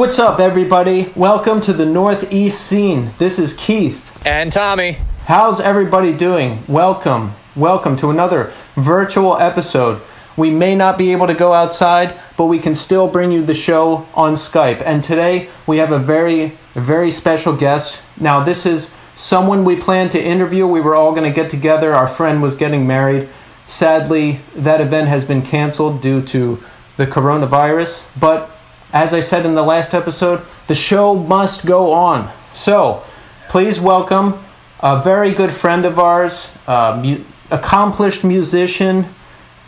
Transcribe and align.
What's 0.00 0.18
up, 0.18 0.40
everybody? 0.40 1.12
Welcome 1.14 1.60
to 1.60 1.74
the 1.74 1.84
Northeast 1.84 2.62
scene. 2.62 3.10
This 3.18 3.38
is 3.38 3.52
Keith. 3.52 4.10
And 4.26 4.50
Tommy. 4.50 4.96
How's 5.26 5.60
everybody 5.60 6.16
doing? 6.16 6.62
Welcome. 6.66 7.34
Welcome 7.54 7.96
to 7.98 8.08
another 8.08 8.50
virtual 8.76 9.36
episode. 9.36 10.00
We 10.38 10.50
may 10.50 10.74
not 10.74 10.96
be 10.96 11.12
able 11.12 11.26
to 11.26 11.34
go 11.34 11.52
outside, 11.52 12.18
but 12.38 12.46
we 12.46 12.58
can 12.58 12.74
still 12.74 13.08
bring 13.08 13.30
you 13.30 13.44
the 13.44 13.54
show 13.54 14.08
on 14.14 14.36
Skype. 14.36 14.80
And 14.80 15.04
today 15.04 15.50
we 15.66 15.76
have 15.76 15.92
a 15.92 15.98
very, 15.98 16.56
very 16.72 17.10
special 17.10 17.54
guest. 17.54 18.00
Now, 18.18 18.42
this 18.42 18.64
is 18.64 18.94
someone 19.16 19.66
we 19.66 19.76
planned 19.76 20.12
to 20.12 20.24
interview. 20.24 20.66
We 20.66 20.80
were 20.80 20.96
all 20.96 21.12
going 21.12 21.30
to 21.30 21.42
get 21.42 21.50
together. 21.50 21.92
Our 21.92 22.08
friend 22.08 22.42
was 22.42 22.54
getting 22.54 22.86
married. 22.86 23.28
Sadly, 23.66 24.40
that 24.54 24.80
event 24.80 25.08
has 25.08 25.26
been 25.26 25.42
canceled 25.42 26.00
due 26.00 26.22
to 26.22 26.64
the 26.96 27.06
coronavirus. 27.06 28.02
But 28.18 28.56
as 28.92 29.14
I 29.14 29.20
said 29.20 29.46
in 29.46 29.54
the 29.54 29.62
last 29.62 29.94
episode, 29.94 30.42
the 30.66 30.74
show 30.74 31.14
must 31.14 31.64
go 31.66 31.92
on. 31.92 32.30
So, 32.54 33.02
please 33.48 33.78
welcome 33.80 34.42
a 34.80 35.02
very 35.02 35.32
good 35.32 35.52
friend 35.52 35.84
of 35.84 35.98
ours, 35.98 36.52
a 36.66 36.98
mu- 37.02 37.22
accomplished 37.50 38.24
musician, 38.24 39.06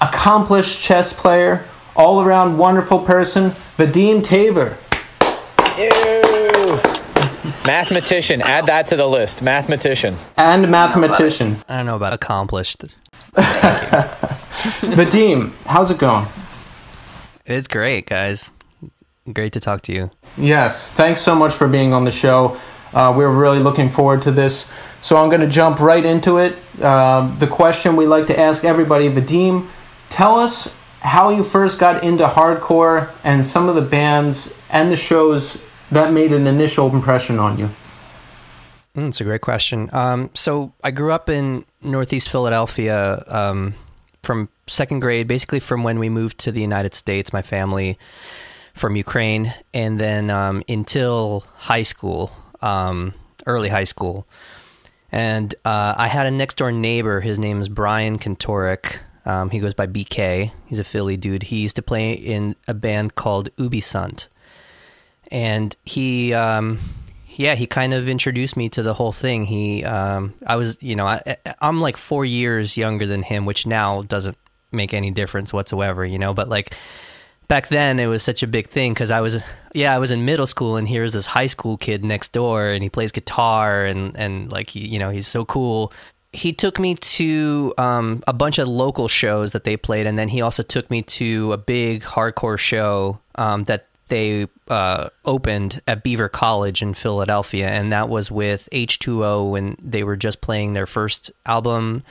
accomplished 0.01 0.81
chess 0.81 1.13
player, 1.13 1.65
all 1.95 2.23
around 2.23 2.59
wonderful 2.59 2.99
person, 3.01 3.51
Vadim 3.77 4.23
Taver. 4.23 4.77
Ew. 5.79 6.81
Mathematician. 7.67 8.43
Add 8.43 8.67
that 8.67 8.87
to 8.89 8.97
the 8.97 9.07
list. 9.07 9.43
Mathematician. 9.43 10.17
And 10.37 10.71
mathematician. 10.71 11.59
I 11.69 11.77
don't 11.79 11.87
know 11.87 11.97
about 11.97 12.13
accomplished. 12.13 12.85
Vadim, 14.83 15.53
how's 15.67 15.91
it 15.91 15.99
going? 15.99 16.27
It's 17.47 17.69
great, 17.69 18.07
guys. 18.07 18.51
Great 19.31 19.53
to 19.53 19.61
talk 19.61 19.83
to 19.83 19.93
you. 19.93 20.11
Yes, 20.37 20.91
thanks 20.93 21.21
so 21.21 21.35
much 21.35 21.55
for 21.55 21.69
being 21.69 21.93
on 21.93 22.05
the 22.05 22.11
show. 22.11 22.57
Uh, 22.93 23.13
we're 23.17 23.31
really 23.31 23.61
looking 23.61 23.89
forward 23.89 24.23
to 24.23 24.31
this. 24.31 24.71
So 25.01 25.17
I'm 25.17 25.29
going 25.29 25.41
to 25.41 25.47
jump 25.47 25.81
right 25.81 26.05
into 26.05 26.39
it. 26.39 26.57
Uh, 26.81 27.35
the 27.37 27.47
question 27.47 27.97
we 27.97 28.07
like 28.07 28.27
to 28.29 28.39
ask 28.39 28.65
everybody, 28.65 29.09
Vadim, 29.09 29.69
tell 30.11 30.39
us 30.39 30.73
how 31.01 31.31
you 31.31 31.43
first 31.43 31.79
got 31.79 32.05
into 32.05 32.25
hardcore 32.27 33.11
and 33.25 33.45
some 33.45 33.69
of 33.69 33.75
the 33.75 33.83
bands 33.83 34.53
and 34.71 34.91
the 34.91 34.97
shows 34.97 35.59
that 35.91 36.13
made 36.13 36.33
an 36.33 36.47
initial 36.47 36.93
impression 36.95 37.39
on 37.39 37.59
you. 37.59 37.69
Mm, 38.97 39.09
it's 39.09 39.21
a 39.21 39.25
great 39.25 39.41
question. 39.41 39.89
Um, 39.93 40.31
so 40.35 40.73
I 40.85 40.91
grew 40.91 41.13
up 41.13 41.29
in 41.29 41.65
Northeast 41.81 42.29
Philadelphia 42.29 43.25
um, 43.27 43.75
from 44.23 44.49
second 44.67 45.01
grade, 45.01 45.27
basically 45.27 45.61
from 45.61 45.83
when 45.83 45.99
we 45.99 46.09
moved 46.09 46.39
to 46.39 46.53
the 46.53 46.61
United 46.61 46.95
States. 46.95 47.33
My 47.33 47.43
family 47.43 47.99
from 48.75 48.97
Ukraine, 48.97 49.55
and 49.75 50.01
then 50.01 50.31
um, 50.31 50.63
until 50.69 51.45
high 51.57 51.83
school, 51.83 52.31
um, 52.61 53.15
early 53.47 53.69
high 53.69 53.85
school. 53.85 54.27
And 55.11 55.55
uh, 55.65 55.95
I 55.97 56.09
had 56.09 56.27
a 56.27 56.31
next 56.31 56.57
door 56.57 56.73
neighbor. 56.73 57.21
His 57.21 57.39
name 57.39 57.61
is 57.61 57.69
Brian 57.69 58.19
Kantorek. 58.19 58.99
Um, 59.27 59.51
he 59.51 59.59
goes 59.59 59.75
by 59.75 59.87
BK. 59.87 60.51
He's 60.67 60.79
a 60.79 60.85
Philly 60.85 61.17
dude. 61.17 61.45
He 61.45 61.61
used 61.61 61.77
to 61.77 61.83
play 61.83 62.13
in 62.13 62.57
a 62.67 62.75
band 62.75 63.15
called 63.15 63.55
Ubisunt. 63.57 64.29
And 65.31 65.77
he, 65.85 66.35
um, 66.35 66.81
yeah, 67.29 67.55
he 67.55 67.67
kind 67.67 67.95
of 67.95 68.09
introduced 68.09 68.57
me 68.57 68.69
to 68.71 68.83
the 68.83 68.95
whole 68.95 69.13
thing. 69.13 69.45
He, 69.45 69.85
um, 69.85 70.35
I 70.47 70.57
was, 70.57 70.77
you 70.81 70.97
know, 70.97 71.07
I, 71.07 71.37
I'm 71.61 71.81
like 71.81 71.97
four 71.97 72.25
years 72.25 72.77
younger 72.77 73.07
than 73.07 73.23
him, 73.23 73.45
which 73.45 73.67
now 73.67 74.03
doesn't 74.03 74.37
make 74.73 74.93
any 74.93 75.11
difference 75.11 75.53
whatsoever, 75.53 76.05
you 76.05 76.19
know, 76.19 76.35
but 76.35 76.49
like, 76.49 76.75
back 77.49 77.69
then 77.69 77.99
it 77.99 78.07
was 78.07 78.23
such 78.23 78.43
a 78.43 78.47
big 78.47 78.69
thing 78.69 78.93
because 78.95 79.11
I 79.11 79.21
was 79.21 79.43
yeah 79.75 79.95
I 79.95 79.99
was 79.99 80.11
in 80.11 80.25
middle 80.25 80.47
school 80.47 80.77
and 80.77 80.89
here's 80.89 81.13
this 81.13 81.27
high 81.27 81.47
school 81.47 81.77
kid 81.77 82.05
next 82.05 82.33
door 82.33 82.69
and 82.69 82.83
he 82.83 82.89
plays 82.89 83.13
guitar 83.13 83.85
and 83.85 84.17
and 84.17 84.51
like 84.51 84.71
he, 84.71 84.87
you 84.87 84.99
know 84.99 85.11
he's 85.11 85.29
so 85.29 85.45
cool. 85.45 85.93
He 86.35 86.55
took 86.55 86.79
me 86.79 86.95
to 86.95 87.75
um, 87.77 88.25
a 88.27 88.33
bunch 88.33 88.59
of 88.59 88.67
local 88.67 89.07
shows 89.07 89.53
that 89.53 89.65
they 89.65 89.77
played, 89.77 90.07
and 90.07 90.19
then 90.19 90.29
he 90.29 90.41
also 90.41 90.63
took 90.63 90.91
me 90.91 91.03
to 91.03 91.53
a 91.53 91.59
big 91.59 92.03
hardcore 92.03 92.59
show 92.59 93.19
um, 93.35 93.65
that 93.65 93.87
they 94.09 94.47
uh, 94.69 95.09
opened 95.25 95.81
at 95.87 96.03
Beaver 96.03 96.31
College 96.31 96.81
in 96.81 96.95
Philadelphia, 96.95 97.69
and 97.69 97.93
that 97.93 98.09
was 98.09 98.31
with 98.31 98.69
H2O 98.73 99.51
when 99.51 99.77
they 99.83 100.05
were 100.05 100.17
just 100.17 100.41
playing 100.41 100.73
their 100.73 100.87
first 100.87 101.31
album 101.45 102.03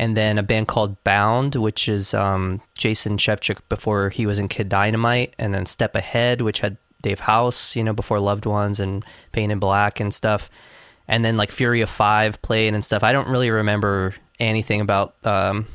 and 0.00 0.16
then 0.16 0.38
a 0.38 0.42
band 0.42 0.66
called 0.66 1.04
Bound, 1.04 1.56
which 1.56 1.86
is 1.86 2.14
um, 2.14 2.62
Jason 2.78 3.18
Shevchuk 3.18 3.58
before 3.68 4.08
he 4.08 4.24
was 4.24 4.38
in 4.38 4.48
Kid 4.48 4.70
Dynamite, 4.70 5.34
and 5.38 5.52
then 5.52 5.66
Step 5.66 5.94
Ahead, 5.94 6.40
which 6.40 6.60
had 6.60 6.78
Dave 7.02 7.20
Hause, 7.20 7.76
you 7.76 7.84
know, 7.84 7.92
before 7.92 8.18
Loved 8.18 8.46
Ones 8.46 8.80
and 8.80 9.04
Paint 9.32 9.52
It 9.52 9.60
Black 9.60 10.00
and 10.00 10.14
stuff, 10.14 10.48
and 11.06 11.22
then 11.22 11.36
like 11.36 11.50
Fury 11.50 11.82
of 11.82 11.90
Five 11.90 12.40
played 12.40 12.72
and 12.72 12.82
stuff. 12.82 13.02
I 13.02 13.12
don't 13.12 13.28
really 13.28 13.50
remember 13.50 14.14
anything 14.38 14.80
about 14.80 15.16
um, 15.24 15.66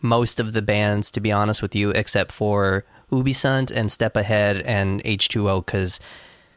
most 0.00 0.40
of 0.40 0.54
the 0.54 0.62
bands, 0.62 1.10
to 1.10 1.20
be 1.20 1.30
honest 1.30 1.60
with 1.60 1.74
you, 1.74 1.90
except 1.90 2.32
for 2.32 2.86
Ubisunt 3.12 3.70
and 3.70 3.92
Step 3.92 4.16
Ahead 4.16 4.62
and 4.62 5.04
H2O, 5.04 5.66
because 5.66 6.00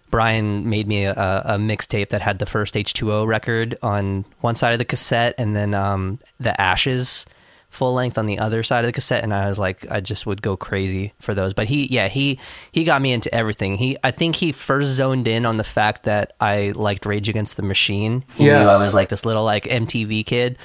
Brian 0.09 0.69
made 0.69 0.87
me 0.87 1.05
a, 1.05 1.13
a 1.13 1.57
mixtape 1.57 2.09
that 2.09 2.21
had 2.21 2.39
the 2.39 2.45
first 2.45 2.75
H2O 2.75 3.27
record 3.27 3.77
on 3.81 4.25
one 4.41 4.55
side 4.55 4.73
of 4.73 4.79
the 4.79 4.85
cassette 4.85 5.35
and 5.37 5.55
then 5.55 5.73
um, 5.73 6.19
the 6.39 6.59
Ashes 6.59 7.25
full 7.69 7.93
length 7.93 8.17
on 8.17 8.25
the 8.25 8.39
other 8.39 8.63
side 8.63 8.85
of 8.85 8.87
the 8.87 8.93
cassette 8.93 9.23
and 9.23 9.33
I 9.33 9.47
was 9.47 9.59
like 9.59 9.85
I 9.91 9.99
just 9.99 10.25
would 10.25 10.41
go 10.41 10.57
crazy 10.57 11.13
for 11.19 11.35
those. 11.35 11.53
But 11.53 11.67
he 11.67 11.85
yeah 11.87 12.07
he 12.07 12.39
he 12.71 12.83
got 12.83 13.01
me 13.01 13.11
into 13.11 13.33
everything. 13.33 13.77
He 13.77 13.97
I 14.03 14.11
think 14.11 14.35
he 14.35 14.51
first 14.51 14.89
zoned 14.89 15.27
in 15.27 15.45
on 15.45 15.57
the 15.57 15.63
fact 15.63 16.03
that 16.03 16.33
I 16.39 16.71
liked 16.75 17.05
Rage 17.05 17.29
Against 17.29 17.57
the 17.57 17.63
Machine. 17.63 18.23
He 18.35 18.45
knew 18.45 18.69
I 18.69 18.81
was 18.83 18.93
like 18.93 19.09
this 19.09 19.25
little 19.25 19.43
like 19.43 19.65
MTV 19.65 20.25
kid 20.25 20.57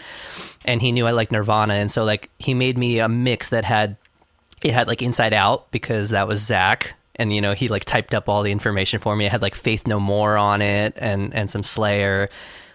and 0.64 0.80
he 0.80 0.92
knew 0.92 1.06
I 1.06 1.10
liked 1.10 1.32
Nirvana 1.32 1.74
and 1.74 1.90
so 1.90 2.04
like 2.04 2.30
he 2.38 2.54
made 2.54 2.78
me 2.78 3.00
a 3.00 3.08
mix 3.08 3.50
that 3.50 3.64
had 3.64 3.96
it 4.62 4.72
had 4.72 4.86
like 4.86 5.02
Inside 5.02 5.34
Out 5.34 5.70
because 5.72 6.10
that 6.10 6.28
was 6.28 6.40
Zach 6.40 6.94
and 7.22 7.34
you 7.34 7.40
know 7.40 7.54
he 7.54 7.68
like 7.68 7.84
typed 7.84 8.14
up 8.14 8.28
all 8.28 8.42
the 8.42 8.52
information 8.52 9.00
for 9.00 9.16
me. 9.16 9.26
It 9.26 9.32
had 9.32 9.42
like 9.42 9.54
Faith 9.54 9.86
No 9.86 9.98
More 9.98 10.36
on 10.36 10.60
it 10.60 10.94
and 10.96 11.34
and 11.34 11.48
some 11.48 11.62
Slayer, 11.62 12.28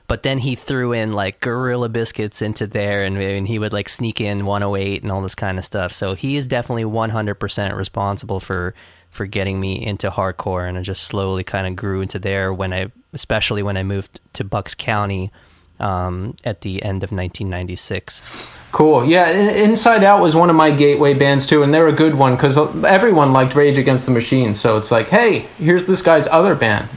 but 0.07 0.23
then 0.23 0.37
he 0.37 0.55
threw 0.55 0.93
in 0.93 1.13
like 1.13 1.41
Gorilla 1.41 1.89
Biscuits 1.89 2.41
into 2.41 2.65
there, 2.65 3.03
and, 3.03 3.17
and 3.17 3.47
he 3.47 3.59
would 3.59 3.73
like 3.73 3.89
sneak 3.89 4.21
in 4.21 4.45
108 4.45 5.03
and 5.03 5.11
all 5.11 5.21
this 5.21 5.35
kind 5.35 5.59
of 5.59 5.65
stuff. 5.65 5.91
So 5.91 6.13
he 6.13 6.37
is 6.37 6.47
definitely 6.47 6.85
100% 6.85 7.75
responsible 7.75 8.39
for 8.39 8.73
for 9.11 9.25
getting 9.25 9.59
me 9.59 9.85
into 9.85 10.09
hardcore, 10.09 10.67
and 10.67 10.77
I 10.77 10.81
just 10.81 11.03
slowly 11.03 11.43
kind 11.43 11.67
of 11.67 11.75
grew 11.75 12.01
into 12.01 12.19
there 12.19 12.53
when 12.53 12.73
I, 12.73 12.91
especially 13.13 13.63
when 13.63 13.75
I 13.75 13.83
moved 13.83 14.21
to 14.33 14.43
Bucks 14.43 14.75
County. 14.75 15.31
Um, 15.79 16.35
at 16.43 16.61
the 16.61 16.81
end 16.81 17.03
of 17.03 17.11
1996. 17.11 18.23
Cool. 18.71 19.05
Yeah, 19.05 19.29
Inside 19.29 20.03
Out 20.03 20.21
was 20.21 20.35
one 20.35 20.49
of 20.49 20.55
my 20.55 20.71
gateway 20.71 21.13
bands 21.13 21.45
too, 21.45 21.61
and 21.61 21.71
they're 21.71 21.87
a 21.87 21.93
good 21.93 22.15
one 22.15 22.35
because 22.35 22.57
everyone 22.83 23.31
liked 23.31 23.53
Rage 23.53 23.77
Against 23.77 24.05
the 24.05 24.11
Machine. 24.11 24.55
So 24.55 24.77
it's 24.77 24.89
like, 24.89 25.09
hey, 25.09 25.47
here's 25.59 25.85
this 25.85 26.01
guy's 26.01 26.25
other 26.27 26.55
band. 26.55 26.89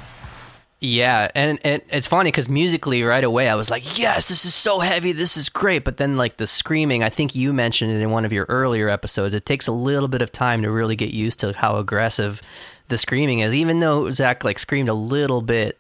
Yeah, 0.80 1.30
and, 1.34 1.58
and 1.62 1.82
it's 1.90 2.06
funny 2.06 2.28
because 2.28 2.48
musically, 2.48 3.02
right 3.02 3.22
away, 3.22 3.50
I 3.50 3.54
was 3.54 3.70
like, 3.70 3.98
"Yes, 3.98 4.28
this 4.28 4.46
is 4.46 4.54
so 4.54 4.80
heavy, 4.80 5.12
this 5.12 5.36
is 5.36 5.50
great." 5.50 5.84
But 5.84 5.98
then, 5.98 6.16
like 6.16 6.38
the 6.38 6.46
screaming, 6.46 7.04
I 7.04 7.10
think 7.10 7.34
you 7.34 7.52
mentioned 7.52 7.92
it 7.92 8.00
in 8.00 8.10
one 8.10 8.24
of 8.24 8.32
your 8.32 8.46
earlier 8.48 8.88
episodes. 8.88 9.34
It 9.34 9.44
takes 9.44 9.66
a 9.66 9.72
little 9.72 10.08
bit 10.08 10.22
of 10.22 10.32
time 10.32 10.62
to 10.62 10.70
really 10.70 10.96
get 10.96 11.10
used 11.10 11.40
to 11.40 11.52
how 11.52 11.76
aggressive 11.76 12.40
the 12.88 12.96
screaming 12.96 13.40
is. 13.40 13.54
Even 13.54 13.80
though 13.80 14.10
Zach 14.10 14.42
like 14.42 14.58
screamed 14.58 14.88
a 14.88 14.94
little 14.94 15.42
bit 15.42 15.78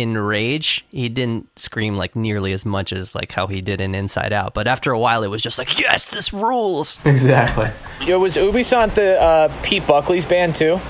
in 0.00 0.16
Rage, 0.16 0.84
he 0.90 1.08
didn't 1.08 1.58
scream 1.58 1.96
like 1.96 2.14
nearly 2.14 2.52
as 2.52 2.64
much 2.64 2.92
as 2.92 3.14
like 3.14 3.32
how 3.32 3.48
he 3.48 3.60
did 3.60 3.80
in 3.80 3.94
Inside 3.94 4.32
Out. 4.32 4.54
But 4.54 4.68
after 4.68 4.92
a 4.92 4.98
while, 4.98 5.24
it 5.24 5.28
was 5.28 5.42
just 5.42 5.58
like, 5.58 5.78
"Yes, 5.78 6.04
this 6.04 6.32
rules." 6.32 7.00
Exactly. 7.04 7.70
Yo, 8.06 8.18
was 8.18 8.36
Ubisunt 8.36 8.94
the 8.94 9.20
uh, 9.20 9.52
Pete 9.62 9.86
Buckley's 9.86 10.24
band 10.24 10.54
too? 10.54 10.80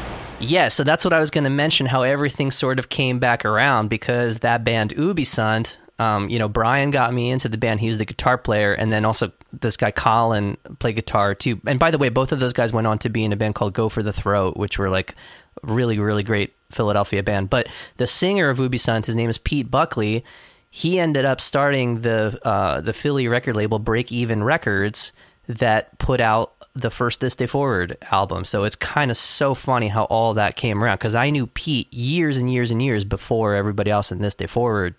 Yeah, 0.40 0.68
so 0.68 0.84
that's 0.84 1.04
what 1.04 1.14
I 1.14 1.20
was 1.20 1.30
going 1.30 1.44
to 1.44 1.50
mention. 1.50 1.86
How 1.86 2.02
everything 2.02 2.50
sort 2.50 2.78
of 2.78 2.90
came 2.90 3.18
back 3.18 3.44
around 3.44 3.88
because 3.88 4.40
that 4.40 4.62
band 4.62 4.94
Ubisunt, 4.94 5.76
um, 5.98 6.28
you 6.28 6.38
know, 6.38 6.48
Brian 6.48 6.90
got 6.90 7.12
me 7.14 7.30
into 7.30 7.48
the 7.48 7.58
band. 7.58 7.80
He 7.80 7.88
was 7.88 7.98
the 7.98 8.04
guitar 8.04 8.36
player, 8.36 8.72
and 8.74 8.92
then 8.92 9.06
also 9.06 9.32
this 9.52 9.78
guy 9.78 9.90
Colin 9.90 10.58
played 10.78 10.96
guitar 10.96 11.34
too. 11.34 11.60
And 11.66 11.78
by 11.78 11.90
the 11.90 11.98
way, 11.98 12.10
both 12.10 12.32
of 12.32 12.40
those 12.40 12.52
guys 12.52 12.72
went 12.72 12.86
on 12.86 12.98
to 12.98 13.08
be 13.08 13.24
in 13.24 13.32
a 13.32 13.36
band 13.36 13.54
called 13.54 13.72
Go 13.72 13.88
for 13.88 14.02
the 14.02 14.12
Throat, 14.12 14.56
which 14.56 14.78
were 14.78 14.90
like 14.90 15.14
really, 15.62 15.98
really 15.98 16.22
great 16.22 16.54
Philadelphia 16.70 17.22
band. 17.22 17.50
But 17.50 17.68
the 17.96 18.06
singer 18.06 18.48
of 18.48 18.58
Ubisunt, 18.58 19.06
his 19.06 19.16
name 19.16 19.30
is 19.30 19.38
Pete 19.38 19.70
Buckley. 19.70 20.24
He 20.70 21.00
ended 21.00 21.24
up 21.24 21.40
starting 21.40 22.02
the 22.02 22.38
uh, 22.44 22.80
the 22.80 22.92
Philly 22.92 23.28
record 23.28 23.56
label 23.56 23.78
Break 23.78 24.12
Even 24.12 24.44
Records 24.44 25.12
that 25.48 25.98
put 25.98 26.20
out 26.20 26.52
the 26.74 26.90
first 26.90 27.20
This 27.20 27.34
Day 27.34 27.46
Forward 27.46 27.96
album. 28.12 28.44
So 28.44 28.64
it's 28.64 28.76
kind 28.76 29.10
of 29.10 29.16
so 29.16 29.54
funny 29.54 29.88
how 29.88 30.04
all 30.04 30.34
that 30.34 30.56
came 30.56 30.82
around 30.82 30.96
because 30.96 31.14
I 31.14 31.30
knew 31.30 31.46
Pete 31.46 31.92
years 31.92 32.36
and 32.36 32.52
years 32.52 32.70
and 32.70 32.80
years 32.80 33.04
before 33.04 33.54
everybody 33.54 33.90
else 33.90 34.12
in 34.12 34.20
This 34.20 34.34
Day 34.34 34.46
Forward 34.46 34.94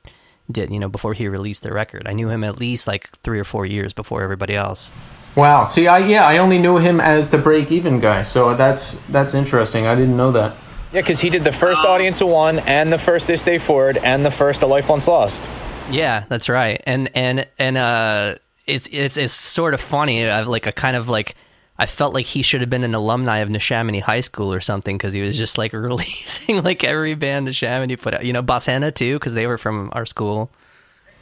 did, 0.51 0.71
you 0.71 0.79
know, 0.79 0.89
before 0.89 1.13
he 1.13 1.27
released 1.27 1.63
the 1.63 1.71
record. 1.71 2.07
I 2.07 2.13
knew 2.13 2.29
him 2.29 2.43
at 2.43 2.59
least 2.59 2.87
like 2.87 3.09
three 3.23 3.39
or 3.39 3.43
four 3.43 3.65
years 3.65 3.93
before 3.93 4.23
everybody 4.23 4.55
else. 4.55 4.91
Wow. 5.39 5.63
See, 5.63 5.87
I 5.87 5.99
yeah, 5.99 6.25
I 6.25 6.37
only 6.39 6.57
knew 6.57 6.77
him 6.77 6.99
as 6.99 7.29
the 7.29 7.37
break 7.37 7.71
even 7.71 8.01
guy. 8.01 8.23
So 8.23 8.55
that's 8.55 8.97
that's 9.07 9.33
interesting. 9.33 9.87
I 9.87 9.95
didn't 9.95 10.17
know 10.17 10.31
that. 10.33 10.57
Yeah, 10.91 11.01
because 11.01 11.21
he 11.21 11.29
did 11.29 11.43
the 11.43 11.51
first 11.51 11.85
audience 11.85 12.19
of 12.19 12.27
one, 12.27 12.59
and 12.59 12.91
the 12.91 12.97
first 12.97 13.27
This 13.27 13.43
Day 13.43 13.57
Forward, 13.57 13.97
and 13.97 14.25
the 14.25 14.31
first 14.31 14.63
A 14.63 14.67
Life 14.67 14.89
Once 14.89 15.07
Lost. 15.07 15.43
Yeah, 15.89 16.25
that's 16.27 16.49
right. 16.49 16.81
And 16.85 17.09
and 17.15 17.47
and 17.57 17.77
uh, 17.77 18.35
it's 18.65 18.87
it's 18.91 19.15
it's 19.15 19.33
sort 19.33 19.73
of 19.73 19.79
funny. 19.79 20.27
I've 20.27 20.47
like 20.47 20.67
a 20.67 20.73
kind 20.73 20.97
of 20.97 21.07
like 21.07 21.35
I 21.77 21.85
felt 21.85 22.13
like 22.13 22.25
he 22.25 22.41
should 22.41 22.59
have 22.59 22.69
been 22.69 22.83
an 22.83 22.93
alumni 22.93 23.37
of 23.37 23.47
Neshaminy 23.47 24.01
High 24.01 24.19
School 24.19 24.51
or 24.51 24.59
something 24.59 24.97
because 24.97 25.13
he 25.13 25.21
was 25.21 25.37
just 25.37 25.57
like 25.57 25.71
releasing 25.73 26.63
like 26.63 26.83
every 26.83 27.15
band 27.15 27.47
Neshaminy 27.47 27.99
put 27.99 28.13
out. 28.13 28.25
You 28.25 28.33
know, 28.33 28.43
Bossena 28.43 28.93
too 28.93 29.15
because 29.15 29.33
they 29.33 29.47
were 29.47 29.57
from 29.57 29.89
our 29.93 30.05
school. 30.05 30.51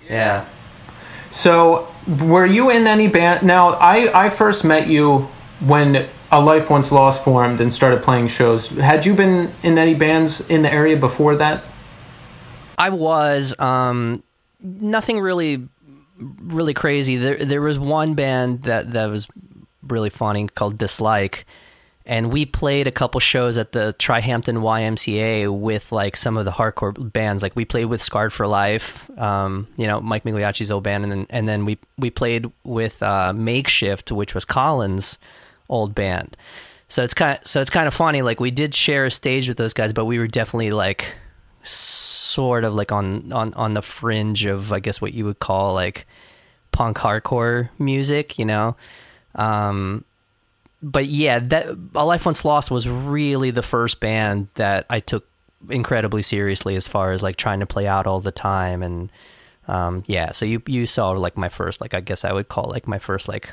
Yeah. 0.10 0.46
So, 1.30 1.88
were 2.08 2.46
you 2.46 2.70
in 2.70 2.88
any 2.88 3.08
band? 3.08 3.46
Now, 3.46 3.70
I 3.70 4.26
I 4.26 4.30
first 4.30 4.64
met 4.64 4.88
you 4.88 5.28
when 5.60 6.08
A 6.32 6.42
Life 6.42 6.70
Once 6.70 6.92
Lost 6.92 7.24
formed 7.24 7.62
and 7.62 7.72
started 7.72 8.04
playing 8.04 8.30
shows. 8.30 8.70
Had 8.70 9.06
you 9.06 9.14
been 9.14 9.54
in 9.64 9.78
any 9.78 9.94
bands 9.94 10.42
in 10.50 10.62
the 10.62 10.72
area 10.72 10.96
before 10.96 11.36
that? 11.38 11.64
I 12.78 12.90
was 12.90 13.58
um, 13.60 14.24
nothing 14.62 15.20
really 15.20 15.68
really 16.20 16.74
crazy. 16.74 17.18
There 17.18 17.38
there 17.38 17.62
was 17.62 17.78
one 17.78 18.14
band 18.14 18.64
that 18.64 18.94
that 18.94 19.08
was 19.08 19.28
really 19.84 20.10
funny 20.10 20.48
called 20.48 20.78
Dislike. 20.78 21.46
And 22.08 22.32
we 22.32 22.46
played 22.46 22.88
a 22.88 22.92
couple 22.92 23.20
shows 23.20 23.58
at 23.58 23.74
the 23.74 23.94
Trihampton 24.00 24.60
YMCA 24.60 25.54
with 25.54 25.92
like 25.92 26.16
some 26.16 26.38
of 26.38 26.46
the 26.46 26.52
hardcore 26.52 27.12
bands. 27.12 27.44
Like 27.44 27.54
we 27.54 27.66
played 27.66 27.86
with 27.86 28.02
Scarred 28.02 28.32
for 28.32 28.48
Life, 28.48 29.12
um, 29.20 29.68
you 29.76 29.88
know, 29.88 30.00
Mike 30.00 30.24
Migliacci's 30.24 30.72
old 30.72 30.84
band, 30.84 31.04
and 31.04 31.12
then 31.12 31.28
and 31.30 31.50
then 31.50 31.66
we 31.66 31.78
we 31.98 32.10
played 32.10 32.50
with 32.64 33.04
uh, 33.04 33.34
Makeshift, 33.34 34.10
which 34.14 34.34
was 34.34 34.46
Colin's 34.46 35.18
old 35.68 35.94
band. 35.94 36.38
So 36.88 37.04
it's 37.04 37.14
kind 37.14 37.38
of, 37.38 37.46
so 37.46 37.60
it's 37.60 37.70
kind 37.70 37.90
of 37.90 37.94
funny. 37.94 38.22
Like 38.22 38.40
we 38.40 38.52
did 38.52 38.74
share 38.74 39.04
a 39.04 39.12
stage 39.12 39.50
with 39.50 39.58
those 39.58 39.74
guys, 39.74 39.92
but 39.92 40.06
we 40.06 40.18
were 40.18 40.28
definitely 40.28 40.72
like 40.72 41.14
sort 41.64 42.64
of 42.64 42.74
like 42.74 42.94
on 42.94 43.34
on 43.34 43.54
on 43.56 43.74
the 43.74 43.82
fringe 43.82 44.46
of 44.46 44.72
I 44.72 44.80
guess 44.80 45.02
what 45.02 45.14
you 45.14 45.26
would 45.26 45.40
call 45.40 45.74
like 45.74 46.08
punk 46.72 46.96
hardcore 46.96 47.68
music, 47.78 48.40
you 48.40 48.46
know. 48.46 48.78
Um, 49.36 50.06
but 50.82 51.06
yeah, 51.06 51.40
that 51.40 51.68
A 51.96 52.06
Life 52.06 52.26
Once 52.26 52.46
Lost 52.46 52.70
was 52.70 52.88
really 52.88 53.52
the 53.52 53.64
first 53.64 54.00
band 54.00 54.48
that 54.56 54.86
I 54.90 55.00
took 55.00 55.28
incredibly 55.70 56.22
seriously 56.22 56.76
as 56.76 56.88
far 56.88 57.12
as 57.12 57.24
like 57.24 57.36
trying 57.36 57.60
to 57.62 57.66
play 57.66 57.88
out 57.88 58.06
all 58.06 58.20
the 58.20 58.32
time 58.32 58.84
and 58.84 59.12
um, 59.68 60.04
yeah. 60.08 60.32
So 60.32 60.46
you 60.46 60.62
you 60.66 60.86
saw 60.86 61.12
like 61.12 61.36
my 61.36 61.50
first 61.50 61.82
like 61.82 61.94
I 61.94 62.00
guess 62.00 62.24
I 62.24 62.32
would 62.32 62.48
call 62.48 62.70
like 62.70 62.88
my 62.88 63.00
first 63.00 63.28
like 63.28 63.50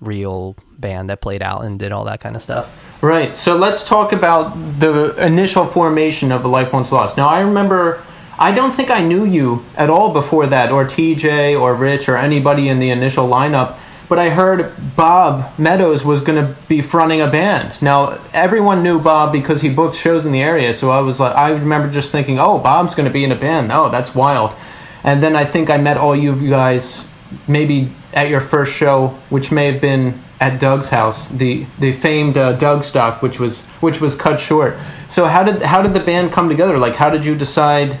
real 0.00 0.56
band 0.78 1.08
that 1.08 1.20
played 1.20 1.42
out 1.42 1.64
and 1.64 1.78
did 1.78 1.92
all 1.92 2.04
that 2.04 2.20
kind 2.20 2.36
of 2.36 2.42
stuff. 2.42 2.70
Right. 3.00 3.36
So 3.36 3.56
let's 3.56 3.86
talk 3.86 4.12
about 4.12 4.54
the 4.80 5.14
initial 5.24 5.64
formation 5.64 6.32
of 6.32 6.44
A 6.44 6.48
Life 6.48 6.72
Once 6.72 6.92
Lost. 6.92 7.16
Now 7.16 7.28
I 7.28 7.40
remember. 7.40 8.02
I 8.36 8.50
don't 8.50 8.72
think 8.72 8.90
I 8.90 9.00
knew 9.00 9.24
you 9.24 9.64
at 9.76 9.90
all 9.90 10.12
before 10.12 10.48
that, 10.48 10.72
or 10.72 10.84
TJ, 10.84 11.58
or 11.58 11.72
Rich, 11.72 12.08
or 12.08 12.16
anybody 12.16 12.68
in 12.68 12.80
the 12.80 12.90
initial 12.90 13.28
lineup 13.28 13.78
but 14.14 14.24
I 14.24 14.30
heard 14.30 14.72
Bob 14.94 15.58
Meadows 15.58 16.04
was 16.04 16.20
going 16.20 16.40
to 16.40 16.56
be 16.68 16.80
fronting 16.80 17.20
a 17.20 17.26
band. 17.26 17.82
Now 17.82 18.20
everyone 18.32 18.84
knew 18.84 19.00
Bob 19.00 19.32
because 19.32 19.60
he 19.60 19.68
booked 19.68 19.96
shows 19.96 20.24
in 20.24 20.30
the 20.30 20.40
area, 20.40 20.72
so 20.72 20.92
I 20.92 21.00
was 21.00 21.18
like, 21.18 21.34
I 21.34 21.50
remember 21.50 21.90
just 21.90 22.12
thinking, 22.12 22.38
oh, 22.38 22.60
Bob's 22.60 22.94
going 22.94 23.08
to 23.08 23.12
be 23.12 23.24
in 23.24 23.32
a 23.32 23.34
band. 23.34 23.72
Oh, 23.72 23.88
that's 23.90 24.14
wild. 24.14 24.54
And 25.02 25.20
then 25.20 25.34
I 25.34 25.44
think 25.44 25.68
I 25.68 25.78
met 25.78 25.96
all 25.96 26.14
you 26.14 26.48
guys 26.48 27.04
maybe 27.48 27.90
at 28.12 28.28
your 28.28 28.40
first 28.40 28.72
show, 28.72 29.18
which 29.30 29.50
may 29.50 29.72
have 29.72 29.80
been 29.80 30.22
at 30.40 30.60
Doug's 30.60 30.90
house, 30.90 31.28
the 31.30 31.66
the 31.80 31.90
famed 31.90 32.38
uh, 32.38 32.52
Doug 32.52 32.84
stock, 32.84 33.20
which 33.20 33.40
was 33.40 33.66
which 33.80 34.00
was 34.00 34.14
cut 34.14 34.38
short. 34.38 34.76
So 35.08 35.24
how 35.24 35.42
did 35.42 35.60
how 35.60 35.82
did 35.82 35.92
the 35.92 35.98
band 35.98 36.30
come 36.30 36.48
together? 36.48 36.78
Like 36.78 36.94
how 36.94 37.10
did 37.10 37.24
you 37.24 37.34
decide? 37.34 37.98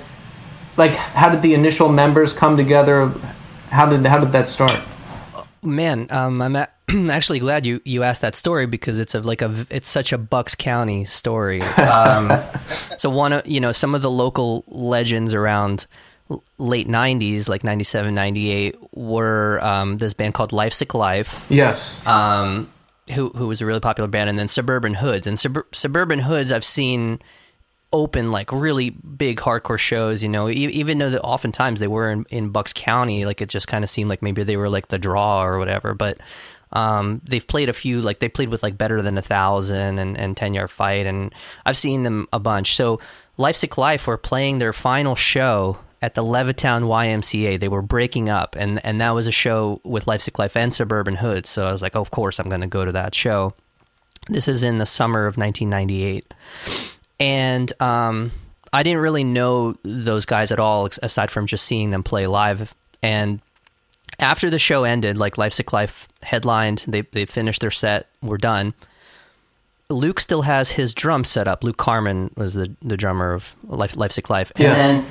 Like 0.76 0.92
how 0.92 1.28
did 1.28 1.42
the 1.42 1.54
initial 1.54 1.88
members 1.88 2.32
come 2.32 2.56
together? 2.56 3.10
How 3.70 3.86
did 3.86 4.06
how 4.06 4.20
did 4.20 4.30
that 4.30 4.48
start? 4.48 4.78
Man, 5.64 6.06
um, 6.10 6.40
I'm 6.88 7.10
actually 7.10 7.38
glad 7.38 7.66
you, 7.66 7.80
you 7.84 8.02
asked 8.02 8.22
that 8.22 8.34
story 8.34 8.66
because 8.66 8.98
it's 8.98 9.14
a, 9.14 9.20
like 9.20 9.42
a 9.42 9.66
it's 9.70 9.88
such 9.88 10.12
a 10.12 10.18
Bucks 10.18 10.54
County 10.54 11.04
story. 11.04 11.62
Um, 11.62 12.32
so 12.98 13.10
one 13.10 13.32
of 13.32 13.46
you 13.46 13.60
know 13.60 13.72
some 13.72 13.94
of 13.94 14.02
the 14.02 14.10
local 14.10 14.64
legends 14.68 15.34
around 15.34 15.86
late 16.56 16.88
90s 16.88 17.48
like 17.48 17.64
97 17.64 18.14
98 18.14 18.76
were 18.92 19.60
um, 19.62 19.98
this 19.98 20.14
band 20.14 20.34
called 20.34 20.52
Lifesick 20.52 20.94
Life. 20.94 21.44
Yes. 21.48 22.04
Um, 22.06 22.70
who 23.12 23.28
who 23.30 23.46
was 23.46 23.60
a 23.60 23.66
really 23.66 23.80
popular 23.80 24.08
band 24.08 24.30
and 24.30 24.38
then 24.38 24.48
Suburban 24.48 24.94
Hoods. 24.94 25.26
And 25.26 25.38
Sub- 25.38 25.66
Suburban 25.72 26.20
Hoods 26.20 26.50
I've 26.50 26.64
seen 26.64 27.20
open 27.94 28.32
like 28.32 28.50
really 28.50 28.90
big 28.90 29.38
hardcore 29.38 29.78
shows 29.78 30.20
you 30.20 30.28
know 30.28 30.50
even 30.50 30.98
though 30.98 31.10
that 31.10 31.22
oftentimes 31.22 31.78
they 31.78 31.86
were 31.86 32.10
in, 32.10 32.26
in 32.28 32.48
bucks 32.48 32.72
county 32.74 33.24
like 33.24 33.40
it 33.40 33.48
just 33.48 33.68
kind 33.68 33.84
of 33.84 33.88
seemed 33.88 34.10
like 34.10 34.20
maybe 34.20 34.42
they 34.42 34.56
were 34.56 34.68
like 34.68 34.88
the 34.88 34.98
draw 34.98 35.44
or 35.44 35.58
whatever 35.58 35.94
but 35.94 36.18
um, 36.72 37.20
they've 37.24 37.46
played 37.46 37.68
a 37.68 37.72
few 37.72 38.02
like 38.02 38.18
they 38.18 38.28
played 38.28 38.48
with 38.48 38.64
like 38.64 38.76
better 38.76 39.00
than 39.00 39.16
a 39.16 39.22
thousand 39.22 40.00
and, 40.00 40.18
and 40.18 40.36
10 40.36 40.54
yard 40.54 40.72
fight 40.72 41.06
and 41.06 41.32
i've 41.64 41.76
seen 41.76 42.02
them 42.02 42.26
a 42.32 42.40
bunch. 42.40 42.74
So 42.74 42.98
life 43.36 43.54
lifesick 43.54 43.76
life 43.76 44.08
were 44.08 44.16
playing 44.16 44.58
their 44.58 44.72
final 44.72 45.14
show 45.14 45.78
at 46.02 46.14
the 46.14 46.24
levittown 46.24 46.82
ymca 46.82 47.60
they 47.60 47.68
were 47.68 47.80
breaking 47.80 48.28
up 48.28 48.56
and 48.58 48.84
and 48.84 49.00
that 49.00 49.10
was 49.10 49.28
a 49.28 49.32
show 49.32 49.80
with 49.84 50.08
life 50.08 50.20
lifesick 50.20 50.38
life 50.38 50.56
and 50.56 50.74
suburban 50.74 51.14
hoods 51.14 51.48
so 51.48 51.66
i 51.66 51.72
was 51.72 51.80
like 51.80 51.94
oh, 51.94 52.00
of 52.00 52.10
course 52.10 52.40
i'm 52.40 52.48
going 52.48 52.60
to 52.60 52.66
go 52.66 52.84
to 52.84 52.92
that 52.92 53.14
show. 53.14 53.54
This 54.28 54.48
is 54.48 54.64
in 54.64 54.78
the 54.78 54.86
summer 54.86 55.26
of 55.26 55.36
1998 55.36 56.34
and 57.20 57.72
um, 57.80 58.32
I 58.72 58.82
didn't 58.82 59.00
really 59.00 59.24
know 59.24 59.76
those 59.82 60.26
guys 60.26 60.50
at 60.50 60.60
all, 60.60 60.88
aside 61.02 61.30
from 61.30 61.46
just 61.46 61.64
seeing 61.64 61.90
them 61.90 62.02
play 62.02 62.26
live. 62.26 62.74
And 63.02 63.40
after 64.18 64.50
the 64.50 64.58
show 64.58 64.84
ended, 64.84 65.16
like 65.16 65.36
Lifesick 65.36 65.72
Life 65.72 66.08
headlined, 66.22 66.84
they 66.88 67.02
they 67.02 67.26
finished 67.26 67.60
their 67.60 67.70
set, 67.70 68.08
we're 68.22 68.38
done. 68.38 68.74
Luke 69.90 70.18
still 70.18 70.42
has 70.42 70.70
his 70.70 70.94
drum 70.94 71.24
set 71.24 71.46
up. 71.46 71.62
Luke 71.62 71.76
Carmen 71.76 72.30
was 72.36 72.54
the, 72.54 72.74
the 72.80 72.96
drummer 72.96 73.32
of 73.32 73.54
Life 73.64 73.94
Lifesick 73.94 74.30
Life. 74.30 74.50
And 74.56 74.64
yes. 74.64 74.76
then 74.78 75.06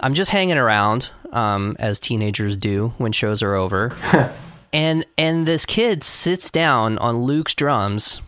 I'm 0.00 0.14
just 0.14 0.30
hanging 0.30 0.56
around, 0.56 1.10
um, 1.30 1.76
as 1.78 2.00
teenagers 2.00 2.56
do 2.56 2.94
when 2.96 3.12
shows 3.12 3.42
are 3.42 3.54
over. 3.54 3.94
and 4.72 5.04
and 5.18 5.46
this 5.46 5.66
kid 5.66 6.02
sits 6.02 6.50
down 6.50 6.98
on 6.98 7.24
Luke's 7.24 7.54
drums 7.54 8.20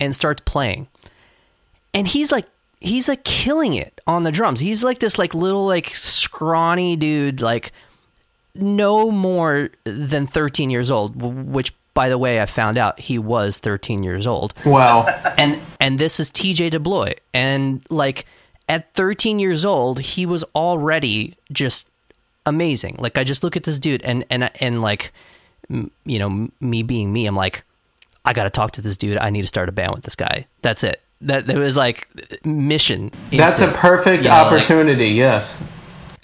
and 0.00 0.14
starts 0.14 0.42
playing. 0.44 0.88
And 1.92 2.08
he's 2.08 2.32
like 2.32 2.46
he's 2.86 3.08
like 3.08 3.24
killing 3.24 3.74
it 3.74 4.00
on 4.06 4.22
the 4.22 4.32
drums. 4.32 4.60
He's 4.60 4.84
like 4.84 5.00
this 5.00 5.18
like 5.18 5.34
little 5.34 5.66
like 5.66 5.94
scrawny 5.94 6.96
dude, 6.96 7.40
like 7.40 7.72
no 8.54 9.10
more 9.10 9.70
than 9.84 10.26
13 10.26 10.70
years 10.70 10.90
old, 10.90 11.16
which 11.16 11.72
by 11.94 12.08
the 12.08 12.18
way, 12.18 12.40
I 12.40 12.46
found 12.46 12.76
out 12.76 13.00
he 13.00 13.18
was 13.18 13.58
13 13.58 14.02
years 14.02 14.26
old. 14.26 14.54
Wow. 14.64 15.06
and 15.38 15.58
and 15.80 15.98
this 15.98 16.20
is 16.20 16.30
TJ 16.30 16.72
DeBlois. 16.72 17.14
And 17.34 17.82
like 17.90 18.26
at 18.68 18.92
13 18.94 19.38
years 19.38 19.64
old, 19.64 20.00
he 20.00 20.26
was 20.26 20.44
already 20.54 21.36
just 21.52 21.88
amazing. 22.44 22.96
Like 22.98 23.18
I 23.18 23.24
just 23.24 23.42
look 23.42 23.56
at 23.56 23.64
this 23.64 23.78
dude 23.78 24.02
and 24.02 24.24
and 24.30 24.50
and 24.60 24.82
like 24.82 25.12
you 25.68 26.18
know, 26.18 26.48
me 26.60 26.82
being 26.82 27.12
me, 27.12 27.26
I'm 27.26 27.36
like 27.36 27.62
I 28.24 28.32
got 28.32 28.44
to 28.44 28.50
talk 28.50 28.72
to 28.72 28.82
this 28.82 28.96
dude. 28.96 29.18
I 29.18 29.30
need 29.30 29.42
to 29.42 29.48
start 29.48 29.68
a 29.68 29.72
band 29.72 29.94
with 29.94 30.04
this 30.04 30.16
guy. 30.16 30.46
That's 30.62 30.84
it 30.84 31.00
that 31.22 31.46
there 31.46 31.58
was 31.58 31.76
like 31.76 32.08
mission. 32.44 33.10
Instant, 33.30 33.38
That's 33.38 33.60
a 33.60 33.72
perfect 33.72 34.24
you 34.24 34.30
know, 34.30 34.36
opportunity. 34.36 35.08
Like, 35.10 35.16
yes. 35.16 35.62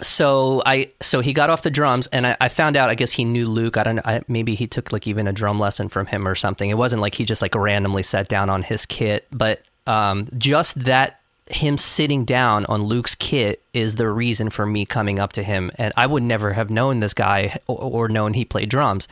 So 0.01 0.63
I 0.67 0.91
so 1.01 1.21
he 1.21 1.33
got 1.33 1.49
off 1.49 1.63
the 1.63 1.71
drums 1.71 2.09
and 2.09 2.27
I, 2.27 2.37
I 2.41 2.49
found 2.49 2.77
out 2.77 2.91
I 2.91 2.95
guess 2.95 3.13
he 3.13 3.25
knew 3.25 3.47
Luke. 3.47 3.77
I 3.77 3.85
don't 3.85 3.97
know. 3.97 4.21
Maybe 4.29 4.55
he 4.55 4.67
took 4.67 4.93
like 4.93 5.07
even 5.07 5.29
a 5.29 5.33
drum 5.33 5.61
lesson 5.61 5.89
from 5.89 6.07
him 6.07 6.27
or 6.27 6.35
something. 6.35 6.69
It 6.69 6.75
wasn't 6.75 7.03
like 7.03 7.15
he 7.15 7.25
just 7.25 7.41
like 7.41 7.55
randomly 7.55 8.03
sat 8.03 8.29
down 8.29 8.51
on 8.51 8.63
his 8.63 8.85
kit, 8.85 9.27
but 9.31 9.63
um, 9.87 10.29
just 10.37 10.85
that 10.85 11.21
him 11.47 11.77
sitting 11.77 12.25
down 12.25 12.65
on 12.67 12.83
Luke's 12.83 13.15
kit 13.15 13.63
is 13.73 13.97
the 13.97 14.09
reason 14.09 14.51
for 14.51 14.67
me 14.67 14.85
coming 14.85 15.19
up 15.19 15.33
to 15.35 15.43
him. 15.43 15.71
And 15.77 15.93
I 15.97 16.07
would 16.07 16.23
never 16.23 16.53
have 16.53 16.71
known 16.71 17.01
this 17.01 17.15
guy 17.15 17.59
or, 17.67 17.79
or 17.79 18.09
known 18.09 18.35
he 18.35 18.45
played 18.45 18.69
drums. 18.69 19.07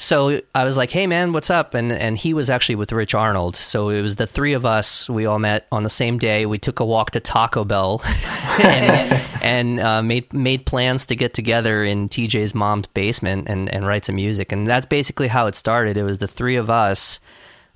So 0.00 0.40
I 0.54 0.62
was 0.62 0.76
like, 0.76 0.92
"Hey 0.92 1.08
man, 1.08 1.32
what's 1.32 1.50
up?" 1.50 1.74
And 1.74 1.92
and 1.92 2.16
he 2.16 2.32
was 2.32 2.48
actually 2.48 2.76
with 2.76 2.92
Rich 2.92 3.14
Arnold. 3.14 3.56
So 3.56 3.88
it 3.88 4.00
was 4.00 4.14
the 4.14 4.28
three 4.28 4.52
of 4.52 4.64
us. 4.64 5.10
We 5.10 5.26
all 5.26 5.40
met 5.40 5.66
on 5.72 5.82
the 5.82 5.90
same 5.90 6.18
day. 6.18 6.46
We 6.46 6.56
took 6.56 6.78
a 6.78 6.84
walk 6.84 7.10
to 7.10 7.20
Taco 7.20 7.64
Bell 7.64 8.00
and, 8.62 9.22
and 9.42 9.80
uh, 9.80 10.00
made 10.00 10.32
made 10.32 10.66
plans 10.66 11.04
to 11.06 11.16
get 11.16 11.34
together 11.34 11.84
in 11.84 12.08
TJ's 12.08 12.54
mom's 12.54 12.86
basement 12.86 13.48
and 13.48 13.68
and 13.74 13.88
write 13.88 14.04
some 14.04 14.14
music. 14.14 14.52
And 14.52 14.68
that's 14.68 14.86
basically 14.86 15.26
how 15.26 15.48
it 15.48 15.56
started. 15.56 15.96
It 15.96 16.04
was 16.04 16.20
the 16.20 16.28
three 16.28 16.56
of 16.56 16.70
us. 16.70 17.18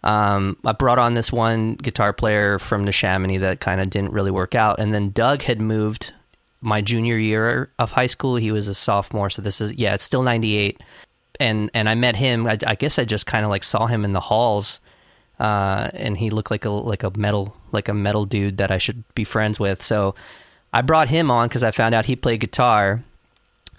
Um, 0.05 0.57
I 0.64 0.73
brought 0.73 1.00
on 1.00 1.14
this 1.14 1.33
one 1.33 1.75
guitar 1.75 2.12
player 2.12 2.61
from 2.61 2.85
Neshaminy 2.87 3.41
that 3.41 3.59
kind 3.59 3.81
of 3.81 3.91
didn't 3.91 4.12
really 4.12 4.31
work 4.31 4.55
out, 4.55 4.79
and 4.79 4.95
then 4.95 5.11
Doug 5.11 5.43
had 5.43 5.61
moved 5.61 6.12
my 6.61 6.81
junior 6.81 7.19
year 7.19 7.71
of 7.81 7.91
high 7.91 8.07
school. 8.07 8.37
He 8.37 8.52
was 8.52 8.69
a 8.69 8.75
sophomore, 8.75 9.29
so 9.29 9.43
this 9.43 9.61
is 9.61 9.73
yeah, 9.73 9.95
it's 9.95 10.05
still 10.05 10.23
'98 10.23 10.81
and 11.41 11.71
and 11.75 11.89
I 11.89 11.95
met 11.95 12.17
him. 12.17 12.47
I, 12.47 12.59
I 12.67 12.75
guess 12.75 12.99
I 12.99 13.05
just 13.05 13.27
kind 13.27 13.45
of 13.45 13.51
like 13.51 13.65
saw 13.65 13.87
him 13.87 14.05
in 14.05 14.12
the 14.12 14.21
halls 14.21 14.81
uh, 15.43 15.91
and 15.95 16.17
he 16.17 16.31
looked 16.31 16.53
like 16.53 16.65
a 16.65 16.71
like 16.71 17.03
a 17.03 17.11
metal 17.19 17.57
like 17.73 17.89
a 17.89 17.95
metal 17.95 18.25
dude 18.25 18.59
that 18.59 18.71
I 18.71 18.79
should 18.79 19.03
be 19.15 19.25
friends 19.25 19.59
with. 19.59 19.83
So 19.83 20.15
I 20.73 20.83
brought 20.83 21.09
him 21.09 21.31
on 21.31 21.49
because 21.49 21.65
I 21.65 21.73
found 21.73 21.95
out 21.95 22.05
he 22.07 22.17
played 22.17 22.41
guitar. 22.41 23.03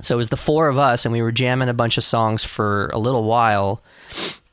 So 0.02 0.16
it 0.16 0.18
was 0.18 0.30
the 0.30 0.38
four 0.38 0.68
of 0.68 0.78
us, 0.78 1.06
and 1.06 1.14
we 1.14 1.22
were 1.22 1.32
jamming 1.32 1.70
a 1.70 1.74
bunch 1.74 1.98
of 1.98 2.04
songs 2.04 2.44
for 2.44 2.88
a 2.88 2.98
little 2.98 3.24
while. 3.24 3.82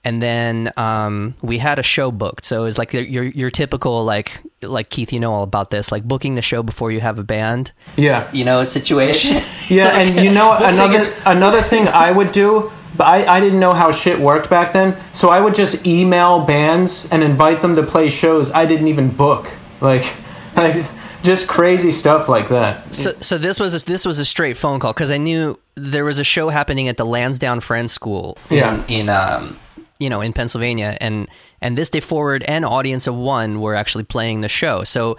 And 0.04 0.23
then 0.23 0.71
um, 0.76 1.35
we 1.42 1.59
had 1.59 1.78
a 1.78 1.83
show 1.83 2.12
booked. 2.12 2.45
So 2.45 2.62
it 2.62 2.64
was 2.64 2.78
like 2.78 2.92
your, 2.92 3.02
your 3.02 3.25
your 3.25 3.50
typical 3.50 4.04
like 4.04 4.40
like 4.62 4.88
Keith, 4.90 5.12
you 5.12 5.19
know 5.19 5.33
all 5.33 5.42
about 5.42 5.71
this, 5.71 5.90
like 5.90 6.04
booking 6.04 6.37
the 6.37 6.42
show 6.42 6.62
before 6.62 6.92
you 6.92 7.00
have 7.00 7.19
a 7.19 7.25
band. 7.25 7.73
Yeah. 7.97 8.30
You 8.33 8.45
know, 8.45 8.62
situation. 8.62 9.42
Yeah, 9.69 9.99
and 9.99 10.25
you 10.25 10.30
know 10.30 10.57
another 10.61 11.12
another 11.26 11.61
thing 11.61 11.88
I 11.88 12.12
would 12.12 12.30
do, 12.30 12.71
but 12.97 13.06
I, 13.06 13.37
I 13.37 13.40
didn't 13.40 13.61
know 13.61 13.73
how 13.73 13.90
shit 13.92 14.18
worked 14.18 14.50
back 14.50 14.73
then, 14.73 14.97
so 15.14 15.28
I 15.30 15.40
would 15.40 15.54
just 15.54 15.87
email 15.87 16.44
bands 16.44 17.06
and 17.11 17.23
invite 17.23 17.62
them 17.62 17.76
to 17.76 17.82
play 17.82 18.11
shows 18.11 18.50
I 18.52 18.66
didn't 18.66 18.88
even 18.88 19.09
book. 19.11 19.49
Like, 19.80 20.12
like 20.56 20.87
just 21.23 21.47
crazy 21.47 21.92
stuff 21.92 22.28
like 22.28 22.49
that. 22.49 22.94
So, 22.94 23.12
so 23.14 23.38
this 23.38 23.61
was 23.61 23.82
a, 23.82 23.87
this 23.87 24.04
was 24.04 24.18
a 24.18 24.25
straight 24.25 24.56
phone 24.56 24.80
call 24.80 24.92
because 24.92 25.11
I 25.11 25.18
knew 25.18 25.59
there 25.75 26.04
was 26.04 26.18
a 26.18 26.25
show 26.25 26.49
happening 26.49 26.88
at 26.88 26.97
the 26.97 27.04
Lansdowne 27.06 27.61
Friends 27.61 27.92
School 27.92 28.37
in, 28.50 28.56
Yeah. 28.56 28.85
in 28.88 29.09
um, 29.09 29.59
you 29.99 30.09
know 30.11 30.20
in 30.20 30.32
Pennsylvania, 30.32 30.97
and 31.00 31.28
and 31.61 31.76
this 31.78 31.88
day 31.90 32.00
forward 32.00 32.42
and 32.49 32.64
audience 32.64 33.06
of 33.06 33.14
one 33.14 33.61
were 33.61 33.75
actually 33.75 34.04
playing 34.04 34.40
the 34.40 34.49
show. 34.49 34.82
So 34.85 35.16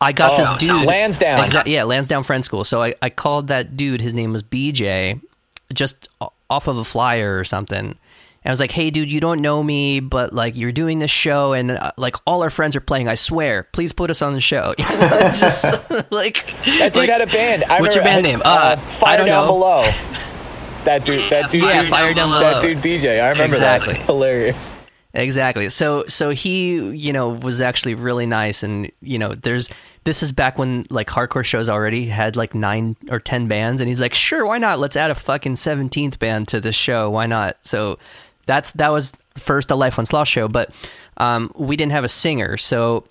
I 0.00 0.12
got 0.12 0.32
Oh, 0.32 0.36
this 0.36 0.52
dude 0.54 0.86
Lansdowne. 0.86 1.48
Exa- 1.48 1.66
yeah, 1.66 1.82
Lansdowne 1.84 2.22
Friends 2.22 2.46
School. 2.46 2.64
So 2.64 2.82
I, 2.82 2.94
I 3.02 3.10
called 3.10 3.48
that 3.48 3.76
dude. 3.76 4.00
His 4.00 4.14
name 4.14 4.32
was 4.32 4.42
BJ, 4.42 5.20
just 5.72 6.08
o- 6.20 6.32
off 6.50 6.66
of 6.68 6.76
a 6.78 6.84
flyer 6.84 7.38
or 7.38 7.44
something. 7.44 7.78
And 7.78 7.96
I 8.44 8.50
was 8.50 8.60
like, 8.60 8.70
"Hey, 8.70 8.90
dude, 8.90 9.10
you 9.10 9.20
don't 9.20 9.40
know 9.42 9.62
me, 9.62 9.98
but 10.00 10.32
like 10.32 10.56
you're 10.56 10.72
doing 10.72 11.00
this 11.00 11.10
show, 11.10 11.52
and 11.52 11.72
uh, 11.72 11.90
like 11.96 12.14
all 12.26 12.42
our 12.42 12.50
friends 12.50 12.76
are 12.76 12.80
playing. 12.80 13.08
I 13.08 13.16
swear, 13.16 13.64
please 13.72 13.92
put 13.92 14.10
us 14.10 14.22
on 14.22 14.32
the 14.32 14.40
show." 14.40 14.74
You 14.78 14.84
know, 14.84 15.08
just 15.32 15.90
like 16.12 16.46
That 16.78 16.92
dude 16.92 16.96
like- 16.96 17.10
had 17.10 17.20
a 17.20 17.26
band. 17.26 17.64
I 17.64 17.80
What's 17.80 17.94
your 17.96 18.04
remember- 18.04 18.28
band 18.28 18.38
name? 18.38 18.42
Uh, 18.44 18.76
Fire 18.76 19.14
I 19.14 19.16
don't 19.16 19.26
Down 19.26 19.46
know. 19.46 19.52
Below. 19.52 19.82
That 20.84 21.04
dude. 21.04 21.30
That 21.30 21.50
dude. 21.50 21.62
Yeah, 21.62 21.80
dude- 21.82 21.90
Fire 21.90 22.14
Down 22.14 22.28
below. 22.28 22.40
That 22.40 22.62
dude 22.62 22.78
BJ. 22.78 23.20
I 23.22 23.30
remember 23.30 23.56
Exactly. 23.56 23.94
that. 23.94 24.06
Hilarious. 24.06 24.74
Exactly. 25.14 25.68
So 25.70 26.04
so 26.06 26.30
he, 26.30 26.76
you 26.76 27.12
know, 27.12 27.30
was 27.30 27.60
actually 27.60 27.94
really 27.94 28.26
nice 28.26 28.62
and 28.62 28.90
you 29.00 29.18
know, 29.18 29.30
there's 29.34 29.68
this 30.08 30.22
is 30.22 30.32
back 30.32 30.56
when 30.58 30.86
like 30.88 31.06
hardcore 31.06 31.44
shows 31.44 31.68
already 31.68 32.06
had 32.06 32.34
like 32.34 32.54
9 32.54 32.96
or 33.10 33.20
10 33.20 33.46
bands 33.46 33.82
and 33.82 33.90
he's 33.90 34.00
like, 34.00 34.14
"Sure, 34.14 34.46
why 34.46 34.56
not? 34.56 34.78
Let's 34.78 34.96
add 34.96 35.10
a 35.10 35.14
fucking 35.14 35.56
17th 35.56 36.18
band 36.18 36.48
to 36.48 36.62
the 36.62 36.72
show. 36.72 37.10
Why 37.10 37.26
not?" 37.26 37.58
So 37.60 37.98
that's 38.46 38.70
that 38.70 38.88
was 38.88 39.12
first 39.36 39.70
a 39.70 39.74
Life 39.74 39.98
Once 39.98 40.14
Lost 40.14 40.32
show, 40.32 40.48
but 40.48 40.70
um 41.18 41.52
we 41.56 41.76
didn't 41.76 41.92
have 41.92 42.04
a 42.04 42.08
singer. 42.08 42.56
So 42.56 43.04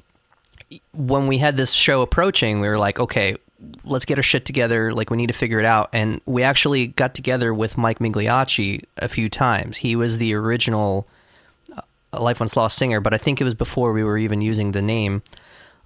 when 0.92 1.28
we 1.28 1.38
had 1.38 1.56
this 1.56 1.72
show 1.72 2.02
approaching, 2.02 2.62
we 2.62 2.68
were 2.68 2.80
like, 2.80 3.00
"Okay, 3.00 3.36
let's 3.84 4.06
get 4.06 4.18
our 4.18 4.24
shit 4.24 4.46
together. 4.46 4.92
Like, 4.92 5.12
we 5.12 5.18
need 5.18 5.28
to 5.28 5.34
figure 5.34 5.60
it 5.60 5.66
out." 5.66 5.90
And 5.94 6.20
we 6.26 6.42
actually 6.42 6.88
got 6.88 7.14
together 7.14 7.54
with 7.54 7.78
Mike 7.78 8.00
Migliacci 8.00 8.84
a 8.98 9.08
few 9.08 9.30
times. 9.30 9.78
He 9.78 9.96
was 9.96 10.18
the 10.18 10.34
original 10.34 11.08
Life 12.12 12.40
Once 12.40 12.56
Lost 12.56 12.76
singer, 12.76 13.02
but 13.02 13.14
I 13.14 13.20
think 13.20 13.40
it 13.40 13.44
was 13.44 13.54
before 13.54 13.94
we 13.94 14.04
were 14.04 14.18
even 14.18 14.42
using 14.42 14.72
the 14.72 14.82
name 14.82 15.22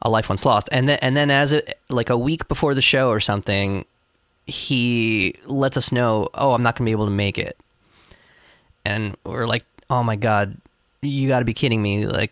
A 0.01 0.09
Life 0.09 0.29
Once 0.29 0.45
Lost. 0.45 0.69
And 0.71 0.89
then 0.89 0.99
and 1.01 1.15
then 1.15 1.31
as 1.31 1.51
it 1.51 1.79
like 1.89 2.09
a 2.09 2.17
week 2.17 2.47
before 2.47 2.73
the 2.73 2.81
show 2.81 3.09
or 3.09 3.19
something, 3.19 3.85
he 4.45 5.35
lets 5.45 5.77
us 5.77 5.91
know, 5.91 6.29
"Oh, 6.33 6.53
I'm 6.53 6.63
not 6.63 6.75
going 6.75 6.85
to 6.85 6.89
be 6.89 6.91
able 6.91 7.05
to 7.05 7.11
make 7.11 7.37
it." 7.37 7.57
And 8.85 9.15
we're 9.23 9.45
like, 9.45 9.63
"Oh 9.89 10.03
my 10.03 10.15
god, 10.15 10.57
you 11.01 11.27
got 11.27 11.39
to 11.39 11.45
be 11.45 11.53
kidding 11.53 11.81
me. 11.81 12.05
Like 12.05 12.31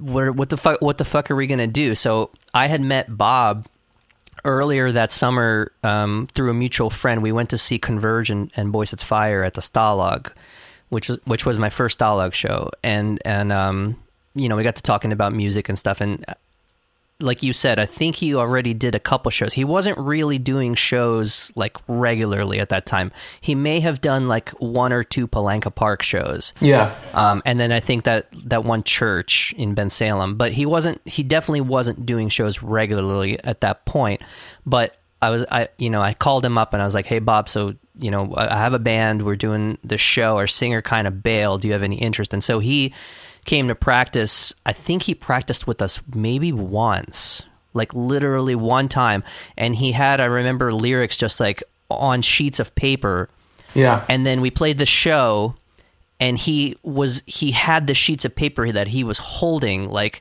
what 0.00 0.34
what 0.34 0.50
the 0.50 0.56
fuck 0.56 0.80
what 0.80 0.98
the 0.98 1.04
fuck 1.04 1.30
are 1.30 1.36
we 1.36 1.46
going 1.46 1.58
to 1.58 1.66
do?" 1.66 1.94
So 1.94 2.30
I 2.54 2.66
had 2.66 2.80
met 2.80 3.16
Bob 3.16 3.66
earlier 4.44 4.90
that 4.92 5.12
summer 5.12 5.72
um, 5.84 6.28
through 6.32 6.50
a 6.50 6.54
mutual 6.54 6.90
friend. 6.90 7.22
We 7.22 7.32
went 7.32 7.50
to 7.50 7.58
see 7.58 7.78
Converge 7.78 8.30
and, 8.30 8.50
and 8.56 8.72
Boy 8.72 8.84
Sets 8.84 9.02
Fire 9.02 9.44
at 9.44 9.54
the 9.54 9.60
Stalag, 9.60 10.32
which 10.88 11.08
was 11.08 11.18
which 11.26 11.46
was 11.46 11.58
my 11.58 11.70
first 11.70 11.98
Stalag 11.98 12.32
show, 12.32 12.70
and 12.82 13.20
and 13.24 13.52
um, 13.52 13.96
you 14.34 14.48
know 14.48 14.56
we 14.56 14.64
got 14.64 14.76
to 14.76 14.82
talking 14.82 15.12
about 15.12 15.32
music 15.32 15.68
and 15.68 15.78
stuff. 15.78 16.00
And 16.00 16.24
like 17.20 17.42
you 17.42 17.52
said, 17.52 17.80
I 17.80 17.86
think 17.86 18.16
he 18.16 18.34
already 18.34 18.74
did 18.74 18.94
a 18.94 19.00
couple 19.00 19.30
shows. 19.32 19.52
He 19.52 19.64
wasn't 19.64 19.98
really 19.98 20.38
doing 20.38 20.74
shows 20.74 21.50
like 21.56 21.76
regularly 21.88 22.60
at 22.60 22.68
that 22.68 22.86
time. 22.86 23.10
He 23.40 23.56
may 23.56 23.80
have 23.80 24.00
done 24.00 24.28
like 24.28 24.50
one 24.60 24.92
or 24.92 25.02
two 25.02 25.26
Palanca 25.26 25.74
Park 25.74 26.02
shows. 26.02 26.52
Yeah. 26.60 26.94
Um, 27.14 27.42
and 27.44 27.58
then 27.58 27.72
I 27.72 27.80
think 27.80 28.04
that 28.04 28.28
that 28.44 28.64
one 28.64 28.84
church 28.84 29.52
in 29.56 29.74
Bensalem, 29.74 30.38
but 30.38 30.52
he 30.52 30.64
wasn't. 30.64 31.00
He 31.06 31.24
definitely 31.24 31.62
wasn't 31.62 32.06
doing 32.06 32.28
shows 32.28 32.62
regularly 32.62 33.42
at 33.42 33.62
that 33.62 33.84
point. 33.84 34.22
But 34.64 34.96
I 35.20 35.30
was, 35.30 35.44
I 35.50 35.68
you 35.76 35.90
know, 35.90 36.00
I 36.00 36.14
called 36.14 36.44
him 36.44 36.56
up 36.56 36.72
and 36.72 36.80
I 36.80 36.84
was 36.84 36.94
like, 36.94 37.06
"Hey, 37.06 37.18
Bob, 37.18 37.48
so 37.48 37.74
you 37.98 38.12
know, 38.12 38.32
I 38.34 38.54
I 38.54 38.58
have 38.58 38.74
a 38.74 38.78
band. 38.78 39.22
We're 39.22 39.34
doing 39.34 39.78
the 39.82 39.98
show. 39.98 40.36
Our 40.36 40.46
singer 40.46 40.82
kind 40.82 41.08
of 41.08 41.20
bailed. 41.24 41.62
Do 41.62 41.68
you 41.68 41.72
have 41.72 41.82
any 41.82 41.96
interest?" 41.96 42.32
And 42.32 42.44
so 42.44 42.60
he 42.60 42.94
came 43.48 43.68
to 43.68 43.74
practice. 43.74 44.54
I 44.66 44.72
think 44.72 45.02
he 45.04 45.14
practiced 45.14 45.66
with 45.66 45.80
us 45.82 46.00
maybe 46.14 46.52
once, 46.52 47.42
like 47.74 47.92
literally 47.94 48.54
one 48.54 48.88
time. 48.88 49.24
And 49.56 49.74
he 49.74 49.92
had, 49.92 50.20
I 50.20 50.26
remember, 50.26 50.72
lyrics 50.72 51.16
just 51.16 51.40
like 51.40 51.62
on 51.90 52.20
sheets 52.22 52.60
of 52.60 52.74
paper 52.74 53.30
Yeah. 53.74 54.04
and 54.10 54.26
then 54.26 54.40
we 54.42 54.50
played 54.50 54.76
the 54.78 54.86
show 54.86 55.54
and 56.20 56.36
he 56.36 56.76
was 56.82 57.22
he 57.26 57.50
had 57.52 57.86
the 57.86 57.94
sheets 57.94 58.24
of 58.26 58.34
paper 58.36 58.70
that 58.72 58.88
he 58.88 59.02
was 59.04 59.18
holding 59.18 59.88
like 59.88 60.20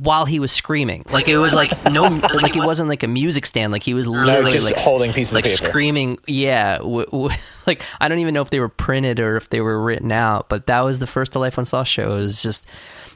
while 0.00 0.24
he 0.24 0.38
was 0.38 0.52
screaming. 0.52 1.04
Like 1.10 1.28
it 1.28 1.38
was 1.38 1.54
like 1.54 1.70
no 1.90 2.02
like 2.34 2.56
it 2.56 2.64
wasn't 2.64 2.88
like 2.88 3.02
a 3.02 3.08
music 3.08 3.46
stand. 3.46 3.72
Like 3.72 3.82
he 3.82 3.94
was 3.94 4.06
literally 4.06 4.52
just 4.52 4.64
like 4.64 4.78
holding 4.78 5.12
pieces 5.12 5.32
of 5.32 5.36
like 5.36 5.46
screaming. 5.46 6.18
Yeah 6.26 6.78
w- 6.78 7.06
w- 7.06 7.36
like 7.66 7.82
i 8.00 8.08
don't 8.08 8.18
even 8.20 8.32
know 8.34 8.42
if 8.42 8.50
they 8.50 8.60
were 8.60 8.68
printed 8.68 9.18
or 9.20 9.36
if 9.36 9.50
they 9.50 9.60
were 9.60 9.82
written 9.82 10.12
out 10.12 10.48
but 10.48 10.66
that 10.68 10.80
was 10.82 11.00
the 11.00 11.06
first 11.06 11.32
to 11.32 11.38
life 11.38 11.56
once 11.56 11.72
lost 11.72 11.90
show. 11.92 12.16
It 12.16 12.20
was 12.20 12.42
just 12.42 12.66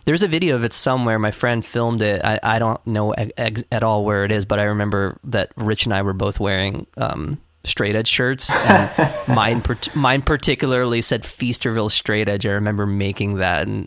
there's 0.04 0.22
a 0.22 0.28
video 0.28 0.56
of 0.56 0.64
it 0.64 0.72
somewhere. 0.72 1.18
My 1.18 1.30
friend 1.30 1.64
filmed 1.64 2.00
it. 2.02 2.24
I, 2.24 2.40
I 2.42 2.58
don't 2.58 2.84
know 2.86 3.12
ex- 3.12 3.64
at 3.70 3.84
all 3.84 4.04
where 4.04 4.24
it 4.24 4.32
is 4.32 4.44
but 4.46 4.58
i 4.58 4.64
remember 4.64 5.18
that 5.24 5.52
rich 5.56 5.84
and 5.84 5.94
i 5.94 6.02
were 6.02 6.12
both 6.14 6.40
wearing 6.40 6.86
um 6.96 7.38
straight 7.64 7.94
edge 7.94 8.08
shirts 8.08 8.50
and 8.50 8.90
mine 9.28 9.62
mine 9.94 10.22
particularly 10.22 11.02
said 11.02 11.22
feasterville 11.22 11.90
straight 11.90 12.28
edge. 12.28 12.46
I 12.46 12.52
remember 12.52 12.86
making 12.86 13.36
that 13.36 13.66
and 13.66 13.86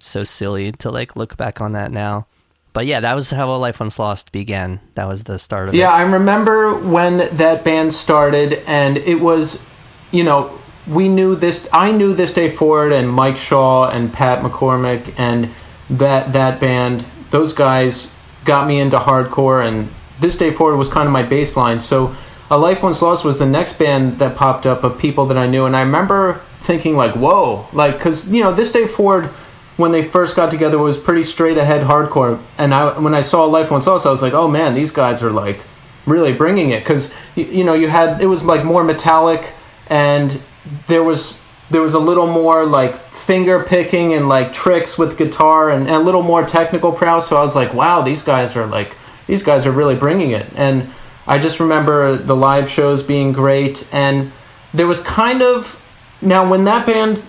so 0.00 0.24
silly 0.24 0.72
to 0.72 0.90
like 0.90 1.16
look 1.16 1.36
back 1.36 1.60
on 1.60 1.72
that 1.72 1.90
now 1.92 2.26
but 2.72 2.86
yeah 2.86 3.00
that 3.00 3.14
was 3.14 3.30
how 3.30 3.50
a 3.54 3.56
life 3.56 3.80
once 3.80 3.98
lost 3.98 4.32
began 4.32 4.80
that 4.96 5.08
was 5.08 5.24
the 5.24 5.38
start 5.38 5.68
of 5.68 5.74
Yeah, 5.74 5.92
it 5.92 5.98
I 5.98 6.02
remember 6.02 6.76
when 6.78 7.34
that 7.36 7.62
band 7.62 7.92
started, 7.92 8.62
and 8.66 8.96
it 8.98 9.20
was, 9.20 9.62
you 10.10 10.24
know, 10.24 10.58
we 10.86 11.08
knew 11.08 11.36
this. 11.36 11.68
I 11.72 11.92
knew 11.92 12.14
this 12.14 12.32
day 12.32 12.48
forward, 12.48 12.92
and 12.92 13.08
Mike 13.08 13.36
Shaw 13.36 13.88
and 13.88 14.12
Pat 14.12 14.42
McCormick, 14.42 15.14
and 15.18 15.50
that 15.90 16.32
that 16.32 16.60
band. 16.60 17.04
Those 17.30 17.52
guys 17.52 18.10
got 18.44 18.66
me 18.66 18.80
into 18.80 18.98
hardcore, 18.98 19.66
and 19.66 19.90
this 20.20 20.36
day 20.36 20.52
forward 20.52 20.76
was 20.76 20.88
kind 20.88 21.06
of 21.06 21.12
my 21.12 21.22
baseline. 21.22 21.82
So, 21.82 22.14
a 22.50 22.56
Life 22.56 22.82
Once 22.82 23.02
Lost 23.02 23.24
was 23.24 23.38
the 23.38 23.46
next 23.46 23.78
band 23.78 24.18
that 24.18 24.36
popped 24.36 24.64
up 24.64 24.84
of 24.84 24.98
people 24.98 25.26
that 25.26 25.36
I 25.36 25.46
knew, 25.46 25.66
and 25.66 25.76
I 25.76 25.80
remember 25.80 26.40
thinking 26.60 26.96
like, 26.96 27.14
"Whoa!" 27.14 27.66
Like, 27.72 27.98
because 27.98 28.28
you 28.28 28.42
know, 28.42 28.52
this 28.52 28.72
day 28.72 28.86
forward 28.86 29.28
when 29.76 29.92
they 29.92 30.02
first 30.02 30.34
got 30.36 30.50
together 30.50 30.78
it 30.78 30.82
was 30.82 30.98
pretty 30.98 31.24
straight 31.24 31.58
ahead 31.58 31.86
hardcore. 31.86 32.40
And 32.58 32.74
I 32.74 32.98
when 32.98 33.14
I 33.14 33.22
saw 33.22 33.44
Life 33.44 33.70
Once 33.70 33.86
Lost 33.86 34.06
I 34.06 34.10
was 34.10 34.22
like 34.22 34.32
oh 34.32 34.48
man 34.48 34.74
these 34.74 34.90
guys 34.90 35.22
are 35.22 35.30
like 35.30 35.60
really 36.06 36.32
bringing 36.32 36.70
it. 36.70 36.80
Because 36.80 37.12
you, 37.34 37.44
you 37.44 37.64
know 37.64 37.74
you 37.74 37.88
had 37.88 38.20
it 38.20 38.26
was 38.26 38.42
like 38.42 38.64
more 38.64 38.84
metallic 38.84 39.52
and 39.88 40.40
there 40.86 41.02
was 41.04 41.38
there 41.70 41.82
was 41.82 41.94
a 41.94 41.98
little 41.98 42.26
more 42.26 42.64
like 42.64 43.00
finger 43.10 43.64
picking 43.64 44.14
and 44.14 44.28
like 44.28 44.52
tricks 44.52 44.96
with 44.96 45.18
guitar 45.18 45.70
and, 45.70 45.88
and 45.88 45.96
a 45.96 46.00
little 46.00 46.22
more 46.22 46.46
technical 46.46 46.92
prowess. 46.92 47.28
So 47.28 47.36
I 47.36 47.40
was 47.40 47.54
like 47.54 47.74
wow 47.74 48.02
these 48.02 48.22
guys 48.22 48.56
are 48.56 48.66
like 48.66 48.96
these 49.26 49.42
guys 49.42 49.66
are 49.66 49.72
really 49.72 49.96
bringing 49.96 50.30
it. 50.30 50.46
And 50.54 50.92
I 51.26 51.38
just 51.38 51.58
remember 51.60 52.16
the 52.16 52.36
live 52.36 52.70
shows 52.70 53.02
being 53.02 53.32
great. 53.32 53.86
And 53.92 54.32
there 54.72 54.86
was 54.86 55.00
kind 55.00 55.42
of 55.42 55.82
now 56.22 56.48
when 56.48 56.64
that 56.64 56.86
band 56.86 57.22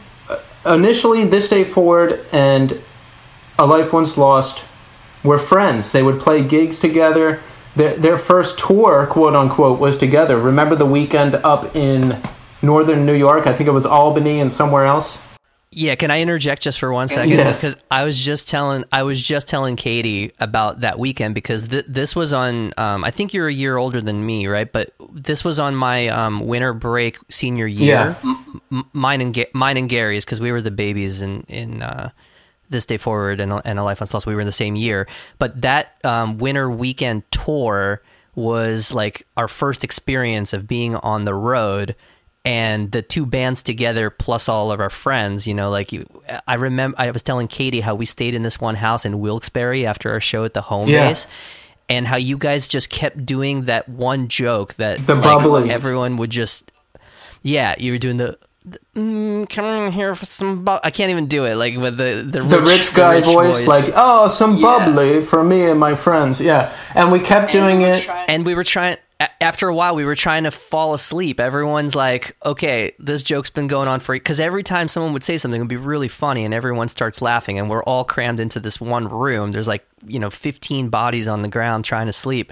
initially 0.74 1.26
this 1.26 1.50
day 1.50 1.64
forward 1.64 2.20
and 2.32 2.80
a 3.60 3.66
life 3.66 3.92
once 3.94 4.18
lost 4.18 4.64
were 5.24 5.38
friends 5.40 5.92
they 5.92 6.04
would 6.04 6.20
play 6.20 6.44
gigs 6.44 6.80
together 6.80 7.40
their, 7.76 7.96
their 7.96 8.18
first 8.18 8.58
tour 8.60 9.06
quote 9.08 9.36
unquote 9.36 9.80
was 9.80 9.98
together 9.98 10.38
remember 10.38 10.76
the 10.76 10.86
weekend 10.86 11.36
up 11.36 11.76
in 11.76 12.22
northern 12.62 13.06
new 13.06 13.14
york 13.16 13.48
i 13.48 13.54
think 13.54 13.68
it 13.68 13.72
was 13.74 13.86
albany 13.86 14.40
and 14.40 14.52
somewhere 14.54 14.86
else 14.86 15.18
Yeah, 15.70 15.96
can 15.96 16.10
I 16.12 16.22
interject 16.22 16.62
just 16.64 16.80
for 16.80 16.92
one 16.94 17.08
second? 17.10 17.30
Yes. 17.38 17.62
Because 17.62 17.76
I 17.92 18.06
was 18.06 18.18
just 18.18 18.48
telling 18.48 18.86
I 18.92 19.04
was 19.04 19.22
just 19.22 19.48
telling 19.50 19.76
Katie 19.76 20.32
about 20.40 20.80
that 20.80 20.98
weekend 20.98 21.36
because 21.36 21.68
th- 21.68 21.86
this 21.88 22.16
was 22.16 22.32
on. 22.34 22.74
Um, 22.78 23.04
I 23.04 23.12
think 23.12 23.34
you're 23.34 23.50
a 23.50 23.54
year 23.54 23.76
older 23.78 24.02
than 24.02 24.26
me, 24.26 24.48
right? 24.48 24.72
But 24.72 24.94
this 25.12 25.44
was 25.44 25.60
on 25.60 25.76
my 25.76 26.08
um, 26.08 26.48
winter 26.48 26.74
break 26.74 27.18
senior 27.30 27.68
year. 27.68 28.16
Yeah. 28.26 28.36
Mine 28.94 29.22
and 29.22 29.34
Ga- 29.34 29.50
mine 29.54 29.78
and 29.78 29.88
Gary's 29.90 30.26
because 30.26 30.42
we 30.42 30.52
were 30.52 30.62
the 30.62 30.72
babies 30.72 31.22
in 31.22 31.42
in 31.48 31.82
uh, 31.82 32.10
this 32.70 32.86
day 32.86 32.98
forward 32.98 33.40
and, 33.40 33.62
and 33.64 33.80
a 33.80 33.84
life 33.84 34.02
once 34.02 34.14
lost 34.14 34.26
we 34.28 34.36
were 34.36 34.42
in 34.42 34.46
the 34.48 34.52
same 34.52 34.76
year 34.76 35.08
but 35.40 35.62
that 35.62 35.96
um, 36.04 36.38
winter 36.38 36.70
weekend 36.70 37.24
tour 37.32 38.02
was 38.36 38.94
like 38.94 39.26
our 39.38 39.48
first 39.48 39.84
experience 39.86 40.52
of 40.54 40.68
being 40.68 40.96
on 40.98 41.24
the 41.24 41.34
road 41.34 41.96
and 42.44 42.92
the 42.92 43.02
two 43.02 43.26
bands 43.26 43.64
together 43.64 44.10
plus 44.10 44.50
all 44.50 44.70
of 44.72 44.80
our 44.82 44.90
friends 44.90 45.48
you 45.48 45.54
know 45.54 45.70
like 45.70 45.92
i 46.48 46.56
remember 46.56 46.96
i 47.00 47.10
was 47.10 47.24
telling 47.24 47.48
katie 47.48 47.80
how 47.82 47.96
we 47.96 48.06
stayed 48.06 48.36
in 48.36 48.42
this 48.42 48.60
one 48.60 48.76
house 48.76 49.06
in 49.06 49.20
wilkes-barre 49.22 49.86
after 49.86 50.12
our 50.12 50.20
show 50.20 50.44
at 50.44 50.54
the 50.54 50.62
home 50.62 50.90
Yeah. 50.90 51.08
base 51.08 51.26
and 51.90 52.06
how 52.06 52.18
you 52.18 52.38
guys 52.38 52.68
just 52.68 52.90
kept 52.90 53.26
doing 53.26 53.64
that 53.66 53.88
one 53.88 54.28
joke 54.28 54.74
that 54.76 55.06
The 55.08 55.16
like, 55.16 55.24
bubbly. 55.24 55.70
everyone 55.72 56.18
would 56.18 56.32
just 56.32 56.70
yeah 57.44 57.76
you 57.80 57.94
were 57.94 57.98
doing 57.98 58.18
the, 58.18 58.38
mm, 58.96 59.50
come 59.50 59.66
in 59.66 59.92
here 59.92 60.16
for 60.16 60.26
some 60.26 60.64
bu-. 60.66 60.80
i 60.84 60.92
can't 60.92 61.10
even 61.12 61.28
do 61.28 61.46
it 61.46 61.56
like 61.56 61.78
with 61.78 61.98
the 61.98 62.26
the 62.28 62.42
rich, 62.42 62.50
the 62.52 62.62
rich 62.62 62.94
guy 62.94 63.14
rich 63.16 63.26
voice, 63.26 63.68
like 63.68 63.94
oh 63.96 64.28
some 64.30 64.58
Yeah. 64.58 64.62
bubbly 64.86 65.22
for 65.22 65.44
me 65.44 65.66
and 65.68 65.80
my 65.80 65.96
friends. 65.96 66.42
Yeah. 66.42 66.72
And 66.96 67.12
we 67.12 67.20
kept 67.20 67.52
doing 67.52 67.80
we 67.80 67.86
it. 67.86 68.04
trying- 68.04 68.30
and 68.30 68.46
we 68.46 68.56
were 68.56 68.64
trying 68.64 68.98
after 69.42 69.68
a 69.68 69.74
while 69.74 69.96
we 69.96 70.06
were 70.06 70.14
trying 70.16 70.44
to 70.44 70.52
fall 70.52 70.94
asleep. 70.94 71.40
Everyone's 71.40 71.96
like 71.96 72.36
okay 72.46 72.94
this 73.00 73.24
joke's 73.24 73.50
been 73.50 73.68
going 73.68 73.88
on 73.88 74.00
for 74.00 74.14
because 74.14 74.40
every 74.40 74.64
time 74.64 74.88
someone 74.88 75.14
would 75.14 75.24
say 75.24 75.38
something 75.38 75.60
it 75.60 75.64
would 75.64 75.70
be 75.70 75.76
really 75.76 76.08
funny 76.08 76.46
and 76.46 76.54
everyone 76.54 76.88
starts 76.88 77.22
laughing 77.22 77.58
and 77.60 77.70
we're 77.70 77.84
all 77.84 78.04
crammed 78.04 78.40
into 78.40 78.60
this 78.60 78.80
one 78.82 79.08
room. 79.08 79.52
There's 79.52 79.68
like 79.68 79.86
you 80.06 80.20
know 80.20 80.30
15 80.30 80.90
bodies 80.90 81.28
on 81.28 81.42
the 81.42 81.48
ground 81.48 81.86
trying 81.86 82.08
to 82.08 82.14
sleep 82.14 82.52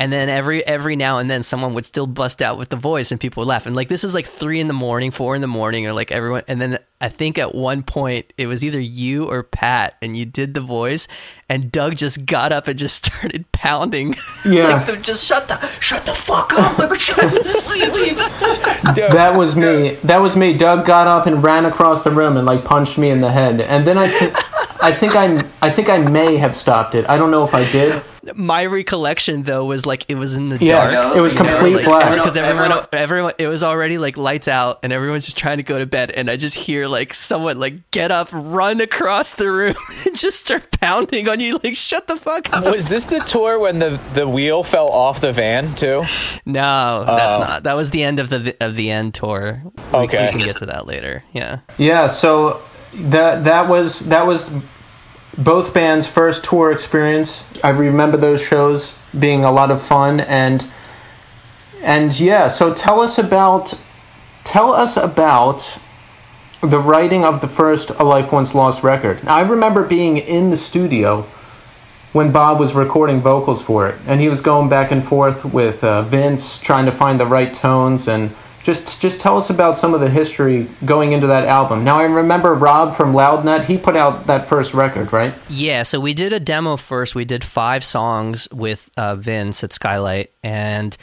and 0.00 0.10
then 0.10 0.30
every 0.30 0.66
every 0.66 0.96
now 0.96 1.18
and 1.18 1.30
then 1.30 1.42
someone 1.42 1.74
would 1.74 1.84
still 1.84 2.06
bust 2.06 2.40
out 2.40 2.56
with 2.56 2.70
the 2.70 2.76
voice 2.76 3.12
and 3.12 3.20
people 3.20 3.42
would 3.42 3.48
laugh. 3.48 3.66
And 3.66 3.76
like 3.76 3.88
this 3.88 4.02
is 4.02 4.14
like 4.14 4.26
three 4.26 4.58
in 4.58 4.66
the 4.66 4.72
morning 4.72 5.10
four 5.10 5.34
in 5.34 5.42
the 5.42 5.46
morning 5.46 5.86
or 5.86 5.92
like 5.92 6.10
everyone 6.10 6.42
and 6.48 6.60
then 6.60 6.78
i 7.02 7.08
think 7.08 7.36
at 7.36 7.54
one 7.54 7.82
point 7.82 8.32
it 8.38 8.46
was 8.46 8.64
either 8.64 8.80
you 8.80 9.26
or 9.26 9.42
pat 9.42 9.96
and 10.00 10.16
you 10.16 10.24
did 10.24 10.54
the 10.54 10.60
voice 10.60 11.06
and 11.50 11.70
doug 11.70 11.96
just 11.96 12.24
got 12.24 12.50
up 12.50 12.66
and 12.66 12.78
just 12.78 13.04
started 13.12 13.44
pounding. 13.52 14.14
Yeah. 14.46 14.68
like 14.72 14.86
they're 14.86 14.96
just 14.96 15.26
shut 15.26 15.48
the 15.48 15.58
shut 15.80 16.06
the 16.06 16.14
fuck 16.14 16.54
up. 16.54 16.78
Like 16.78 16.88
we're 16.88 16.96
trying 16.96 17.28
to 17.28 17.44
sleep. 17.44 18.16
That 18.16 19.34
was 19.36 19.54
me. 19.54 19.96
That 20.02 20.22
was 20.22 20.34
me. 20.34 20.56
Doug 20.56 20.86
got 20.86 21.06
up 21.06 21.26
and 21.26 21.42
ran 21.42 21.66
across 21.66 22.04
the 22.04 22.10
room 22.10 22.38
and 22.38 22.46
like 22.46 22.64
punched 22.64 22.96
me 22.96 23.10
in 23.10 23.20
the 23.20 23.30
head. 23.30 23.60
And 23.60 23.86
then 23.86 23.98
i 23.98 24.08
th- 24.08 24.32
i 24.80 24.92
think 24.92 25.14
i 25.14 25.44
i 25.60 25.68
think 25.68 25.90
i 25.90 25.98
may 25.98 26.38
have 26.38 26.56
stopped 26.56 26.94
it. 26.94 27.06
I 27.06 27.18
don't 27.18 27.30
know 27.30 27.44
if 27.44 27.54
i 27.54 27.70
did 27.70 28.02
my 28.34 28.66
recollection 28.66 29.42
though 29.44 29.64
was 29.64 29.86
like 29.86 30.04
it 30.08 30.14
was 30.16 30.36
in 30.36 30.48
the 30.50 30.58
Yes, 30.58 30.92
dark. 30.92 31.16
it 31.16 31.20
was 31.20 31.32
you 31.34 31.40
know, 31.42 31.48
complete 31.48 31.76
like, 31.76 31.84
black. 31.86 32.14
because 32.14 32.36
everyone 32.36 32.70
Everyone- 32.72 32.86
everyone 32.92 33.32
it 33.38 33.46
was 33.46 33.62
already 33.62 33.98
like 33.98 34.16
lights 34.16 34.48
out 34.48 34.80
and 34.82 34.92
everyone's 34.92 35.24
just 35.24 35.38
trying 35.38 35.56
to 35.56 35.62
go 35.62 35.78
to 35.78 35.86
bed 35.86 36.10
and 36.10 36.30
i 36.30 36.36
just 36.36 36.54
hear 36.56 36.86
like 36.86 37.14
someone 37.14 37.58
like 37.58 37.90
get 37.90 38.10
up 38.10 38.28
run 38.32 38.80
across 38.80 39.32
the 39.34 39.50
room 39.50 39.74
and 40.06 40.16
just 40.16 40.40
start 40.40 40.70
pounding 40.80 41.28
on 41.28 41.40
you 41.40 41.58
like 41.64 41.76
shut 41.76 42.06
the 42.08 42.16
fuck 42.16 42.52
up. 42.52 42.64
Was 42.64 42.86
this 42.86 43.04
the 43.06 43.20
tour 43.20 43.58
when 43.58 43.78
the, 43.78 44.00
the 44.14 44.28
wheel 44.28 44.62
fell 44.62 44.88
off 44.88 45.20
the 45.20 45.32
van 45.32 45.74
too? 45.74 46.04
no 46.44 47.04
that's 47.06 47.36
oh. 47.36 47.38
not. 47.40 47.62
That 47.64 47.74
was 47.74 47.90
the 47.90 48.02
end 48.02 48.18
of 48.18 48.28
the 48.28 48.56
of 48.60 48.76
the 48.76 48.90
end 48.90 49.14
tour. 49.14 49.62
We, 49.64 49.82
Okay. 50.00 50.26
we 50.26 50.30
can 50.32 50.40
get 50.40 50.56
to 50.58 50.66
that 50.66 50.86
later. 50.86 51.22
Yeah. 51.32 51.60
Yeah, 51.78 52.08
so 52.08 52.60
that 52.94 53.44
that 53.44 53.68
was 53.68 54.00
that 54.00 54.26
was 54.26 54.50
both 55.36 55.72
bands' 55.72 56.06
first 56.06 56.44
tour 56.44 56.72
experience. 56.72 57.44
I 57.62 57.70
remember 57.70 58.16
those 58.16 58.42
shows 58.42 58.94
being 59.18 59.44
a 59.44 59.50
lot 59.50 59.70
of 59.70 59.82
fun 59.82 60.20
and 60.20 60.66
and 61.82 62.18
yeah, 62.18 62.48
so 62.48 62.74
tell 62.74 63.00
us 63.00 63.18
about 63.18 63.74
tell 64.44 64.72
us 64.72 64.96
about 64.96 65.78
the 66.60 66.78
writing 66.78 67.24
of 67.24 67.40
the 67.40 67.48
first 67.48 67.90
A 67.90 68.04
Life 68.04 68.32
Once 68.32 68.54
Lost 68.54 68.82
record. 68.82 69.24
Now, 69.24 69.36
I 69.36 69.42
remember 69.42 69.82
being 69.82 70.18
in 70.18 70.50
the 70.50 70.58
studio 70.58 71.22
when 72.12 72.32
Bob 72.32 72.60
was 72.60 72.74
recording 72.74 73.20
vocals 73.20 73.62
for 73.62 73.88
it, 73.88 73.98
and 74.06 74.20
he 74.20 74.28
was 74.28 74.40
going 74.40 74.68
back 74.68 74.90
and 74.90 75.06
forth 75.06 75.44
with 75.44 75.82
uh, 75.82 76.02
Vince, 76.02 76.58
trying 76.58 76.84
to 76.84 76.92
find 76.92 77.18
the 77.18 77.24
right 77.24 77.54
tones, 77.54 78.08
and 78.08 78.30
just 78.62 79.00
just 79.00 79.20
tell 79.20 79.36
us 79.36 79.50
about 79.50 79.76
some 79.76 79.94
of 79.94 80.00
the 80.00 80.10
history 80.10 80.68
going 80.84 81.12
into 81.12 81.26
that 81.26 81.44
album. 81.44 81.84
Now 81.84 81.98
I 81.98 82.04
remember 82.04 82.54
Rob 82.54 82.94
from 82.94 83.12
Loudnet; 83.12 83.64
he 83.64 83.78
put 83.78 83.96
out 83.96 84.26
that 84.26 84.46
first 84.46 84.74
record, 84.74 85.12
right? 85.12 85.34
Yeah, 85.48 85.82
so 85.82 85.98
we 85.98 86.14
did 86.14 86.32
a 86.32 86.40
demo 86.40 86.76
first. 86.76 87.14
We 87.14 87.24
did 87.24 87.44
five 87.44 87.82
songs 87.84 88.48
with 88.52 88.90
uh, 88.96 89.16
Vince 89.16 89.64
at 89.64 89.72
Skylight, 89.72 90.30
and 90.42 90.96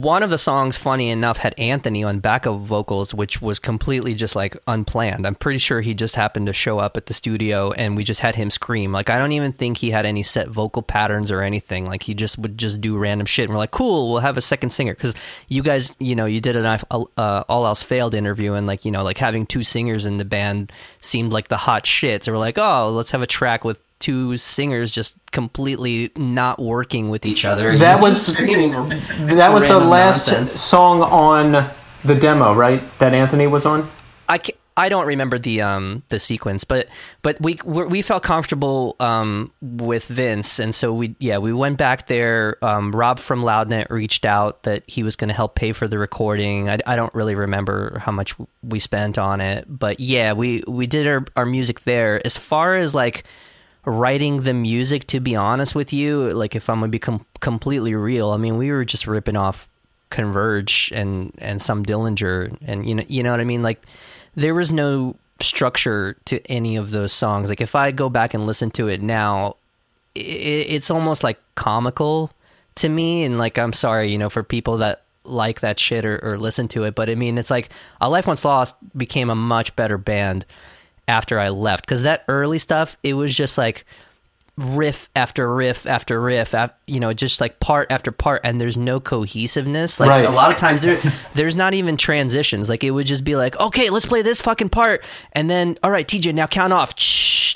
one 0.00 0.22
of 0.22 0.30
the 0.30 0.38
songs, 0.38 0.76
funny 0.76 1.08
enough, 1.10 1.36
had 1.36 1.54
Anthony 1.58 2.02
on 2.02 2.18
backup 2.18 2.58
vocals, 2.60 3.14
which 3.14 3.40
was 3.40 3.58
completely 3.58 4.14
just 4.14 4.34
like 4.34 4.56
unplanned. 4.66 5.26
I'm 5.26 5.34
pretty 5.34 5.58
sure 5.58 5.80
he 5.80 5.94
just 5.94 6.16
happened 6.16 6.46
to 6.46 6.52
show 6.52 6.78
up 6.78 6.96
at 6.96 7.06
the 7.06 7.14
studio 7.14 7.70
and 7.72 7.96
we 7.96 8.02
just 8.04 8.20
had 8.20 8.34
him 8.34 8.50
scream. 8.50 8.92
Like, 8.92 9.08
I 9.08 9.18
don't 9.18 9.32
even 9.32 9.52
think 9.52 9.78
he 9.78 9.90
had 9.90 10.06
any 10.06 10.22
set 10.22 10.48
vocal 10.48 10.82
patterns 10.82 11.30
or 11.30 11.42
anything. 11.42 11.86
Like, 11.86 12.02
he 12.02 12.14
just 12.14 12.38
would 12.38 12.58
just 12.58 12.80
do 12.80 12.98
random 12.98 13.26
shit. 13.26 13.44
And 13.44 13.54
we're 13.54 13.58
like, 13.58 13.70
cool, 13.70 14.10
we'll 14.10 14.20
have 14.20 14.36
a 14.36 14.42
second 14.42 14.70
singer. 14.70 14.94
Because 14.94 15.14
you 15.48 15.62
guys, 15.62 15.96
you 16.00 16.16
know, 16.16 16.26
you 16.26 16.40
did 16.40 16.56
an 16.56 16.66
uh, 16.66 17.44
All 17.48 17.66
Else 17.66 17.82
Failed 17.82 18.14
interview, 18.14 18.54
and 18.54 18.66
like, 18.66 18.84
you 18.84 18.90
know, 18.90 19.04
like 19.04 19.18
having 19.18 19.46
two 19.46 19.62
singers 19.62 20.06
in 20.06 20.18
the 20.18 20.24
band 20.24 20.72
seemed 21.00 21.32
like 21.32 21.48
the 21.48 21.56
hot 21.56 21.86
shit. 21.86 22.24
So 22.24 22.32
we're 22.32 22.38
like, 22.38 22.58
oh, 22.58 22.90
let's 22.90 23.10
have 23.12 23.22
a 23.22 23.26
track 23.26 23.64
with 23.64 23.80
two 24.04 24.36
singers 24.36 24.92
just 24.92 25.16
completely 25.32 26.10
not 26.16 26.60
working 26.60 27.08
with 27.10 27.24
each 27.26 27.44
other. 27.44 27.76
That 27.78 28.02
was- 28.02 28.26
That 28.36 29.52
was 29.52 29.66
the 29.66 29.78
last 29.78 30.28
nonsense. 30.28 30.52
song 30.52 31.02
on 31.02 31.70
the 32.04 32.14
demo, 32.14 32.54
right? 32.54 32.82
That 32.98 33.14
Anthony 33.14 33.46
was 33.46 33.64
on. 33.66 33.90
I 34.28 34.38
ca 34.38 34.52
I 34.76 34.88
don't 34.88 35.06
remember 35.06 35.38
the 35.38 35.62
um 35.62 36.02
the 36.08 36.18
sequence, 36.18 36.64
but 36.64 36.88
but 37.22 37.40
we 37.40 37.56
we 37.64 37.84
we 37.86 38.02
felt 38.02 38.22
comfortable 38.24 38.96
um 38.98 39.52
with 39.62 40.06
Vince, 40.06 40.58
and 40.58 40.74
so 40.74 40.92
we 40.92 41.14
yeah 41.20 41.38
we 41.38 41.52
went 41.52 41.78
back 41.78 42.08
there. 42.08 42.56
Um, 42.60 42.90
Rob 42.90 43.20
from 43.20 43.42
Loudnet 43.42 43.88
reached 43.90 44.24
out 44.26 44.64
that 44.64 44.82
he 44.88 45.04
was 45.04 45.14
going 45.16 45.28
to 45.28 45.34
help 45.34 45.54
pay 45.54 45.72
for 45.72 45.86
the 45.86 45.98
recording. 45.98 46.68
I, 46.68 46.78
I 46.86 46.96
don't 46.96 47.14
really 47.14 47.36
remember 47.36 48.00
how 48.04 48.10
much 48.12 48.34
we 48.62 48.80
spent 48.80 49.16
on 49.16 49.40
it, 49.40 49.64
but 49.68 50.00
yeah 50.00 50.32
we 50.32 50.64
we 50.66 50.86
did 50.88 51.06
our 51.06 51.24
our 51.36 51.46
music 51.46 51.80
there. 51.84 52.20
As 52.26 52.36
far 52.36 52.74
as 52.74 52.92
like 52.94 53.22
writing 53.84 54.42
the 54.42 54.54
music, 54.54 55.06
to 55.08 55.20
be 55.20 55.36
honest 55.36 55.74
with 55.74 55.92
you, 55.92 56.32
like 56.32 56.56
if 56.56 56.68
I'm 56.68 56.80
gonna 56.80 56.88
be 56.88 56.98
com- 56.98 57.26
completely 57.40 57.94
real, 57.94 58.30
I 58.30 58.36
mean 58.36 58.56
we 58.56 58.70
were 58.70 58.84
just 58.84 59.06
ripping 59.06 59.36
off 59.36 59.68
Converge 60.10 60.92
and 60.94 61.32
and 61.38 61.60
some 61.60 61.84
Dillinger, 61.84 62.56
and 62.66 62.88
you 62.88 62.94
know 62.94 63.04
you 63.08 63.22
know 63.22 63.30
what 63.30 63.40
I 63.40 63.44
mean 63.44 63.62
like 63.62 63.82
there 64.34 64.54
was 64.54 64.72
no 64.72 65.16
structure 65.40 66.16
to 66.26 66.44
any 66.50 66.76
of 66.76 66.90
those 66.90 67.12
songs. 67.12 67.48
Like 67.48 67.60
if 67.60 67.74
I 67.74 67.90
go 67.90 68.08
back 68.08 68.34
and 68.34 68.46
listen 68.46 68.70
to 68.72 68.88
it 68.88 69.02
now, 69.02 69.56
i 70.16 70.20
it's 70.20 70.90
almost 70.90 71.24
like 71.24 71.38
comical 71.54 72.30
to 72.76 72.88
me. 72.88 73.24
And 73.24 73.38
like 73.38 73.58
I'm 73.58 73.72
sorry, 73.72 74.10
you 74.10 74.18
know, 74.18 74.30
for 74.30 74.42
people 74.42 74.78
that 74.78 75.02
like 75.24 75.60
that 75.60 75.80
shit 75.80 76.04
or, 76.04 76.18
or 76.22 76.38
listen 76.38 76.68
to 76.68 76.84
it, 76.84 76.94
but 76.94 77.08
I 77.08 77.14
mean, 77.14 77.38
it's 77.38 77.50
like 77.50 77.70
A 78.00 78.10
Life 78.10 78.26
Once 78.26 78.44
Lost 78.44 78.76
became 78.96 79.30
a 79.30 79.34
much 79.34 79.74
better 79.74 79.98
band 79.98 80.44
after 81.08 81.38
I 81.38 81.48
left 81.50 81.84
because 81.86 82.02
that 82.02 82.24
early 82.28 82.58
stuff, 82.58 82.96
it 83.02 83.14
was 83.14 83.34
just 83.34 83.56
like 83.58 83.84
riff 84.56 85.10
after 85.16 85.52
riff 85.52 85.84
after 85.84 86.20
riff, 86.20 86.54
af- 86.54 86.72
you 86.86 87.00
know, 87.00 87.12
just 87.12 87.40
like 87.40 87.58
part 87.58 87.90
after 87.90 88.12
part, 88.12 88.40
and 88.44 88.60
there's 88.60 88.76
no 88.76 89.00
cohesiveness. 89.00 89.98
Like 89.98 90.08
Right. 90.10 90.24
a 90.24 90.30
lot 90.30 90.50
of 90.52 90.56
times 90.56 90.82
there, 90.82 91.00
there's 91.34 91.56
not 91.56 91.74
even 91.74 91.96
transitions. 91.96 92.68
Like 92.68 92.84
it 92.84 92.92
would 92.92 93.06
just 93.06 93.24
be 93.24 93.34
like, 93.34 93.58
okay, 93.58 93.90
let's 93.90 94.06
play 94.06 94.22
this 94.22 94.40
fucking 94.40 94.68
part, 94.68 95.04
and 95.32 95.50
then 95.50 95.76
all 95.82 95.90
right, 95.90 96.06
TJ, 96.06 96.32
now 96.34 96.46
count 96.46 96.72
off. 96.72 96.90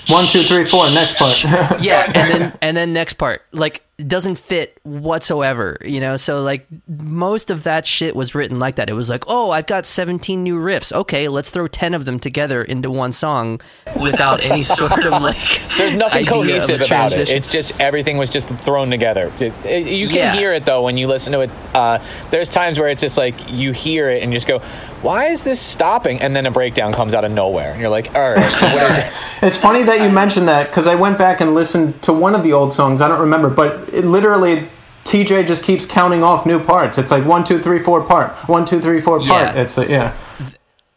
One, 0.09 0.25
two, 0.25 0.39
three, 0.41 0.65
four. 0.65 0.83
Next 0.93 1.17
part. 1.17 1.81
yeah, 1.81 2.11
and 2.13 2.31
then 2.41 2.57
and 2.61 2.75
then 2.77 2.93
next 2.93 3.13
part, 3.13 3.43
like 3.53 3.81
doesn't 4.07 4.35
fit 4.37 4.79
whatsoever, 4.83 5.77
you 5.83 5.99
know. 5.99 6.17
So 6.17 6.41
like 6.41 6.65
most 6.87 7.49
of 7.51 7.63
that 7.63 7.85
shit 7.85 8.15
was 8.15 8.33
written 8.35 8.59
like 8.59 8.75
that. 8.77 8.89
It 8.89 8.93
was 8.93 9.09
like, 9.09 9.23
oh, 9.27 9.51
I've 9.51 9.67
got 9.67 9.85
17 9.85 10.41
new 10.43 10.57
riffs. 10.59 10.93
Okay, 10.93 11.27
let's 11.27 11.49
throw 11.49 11.67
10 11.67 11.93
of 11.93 12.05
them 12.05 12.19
together 12.19 12.63
into 12.63 12.89
one 12.91 13.11
song 13.11 13.61
without 14.01 14.41
any 14.43 14.63
sort 14.79 15.05
of 15.05 15.21
like. 15.21 15.37
There's 15.77 15.93
nothing 15.93 16.19
idea 16.27 16.31
cohesive 16.33 16.81
about 16.81 17.13
it. 17.13 17.29
It's 17.29 17.47
just 17.47 17.73
everything 17.79 18.17
was 18.17 18.29
just 18.29 18.49
thrown 18.59 18.89
together. 18.89 19.31
It- 19.39 19.53
it- 19.65 19.87
you 19.87 20.07
can 20.07 20.15
Yeah. 20.17 20.33
hear 20.33 20.53
it 20.53 20.65
though 20.65 20.83
when 20.83 20.97
you 20.97 21.07
listen 21.07 21.33
to 21.33 21.41
it. 21.41 21.49
Uh, 21.73 21.99
there's 22.31 22.49
times 22.49 22.79
where 22.79 22.89
it's 22.89 23.01
just 23.01 23.17
like 23.17 23.35
you 23.49 23.71
hear 23.71 24.09
it 24.09 24.21
and 24.23 24.31
you 24.31 24.37
just 24.37 24.47
go, 24.47 24.59
"Why 25.01 25.25
is 25.27 25.43
this 25.43 25.59
stopping?" 25.59 26.21
And 26.21 26.35
then 26.35 26.45
a 26.45 26.51
breakdown 26.51 26.93
comes 26.93 27.13
out 27.13 27.23
of 27.25 27.31
nowhere, 27.31 27.71
and 27.71 27.79
you're 27.81 27.89
like, 27.89 28.13
"All 28.15 28.31
right, 28.31 28.61
what 28.73 28.89
is 28.91 28.97
it?" 28.97 29.11
It's 29.41 29.57
funny 29.57 29.83
that 29.83 30.01
you 30.01 30.09
mentioned 30.09 30.49
that 30.49 30.67
because 30.69 30.85
I 30.85 30.95
went 30.95 31.17
back 31.17 31.39
and 31.39 31.55
listened 31.55 32.01
to 32.03 32.11
one 32.11 32.35
of 32.35 32.43
the 32.43 32.51
old 32.53 32.73
songs. 32.73 32.99
I 33.01 33.07
don't 33.07 33.21
remember, 33.21 33.49
but 33.49 33.88
it 33.93 34.05
literally 34.05 34.67
TJ 35.05 35.47
just 35.47 35.63
keeps 35.63 35.85
counting 35.85 36.23
off 36.23 36.45
new 36.45 36.63
parts. 36.63 36.97
It's 36.97 37.11
like 37.11 37.25
one, 37.25 37.43
two, 37.43 37.61
three, 37.61 37.79
four 37.79 38.03
part. 38.03 38.31
One, 38.47 38.65
two, 38.65 38.79
three, 38.81 39.01
four 39.01 39.19
part. 39.19 39.55
Yeah. 39.55 39.61
It's 39.61 39.75
like, 39.77 39.89
yeah. 39.89 40.15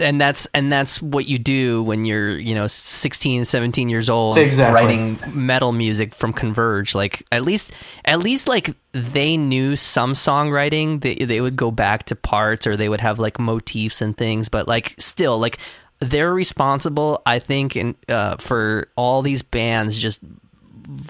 and 0.01 0.21
that's 0.21 0.47
and 0.55 0.73
that's 0.73 1.01
what 1.01 1.27
you 1.27 1.39
do 1.39 1.83
when 1.83 2.05
you're 2.05 2.37
you 2.37 2.55
know 2.55 2.67
16 2.67 3.45
17 3.45 3.89
years 3.89 4.09
old 4.11 4.37
Exactly. 4.39 4.75
writing 4.75 5.19
metal 5.33 5.71
music 5.71 6.13
from 6.13 6.33
converge 6.33 6.95
like 6.95 7.25
at 7.31 7.43
least 7.43 7.73
at 8.05 8.19
least 8.19 8.49
like 8.49 8.75
they 8.93 9.37
knew 9.37 9.77
some 9.77 10.15
songwriting 10.15 11.01
they, 11.03 11.15
they 11.15 11.41
would 11.41 11.55
go 11.57 11.71
back 11.71 12.05
to 12.07 12.17
parts 12.17 12.67
or 12.67 12.77
they 12.77 12.89
would 12.89 13.01
have 13.01 13.21
like 13.21 13.39
motifs 13.39 14.01
and 14.03 14.17
things 14.17 14.49
but 14.49 14.67
like 14.67 14.95
still 14.99 15.39
like 15.39 15.59
they're 16.01 16.35
responsible, 16.35 17.23
I 17.25 17.39
think, 17.39 17.77
in, 17.77 17.95
uh, 18.09 18.37
for 18.39 18.89
all 18.97 19.23
these 19.23 19.43
bands 19.43 19.97
just 19.97 20.19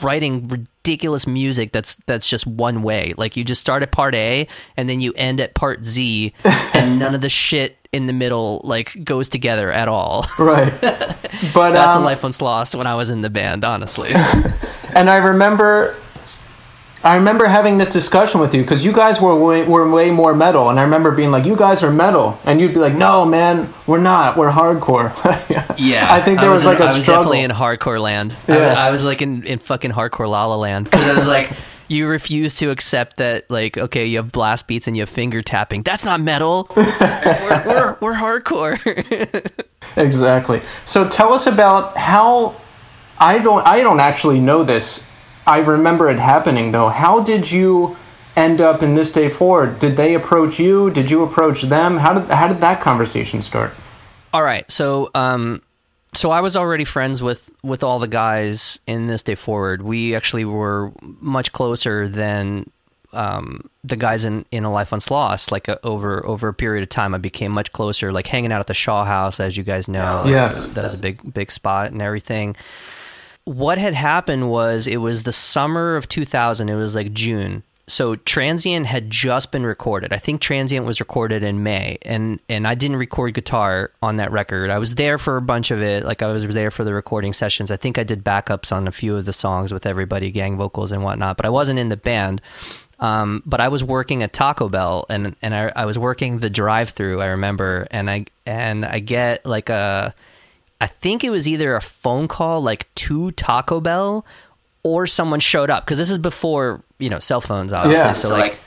writing 0.02 0.48
ridiculous 0.48 1.26
music 1.26 1.72
that's 1.72 1.94
that's 2.06 2.28
just 2.28 2.46
one 2.46 2.82
way. 2.82 3.14
Like 3.16 3.36
you 3.36 3.44
just 3.44 3.60
start 3.60 3.82
at 3.82 3.92
part 3.92 4.14
A 4.14 4.46
and 4.76 4.88
then 4.88 5.00
you 5.00 5.12
end 5.16 5.40
at 5.40 5.54
part 5.54 5.84
Z, 5.84 6.32
and 6.44 6.98
none 6.98 7.14
of 7.14 7.20
the 7.20 7.28
shit 7.28 7.78
in 7.92 8.06
the 8.06 8.12
middle 8.12 8.60
like 8.64 9.04
goes 9.04 9.28
together 9.28 9.70
at 9.70 9.88
all. 9.88 10.26
Right. 10.38 10.72
But 11.54 11.72
That's 11.72 11.96
um, 11.96 12.02
a 12.02 12.04
life 12.04 12.22
once 12.22 12.40
lost 12.40 12.74
when 12.76 12.86
I 12.86 12.94
was 12.94 13.10
in 13.10 13.22
the 13.22 13.30
band, 13.30 13.64
honestly. 13.64 14.10
and 14.94 15.10
I 15.10 15.16
remember, 15.16 15.96
I 17.04 17.16
remember 17.16 17.46
having 17.46 17.78
this 17.78 17.88
discussion 17.88 18.40
with 18.40 18.54
you 18.54 18.62
because 18.62 18.84
you 18.84 18.92
guys 18.92 19.20
were 19.20 19.36
way, 19.36 19.64
were 19.64 19.90
way 19.90 20.10
more 20.12 20.34
metal, 20.34 20.70
and 20.70 20.78
I 20.78 20.84
remember 20.84 21.10
being 21.10 21.32
like, 21.32 21.44
"You 21.44 21.56
guys 21.56 21.82
are 21.82 21.90
metal," 21.90 22.38
and 22.44 22.60
you'd 22.60 22.72
be 22.74 22.78
like, 22.80 22.94
"No, 22.94 23.24
man, 23.24 23.72
we're 23.88 23.98
not. 24.00 24.36
We're 24.36 24.52
hardcore." 24.52 25.12
Yeah, 25.78 26.12
I 26.12 26.20
think 26.20 26.38
there 26.40 26.50
was, 26.50 26.62
in- 26.64 26.68
like 26.68 26.78
a 26.80 26.84
I 26.84 26.92
was 26.94 27.02
struggle. 27.02 27.24
definitely 27.24 27.40
in 27.42 27.50
hardcore 27.50 28.00
land. 28.00 28.32
I, 28.46 28.52
was, 28.52 28.60
Yeah. 28.60 28.72
I 28.86 28.90
was 28.90 29.02
like 29.04 29.20
in, 29.20 29.42
in 29.44 29.58
fucking 29.58 29.90
hardcore 29.90 30.28
La 30.28 30.44
La 30.46 30.54
Land 30.56 30.84
because 30.84 31.08
I 31.08 31.14
was 31.14 31.26
like, 31.26 31.50
you 31.88 32.06
refuse 32.06 32.56
to 32.58 32.70
accept 32.70 33.16
that 33.16 33.50
like 33.50 33.76
okay, 33.78 34.06
you 34.06 34.18
have 34.18 34.30
blast 34.30 34.68
beats 34.68 34.86
and 34.86 34.96
you 34.96 35.02
have 35.02 35.08
finger 35.10 35.42
tapping. 35.42 35.82
That's 35.82 36.04
not 36.04 36.20
metal. 36.20 36.70
we're, 36.76 37.62
we're, 37.66 37.96
we're 38.00 38.14
hardcore. 38.14 38.78
Exactly. 39.96 40.62
So 40.84 41.08
tell 41.08 41.32
us 41.32 41.46
about 41.46 41.96
how 41.96 42.54
I 43.18 43.38
don't 43.38 43.66
I 43.66 43.80
don't 43.80 44.00
actually 44.00 44.38
know 44.40 44.62
this. 44.62 45.02
I 45.46 45.58
remember 45.58 46.08
it 46.08 46.18
happening 46.18 46.72
though. 46.72 46.88
How 46.88 47.20
did 47.20 47.50
you 47.50 47.96
end 48.36 48.60
up 48.60 48.82
in 48.82 48.94
this 48.94 49.12
day 49.12 49.28
forward? 49.28 49.78
Did 49.80 49.96
they 49.96 50.14
approach 50.14 50.58
you? 50.58 50.90
Did 50.90 51.10
you 51.10 51.22
approach 51.22 51.62
them? 51.62 51.96
How 51.98 52.14
did 52.14 52.30
how 52.30 52.46
did 52.48 52.60
that 52.60 52.80
conversation 52.80 53.42
start? 53.42 53.72
all 54.34 54.42
right, 54.42 54.70
so 54.72 55.10
um, 55.14 55.60
so 56.14 56.30
I 56.30 56.40
was 56.40 56.56
already 56.56 56.84
friends 56.84 57.22
with 57.22 57.50
with 57.62 57.82
all 57.84 57.98
the 57.98 58.08
guys 58.08 58.78
in 58.86 59.06
this 59.08 59.22
day 59.22 59.34
forward. 59.34 59.82
We 59.82 60.14
actually 60.14 60.44
were 60.46 60.90
much 61.20 61.52
closer 61.52 62.08
than 62.08 62.70
um, 63.12 63.68
the 63.84 63.96
guys 63.96 64.24
in 64.24 64.46
in 64.50 64.64
a 64.64 64.70
life 64.72 64.90
once 64.92 65.10
lost. 65.10 65.52
Like 65.52 65.68
uh 65.68 65.76
over 65.82 66.24
over 66.24 66.48
a 66.48 66.54
period 66.54 66.82
of 66.82 66.88
time, 66.88 67.14
I 67.14 67.18
became 67.18 67.52
much 67.52 67.72
closer. 67.72 68.10
Like 68.12 68.26
hanging 68.26 68.52
out 68.52 68.60
at 68.60 68.68
the 68.68 68.74
Shaw 68.74 69.04
House, 69.04 69.38
as 69.40 69.56
you 69.58 69.64
guys 69.64 69.86
know. 69.88 70.22
Like, 70.24 70.30
Yes. 70.30 70.64
that 70.68 70.84
was 70.84 70.94
a 70.94 70.98
big 70.98 71.34
big 71.34 71.52
spot 71.52 71.92
and 71.92 72.00
everything. 72.00 72.56
What 73.44 73.78
had 73.78 73.94
happened 73.94 74.50
was 74.50 74.86
it 74.86 74.98
was 74.98 75.24
the 75.24 75.32
summer 75.32 75.96
of 75.96 76.08
2000. 76.08 76.68
It 76.68 76.74
was 76.74 76.94
like 76.94 77.12
June. 77.12 77.62
So 77.88 78.14
Transient 78.14 78.86
had 78.86 79.10
just 79.10 79.50
been 79.50 79.66
recorded. 79.66 80.12
I 80.12 80.18
think 80.18 80.40
Transient 80.40 80.86
was 80.86 81.00
recorded 81.00 81.42
in 81.42 81.64
May, 81.64 81.98
and 82.02 82.38
and 82.48 82.66
I 82.66 82.76
didn't 82.76 82.96
record 82.96 83.34
guitar 83.34 83.90
on 84.00 84.16
that 84.16 84.30
record. 84.30 84.70
I 84.70 84.78
was 84.78 84.94
there 84.94 85.18
for 85.18 85.36
a 85.36 85.42
bunch 85.42 85.72
of 85.72 85.82
it. 85.82 86.04
Like 86.04 86.22
I 86.22 86.32
was 86.32 86.46
there 86.46 86.70
for 86.70 86.84
the 86.84 86.94
recording 86.94 87.32
sessions. 87.32 87.72
I 87.72 87.76
think 87.76 87.98
I 87.98 88.04
did 88.04 88.22
backups 88.22 88.70
on 88.70 88.86
a 88.86 88.92
few 88.92 89.16
of 89.16 89.24
the 89.24 89.32
songs 89.32 89.74
with 89.74 89.84
everybody, 89.84 90.30
gang 90.30 90.56
vocals 90.56 90.92
and 90.92 91.02
whatnot. 91.02 91.36
But 91.36 91.44
I 91.44 91.50
wasn't 91.50 91.80
in 91.80 91.88
the 91.88 91.96
band. 91.96 92.40
Um, 93.00 93.42
but 93.44 93.60
I 93.60 93.66
was 93.66 93.82
working 93.82 94.22
at 94.22 94.32
Taco 94.32 94.68
Bell, 94.68 95.04
and 95.10 95.34
and 95.42 95.52
I, 95.52 95.72
I 95.74 95.84
was 95.84 95.98
working 95.98 96.38
the 96.38 96.48
drive-through. 96.48 97.20
I 97.20 97.26
remember, 97.26 97.88
and 97.90 98.08
I 98.08 98.26
and 98.46 98.84
I 98.84 99.00
get 99.00 99.44
like 99.44 99.70
a, 99.70 100.14
I 100.82 100.88
think 100.88 101.22
it 101.22 101.30
was 101.30 101.46
either 101.46 101.76
a 101.76 101.80
phone 101.80 102.26
call 102.26 102.60
like 102.60 102.92
to 102.96 103.30
Taco 103.30 103.80
Bell, 103.80 104.26
or 104.82 105.06
someone 105.06 105.38
showed 105.38 105.70
up 105.70 105.84
because 105.84 105.96
this 105.96 106.10
is 106.10 106.18
before 106.18 106.82
you 106.98 107.08
know 107.08 107.20
cell 107.20 107.40
phones, 107.40 107.72
obviously. 107.72 108.04
Yeah. 108.04 108.12
so, 108.14 108.28
So, 108.28 108.34
like, 108.34 108.58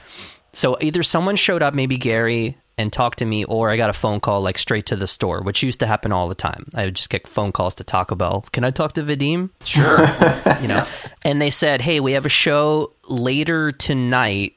so 0.54 0.78
either 0.80 1.04
someone 1.04 1.36
showed 1.36 1.62
up, 1.62 1.74
maybe 1.74 1.98
Gary, 1.98 2.56
and 2.78 2.94
talked 2.94 3.20
to 3.20 3.26
me, 3.26 3.44
or 3.44 3.70
I 3.70 3.76
got 3.76 3.90
a 3.90 3.94
phone 3.94 4.22
call 4.22 4.40
like 4.40 4.58
straight 4.58 4.86
to 4.86 4.96
the 4.96 5.08
store, 5.08 5.42
which 5.42 5.62
used 5.62 5.82
to 5.82 5.88
happen 5.88 6.14
all 6.14 6.30
the 6.30 6.36
time. 6.36 6.68
I 6.74 6.86
would 6.86 6.96
just 6.96 7.10
get 7.10 7.28
phone 7.28 7.52
calls 7.52 7.76
to 7.76 7.84
Taco 7.84 8.16
Bell. 8.16 8.46
Can 8.54 8.64
I 8.64 8.72
talk 8.72 8.94
to 8.94 9.04
Vadim? 9.04 9.50
Sure. 9.66 10.00
you 10.62 10.70
know 10.70 10.88
and 11.24 11.42
they 11.42 11.50
said 11.50 11.82
hey 11.82 12.00
we 12.00 12.14
have 12.14 12.26
a 12.26 12.30
show 12.30 12.92
later 13.10 13.72
tonight 13.72 14.54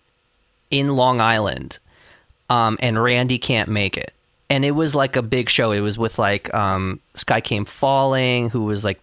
in 0.70 0.90
long 0.90 1.20
island 1.20 1.78
um, 2.50 2.78
and 2.80 3.02
randy 3.02 3.38
can't 3.38 3.68
make 3.68 3.96
it 3.96 4.12
and 4.50 4.64
it 4.64 4.70
was 4.72 4.94
like 4.94 5.16
a 5.16 5.22
big 5.22 5.48
show 5.48 5.72
it 5.72 5.80
was 5.80 5.98
with 5.98 6.18
like 6.18 6.52
um, 6.54 7.00
sky 7.14 7.40
came 7.40 7.64
falling 7.64 8.50
who 8.50 8.64
was 8.64 8.84
like 8.84 9.00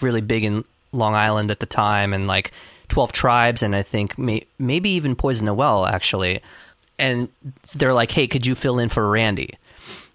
really 0.00 0.20
big 0.20 0.44
in 0.44 0.64
long 0.92 1.14
island 1.14 1.50
at 1.50 1.60
the 1.60 1.66
time 1.66 2.12
and 2.12 2.26
like 2.26 2.50
12 2.88 3.12
tribes 3.12 3.62
and 3.62 3.76
i 3.76 3.82
think 3.82 4.18
may- 4.18 4.44
maybe 4.58 4.90
even 4.90 5.14
poison 5.14 5.46
the 5.46 5.54
well 5.54 5.86
actually 5.86 6.40
and 6.98 7.28
they're 7.76 7.94
like 7.94 8.10
hey 8.10 8.26
could 8.26 8.44
you 8.44 8.54
fill 8.54 8.78
in 8.78 8.88
for 8.88 9.08
randy 9.08 9.54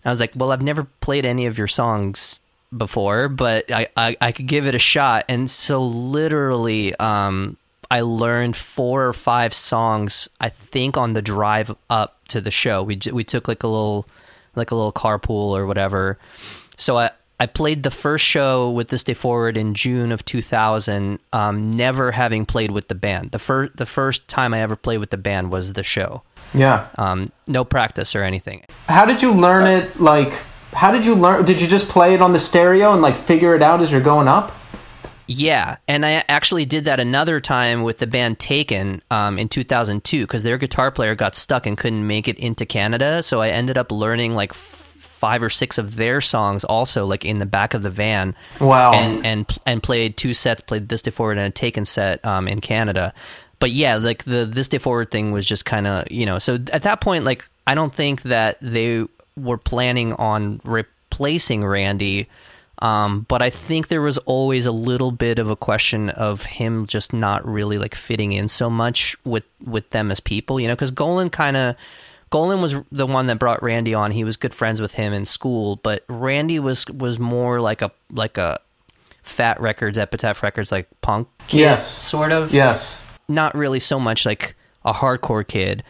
I 0.06 0.10
was 0.10 0.20
like, 0.20 0.34
well, 0.36 0.52
I've 0.52 0.62
never 0.62 0.84
played 1.02 1.26
any 1.26 1.48
of 1.48 1.58
your 1.58 1.68
songs 1.68 2.40
before, 2.76 3.28
but 3.28 3.72
I, 3.72 3.88
I, 3.98 4.16
I 4.22 4.32
could 4.32 4.46
give 4.46 4.68
it 4.68 4.76
a 4.76 4.80
shot. 4.80 5.26
And 5.28 5.50
so 5.50 5.84
literally, 5.84 6.96
um, 6.96 7.58
I 7.90 8.02
learned 8.02 8.56
four 8.56 9.08
or 9.08 9.14
five 9.14 9.54
songs, 9.54 10.30
I 10.40 10.50
think 10.50 10.96
on 10.96 11.14
the 11.14 11.24
drive 11.24 11.76
up 11.90 12.18
to 12.30 12.40
the 12.40 12.52
show. 12.52 12.84
We, 12.84 13.00
we 13.12 13.24
took 13.24 13.48
like 13.48 13.64
a 13.64 13.68
little, 13.68 14.08
like 14.56 14.72
a 14.72 14.76
little 14.76 14.94
carpool 14.94 15.56
or 15.58 15.66
whatever. 15.66 16.18
So 16.78 16.98
I, 16.98 17.12
I 17.40 17.46
played 17.46 17.84
the 17.84 17.92
first 17.92 18.26
show 18.26 18.70
with 18.70 18.90
This 18.90 19.04
Day 19.04 19.14
Forward 19.14 19.58
in 19.58 19.74
June 19.74 20.12
of 20.12 20.24
2000, 20.26 21.20
um, 21.34 21.72
never 21.72 22.12
having 22.12 22.46
played 22.46 22.72
with 22.72 22.88
the 22.88 22.96
band. 22.96 23.32
The 23.32 23.40
first, 23.40 23.76
the 23.78 23.86
first 23.86 24.28
time 24.28 24.54
I 24.54 24.62
ever 24.62 24.76
played 24.76 25.00
with 25.00 25.10
the 25.10 25.18
band 25.18 25.52
was 25.52 25.74
the 25.74 25.84
show. 25.84 26.24
Yeah. 26.54 26.88
Um, 26.98 27.28
no 27.48 27.66
practice 27.66 28.16
or 28.16 28.24
anything. 28.24 28.64
How 28.88 29.06
did 29.06 29.22
you 29.22 29.34
learn 29.34 29.68
it 29.68 30.00
like 30.00 30.34
how 30.76 30.92
did 30.92 31.06
you 31.06 31.16
learn 31.16 31.46
did 31.46 31.62
you 31.62 31.68
just 31.68 31.88
play 31.88 32.14
it 32.14 32.22
on 32.22 32.34
the 32.34 32.40
stereo 32.40 32.92
and 32.94 33.02
like 33.02 33.16
figure 33.16 33.56
it 33.56 33.62
out 33.62 33.82
as 33.82 33.92
you're 33.92 34.02
going 34.02 34.28
up? 34.28 34.54
Yeah, 35.28 35.78
and 35.88 36.06
I 36.06 36.24
actually 36.28 36.66
did 36.66 36.86
that 36.86 37.00
another 37.00 37.40
time 37.40 37.84
with 37.84 37.98
the 38.00 38.08
band 38.08 38.40
Taken 38.40 39.02
um, 39.10 39.40
in 39.40 39.50
2002 39.50 40.22
because 40.22 40.44
their 40.44 40.58
guitar 40.58 40.92
player 40.92 41.16
got 41.16 41.36
stuck 41.36 41.66
and 41.66 41.78
couldn't 41.78 42.06
make 42.06 42.28
it 42.28 42.38
into 42.38 42.66
Canada. 42.66 43.24
So 43.24 43.42
I 43.42 43.50
ended 43.50 43.78
up 43.78 43.92
learning 43.92 44.36
like 44.36 44.54
five 44.54 45.42
or 45.42 45.50
six 45.50 45.78
of 45.78 45.96
their 45.96 46.22
songs 46.22 46.64
also 46.64 47.06
like 47.06 47.26
in 47.26 47.40
the 47.40 47.46
back 47.46 47.74
of 47.74 47.82
the 47.82 47.90
van. 47.90 48.36
Wow. 48.60 48.92
And 48.94 49.26
and 49.26 49.58
and 49.66 49.82
played 49.82 50.18
two 50.18 50.34
sets, 50.34 50.62
played 50.62 50.90
This 50.90 51.02
Day 51.02 51.12
Forward 51.12 51.38
and 51.38 51.48
a 51.48 51.52
Taken 51.52 51.86
set 51.86 52.24
um, 52.24 52.48
in 52.48 52.62
Canada. 52.62 53.14
But 53.60 53.72
yeah, 53.72 53.96
like 53.96 54.26
the 54.26 54.46
This 54.46 54.68
Day 54.68 54.78
Forward 54.78 55.10
thing 55.10 55.32
was 55.32 55.48
just 55.48 55.66
kind 55.66 55.88
of 55.88 56.12
you 56.12 56.26
know. 56.26 56.38
So 56.38 56.56
at 56.72 56.84
that 56.84 57.02
point, 57.02 57.26
like 57.26 57.48
I 57.66 57.74
don't 57.74 57.94
think 57.94 58.24
that 58.24 58.58
they 58.62 59.06
were 59.36 59.58
planning 59.58 60.14
on 60.14 60.62
replacing 60.64 61.66
Randy. 61.66 62.28
Um, 62.80 63.26
but 63.30 63.42
I 63.42 63.50
think 63.50 63.88
there 63.88 64.02
was 64.02 64.18
always 64.20 64.66
a 64.66 64.72
little 64.72 65.12
bit 65.12 65.40
of 65.40 65.50
a 65.50 65.56
question 65.56 66.10
of 66.10 66.44
him 66.44 66.88
just 66.88 67.14
not 67.14 67.48
really 67.48 67.78
like 67.78 67.96
fitting 67.96 68.34
in 68.34 68.50
so 68.50 68.70
much 68.70 69.16
with 69.24 69.46
with 69.66 69.90
them 69.92 70.12
as 70.12 70.20
people, 70.20 70.60
you 70.60 70.68
know, 70.68 70.76
because 70.76 70.92
Golan 70.92 71.30
kind 71.30 71.56
of 71.58 71.76
Golan 72.32 72.62
was 72.62 72.76
the 72.92 73.06
one 73.06 73.28
that 73.28 73.40
brought 73.40 73.64
Randy 73.64 73.94
on. 73.94 74.12
He 74.12 74.24
was 74.24 74.36
good 74.36 74.54
friends 74.54 74.82
with 74.82 74.94
him 74.96 75.14
in 75.14 75.24
school, 75.26 75.78
but 75.78 76.04
Randy 76.10 76.60
was 76.60 76.86
was 76.88 77.18
more 77.20 77.62
like 77.62 77.82
a 77.82 77.92
like 78.12 78.38
a 78.38 78.60
Fat 79.24 79.60
Records, 79.62 79.98
Epitaph 79.98 80.44
Records, 80.44 80.72
like 80.72 80.88
punk 81.02 81.28
kid, 81.48 81.60
Yes. 81.60 81.88
sort 81.90 82.32
of 82.32 82.54
Yes. 82.54 82.98
not 83.28 83.56
really 83.56 83.80
so 83.80 84.00
much 84.00 84.26
like 84.26 84.56
a 84.84 84.94
hardcore 84.94 85.48
kid. 85.48 85.84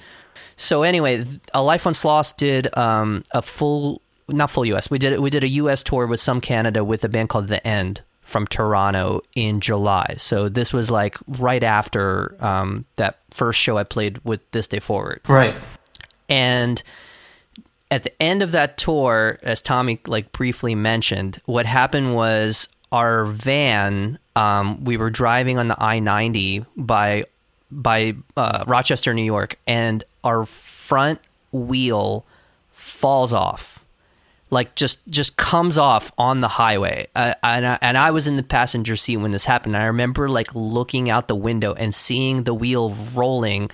So 0.57 0.83
anyway, 0.83 1.25
a 1.53 1.61
Life 1.61 1.83
Once 1.83 2.05
Lost 2.05 2.37
did 2.37 2.69
um, 2.77 3.25
a 3.31 3.41
full, 3.41 4.01
not 4.27 4.49
full 4.49 4.65
U.S. 4.65 4.89
We 4.89 4.99
did 4.99 5.19
we 5.19 5.29
did 5.29 5.43
a 5.43 5.49
U.S. 5.49 5.83
tour 5.83 6.07
with 6.07 6.19
some 6.19 6.41
Canada 6.41 6.83
with 6.83 7.03
a 7.03 7.09
band 7.09 7.29
called 7.29 7.47
The 7.47 7.65
End 7.65 8.01
from 8.21 8.47
Toronto 8.47 9.21
in 9.35 9.61
July. 9.61 10.15
So 10.17 10.49
this 10.49 10.73
was 10.73 10.89
like 10.89 11.17
right 11.27 11.63
after 11.63 12.35
um, 12.39 12.85
that 12.95 13.19
first 13.29 13.59
show 13.59 13.77
I 13.77 13.83
played 13.83 14.17
with 14.23 14.39
This 14.51 14.67
Day 14.67 14.79
Forward. 14.79 15.21
Right. 15.27 15.53
And 16.27 16.81
at 17.91 18.03
the 18.03 18.21
end 18.21 18.41
of 18.41 18.51
that 18.51 18.77
tour, 18.77 19.37
as 19.43 19.61
Tommy 19.61 19.99
like 20.07 20.31
briefly 20.31 20.73
mentioned, 20.73 21.39
what 21.45 21.67
happened 21.67 22.15
was 22.15 22.67
our 22.91 23.25
van. 23.25 24.17
Um, 24.35 24.83
we 24.83 24.97
were 24.97 25.09
driving 25.09 25.59
on 25.59 25.67
the 25.67 25.81
I 25.81 25.99
ninety 25.99 26.65
by 26.75 27.25
by 27.71 28.15
uh, 28.35 28.63
Rochester, 28.65 29.13
New 29.13 29.23
York, 29.23 29.57
and 29.67 30.03
our 30.23 30.45
front 30.45 31.19
wheel 31.51 32.25
falls 32.73 33.33
off 33.33 33.74
like 34.55 34.73
just 34.73 35.07
just 35.09 35.37
comes 35.37 35.77
off 35.77 36.11
on 36.17 36.41
the 36.41 36.47
highway. 36.47 37.07
Uh, 37.15 37.35
and, 37.43 37.67
I, 37.67 37.77
and 37.81 37.97
I 37.97 38.09
was 38.09 38.25
in 38.25 38.37
the 38.37 38.43
passenger 38.43 38.95
seat 38.95 39.17
when 39.17 39.31
this 39.31 39.45
happened. 39.45 39.77
I 39.77 39.85
remember 39.85 40.29
like 40.29 40.55
looking 40.55 41.09
out 41.09 41.27
the 41.27 41.35
window 41.35 41.73
and 41.73 41.93
seeing 41.93 42.43
the 42.43 42.53
wheel 42.53 42.95
rolling 43.13 43.69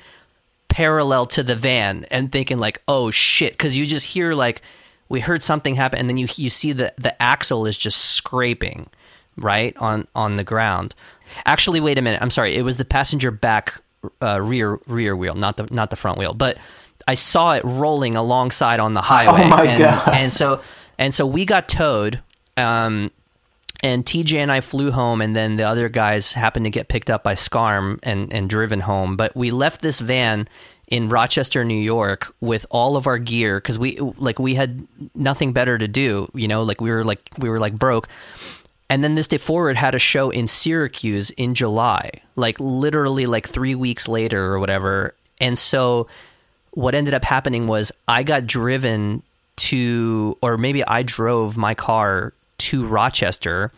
parallel 0.67 1.27
to 1.27 1.43
the 1.43 1.55
van 1.55 2.05
and 2.11 2.31
thinking 2.31 2.59
like 2.59 2.81
oh 2.87 3.11
shit. 3.11 3.53
Because 3.53 3.77
you 3.77 3.85
just 3.85 4.07
hear 4.07 4.33
like 4.33 4.61
we 5.07 5.19
heard 5.19 5.43
something 5.43 5.75
happen 5.75 5.99
and 5.99 6.09
then 6.09 6.17
you 6.17 6.27
you 6.35 6.49
see 6.49 6.73
the 6.73 6.93
the 6.97 7.21
axle 7.21 7.65
is 7.65 7.77
just 7.77 7.99
scraping 7.99 8.89
right 9.37 9.77
on 9.77 10.07
on 10.15 10.35
the 10.35 10.43
ground. 10.43 10.95
Actually 11.45 11.79
wait 11.79 11.97
a 11.97 12.01
minute. 12.01 12.21
I'm 12.21 12.31
sorry. 12.31 12.55
It 12.55 12.63
was 12.63 12.77
the 12.77 12.85
passenger 12.85 13.31
back 13.31 13.79
uh, 14.19 14.41
rear 14.41 14.79
rear 14.87 15.15
wheel 15.15 15.35
not 15.35 15.57
the 15.57 15.67
not 15.69 15.91
the 15.91 15.95
front 15.95 16.17
wheel. 16.17 16.33
But 16.33 16.57
i 17.07 17.15
saw 17.15 17.53
it 17.53 17.63
rolling 17.65 18.15
alongside 18.15 18.79
on 18.79 18.93
the 18.93 19.01
highway 19.01 19.41
Oh 19.43 19.47
my 19.49 19.65
and, 19.65 19.79
God. 19.79 20.09
and 20.13 20.33
so 20.33 20.61
and 20.99 21.13
so 21.13 21.25
we 21.25 21.45
got 21.45 21.67
towed. 21.67 22.19
Um, 22.57 23.09
and 23.83 24.05
TJ 24.05 24.37
and 24.37 24.51
I 24.51 24.61
flew 24.61 24.91
home, 24.91 25.19
and 25.21 25.35
then 25.35 25.57
the 25.57 25.63
other 25.63 25.89
guys 25.89 26.31
happened 26.33 26.65
to 26.65 26.69
get 26.69 26.87
picked 26.89 27.09
up 27.09 27.23
by 27.23 27.33
Scarm 27.33 27.97
and, 28.03 28.31
and 28.31 28.47
driven 28.47 28.81
home. 28.81 29.15
But 29.17 29.35
we 29.35 29.49
left 29.49 29.81
this 29.81 29.99
van 29.99 30.47
in 30.87 31.09
Rochester, 31.09 31.65
New 31.65 31.81
York, 31.81 32.35
with 32.41 32.67
all 32.69 32.95
of 32.97 33.07
our 33.07 33.17
gear 33.17 33.59
because 33.59 33.79
we 33.79 33.97
like 34.17 34.37
we 34.37 34.53
had 34.53 34.85
nothing 35.15 35.53
better 35.53 35.79
to 35.79 35.87
do. 35.87 36.29
You 36.35 36.47
know, 36.47 36.61
like 36.61 36.81
we 36.81 36.91
were 36.91 37.03
like 37.03 37.27
we 37.39 37.49
were 37.49 37.59
like 37.59 37.73
broke. 37.73 38.07
And 38.87 39.03
then 39.03 39.15
this 39.15 39.27
day 39.27 39.37
forward 39.39 39.77
had 39.77 39.95
a 39.95 39.99
show 39.99 40.29
in 40.29 40.47
Syracuse 40.47 41.31
in 41.31 41.55
July, 41.55 42.11
like 42.35 42.57
literally 42.59 43.25
like 43.25 43.47
three 43.49 43.73
weeks 43.73 44.07
later 44.07 44.53
or 44.53 44.59
whatever. 44.59 45.15
And 45.39 45.57
so 45.57 46.05
what 46.71 46.95
ended 46.95 47.13
up 47.13 47.23
happening 47.23 47.67
was 47.67 47.91
I 48.07 48.23
got 48.23 48.47
driven 48.47 49.23
to, 49.57 50.37
or 50.41 50.57
maybe 50.57 50.83
I 50.85 51.03
drove 51.03 51.57
my 51.57 51.75
car 51.75 52.33
to 52.59 52.85
Rochester. 52.85 53.71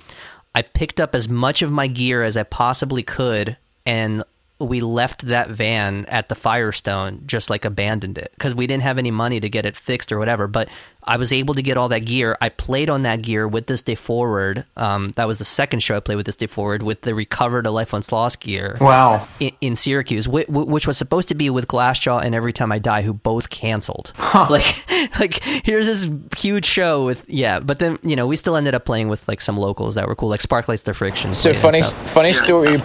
I 0.55 0.61
picked 0.61 0.99
up 0.99 1.15
as 1.15 1.27
much 1.27 1.61
of 1.61 1.71
my 1.71 1.87
gear 1.87 2.23
as 2.23 2.37
I 2.37 2.43
possibly 2.43 3.03
could 3.03 3.57
and 3.85 4.23
we 4.59 4.81
left 4.81 5.27
that 5.27 5.49
van 5.49 6.05
at 6.05 6.29
the 6.29 6.35
Firestone, 6.35 7.23
just 7.25 7.49
like 7.49 7.65
abandoned 7.65 8.17
it 8.17 8.31
because 8.35 8.55
we 8.55 8.67
didn't 8.67 8.83
have 8.83 8.97
any 8.97 9.11
money 9.11 9.39
to 9.39 9.49
get 9.49 9.65
it 9.65 9.75
fixed 9.75 10.11
or 10.11 10.19
whatever. 10.19 10.47
But 10.47 10.69
I 11.03 11.17
was 11.17 11.33
able 11.33 11.53
to 11.55 11.61
get 11.61 11.77
all 11.77 11.89
that 11.89 12.05
gear. 12.05 12.37
I 12.39 12.49
played 12.49 12.89
on 12.89 13.01
that 13.01 13.21
gear 13.21 13.47
with 13.47 13.67
this 13.67 13.81
day 13.81 13.95
forward. 13.95 14.65
Um, 14.77 15.13
that 15.15 15.27
was 15.27 15.37
the 15.37 15.45
second 15.45 15.81
show 15.81 15.97
I 15.97 15.99
played 15.99 16.15
with 16.15 16.25
this 16.25 16.35
day 16.35 16.47
forward 16.47 16.83
with 16.83 17.01
the 17.01 17.13
recovered 17.13 17.65
A 17.65 17.71
Life 17.71 17.93
Once 17.93 18.11
Lost 18.11 18.39
gear. 18.39 18.77
Wow. 18.79 19.27
In, 19.39 19.51
in 19.59 19.75
Syracuse, 19.75 20.27
which, 20.27 20.47
which, 20.47 20.87
was 20.87 20.97
supposed 20.97 21.27
to 21.29 21.35
be 21.35 21.49
with 21.49 21.67
Glassjaw 21.67 22.23
and 22.23 22.35
Every 22.35 22.53
Time 22.53 22.71
I 22.71 22.79
Die, 22.79 23.01
who 23.01 23.13
both 23.13 23.49
canceled. 23.49 24.11
Huh. 24.33 24.47
Like, 24.49 24.89
like 25.19 25.43
here's 25.43 25.85
this 25.85 26.07
huge 26.35 26.65
show 26.65 27.05
with 27.05 27.23
yeah, 27.29 27.59
but 27.59 27.77
then 27.77 27.99
you 28.01 28.15
know 28.15 28.25
we 28.25 28.35
still 28.35 28.55
ended 28.55 28.73
up 28.73 28.83
playing 28.83 29.07
with 29.07 29.27
like 29.27 29.41
some 29.41 29.57
locals 29.57 29.93
that 29.93 30.07
were 30.07 30.15
cool, 30.15 30.29
like 30.29 30.41
Spark 30.41 30.67
Lights 30.67 30.81
the 30.83 30.93
Friction. 30.95 31.35
So 31.35 31.53
funny, 31.53 31.83
funny 31.83 32.33
story 32.33 32.81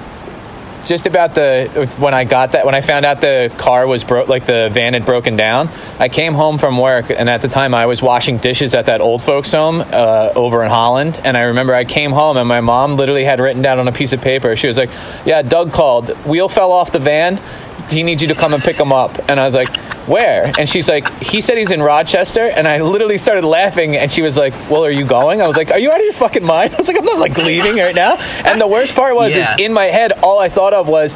just 0.85 1.07
about 1.07 1.35
the 1.35 1.95
when 1.99 2.15
I 2.15 2.25
got 2.25 2.53
that 2.53 2.65
when 2.65 2.75
I 2.75 2.81
found 2.81 3.05
out 3.05 3.21
the 3.21 3.53
car 3.57 3.87
was 3.87 4.05
broke 4.05 4.29
like 4.29 4.47
the 4.47 4.71
van 4.73 4.95
had 4.95 5.05
broken 5.05 5.37
down 5.37 5.69
I 5.99 6.09
came 6.09 6.35
home 6.35 6.59
from 6.59 6.79
work 6.79 7.11
and 7.11 7.29
at 7.29 7.43
the 7.43 7.49
time 7.49 7.75
I 7.75 7.87
was 7.87 8.03
washing 8.03 8.39
dishes 8.39 8.75
at 8.75 8.87
that 8.87 9.01
old 9.01 9.23
folks 9.23 9.53
home 9.53 9.81
uh, 9.81 10.33
over 10.35 10.63
in 10.63 10.71
Holland. 10.71 11.21
And 11.25 11.37
I 11.37 11.43
remember 11.43 11.75
I 11.75 11.85
came 11.85 12.13
home 12.13 12.37
and 12.37 12.49
my 12.49 12.61
mom 12.61 12.97
literally 12.97 13.25
had 13.25 13.41
written 13.41 13.63
down 13.63 13.79
on 13.79 13.89
a 13.89 13.93
piece 13.93 14.13
of 14.13 14.21
paper. 14.21 14.57
She 14.57 14.67
was 14.67 14.77
like 14.77 14.91
yeah 15.25 15.43
Doug 15.43 15.73
called. 15.73 16.11
Wheel 16.27 16.49
fell 16.49 16.73
off 16.73 16.93
the 16.93 16.99
van 16.99 17.41
he 17.89 18.03
needs 18.03 18.23
you 18.23 18.29
to 18.29 18.35
come 18.35 18.55
and 18.55 18.63
pick 18.63 18.77
him 18.77 18.93
up 18.93 19.19
and 19.29 19.39
I 19.41 19.45
was 19.45 19.55
like 19.55 19.75
where? 20.09 20.53
And 20.59 20.69
she's 20.69 20.89
like, 20.89 21.09
he 21.23 21.41
said 21.41 21.59
he's 21.59 21.71
in 21.71 21.83
Rochester. 21.83 22.49
And 22.49 22.67
I 22.67 22.81
literally 22.81 23.19
started 23.19 23.45
laughing. 23.45 23.97
And 23.97 24.11
she 24.11 24.23
was 24.23 24.37
like, 24.37 24.55
well, 24.71 24.85
are 24.85 24.91
you 24.91 25.05
going? 25.05 25.41
I 25.41 25.47
was 25.47 25.57
like, 25.57 25.71
are 25.71 25.79
you 25.79 25.93
out 25.93 26.01
of 26.01 26.05
your 26.05 26.15
fucking 26.15 26.45
mind? 26.45 26.73
I 26.75 26.79
was 26.79 26.89
like, 26.89 26.99
I'm 26.99 27.05
not 27.05 27.19
like 27.19 27.37
leaving 27.37 27.77
right 27.77 27.95
now. 27.95 28.17
And 28.45 28.61
the 28.61 28.67
worst 28.67 28.95
part 28.95 29.15
was, 29.15 29.37
yeah. 29.37 29.55
is 29.55 29.61
in 29.61 29.73
my 29.73 29.87
head, 29.87 30.13
all 30.23 30.39
I 30.39 30.49
thought 30.49 30.75
of 30.75 30.89
was, 30.89 31.15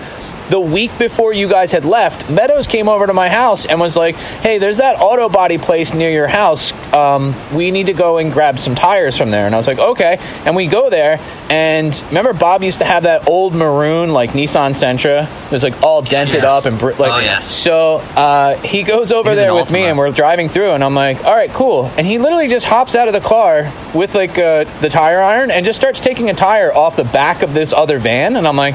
the 0.53 0.61
week 0.61 0.97
before 0.99 1.33
you 1.33 1.49
guys 1.49 1.73
had 1.73 1.87
left, 1.87 2.29
Meadows 2.29 2.67
came 2.67 2.87
over 2.87 3.07
to 3.07 3.15
my 3.15 3.31
house 3.31 3.65
and 3.65 3.81
was 3.81 3.97
like, 3.97 4.17
"Hey, 4.17 4.59
there's 4.59 4.77
that 4.77 5.01
auto 5.01 5.31
body 5.31 5.57
place 5.57 5.95
near 5.95 6.11
your 6.11 6.29
house. 6.29 6.75
Um, 6.93 7.35
we 7.55 7.71
need 7.71 7.87
to 7.87 7.95
go 7.95 8.19
and 8.19 8.31
grab 8.31 8.59
some 8.59 8.75
tires 8.75 9.17
from 9.17 9.31
there." 9.31 9.47
And 9.47 9.55
I 9.55 9.59
was 9.59 9.67
like, 9.67 9.79
"Okay." 9.79 10.19
And 10.45 10.55
we 10.55 10.67
go 10.67 10.91
there, 10.91 11.21
and 11.49 11.99
remember 12.09 12.35
Bob 12.35 12.63
used 12.63 12.79
to 12.79 12.85
have 12.85 13.05
that 13.05 13.31
old 13.31 13.55
maroon 13.55 14.13
like 14.13 14.33
Nissan 14.33 14.73
Sentra. 14.75 15.25
It 15.47 15.51
was 15.51 15.65
like 15.65 15.81
all 15.81 16.03
dented 16.03 16.43
yes. 16.43 16.45
up 16.45 16.71
and 16.71 16.79
br- 16.79 16.91
like. 16.91 17.13
Oh, 17.13 17.19
yes. 17.21 17.51
So 17.51 17.97
uh, 17.97 18.59
he 18.59 18.83
goes 18.83 19.11
over 19.11 19.31
he 19.31 19.37
there 19.37 19.55
with 19.55 19.73
me, 19.73 19.87
and 19.87 19.97
we're 19.97 20.11
driving 20.11 20.51
through, 20.51 20.73
and 20.73 20.85
I'm 20.85 20.95
like, 20.95 21.25
"All 21.25 21.35
right, 21.35 21.51
cool." 21.51 21.91
And 21.97 22.07
he 22.07 22.19
literally 22.19 22.49
just 22.49 22.67
hops 22.67 22.95
out 22.95 23.09
of 23.09 23.15
the 23.15 23.27
car 23.27 23.73
with 23.95 24.15
like 24.15 24.37
uh, 24.39 24.65
the 24.83 24.91
tire 24.91 25.23
iron 25.23 25.51
and 25.51 25.65
just 25.65 25.81
starts 25.81 25.99
taking 25.99 26.29
a 26.29 26.35
tire 26.35 26.75
off 26.75 26.97
the 26.97 27.05
back 27.05 27.41
of 27.41 27.55
this 27.55 27.73
other 27.73 27.99
van, 27.99 28.37
and 28.37 28.47
I'm 28.47 28.57
like 28.57 28.75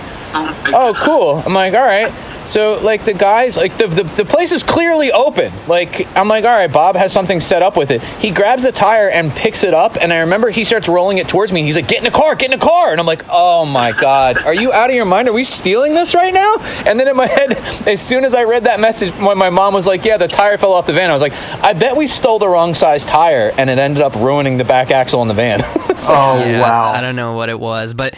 oh, 0.74 0.94
cool. 1.04 1.44
I'm 1.46 1.54
like, 1.54 1.74
all 1.74 1.82
right. 1.86 2.14
So 2.48 2.80
like 2.82 3.04
the 3.04 3.14
guys, 3.14 3.58
like 3.58 3.78
the, 3.78 3.88
the 3.88 4.04
the 4.04 4.26
place 4.26 4.54
is 4.54 4.64
clearly 4.64 5.12
open. 5.12 5.52
Like 5.68 6.08
I'm 6.16 6.30
like, 6.30 6.46
all 6.46 6.52
right, 6.52 6.72
Bob 6.72 6.96
has 6.96 7.12
something 7.12 7.42
set 7.42 7.62
up 7.62 7.76
with 7.76 7.92
it. 7.92 8.02
He 8.02 8.32
grabs 8.32 8.64
the 8.64 8.72
tire 8.72 9.10
and 9.10 9.36
picks 9.36 9.66
it 9.66 9.74
up, 9.74 9.98
and 10.00 10.14
I 10.14 10.20
remember 10.20 10.50
he 10.50 10.64
starts 10.64 10.88
rolling 10.88 11.18
it 11.18 11.28
towards 11.28 11.52
me. 11.52 11.64
he's 11.64 11.76
like, 11.76 11.90
get 11.90 11.98
in 11.98 12.06
the 12.06 12.12
car, 12.12 12.36
get 12.36 12.54
in 12.54 12.58
the 12.58 12.66
car, 12.66 12.92
and 12.92 13.02
I'm 13.02 13.06
like, 13.06 13.26
oh 13.30 13.66
my 13.66 13.92
god, 13.92 14.42
are 14.44 14.54
you 14.54 14.72
out 14.72 14.90
of 14.90 14.96
your 14.96 15.06
mind? 15.06 15.28
Are 15.28 15.34
we 15.34 15.44
stealing 15.44 15.94
this 15.94 16.16
right 16.16 16.34
now? 16.34 16.56
And 16.86 16.98
then 16.98 17.10
in 17.10 17.18
my 17.18 17.28
head, 17.28 17.52
as 17.88 18.02
soon 18.02 18.24
as 18.24 18.34
I 18.34 18.46
read 18.46 18.64
that 18.64 18.80
message, 18.80 19.12
when 19.16 19.38
my 19.38 19.50
mom 19.50 19.74
was 19.74 19.86
like, 19.86 20.06
yeah, 20.06 20.16
the 20.16 20.30
tire 20.30 20.58
fell 20.58 20.72
off 20.72 20.88
the 20.88 20.94
van, 20.94 21.10
I 21.10 21.14
was 21.14 21.22
like, 21.22 21.34
I 21.62 21.74
bet 21.74 21.98
we 21.98 22.08
stole 22.08 22.40
the 22.40 22.48
wrong 22.48 22.76
size 22.76 23.04
tire, 23.04 23.52
and 23.58 23.70
it 23.70 23.78
ended 23.78 24.02
up 24.02 24.16
ruining 24.16 24.58
the 24.58 24.64
back 24.64 24.90
axle 24.92 25.20
on 25.20 25.28
the 25.28 25.34
van. 25.34 25.60
like, 25.60 25.70
oh 25.90 26.38
yeah, 26.40 26.62
wow, 26.62 26.92
I 26.92 27.02
don't 27.02 27.18
know 27.18 27.34
what 27.34 27.50
it 27.50 27.60
was, 27.60 27.94
but 27.94 28.16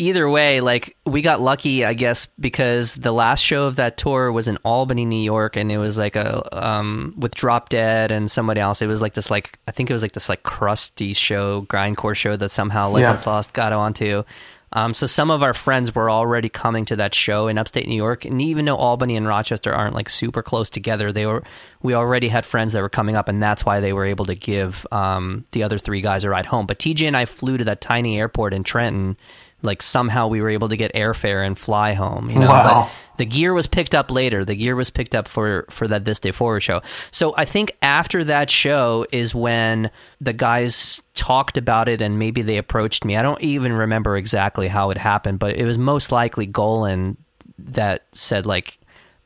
either 0.00 0.28
way, 0.28 0.60
like 0.60 0.96
we 1.04 1.22
got 1.22 1.40
lucky, 1.40 1.84
I 1.84 1.92
guess, 1.92 2.26
because 2.38 2.94
the 2.94 3.12
last 3.12 3.40
show 3.40 3.66
of 3.66 3.76
that 3.76 3.96
tour 3.96 4.32
was 4.32 4.48
in 4.48 4.56
Albany, 4.64 5.04
New 5.04 5.22
York, 5.22 5.56
and 5.56 5.70
it 5.70 5.78
was 5.78 5.98
like 5.98 6.16
a 6.16 6.42
um 6.56 7.14
with 7.16 7.34
Drop 7.34 7.68
Dead 7.68 8.10
and 8.10 8.30
somebody 8.30 8.60
else. 8.60 8.82
It 8.82 8.86
was 8.86 9.02
like 9.02 9.14
this, 9.14 9.30
like 9.30 9.58
I 9.68 9.70
think 9.70 9.90
it 9.90 9.92
was 9.92 10.02
like 10.02 10.12
this 10.12 10.28
like 10.28 10.42
crusty 10.42 11.12
show, 11.12 11.62
grindcore 11.62 12.16
show 12.16 12.36
that 12.36 12.50
somehow 12.50 12.90
Legends 12.90 13.24
yeah. 13.24 13.32
Lost 13.32 13.52
got 13.52 13.72
onto. 13.72 14.24
Um, 14.72 14.94
so 14.94 15.06
some 15.06 15.32
of 15.32 15.42
our 15.42 15.52
friends 15.52 15.94
were 15.96 16.08
already 16.08 16.48
coming 16.48 16.84
to 16.86 16.96
that 16.96 17.12
show 17.12 17.48
in 17.48 17.58
upstate 17.58 17.88
New 17.88 17.96
York, 17.96 18.24
and 18.24 18.40
even 18.40 18.64
though 18.64 18.76
Albany 18.76 19.16
and 19.16 19.26
Rochester 19.26 19.72
aren't 19.72 19.96
like 19.96 20.08
super 20.08 20.42
close 20.42 20.70
together, 20.70 21.12
they 21.12 21.26
were 21.26 21.42
we 21.82 21.94
already 21.94 22.28
had 22.28 22.46
friends 22.46 22.72
that 22.72 22.82
were 22.82 22.88
coming 22.88 23.16
up, 23.16 23.28
and 23.28 23.42
that's 23.42 23.66
why 23.66 23.80
they 23.80 23.92
were 23.92 24.04
able 24.04 24.24
to 24.26 24.34
give 24.34 24.86
um, 24.92 25.44
the 25.50 25.64
other 25.64 25.78
three 25.78 26.00
guys 26.00 26.22
a 26.22 26.30
ride 26.30 26.46
home. 26.46 26.66
But 26.66 26.78
TJ 26.78 27.06
and 27.08 27.16
I 27.16 27.24
flew 27.24 27.58
to 27.58 27.64
that 27.64 27.80
tiny 27.80 28.18
airport 28.18 28.54
in 28.54 28.62
Trenton 28.62 29.16
like 29.62 29.82
somehow 29.82 30.28
we 30.28 30.40
were 30.40 30.50
able 30.50 30.68
to 30.68 30.76
get 30.76 30.92
airfare 30.94 31.46
and 31.46 31.58
fly 31.58 31.94
home. 31.94 32.30
You 32.30 32.38
know, 32.38 32.48
wow. 32.48 32.84
but 32.84 32.92
the 33.18 33.26
gear 33.26 33.52
was 33.52 33.66
picked 33.66 33.94
up 33.94 34.10
later. 34.10 34.44
The 34.44 34.54
gear 34.54 34.74
was 34.74 34.90
picked 34.90 35.14
up 35.14 35.28
for 35.28 35.66
for 35.68 35.86
that 35.88 36.04
this 36.04 36.18
day 36.20 36.32
forward 36.32 36.60
show. 36.60 36.80
So 37.10 37.34
I 37.36 37.44
think 37.44 37.76
after 37.82 38.24
that 38.24 38.48
show 38.48 39.06
is 39.12 39.34
when 39.34 39.90
the 40.20 40.32
guys 40.32 41.02
talked 41.14 41.58
about 41.58 41.88
it 41.88 42.00
and 42.00 42.18
maybe 42.18 42.42
they 42.42 42.56
approached 42.56 43.04
me. 43.04 43.16
I 43.16 43.22
don't 43.22 43.40
even 43.42 43.72
remember 43.72 44.16
exactly 44.16 44.68
how 44.68 44.90
it 44.90 44.98
happened, 44.98 45.38
but 45.38 45.56
it 45.56 45.64
was 45.64 45.78
most 45.78 46.12
likely 46.12 46.46
Golan 46.46 47.16
that 47.58 48.06
said 48.12 48.46
like, 48.46 48.78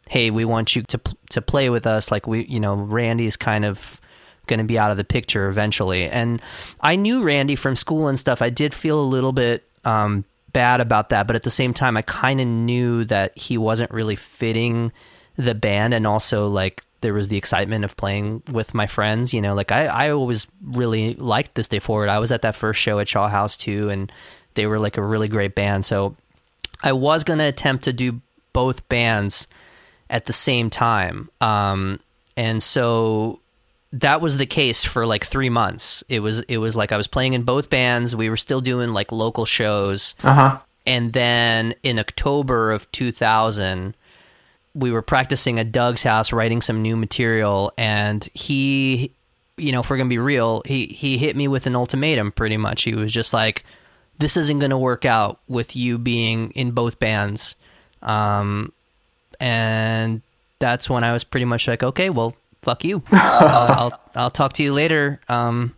"Hey, 0.09 0.31
we 0.31 0.45
want 0.45 0.75
you 0.75 0.83
to 0.83 1.01
to 1.31 1.41
play 1.41 1.71
with 1.71 1.87
us." 1.87 2.11
Like 2.11 2.27
we, 2.27 2.45
you 2.47 2.59
know, 2.59 2.75
Randy's 2.75 3.37
kind 3.37 3.65
of 3.65 4.01
going 4.47 4.59
to 4.59 4.65
be 4.65 4.79
out 4.79 4.91
of 4.91 4.97
the 4.97 5.05
picture 5.05 5.49
eventually. 5.49 6.09
And 6.09 6.43
I 6.81 6.97
knew 6.97 7.23
Randy 7.23 7.57
from 7.57 7.77
school 7.77 8.09
and 8.09 8.19
stuff. 8.19 8.43
I 8.43 8.51
did 8.51 8.75
feel 8.75 9.01
a 9.01 9.07
little 9.07 9.33
bit 9.33 9.65
um, 9.85 10.25
bad 10.53 10.81
about 10.81 11.11
that, 11.11 11.27
but 11.27 11.37
at 11.37 11.43
the 11.43 11.51
same 11.51 11.75
time, 11.75 11.97
I 11.97 12.03
kind 12.03 12.41
of 12.41 12.47
knew 12.47 13.05
that 13.07 13.37
he 13.37 13.59
wasn't 13.59 13.91
really 13.91 14.17
fitting 14.17 14.93
the 15.37 15.55
band, 15.55 15.95
and 15.95 16.07
also 16.07 16.49
like 16.49 16.85
there 17.01 17.15
was 17.15 17.29
the 17.29 17.37
excitement 17.37 17.85
of 17.85 17.97
playing 17.97 18.43
with 18.51 18.73
my 18.73 18.87
friends. 18.87 19.35
You 19.35 19.43
know, 19.43 19.55
like 19.55 19.73
I, 19.73 19.87
I 19.87 20.11
always 20.11 20.47
really 20.63 21.15
liked 21.15 21.55
this 21.55 21.69
day 21.69 21.81
forward. 21.81 22.09
I 22.09 22.19
was 22.19 22.33
at 22.33 22.43
that 22.43 22.57
first 22.57 22.81
show 22.81 22.99
at 22.99 23.09
Shaw 23.09 23.29
House 23.29 23.57
too, 23.57 23.91
and 23.91 24.11
they 24.55 24.67
were 24.67 24.79
like 24.79 24.97
a 24.97 25.03
really 25.03 25.29
great 25.29 25.55
band. 25.55 25.85
So 25.85 26.17
I 26.83 26.93
was 26.93 27.25
to 27.25 27.39
attempt 27.41 27.85
to 27.85 27.93
do 27.93 28.21
both 28.53 28.89
bands 28.89 29.47
at 30.09 30.27
the 30.27 30.33
same 30.33 30.71
time. 30.71 31.29
Um, 31.41 32.01
and 32.37 32.63
so 32.63 33.41
that 34.01 34.21
was 34.21 34.37
the 34.37 34.47
case 34.47 34.83
for 34.83 35.07
like 35.07 35.25
three 35.25 35.51
months. 35.51 36.03
It 36.09 36.21
was 36.21 36.41
it 36.41 36.59
was 36.59 36.75
like 36.75 36.91
I 36.91 36.97
was 36.97 37.07
playing 37.07 37.35
in 37.35 37.45
both 37.45 37.71
bands. 37.71 38.15
We 38.17 38.29
were 38.29 38.37
still 38.37 38.61
doing 38.61 38.93
like 38.93 39.13
local 39.13 39.45
shows. 39.45 40.15
Uh-huh. 40.25 40.59
And 40.85 41.13
then 41.13 41.75
in 41.83 41.99
October 41.99 42.73
of 42.73 42.91
2000, 42.93 43.95
we 44.75 44.91
were 44.91 45.01
practicing 45.01 45.59
at 45.61 45.71
Doug's 45.71 46.03
house, 46.03 46.33
writing 46.33 46.61
some 46.61 46.83
new 46.83 46.97
material, 46.97 47.73
and 47.79 48.29
he, 48.35 49.13
you 49.57 49.71
know, 49.71 49.81
if 49.81 49.89
we're 49.89 49.97
gonna 49.97 50.09
be 50.09 50.19
real, 50.19 50.63
he 50.67 50.87
he 50.87 51.17
hit 51.17 51.37
me 51.37 51.47
with 51.47 51.67
an 51.67 51.77
ultimatum. 51.77 52.33
Pretty 52.33 52.57
much, 52.57 52.83
he 52.83 52.95
was 52.95 53.13
just 53.13 53.33
like, 53.33 53.65
"This 54.19 54.37
isn't 54.37 54.59
gonna 54.59 54.79
work 54.79 55.05
out 55.05 55.39
with 55.47 55.77
you 55.77 55.99
being 55.99 56.51
in 56.51 56.73
both 56.73 56.99
bands," 56.99 57.55
um, 58.03 58.73
and 59.39 60.21
that's 60.59 60.91
when 60.91 61.05
I 61.05 61.13
was 61.13 61.23
pretty 61.23 61.47
much 61.47 61.69
like, 61.69 61.85
"Okay, 61.85 62.11
well." 62.11 62.35
Fuck 62.65 62.85
you. 62.85 63.03
I'll, 63.13 63.73
I'll, 63.73 64.01
I'll 64.15 64.31
talk 64.31 64.55
to 64.55 64.63
you 64.63 64.73
later. 64.73 65.21
Um, 65.29 65.75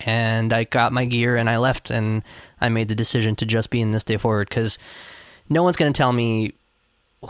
and 0.00 0.52
I 0.52 0.64
got 0.64 0.92
my 0.92 1.04
gear 1.04 1.36
and 1.36 1.48
I 1.48 1.58
left, 1.58 1.90
and 1.90 2.22
I 2.60 2.68
made 2.68 2.88
the 2.88 2.94
decision 2.94 3.36
to 3.36 3.46
just 3.46 3.70
be 3.70 3.80
in 3.80 3.92
this 3.92 4.04
day 4.04 4.16
forward 4.16 4.48
because 4.48 4.78
no 5.48 5.62
one's 5.62 5.76
going 5.76 5.92
to 5.92 5.96
tell 5.96 6.12
me 6.12 6.52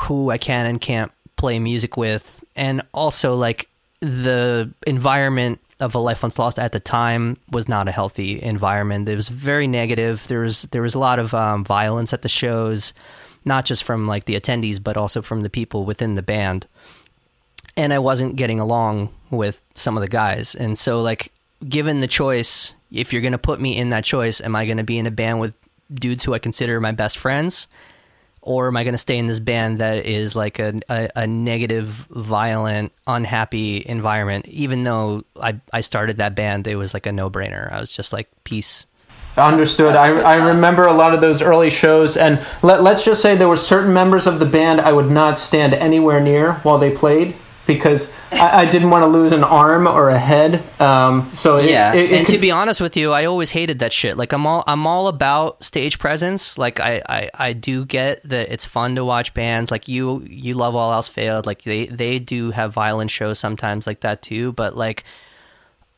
who 0.01 0.31
I 0.31 0.39
can 0.39 0.67
and 0.67 0.81
can't 0.81 1.13
play 1.37 1.59
music 1.59 1.97
with, 1.97 2.45
and 2.57 2.83
also 2.93 3.35
like 3.35 3.69
the 4.01 4.71
environment 4.87 5.61
of 5.79 5.95
a 5.95 5.99
life 5.99 6.23
once 6.23 6.39
lost 6.39 6.59
at 6.59 6.73
the 6.73 6.81
time 6.81 7.37
was 7.51 7.69
not 7.69 7.87
a 7.87 7.93
healthy 7.93 8.43
environment. 8.43 9.09
It 9.09 9.17
was 9.17 9.29
very 9.29 9.67
negative. 9.67 10.27
There 10.29 10.41
was 10.41 10.63
there 10.63 10.83
was 10.83 10.95
a 10.95 10.99
lot 10.99 11.19
of 11.19 11.35
um, 11.35 11.65
violence 11.65 12.13
at 12.13 12.23
the 12.23 12.29
shows, 12.29 12.93
not 13.45 13.65
just 13.65 13.85
from 13.85 14.07
like 14.07 14.25
the 14.25 14.35
attendees, 14.35 14.83
but 14.83 14.97
also 14.97 15.23
from 15.23 15.43
the 15.43 15.51
people 15.51 15.85
within 15.85 16.15
the 16.15 16.23
band 16.23 16.67
and 17.77 17.93
I 17.93 17.99
wasn't 17.99 18.37
getting 18.37 18.61
along 18.61 19.11
with 19.31 19.61
some 19.75 19.97
of 19.97 20.01
the 20.01 20.09
guys. 20.09 20.55
And 20.55 20.79
so 20.79 21.03
like 21.03 21.33
given 21.69 22.01
the 22.01 22.07
choice, 22.07 22.75
if 22.91 23.13
you're 23.13 23.23
going 23.23 23.33
to 23.33 23.39
put 23.39 23.61
me 23.61 23.77
in 23.77 23.91
that 23.91 24.05
choice, 24.05 24.41
am 24.41 24.57
I 24.57 24.67
going 24.67 24.79
to 24.79 24.85
be 24.85 24.99
in 24.99 25.07
a 25.07 25.11
band 25.11 25.41
with 25.41 25.55
dudes 25.93 26.25
who 26.25 26.35
I 26.35 26.39
consider 26.39 26.81
my 26.81 26.93
best 26.93 27.19
friends? 27.19 27.69
Or 28.43 28.69
am 28.69 28.77
I 28.77 28.85
going 28.85 28.95
to 28.95 28.99
stay 28.99 29.19
in 29.19 29.27
this 29.27 29.41
band 29.41 29.81
that 29.81 30.07
is 30.07 30.37
like 30.37 30.61
a, 30.61 30.81
a, 30.89 31.09
a 31.17 31.27
negative, 31.27 31.89
violent, 32.11 32.93
unhappy 33.07 33.85
environment? 33.85 34.47
Even 34.47 34.85
though 34.85 35.25
I, 35.41 35.61
I 35.73 35.81
started 35.81 36.19
that 36.19 36.37
band, 36.37 36.69
it 36.69 36.77
was 36.77 36.95
like 36.95 37.07
a 37.07 37.13
no 37.13 37.29
brainer. 37.29 37.73
I 37.73 37.81
was 37.81 37.91
just 37.91 38.13
like, 38.13 38.29
peace. 38.45 38.87
Understood. 39.37 39.97
I, 39.97 40.21
I 40.21 40.49
remember 40.49 40.87
a 40.87 40.93
lot 40.93 41.13
of 41.13 41.21
those 41.21 41.43
early 41.43 41.71
shows, 41.71 42.17
and 42.17 42.41
let, 42.63 42.83
let's 42.83 43.05
just 43.05 43.21
say 43.21 43.37
there 43.37 43.49
were 43.49 43.57
certain 43.57 43.93
members 43.93 44.29
of 44.29 44.39
the 44.39 44.47
band 44.47 44.81
I 44.81 44.93
would 44.93 45.11
not 45.11 45.41
stand 45.41 45.75
anywhere 45.75 46.21
near 46.21 46.55
while 46.63 46.79
they 46.79 46.91
played 46.91 47.35
because 47.67 48.13
I, 48.31 48.63
I 48.63 48.67
didn't 48.71 48.91
want 48.91 49.03
to 49.03 49.07
lose 49.09 49.33
an 49.33 49.43
arm 49.45 49.87
or 49.87 50.09
a 50.11 50.19
head. 50.19 50.63
Um, 50.81 51.31
so 51.33 51.57
it, 51.59 51.71
yeah, 51.71 51.93
it, 51.95 52.11
it 52.11 52.17
and 52.17 52.27
could- 52.27 52.33
to 52.35 52.39
be 52.39 52.51
honest 52.51 52.81
with 52.81 52.97
you, 52.97 53.13
I 53.13 53.25
always 53.25 53.51
hated 53.51 53.81
that 53.81 53.93
shit. 53.93 54.17
Like 54.17 54.33
I'm 54.33 54.47
all 54.47 54.63
I'm 54.67 54.87
all 54.87 55.09
about 55.09 55.63
stage 55.65 55.99
presence. 55.99 56.57
Like 56.59 56.81
I, 56.81 57.03
I, 57.09 57.31
I 57.35 57.53
do 57.53 57.85
get 57.85 58.23
that 58.25 58.51
it's 58.53 58.65
fun 58.65 58.95
to 58.97 59.05
watch 59.05 59.35
bands 59.35 59.71
like 59.71 59.89
you 59.89 60.23
you 60.29 60.55
love 60.55 60.75
all 60.77 60.93
else 60.93 61.09
failed. 61.09 61.47
Like 61.47 61.63
they 61.63 61.87
they 61.87 62.19
do 62.19 62.51
have 62.53 62.73
violent 62.73 63.11
shows 63.11 63.39
sometimes 63.39 63.87
like 63.87 64.01
that 64.01 64.23
too. 64.23 64.53
But 64.53 64.77
like 64.77 65.05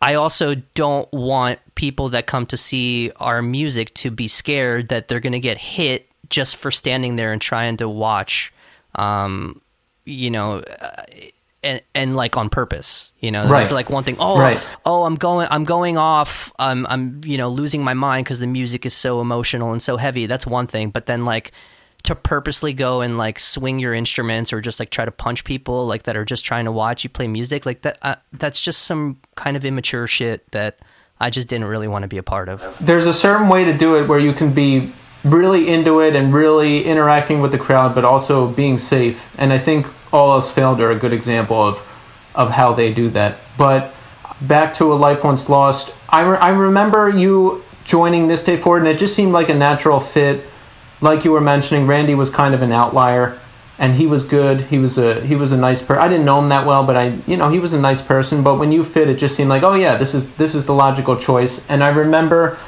I 0.00 0.14
also 0.14 0.54
don't 0.74 1.12
want 1.12 1.58
people 1.74 2.10
that 2.10 2.26
come 2.26 2.46
to 2.46 2.56
see 2.56 3.10
our 3.16 3.42
music 3.42 3.92
to 3.94 4.10
be 4.10 4.28
scared 4.28 4.88
that 4.90 5.08
they're 5.08 5.20
gonna 5.20 5.38
get 5.40 5.58
hit 5.58 6.08
just 6.30 6.56
for 6.56 6.70
standing 6.70 7.16
there 7.16 7.32
and 7.32 7.42
trying 7.42 7.76
to 7.78 7.88
watch. 7.88 8.52
Um, 8.94 9.60
you 10.04 10.30
know. 10.30 10.62
And, 11.62 11.80
and 11.92 12.14
like 12.14 12.36
on 12.36 12.50
purpose, 12.50 13.12
you 13.18 13.32
know, 13.32 13.42
Right. 13.48 13.60
that's 13.60 13.72
like 13.72 13.90
one 13.90 14.04
thing. 14.04 14.16
Oh, 14.20 14.38
Right. 14.38 14.60
oh, 14.86 15.02
I'm 15.02 15.16
going, 15.16 15.48
I'm 15.50 15.64
going 15.64 15.98
off. 15.98 16.52
I'm, 16.56 16.86
I'm, 16.88 17.20
you 17.24 17.36
know, 17.36 17.48
losing 17.48 17.82
my 17.82 17.94
mind 17.94 18.26
because 18.26 18.38
the 18.38 18.46
music 18.46 18.86
is 18.86 18.94
so 18.94 19.20
emotional 19.20 19.72
and 19.72 19.82
so 19.82 19.96
heavy. 19.96 20.26
That's 20.26 20.46
one 20.46 20.68
thing. 20.68 20.90
But 20.90 21.06
then 21.06 21.24
like 21.24 21.50
to 22.04 22.14
purposely 22.14 22.72
go 22.72 23.00
and 23.00 23.18
like 23.18 23.40
swing 23.40 23.80
your 23.80 23.92
instruments 23.92 24.52
or 24.52 24.60
just 24.60 24.78
like 24.78 24.90
try 24.90 25.04
to 25.04 25.10
punch 25.10 25.42
people 25.42 25.84
like 25.84 26.04
that 26.04 26.16
are 26.16 26.24
just 26.24 26.44
trying 26.44 26.64
to 26.66 26.70
watch 26.72 27.02
you 27.02 27.10
play 27.10 27.26
music 27.26 27.66
like 27.66 27.82
that. 27.82 27.98
Uh, 28.02 28.14
that's 28.34 28.60
just 28.60 28.82
some 28.84 29.18
kind 29.34 29.56
of 29.56 29.64
immature 29.64 30.06
shit 30.06 30.48
that 30.52 30.78
I 31.18 31.28
just 31.30 31.48
didn't 31.48 31.66
really 31.66 31.88
want 31.88 32.02
to 32.04 32.08
be 32.08 32.18
a 32.18 32.22
part 32.22 32.48
of. 32.48 32.62
there's 32.80 33.06
a 33.06 33.12
certain 33.12 33.48
way 33.48 33.64
to 33.64 33.76
do 33.76 33.96
it 33.96 34.06
where 34.06 34.20
you 34.20 34.32
can 34.32 34.52
be 34.52 34.92
really 35.24 35.66
into 35.68 35.98
it 35.98 36.14
and 36.14 36.32
really 36.32 36.84
interacting 36.84 37.40
with 37.40 37.50
the 37.50 37.58
crowd, 37.58 37.96
but 37.96 38.04
also 38.04 38.46
being 38.46 38.78
safe. 38.78 39.34
And 39.36 39.52
I 39.52 39.58
think 39.58 39.84
All 40.12 40.32
Else 40.32 40.50
Failed 40.50 40.80
are 40.80 40.90
a 40.90 40.96
good 40.96 41.12
example 41.12 41.62
of 41.62 41.84
of 42.34 42.50
how 42.50 42.72
they 42.72 42.94
do 42.94 43.10
that. 43.10 43.38
But 43.56 43.94
back 44.40 44.74
to 44.74 44.92
a 44.92 44.94
life 44.94 45.24
once 45.24 45.48
lost. 45.48 45.92
I, 46.08 46.22
re- 46.22 46.38
I 46.38 46.50
remember 46.50 47.08
you 47.08 47.64
joining 47.84 48.28
this 48.28 48.42
day 48.42 48.56
forward, 48.56 48.78
and 48.78 48.88
it 48.88 48.98
just 48.98 49.14
seemed 49.14 49.32
like 49.32 49.48
a 49.48 49.54
natural 49.54 49.98
fit. 49.98 50.44
Like 51.00 51.24
you 51.24 51.32
were 51.32 51.40
mentioning, 51.40 51.86
Randy 51.86 52.14
was 52.14 52.30
kind 52.30 52.54
of 52.54 52.62
an 52.62 52.72
outlier, 52.72 53.38
and 53.78 53.94
he 53.94 54.06
was 54.06 54.24
good. 54.24 54.62
He 54.62 54.78
was 54.78 54.98
a 54.98 55.20
he 55.20 55.34
was 55.34 55.52
a 55.52 55.56
nice 55.56 55.82
person. 55.82 56.02
I 56.02 56.08
didn't 56.08 56.24
know 56.24 56.38
him 56.38 56.48
that 56.50 56.66
well, 56.66 56.84
but 56.84 56.96
I 56.96 57.18
you 57.26 57.36
know 57.36 57.48
he 57.48 57.58
was 57.58 57.72
a 57.72 57.80
nice 57.80 58.02
person. 58.02 58.42
But 58.42 58.58
when 58.58 58.72
you 58.72 58.84
fit, 58.84 59.08
it 59.08 59.16
just 59.16 59.36
seemed 59.36 59.50
like 59.50 59.62
oh 59.62 59.74
yeah, 59.74 59.96
this 59.96 60.14
is 60.14 60.30
this 60.34 60.54
is 60.54 60.66
the 60.66 60.74
logical 60.74 61.16
choice. 61.16 61.64
And 61.68 61.82
I 61.82 61.88
remember 61.88 62.58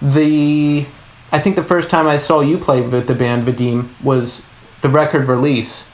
the 0.00 0.86
I 1.30 1.40
think 1.40 1.56
the 1.56 1.64
first 1.64 1.90
time 1.90 2.06
I 2.06 2.18
saw 2.18 2.40
you 2.40 2.58
play 2.58 2.80
with 2.80 3.06
the 3.06 3.14
band 3.14 3.46
Vadim 3.46 3.88
was 4.02 4.42
the 4.80 4.88
record 4.88 5.26
release 5.28 5.84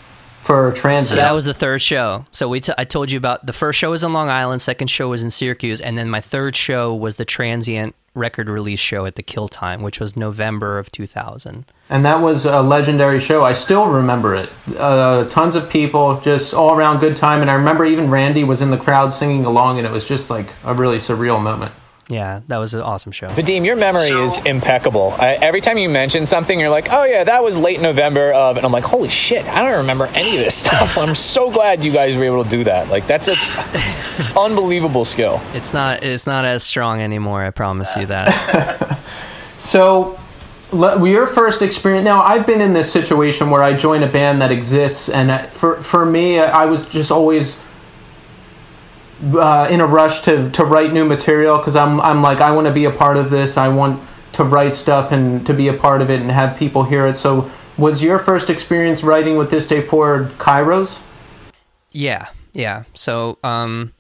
for 0.48 0.72
Transient. 0.72 1.08
So 1.08 1.16
that 1.16 1.34
was 1.34 1.44
the 1.44 1.52
third 1.52 1.82
show. 1.82 2.24
So 2.32 2.48
we 2.48 2.61
t- 2.61 2.72
I 2.78 2.84
told 2.84 3.12
you 3.12 3.18
about 3.18 3.44
the 3.44 3.52
first 3.52 3.78
show 3.78 3.90
was 3.90 4.02
in 4.02 4.14
Long 4.14 4.30
Island, 4.30 4.62
second 4.62 4.87
show 4.88 5.11
was 5.11 5.22
in 5.22 5.30
Syracuse, 5.30 5.82
and 5.82 5.98
then 5.98 6.08
my 6.08 6.22
third 6.22 6.56
show 6.56 6.94
was 6.94 7.16
the 7.16 7.26
Transient 7.26 7.94
record 8.14 8.48
release 8.48 8.80
show 8.80 9.04
at 9.04 9.16
the 9.16 9.22
Kill 9.22 9.48
Time, 9.48 9.82
which 9.82 10.00
was 10.00 10.16
November 10.16 10.78
of 10.78 10.90
2000. 10.90 11.66
and 11.90 12.04
that 12.06 12.22
was 12.22 12.46
a 12.46 12.62
legendary 12.62 13.20
show. 13.20 13.44
I 13.44 13.52
still 13.52 13.88
remember 13.88 14.34
it. 14.37 14.48
Uh, 14.78 15.28
tons 15.28 15.54
of 15.54 15.68
people, 15.68 16.18
just 16.22 16.54
all 16.54 16.72
around 16.74 17.00
good 17.00 17.16
time. 17.16 17.42
And 17.42 17.50
I 17.50 17.54
remember 17.54 17.84
even 17.84 18.11
Randy 18.11 18.42
was 18.42 18.62
in 18.62 18.70
the 18.70 18.78
crowd 18.78 19.12
singing 19.12 19.44
along, 19.44 19.76
and 19.76 19.87
it 19.87 19.92
was 19.92 20.06
just 20.06 20.30
like 20.30 20.46
a 20.64 20.72
really 20.72 20.96
surreal 20.96 21.42
moment. 21.42 21.72
Yeah, 22.11 22.40
that 22.49 22.57
was 22.57 22.73
an 22.73 22.81
awesome 22.81 23.12
show. 23.12 23.29
Vadim, 23.29 23.66
your 23.66 23.77
memory 23.77 24.09
is 24.09 24.38
impeccable. 24.47 25.14
I, 25.18 25.35
every 25.35 25.61
time 25.61 25.77
you 25.77 25.90
mention 25.90 26.25
something, 26.25 26.59
you're 26.59 26.71
like, 26.71 26.88
"Oh 26.90 27.05
yeah, 27.05 27.25
that 27.25 27.44
was 27.44 27.59
late 27.59 27.81
November 27.81 28.33
of," 28.33 28.57
and 28.57 28.64
I'm 28.64 28.73
like, 28.73 28.85
"Holy 28.85 29.11
shit, 29.11 29.44
I 29.44 29.62
don't 29.62 29.77
remember 29.79 30.07
any 30.07 30.38
of 30.38 30.42
this 30.42 30.55
stuff." 30.64 30.97
I'm 30.97 31.14
so 31.14 31.51
glad 31.51 31.85
you 31.85 31.92
guys 31.92 32.16
were 32.16 32.25
able 32.25 32.44
to 32.44 32.49
do 32.51 32.64
that. 32.64 32.88
Like, 32.88 33.07
that's 33.07 33.29
a 33.29 33.37
unbelievable 34.38 35.05
skill. 35.05 35.42
It's 35.53 35.75
not 35.75 36.03
it's 36.03 36.27
not 36.27 36.47
as 36.47 36.62
strong 36.62 37.03
anymore. 37.03 37.44
I 37.44 37.51
promise 37.51 37.94
you 37.97 38.07
that. 38.07 38.99
So, 39.61 40.16
le- 40.71 41.05
your 41.09 41.27
first 41.27 41.62
experience. 41.62 42.05
Now, 42.05 42.23
I've 42.23 42.47
been 42.47 42.61
in 42.61 42.73
this 42.75 42.90
situation 42.92 43.51
where 43.51 43.62
I 43.62 43.73
join 43.77 44.05
a 44.05 44.07
band 44.07 44.40
that 44.40 44.53
exists, 44.53 45.09
and 45.09 45.33
uh, 45.33 45.42
for 45.49 45.83
for 45.83 46.07
me, 46.07 46.38
I 46.38 46.64
was 46.66 46.88
just 46.88 47.11
always 47.11 47.57
uh, 49.35 49.68
in 49.70 49.81
a 49.81 49.87
rush 49.87 50.20
to 50.22 50.50
to 50.50 50.64
write 50.64 50.92
new 50.92 51.04
material 51.04 51.59
because 51.59 51.76
I'm 51.76 52.00
I'm 52.00 52.22
like 52.22 52.40
I 52.40 52.50
want 52.50 52.66
to 52.66 52.72
be 52.72 52.85
a 52.85 52.90
part 52.90 53.16
of 53.16 53.31
this. 53.31 53.57
I 53.57 53.68
want 53.68 54.00
to 54.33 54.44
write 54.44 54.74
stuff 54.74 55.11
and 55.11 55.44
to 55.46 55.52
be 55.52 55.68
a 55.68 55.74
part 55.74 56.00
of 56.00 56.11
it 56.11 56.20
and 56.20 56.31
have 56.31 56.57
people 56.57 56.85
hear 56.85 57.07
it. 57.07 57.16
So, 57.16 57.50
was 57.76 58.02
your 58.02 58.18
first 58.18 58.50
experience 58.50 59.02
writing 59.02 59.37
with 59.37 59.50
this 59.50 59.66
day 59.66 59.83
forward 59.83 60.31
Kairos? 60.38 61.00
Yeah, 61.90 62.28
yeah. 62.52 62.85
So, 62.94 63.38
um, 63.42 63.92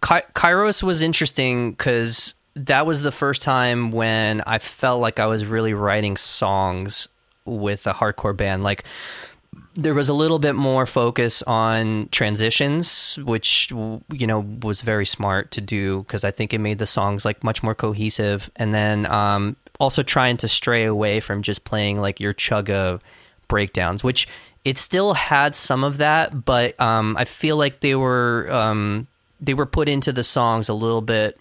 Ky- 0.00 0.28
Kairos 0.34 0.82
was 0.82 1.02
interesting 1.02 1.72
because 1.72 2.34
that 2.54 2.86
was 2.86 3.02
the 3.02 3.12
first 3.12 3.42
time 3.42 3.90
when 3.90 4.42
I 4.46 4.58
felt 4.58 5.00
like 5.00 5.18
I 5.18 5.26
was 5.26 5.44
really 5.44 5.74
writing 5.74 6.16
songs 6.16 7.08
with 7.44 7.86
a 7.86 7.94
hardcore 7.94 8.36
band. 8.36 8.62
Like, 8.62 8.84
there 9.74 9.94
was 9.94 10.08
a 10.08 10.12
little 10.14 10.38
bit 10.38 10.54
more 10.54 10.84
focus 10.86 11.42
on 11.42 12.08
transitions, 12.10 13.18
which 13.24 13.70
you 13.70 14.26
know 14.26 14.40
was 14.62 14.82
very 14.82 15.06
smart 15.06 15.50
to 15.52 15.60
do 15.60 16.02
because 16.02 16.24
I 16.24 16.30
think 16.30 16.52
it 16.52 16.58
made 16.58 16.78
the 16.78 16.86
songs 16.86 17.24
like 17.24 17.42
much 17.42 17.62
more 17.62 17.74
cohesive. 17.74 18.50
And 18.56 18.74
then 18.74 19.06
um, 19.10 19.56
also 19.80 20.02
trying 20.02 20.36
to 20.38 20.48
stray 20.48 20.84
away 20.84 21.20
from 21.20 21.42
just 21.42 21.64
playing 21.64 22.00
like 22.00 22.20
your 22.20 22.34
chugga 22.34 23.00
breakdowns, 23.48 24.04
which 24.04 24.28
it 24.64 24.78
still 24.78 25.14
had 25.14 25.56
some 25.56 25.82
of 25.84 25.96
that, 25.98 26.44
but 26.44 26.78
um, 26.80 27.16
I 27.16 27.24
feel 27.24 27.56
like 27.56 27.80
they 27.80 27.94
were 27.94 28.48
um, 28.50 29.06
they 29.40 29.54
were 29.54 29.66
put 29.66 29.88
into 29.88 30.12
the 30.12 30.22
songs 30.24 30.68
a 30.68 30.74
little 30.74 31.00
bit. 31.00 31.38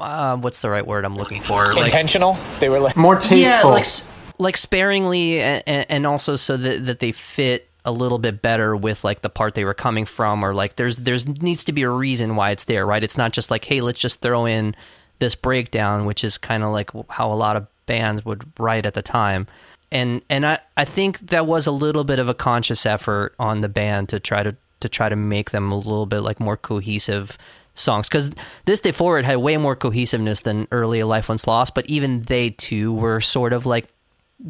Uh, 0.00 0.36
what's 0.38 0.60
the 0.60 0.70
right 0.70 0.86
word 0.86 1.04
I'm 1.04 1.16
looking 1.16 1.42
for? 1.42 1.74
Like- 1.74 1.84
Intentional. 1.84 2.36
They 2.60 2.68
were 2.68 2.80
like, 2.80 2.96
More 2.96 3.14
tasteful. 3.16 3.38
yeah, 3.38 3.62
like 3.64 3.80
s- 3.80 4.08
like 4.40 4.56
sparingly, 4.56 5.40
and, 5.40 5.86
and 5.88 6.06
also 6.06 6.34
so 6.34 6.56
that 6.56 6.86
that 6.86 6.98
they 6.98 7.12
fit 7.12 7.68
a 7.84 7.92
little 7.92 8.18
bit 8.18 8.42
better 8.42 8.74
with 8.74 9.04
like 9.04 9.22
the 9.22 9.30
part 9.30 9.54
they 9.54 9.64
were 9.64 9.74
coming 9.74 10.06
from, 10.06 10.42
or 10.42 10.54
like 10.54 10.76
there's 10.76 10.96
there's 10.96 11.26
needs 11.26 11.62
to 11.64 11.72
be 11.72 11.82
a 11.82 11.90
reason 11.90 12.36
why 12.36 12.50
it's 12.50 12.64
there, 12.64 12.86
right? 12.86 13.04
It's 13.04 13.18
not 13.18 13.32
just 13.32 13.50
like 13.50 13.64
hey, 13.64 13.80
let's 13.80 14.00
just 14.00 14.20
throw 14.20 14.46
in 14.46 14.74
this 15.18 15.34
breakdown, 15.34 16.06
which 16.06 16.24
is 16.24 16.38
kind 16.38 16.62
of 16.62 16.72
like 16.72 16.90
how 17.10 17.30
a 17.30 17.34
lot 17.34 17.56
of 17.56 17.68
bands 17.86 18.24
would 18.24 18.44
write 18.58 18.86
at 18.86 18.94
the 18.94 19.02
time. 19.02 19.46
And 19.92 20.22
and 20.30 20.46
I, 20.46 20.58
I 20.76 20.86
think 20.86 21.18
that 21.18 21.46
was 21.46 21.66
a 21.66 21.72
little 21.72 22.04
bit 22.04 22.18
of 22.18 22.28
a 22.28 22.34
conscious 22.34 22.86
effort 22.86 23.34
on 23.38 23.60
the 23.60 23.68
band 23.68 24.08
to 24.08 24.20
try 24.20 24.42
to 24.42 24.56
to 24.80 24.88
try 24.88 25.10
to 25.10 25.16
make 25.16 25.50
them 25.50 25.70
a 25.70 25.76
little 25.76 26.06
bit 26.06 26.20
like 26.20 26.40
more 26.40 26.56
cohesive 26.56 27.36
songs 27.74 28.08
because 28.08 28.30
this 28.64 28.80
day 28.80 28.92
forward 28.92 29.24
had 29.24 29.36
way 29.38 29.56
more 29.56 29.76
cohesiveness 29.76 30.40
than 30.40 30.66
early 30.72 31.02
life 31.02 31.28
once 31.28 31.46
lost 31.46 31.74
but 31.74 31.86
even 31.86 32.22
they 32.24 32.50
too 32.50 32.92
were 32.92 33.20
sort 33.20 33.52
of 33.52 33.64
like 33.64 33.88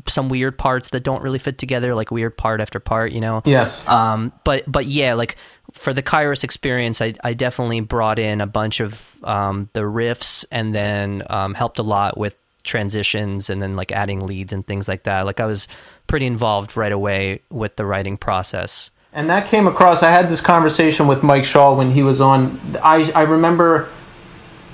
some 0.06 0.28
weird 0.28 0.56
parts 0.56 0.90
that 0.90 1.02
don't 1.02 1.22
really 1.22 1.38
fit 1.38 1.58
together 1.58 1.94
like 1.94 2.10
weird 2.10 2.36
part 2.36 2.60
after 2.60 2.78
part 2.78 3.10
you 3.10 3.20
know 3.20 3.42
yes. 3.44 3.86
um, 3.88 4.32
but 4.44 4.70
but 4.70 4.86
yeah, 4.86 5.14
like 5.14 5.36
for 5.72 5.92
the 5.92 6.02
Kairos 6.02 6.44
experience, 6.44 7.00
I, 7.00 7.14
I 7.22 7.34
definitely 7.34 7.80
brought 7.80 8.18
in 8.18 8.40
a 8.40 8.46
bunch 8.46 8.80
of 8.80 9.16
um, 9.22 9.68
the 9.72 9.80
riffs 9.80 10.44
and 10.50 10.74
then 10.74 11.22
um, 11.30 11.54
helped 11.54 11.78
a 11.78 11.82
lot 11.82 12.18
with 12.18 12.36
transitions 12.62 13.48
and 13.48 13.62
then 13.62 13.76
like 13.76 13.92
adding 13.92 14.26
leads 14.26 14.52
and 14.52 14.66
things 14.66 14.88
like 14.88 15.04
that. 15.04 15.26
Like 15.26 15.40
I 15.40 15.46
was 15.46 15.68
pretty 16.06 16.26
involved 16.26 16.76
right 16.76 16.92
away 16.92 17.40
with 17.50 17.76
the 17.76 17.86
writing 17.86 18.16
process. 18.16 18.90
And 19.12 19.28
that 19.28 19.48
came 19.48 19.66
across. 19.66 20.02
I 20.02 20.10
had 20.10 20.28
this 20.28 20.40
conversation 20.40 21.08
with 21.08 21.22
Mike 21.22 21.44
Shaw 21.44 21.74
when 21.74 21.90
he 21.90 22.02
was 22.02 22.20
on. 22.20 22.60
I 22.82 23.10
I 23.12 23.22
remember 23.22 23.90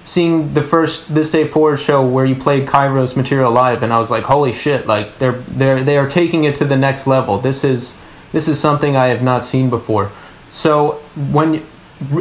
seeing 0.06 0.54
the 0.54 0.62
first 0.62 1.12
This 1.12 1.30
Day 1.32 1.46
Forward 1.46 1.78
show 1.78 2.06
where 2.06 2.24
you 2.24 2.36
played 2.36 2.66
Kairos 2.66 3.16
material 3.16 3.50
live, 3.50 3.82
and 3.82 3.92
I 3.92 3.98
was 3.98 4.10
like, 4.10 4.24
"Holy 4.24 4.52
shit! 4.52 4.86
Like 4.86 5.18
they're 5.18 5.32
they're 5.32 5.82
they 5.82 5.98
are 5.98 6.08
taking 6.08 6.44
it 6.44 6.56
to 6.56 6.64
the 6.64 6.76
next 6.76 7.06
level. 7.06 7.38
This 7.38 7.64
is 7.64 7.94
this 8.32 8.48
is 8.48 8.58
something 8.58 8.96
I 8.96 9.08
have 9.08 9.22
not 9.22 9.44
seen 9.44 9.68
before." 9.68 10.10
So 10.48 11.02
when 11.30 11.62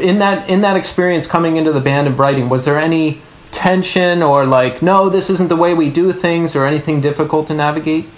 in 0.02 0.20
that 0.20 0.50
in 0.50 0.62
that 0.62 0.76
experience 0.76 1.28
coming 1.28 1.56
into 1.56 1.72
the 1.72 1.80
band 1.80 2.08
and 2.08 2.18
writing, 2.18 2.50
was 2.50 2.66
there 2.66 2.80
any 2.80 3.22
tension 3.52 4.22
or 4.22 4.46
like, 4.46 4.82
no, 4.82 5.08
this 5.08 5.30
isn't 5.30 5.48
the 5.48 5.56
way 5.56 5.74
we 5.74 5.90
do 5.90 6.12
things, 6.12 6.56
or 6.56 6.66
anything 6.66 7.02
difficult 7.02 7.48
to 7.48 7.54
navigate? 7.54 8.10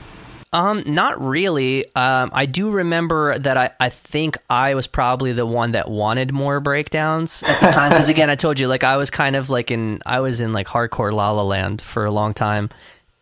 Um, 0.53 0.83
not 0.85 1.21
really. 1.21 1.85
Um, 1.95 2.29
I 2.33 2.45
do 2.45 2.69
remember 2.71 3.37
that 3.37 3.57
I, 3.57 3.71
I 3.79 3.89
think 3.89 4.37
I 4.49 4.75
was 4.75 4.87
probably 4.87 5.33
the 5.33 5.45
one 5.45 5.73
that 5.73 5.89
wanted 5.89 6.31
more 6.31 6.59
breakdowns 6.61 7.43
at 7.43 7.59
the 7.59 7.67
time. 7.67 7.89
Because 7.91 8.07
again, 8.09 8.29
I 8.29 8.35
told 8.35 8.59
you, 8.59 8.67
like 8.67 8.83
I 8.83 8.95
was 8.97 9.09
kind 9.09 9.35
of 9.35 9.49
like 9.49 9.71
in 9.71 10.01
I 10.05 10.21
was 10.21 10.39
in 10.39 10.53
like 10.53 10.67
hardcore 10.67 11.11
La 11.11 11.31
La 11.31 11.43
Land 11.43 11.81
for 11.81 12.05
a 12.05 12.11
long 12.11 12.33
time, 12.33 12.69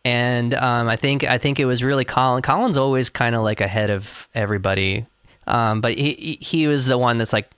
and 0.06 0.54
um, 0.54 0.88
I 0.88 0.96
think 0.98 1.24
I 1.24 1.38
think 1.40 1.60
it 1.60 1.66
was 1.66 1.84
really 1.84 2.06
Colin. 2.06 2.44
Colin's 2.44 2.78
always 2.78 3.10
kind 3.10 3.36
of 3.36 3.42
like 3.44 3.60
ahead 3.60 3.90
of 3.90 4.28
everybody, 4.36 5.06
um, 5.48 5.82
but 5.82 5.96
he 5.98 6.14
he- 6.14 6.40
he 6.42 6.68
was 6.68 6.86
the 6.86 6.98
one 6.98 7.18
that's 7.18 7.34
like. 7.34 7.50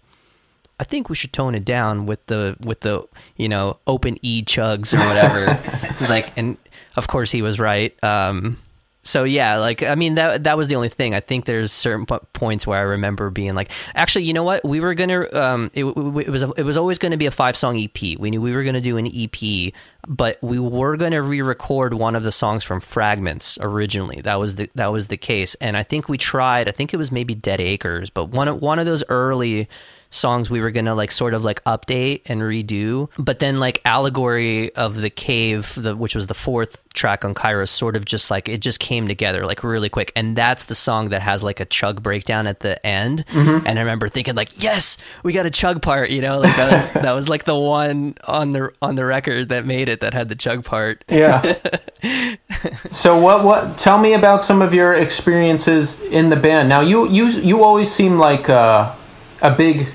I 0.79 0.83
think 0.83 1.09
we 1.09 1.15
should 1.15 1.33
tone 1.33 1.55
it 1.55 1.65
down 1.65 2.05
with 2.05 2.23
the 2.27 2.55
with 2.63 2.81
the 2.81 3.03
you 3.35 3.49
know 3.49 3.77
open 3.87 4.17
e 4.21 4.43
chugs 4.43 4.93
or 4.93 5.05
whatever. 5.05 5.59
Like, 6.07 6.31
and 6.37 6.57
of 6.95 7.07
course 7.07 7.31
he 7.31 7.41
was 7.41 7.59
right. 7.59 7.91
Um, 8.03 8.59
so 9.07 9.23
yeah, 9.23 9.57
like 9.57 9.83
I 9.83 9.95
mean 9.95 10.15
that 10.15 10.43
that 10.43 10.57
was 10.57 10.67
the 10.67 10.75
only 10.75 10.89
thing. 10.89 11.15
I 11.15 11.21
think 11.21 11.45
there's 11.45 11.71
certain 11.71 12.05
po- 12.05 12.25
points 12.33 12.67
where 12.67 12.77
I 12.77 12.81
remember 12.81 13.29
being 13.29 13.55
like, 13.55 13.71
actually, 13.95 14.25
you 14.25 14.33
know 14.33 14.43
what? 14.43 14.65
We 14.65 14.81
were 14.81 14.93
gonna 14.93 15.33
um, 15.33 15.71
it, 15.73 15.85
it 15.85 16.29
was 16.29 16.43
it 16.43 16.63
was 16.63 16.75
always 16.75 16.99
to 16.99 17.17
be 17.17 17.25
a 17.25 17.31
five 17.31 17.55
song 17.55 17.79
EP. 17.79 18.19
We 18.19 18.29
knew 18.29 18.41
we 18.41 18.51
were 18.51 18.63
to 18.75 18.81
do 18.81 18.97
an 18.97 19.07
EP, 19.07 19.73
but 20.07 20.37
we 20.41 20.59
were 20.59 20.97
to 20.97 21.21
re-record 21.21 21.93
one 21.93 22.15
of 22.15 22.23
the 22.23 22.31
songs 22.33 22.65
from 22.65 22.81
Fragments 22.81 23.57
originally. 23.61 24.19
That 24.21 24.39
was 24.39 24.57
the 24.57 24.69
that 24.75 24.91
was 24.91 25.07
the 25.07 25.17
case, 25.17 25.55
and 25.55 25.77
I 25.77 25.83
think 25.83 26.09
we 26.09 26.17
tried. 26.17 26.67
I 26.67 26.71
think 26.71 26.93
it 26.93 26.97
was 26.97 27.11
maybe 27.11 27.33
Dead 27.33 27.61
Acres, 27.61 28.09
but 28.09 28.25
one 28.25 28.49
of 28.49 28.61
one 28.61 28.77
of 28.77 28.85
those 28.85 29.05
early 29.07 29.69
songs 30.17 30.49
we 30.49 30.61
were 30.61 30.71
gonna 30.71 30.95
like 30.95 31.11
sort 31.11 31.33
of 31.33 31.43
like 31.43 31.63
update 31.63 32.21
and 32.25 32.41
redo. 32.41 33.09
But 33.17 33.39
then 33.39 33.59
like 33.59 33.81
allegory 33.85 34.73
of 34.75 35.01
the 35.01 35.09
cave 35.09 35.73
the, 35.75 35.95
which 35.95 36.15
was 36.15 36.27
the 36.27 36.33
fourth 36.33 36.83
track 36.93 37.23
on 37.23 37.35
kairos 37.35 37.69
sort 37.69 37.95
of 37.95 38.05
just 38.05 38.31
like 38.31 38.49
it 38.49 38.59
just 38.59 38.79
came 38.79 39.07
together 39.07 39.45
like 39.45 39.63
really 39.63 39.89
quick. 39.89 40.11
And 40.15 40.35
that's 40.35 40.65
the 40.65 40.75
song 40.75 41.09
that 41.09 41.21
has 41.21 41.43
like 41.43 41.59
a 41.59 41.65
chug 41.65 42.01
breakdown 42.01 42.47
at 42.47 42.61
the 42.61 42.83
end. 42.85 43.23
And 43.33 43.79
i 43.79 43.81
remember 43.81 44.07
thinking 44.07 44.35
like 44.35 44.61
yes 44.61 44.97
we 45.23 45.33
got 45.33 45.45
a 45.45 45.51
chug 45.51 45.81
part 45.81 46.09
you 46.09 46.21
know? 46.21 46.39
Like 46.39 46.55
that 46.55 46.71
was 46.71 47.03
that 47.03 47.11
was 47.13 47.29
like 47.29 47.43
the 47.43 47.57
one 47.57 48.15
on 48.25 48.51
the 48.51 48.73
on 48.81 48.95
the 48.95 49.05
record 49.05 49.49
that 49.49 49.65
made 49.65 49.89
it 49.89 49.99
that 50.01 50.13
had 50.13 50.29
the 50.29 50.35
chug 50.35 50.65
part. 50.65 51.03
Yeah. 51.07 51.55
so 52.89 53.17
what 53.19 53.43
what 53.43 53.77
tell 53.77 53.97
me 53.97 54.13
about 54.13 54.41
some 54.41 54.61
of 54.61 54.73
your 54.73 54.93
experiences 54.93 56.01
in 56.01 56.29
the 56.29 56.35
band. 56.35 56.69
Now 56.69 56.81
you 56.81 57.07
you 57.07 57.27
you 57.27 57.63
always 57.63 57.91
seem 57.91 58.17
like 58.17 58.49
uh, 58.49 58.93
a 59.41 59.51
big 59.51 59.87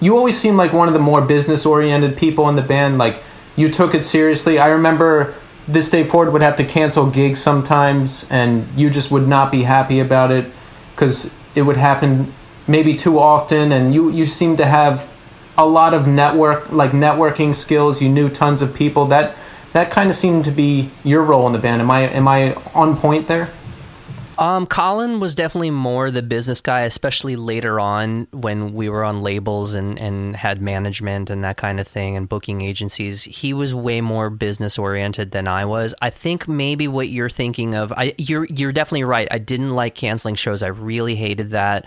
you 0.00 0.16
always 0.16 0.38
seem 0.38 0.56
like 0.56 0.72
one 0.72 0.88
of 0.88 0.94
the 0.94 1.00
more 1.00 1.20
business 1.20 1.64
oriented 1.64 2.16
people 2.16 2.48
in 2.48 2.56
the 2.56 2.62
band 2.62 2.98
like 2.98 3.22
you 3.56 3.70
took 3.70 3.94
it 3.94 4.04
seriously. 4.04 4.58
I 4.58 4.68
remember 4.68 5.34
this 5.66 5.88
day 5.88 6.04
forward 6.04 6.32
would 6.32 6.42
have 6.42 6.56
to 6.56 6.64
cancel 6.64 7.10
gigs 7.10 7.42
sometimes 7.42 8.26
and 8.30 8.68
you 8.76 8.90
just 8.90 9.10
would 9.10 9.26
not 9.26 9.50
be 9.50 9.62
happy 9.62 10.00
about 10.00 10.30
it 10.30 10.46
cuz 10.96 11.30
it 11.54 11.62
would 11.62 11.76
happen 11.76 12.32
maybe 12.68 12.96
too 12.96 13.18
often 13.18 13.72
and 13.72 13.94
you 13.94 14.10
you 14.10 14.26
seem 14.26 14.56
to 14.56 14.66
have 14.66 15.08
a 15.58 15.66
lot 15.66 15.94
of 15.94 16.06
network 16.06 16.70
like 16.70 16.90
networking 16.90 17.54
skills. 17.54 18.02
You 18.02 18.08
knew 18.08 18.28
tons 18.28 18.62
of 18.62 18.74
people. 18.74 19.06
That 19.06 19.36
that 19.72 19.90
kind 19.90 20.10
of 20.10 20.16
seemed 20.16 20.44
to 20.44 20.50
be 20.50 20.90
your 21.02 21.22
role 21.22 21.46
in 21.46 21.52
the 21.52 21.58
band. 21.58 21.80
Am 21.80 21.90
I 21.90 22.00
am 22.00 22.28
I 22.28 22.54
on 22.74 22.96
point 22.96 23.26
there? 23.26 23.50
Um, 24.38 24.66
Colin 24.66 25.18
was 25.18 25.34
definitely 25.34 25.70
more 25.70 26.10
the 26.10 26.22
business 26.22 26.60
guy, 26.60 26.82
especially 26.82 27.36
later 27.36 27.80
on 27.80 28.28
when 28.32 28.74
we 28.74 28.88
were 28.88 29.02
on 29.02 29.22
labels 29.22 29.72
and, 29.72 29.98
and 29.98 30.36
had 30.36 30.60
management 30.60 31.30
and 31.30 31.42
that 31.42 31.56
kind 31.56 31.80
of 31.80 31.88
thing 31.88 32.16
and 32.16 32.28
booking 32.28 32.60
agencies. 32.60 33.24
He 33.24 33.54
was 33.54 33.74
way 33.74 34.00
more 34.02 34.28
business 34.28 34.78
oriented 34.78 35.30
than 35.30 35.48
I 35.48 35.64
was. 35.64 35.94
I 36.02 36.10
think 36.10 36.46
maybe 36.46 36.86
what 36.86 37.08
you're 37.08 37.30
thinking 37.30 37.74
of, 37.74 37.92
I 37.92 38.14
you're 38.18 38.44
you're 38.44 38.72
definitely 38.72 39.04
right. 39.04 39.28
I 39.30 39.38
didn't 39.38 39.74
like 39.74 39.94
canceling 39.94 40.34
shows. 40.34 40.62
I 40.62 40.68
really 40.68 41.14
hated 41.14 41.50
that. 41.52 41.86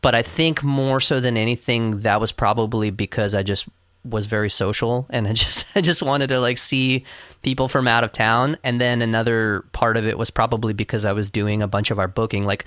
But 0.00 0.14
I 0.14 0.22
think 0.22 0.62
more 0.62 1.00
so 1.00 1.18
than 1.18 1.36
anything, 1.36 2.02
that 2.02 2.20
was 2.20 2.30
probably 2.30 2.90
because 2.90 3.34
I 3.34 3.42
just 3.42 3.68
was 4.08 4.26
very 4.26 4.50
social 4.50 5.06
and 5.10 5.26
I 5.26 5.32
just 5.44 5.66
I 5.76 5.80
just 5.80 6.02
wanted 6.02 6.28
to 6.28 6.40
like 6.40 6.58
see 6.58 7.04
people 7.42 7.68
from 7.68 7.88
out 7.88 8.04
of 8.04 8.12
town. 8.12 8.56
And 8.64 8.80
then 8.80 9.02
another 9.02 9.64
part 9.72 9.96
of 9.96 10.06
it 10.06 10.18
was 10.18 10.30
probably 10.30 10.72
because 10.72 11.04
I 11.04 11.12
was 11.12 11.30
doing 11.30 11.62
a 11.62 11.68
bunch 11.68 11.90
of 11.90 11.98
our 11.98 12.08
booking. 12.08 12.44
Like 12.44 12.64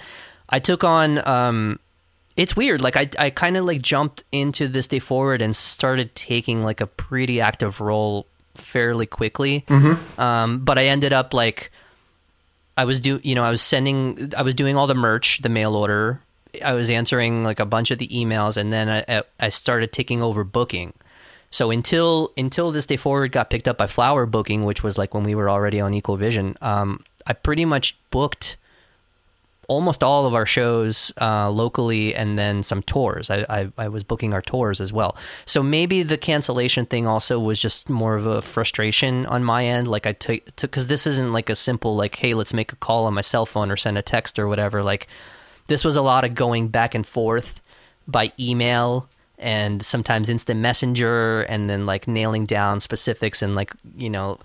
I 0.50 0.60
took 0.60 0.84
on 0.84 1.26
um 1.28 1.80
it's 2.38 2.56
weird. 2.56 2.82
Like 2.82 2.96
I 2.96 3.10
I 3.20 3.30
kind 3.30 3.58
of 3.58 3.66
like 3.66 3.82
jumped 3.82 4.24
into 4.32 4.68
this 4.68 4.88
day 4.88 5.00
forward 5.00 5.42
and 5.42 5.56
started 5.56 6.16
taking 6.16 6.64
like 6.64 6.82
a 6.82 6.88
pretty 6.88 7.42
active 7.42 7.82
role 7.82 8.26
fairly 8.56 9.06
quickly. 9.06 9.66
Um 10.18 10.60
but 10.60 10.78
I 10.78 10.86
ended 10.86 11.14
up 11.14 11.34
like 11.34 11.72
I 12.78 12.86
was 12.86 13.00
do 13.00 13.20
you 13.24 13.36
know 13.36 13.44
I 13.44 13.52
was 13.52 13.62
sending 13.62 14.34
I 14.38 14.42
was 14.44 14.56
doing 14.56 14.78
all 14.78 14.88
the 14.88 14.96
merch 14.96 15.42
the 15.42 15.50
mail 15.50 15.76
order. 15.76 16.22
I 16.64 16.74
was 16.74 16.90
answering 16.90 17.44
like 17.46 17.60
a 17.60 17.66
bunch 17.66 17.92
of 17.92 17.98
the 17.98 18.08
emails 18.10 18.58
and 18.58 18.72
then 18.74 18.90
I 18.90 19.24
I 19.40 19.50
started 19.50 19.92
taking 19.92 20.22
over 20.22 20.44
booking 20.44 20.94
so 21.52 21.70
until 21.70 22.32
until 22.38 22.72
this 22.72 22.86
day 22.86 22.98
forward 22.98 23.32
got 23.32 23.50
picked 23.50 23.68
up 23.68 23.78
by 23.78 23.88
Flower 23.88 24.26
Booking, 24.26 24.64
which 24.64 24.84
was 24.84 24.98
like 24.98 25.14
when 25.14 25.24
we 25.24 25.36
were 25.36 25.50
already 25.50 25.80
on 25.80 25.94
Equal 25.94 26.18
Vision, 26.18 26.56
um, 26.62 27.04
I 27.28 27.34
pretty 27.34 27.66
much 27.66 27.98
booked 28.10 28.58
almost 29.68 30.04
all 30.04 30.26
of 30.26 30.34
our 30.34 30.46
shows 30.46 31.14
uh, 31.22 31.50
locally 31.50 32.14
and 32.14 32.38
then 32.38 32.62
some 32.62 32.84
tours. 32.84 33.30
I, 33.30 33.46
I, 33.48 33.72
I 33.78 33.88
was 33.88 34.04
booking 34.04 34.34
our 34.34 34.42
tours 34.42 34.82
as 34.82 34.92
well. 34.92 35.16
So 35.46 35.64
maybe 35.64 36.04
the 36.04 36.18
cancellation 36.18 36.86
thing 36.86 37.08
also 37.08 37.40
was 37.40 37.58
just 37.58 37.90
more 37.90 38.16
of 38.16 38.26
a 38.26 38.42
frustration 38.42 39.26
on 39.28 39.46
my 39.46 39.64
end. 39.64 39.88
Like 39.88 40.06
I 40.06 40.12
took, 40.12 40.44
because 40.60 40.88
this 40.88 41.08
isn't 41.08 41.32
like 41.32 41.50
a 41.50 41.56
simple, 41.56 41.96
like, 41.96 42.18
hey, 42.18 42.34
let's 42.34 42.54
make 42.54 42.74
a 42.74 42.76
call 42.78 43.06
on 43.06 43.14
my 43.14 43.22
cell 43.22 43.46
phone 43.46 43.72
or 43.72 43.78
send 43.78 43.98
a 43.98 44.02
text 44.02 44.38
or 44.38 44.50
whatever. 44.50 44.84
Like 44.84 45.08
this 45.68 45.86
was 45.86 45.96
a 45.96 46.02
lot 46.02 46.26
of 46.26 46.36
going 46.36 46.68
back 46.68 46.94
and 46.94 47.08
forth 47.08 47.62
by 48.08 48.34
email 48.38 49.08
and 49.42 49.84
sometimes 49.84 50.30
instant 50.30 50.60
messenger 50.62 51.42
and 51.44 51.70
then 51.70 51.86
like 51.86 52.08
nailing 52.08 52.46
down 52.46 52.80
specifics 52.80 53.42
and 53.42 53.56
like, 53.56 53.74
you 53.98 54.10
know, 54.10 54.40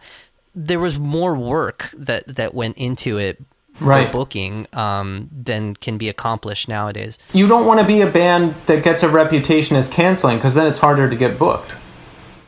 there 0.55 0.81
was 0.81 0.99
more 0.99 1.35
work 1.35 1.91
that, 1.93 2.27
that 2.27 2.55
went 2.55 2.77
into 2.79 3.19
it 3.19 3.41
Right. 3.79 4.07
for 4.07 4.13
booking 4.13 4.67
um, 4.73 5.29
than 5.31 5.75
can 5.77 5.99
be 5.99 6.09
accomplished 6.09 6.67
nowadays. 6.67 7.19
You 7.35 7.47
don't 7.47 7.67
want 7.67 7.79
to 7.81 7.87
be 7.87 8.01
a 8.01 8.07
band 8.11 8.55
that 8.65 8.83
gets 8.83 9.03
a 9.03 9.09
reputation 9.11 9.77
as 9.77 9.87
canceling 9.87 10.39
because 10.39 10.55
then 10.55 10.67
it's 10.67 10.79
harder 10.79 11.11
to 11.11 11.15
get 11.15 11.39
booked. 11.39 11.75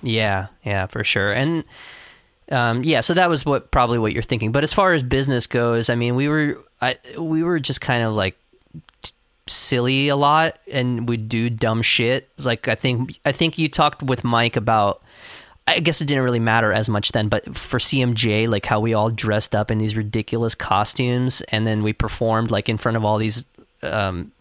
Yeah, 0.00 0.46
yeah, 0.64 0.86
for 0.86 1.04
sure. 1.04 1.30
And 1.32 1.64
um, 2.50 2.82
yeah, 2.82 3.02
so 3.02 3.12
that 3.12 3.28
was 3.28 3.44
what 3.44 3.70
probably 3.70 3.98
what 3.98 4.14
you're 4.14 4.22
thinking. 4.22 4.52
But 4.52 4.64
as 4.64 4.72
far 4.72 4.94
as 4.94 5.02
business 5.02 5.46
goes, 5.46 5.90
I 5.90 5.96
mean, 5.96 6.14
we 6.16 6.28
were 6.28 6.58
I 6.80 6.96
we 7.18 7.42
were 7.42 7.60
just 7.60 7.82
kind 7.82 8.02
of 8.02 8.14
like 8.14 8.34
silly 9.48 10.08
a 10.08 10.16
lot 10.16 10.58
and 10.70 11.08
we'd 11.08 11.28
do 11.28 11.50
dumb 11.50 11.82
shit. 11.82 12.28
Like 12.38 12.68
I 12.68 12.74
think 12.74 13.18
I 13.24 13.32
think 13.32 13.58
you 13.58 13.68
talked 13.68 14.02
with 14.02 14.24
Mike 14.24 14.56
about 14.56 15.02
I 15.66 15.80
guess 15.80 16.00
it 16.00 16.06
didn't 16.06 16.24
really 16.24 16.40
matter 16.40 16.72
as 16.72 16.88
much 16.88 17.12
then, 17.12 17.28
but 17.28 17.56
for 17.56 17.78
CMJ, 17.78 18.48
like 18.48 18.64
how 18.64 18.80
we 18.80 18.94
all 18.94 19.10
dressed 19.10 19.54
up 19.54 19.70
in 19.70 19.76
these 19.76 19.96
ridiculous 19.96 20.54
costumes 20.54 21.42
and 21.42 21.66
then 21.66 21.82
we 21.82 21.92
performed 21.92 22.50
like 22.50 22.70
in 22.70 22.78
front 22.78 22.96
of 22.96 23.04
all 23.04 23.18
these 23.18 23.44
um, 23.82 24.32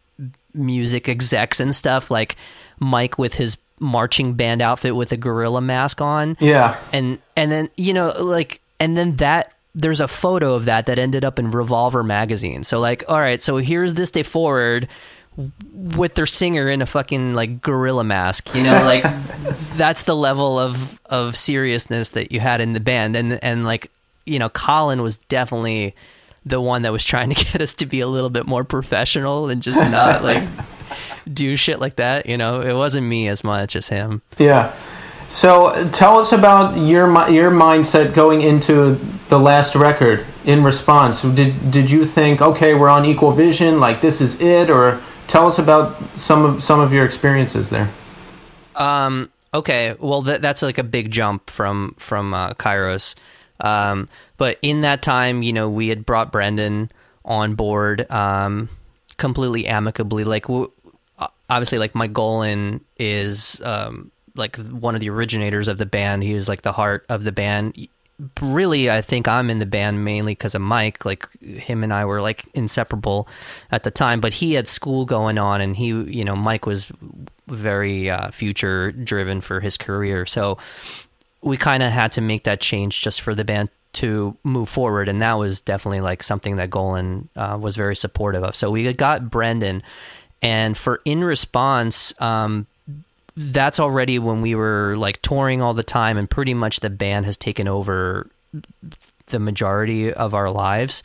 music 0.54 1.10
execs 1.10 1.60
and 1.60 1.76
stuff, 1.76 2.10
like 2.10 2.38
Mike 2.80 3.18
with 3.18 3.34
his 3.34 3.58
marching 3.80 4.34
band 4.34 4.62
outfit 4.62 4.96
with 4.96 5.12
a 5.12 5.18
gorilla 5.18 5.62
mask 5.62 6.00
on. 6.00 6.38
Yeah. 6.40 6.80
And 6.94 7.20
and 7.36 7.52
then, 7.52 7.70
you 7.76 7.94
know, 7.94 8.12
like 8.22 8.62
and 8.80 8.96
then 8.96 9.18
that 9.18 9.54
there's 9.78 10.02
a 10.02 10.08
photo 10.08 10.56
of 10.56 10.66
that 10.66 10.88
that 10.88 10.98
ended 10.98 11.24
up 11.24 11.38
in 11.38 11.52
Revolver 11.52 12.04
magazine. 12.04 12.64
So 12.64 12.80
like, 12.80 13.04
all 13.08 13.20
right, 13.20 13.42
so 13.42 13.58
here's 13.58 13.94
this 13.94 14.10
day 14.10 14.24
forward 14.24 14.88
with 15.72 16.16
their 16.16 16.26
singer 16.26 16.68
in 16.68 16.82
a 16.82 16.88
fucking 16.88 17.36
like 17.36 17.62
gorilla 17.62 18.04
mask, 18.04 18.54
you 18.56 18.64
know, 18.64 18.72
like 18.84 19.04
that's 19.76 20.04
the 20.04 20.16
level 20.16 20.58
of 20.58 21.00
of 21.06 21.38
seriousness 21.38 22.10
that 22.10 22.32
you 22.32 22.40
had 22.40 22.60
in 22.60 22.74
the 22.74 22.80
band 22.80 23.16
and 23.16 23.42
and 23.44 23.66
like, 23.66 23.92
you 24.26 24.40
know, 24.40 24.50
Colin 24.50 25.04
was 25.04 25.20
definitely 25.20 25.94
the 26.44 26.60
one 26.60 26.82
that 26.82 26.92
was 26.92 27.06
trying 27.06 27.30
to 27.30 27.36
get 27.52 27.62
us 27.62 27.76
to 27.76 27.86
be 27.86 28.00
a 28.00 28.08
little 28.08 28.32
bit 28.32 28.48
more 28.48 28.64
professional 28.64 29.48
and 29.50 29.62
just 29.62 29.80
not 29.92 30.24
like 30.24 30.44
do 31.32 31.56
shit 31.56 31.80
like 31.80 31.98
that, 31.98 32.26
you 32.26 32.38
know. 32.38 32.62
It 32.62 32.74
wasn't 32.74 33.06
me 33.06 33.28
as 33.28 33.44
much 33.44 33.76
as 33.76 33.88
him. 33.88 34.24
Yeah. 34.40 34.76
So 35.30 35.90
tell 35.92 36.18
us 36.18 36.32
about 36.32 36.78
your 36.78 37.08
your 37.30 37.52
mindset 37.52 38.14
going 38.14 38.42
into 38.42 38.96
the 39.30 39.38
last 39.38 39.76
record 39.76 40.26
in 40.46 40.64
response. 40.64 41.22
Did 41.22 41.72
did 41.72 41.92
you 41.92 42.06
think, 42.06 42.42
okay, 42.42 42.74
we're 42.74 42.90
on 42.90 43.06
Equal 43.06 43.34
Vision, 43.34 43.80
like 43.80 44.02
this 44.02 44.22
is 44.22 44.40
it, 44.40 44.70
or 44.70 45.02
tell 45.28 45.48
us 45.48 45.60
about 45.60 46.02
some 46.18 46.46
of 46.46 46.64
some 46.64 46.80
of 46.80 46.94
your 46.94 47.06
experiences 47.06 47.70
there? 47.70 47.92
Um. 48.76 49.30
Okay. 49.54 49.96
Well, 50.00 50.22
that, 50.24 50.42
that's 50.42 50.62
like 50.62 50.78
a 50.78 50.84
big 50.84 51.12
jump 51.12 51.50
from 51.50 51.96
from 51.98 52.34
uh, 52.34 52.54
Kairos. 52.54 53.16
Um. 53.60 54.08
But 54.38 54.60
in 54.62 54.82
that 54.82 55.02
time, 55.02 55.44
you 55.44 55.52
know, 55.52 55.70
we 55.70 55.90
had 55.90 56.06
brought 56.06 56.32
Brendan 56.32 56.90
on 57.26 57.56
board, 57.56 58.10
um, 58.10 58.70
completely 59.18 59.68
amicably. 59.68 60.24
Like, 60.24 60.44
w- 60.44 60.72
obviously, 61.50 61.80
like 61.80 61.96
my 61.96 62.08
goal 62.08 62.44
in 62.44 62.80
is 62.98 63.60
um 63.66 64.12
like 64.38 64.58
one 64.58 64.96
of 64.96 65.02
the 65.02 65.10
originators 65.10 65.68
of 65.68 65.78
the 65.78 65.86
band. 65.86 66.24
He 66.24 66.34
was 66.34 66.48
like 66.48 66.62
the 66.62 66.72
heart 66.72 67.06
of 67.10 67.24
the 67.24 67.32
band. 67.32 67.88
really 68.42 68.90
I 68.90 69.02
think 69.02 69.28
I'm 69.28 69.50
in 69.50 69.60
the 69.60 69.66
band 69.66 70.04
mainly 70.04 70.32
because 70.32 70.56
of 70.56 70.62
Mike. 70.62 71.06
Like 71.06 71.28
him 71.42 71.84
and 71.84 71.94
I 71.94 72.06
were 72.06 72.22
like 72.22 72.46
inseparable 72.54 73.28
at 73.72 73.84
the 73.84 73.92
time, 73.92 74.22
but 74.22 74.34
he 74.34 74.54
had 74.54 74.68
school 74.68 75.06
going 75.06 75.38
on, 75.38 75.62
and 75.62 75.76
he, 75.76 75.88
you 75.88 76.26
know, 76.26 76.36
Mike 76.36 76.66
was 76.66 76.92
very 77.48 78.10
uh, 78.10 78.32
future 78.32 78.92
driven 78.92 79.42
for 79.42 79.60
his 79.60 79.78
career, 79.78 80.26
so 80.26 80.58
we 81.42 81.58
kind 81.58 81.84
of 81.84 81.92
had 81.92 82.12
to 82.14 82.22
make 82.22 82.44
that 82.44 82.60
change 82.60 83.02
just 83.02 83.22
for 83.22 83.36
the 83.36 83.46
band 83.46 83.70
to 83.94 84.36
move 84.44 84.70
forward, 84.70 85.08
and 85.08 85.22
that 85.22 85.34
was 85.34 85.62
definitely 85.62 86.02
like 86.02 86.22
something 86.22 86.58
that 86.58 86.72
Colin 86.72 87.30
uh, 87.36 87.58
was 87.60 87.76
very 87.76 87.96
supportive 87.96 88.44
of. 88.44 88.56
So 88.56 88.70
we 88.70 88.92
got 88.94 89.30
Brendan, 89.30 89.84
and 90.42 90.78
for 90.78 91.02
in 91.06 91.24
response. 91.24 92.20
Um, 92.22 92.68
that's 93.38 93.80
already 93.80 94.18
when 94.18 94.42
we 94.42 94.56
were 94.56 94.96
like 94.98 95.22
touring 95.22 95.62
all 95.62 95.76
the 95.76 95.84
time 95.84 96.18
and 96.18 96.28
pretty 96.28 96.56
much 96.56 96.80
the 96.80 96.90
band 96.90 97.28
has 97.28 97.38
taken 97.38 97.68
over 97.68 98.28
the 99.28 99.40
majority 99.40 100.12
of 100.12 100.34
our 100.34 100.50
lives. 100.50 101.04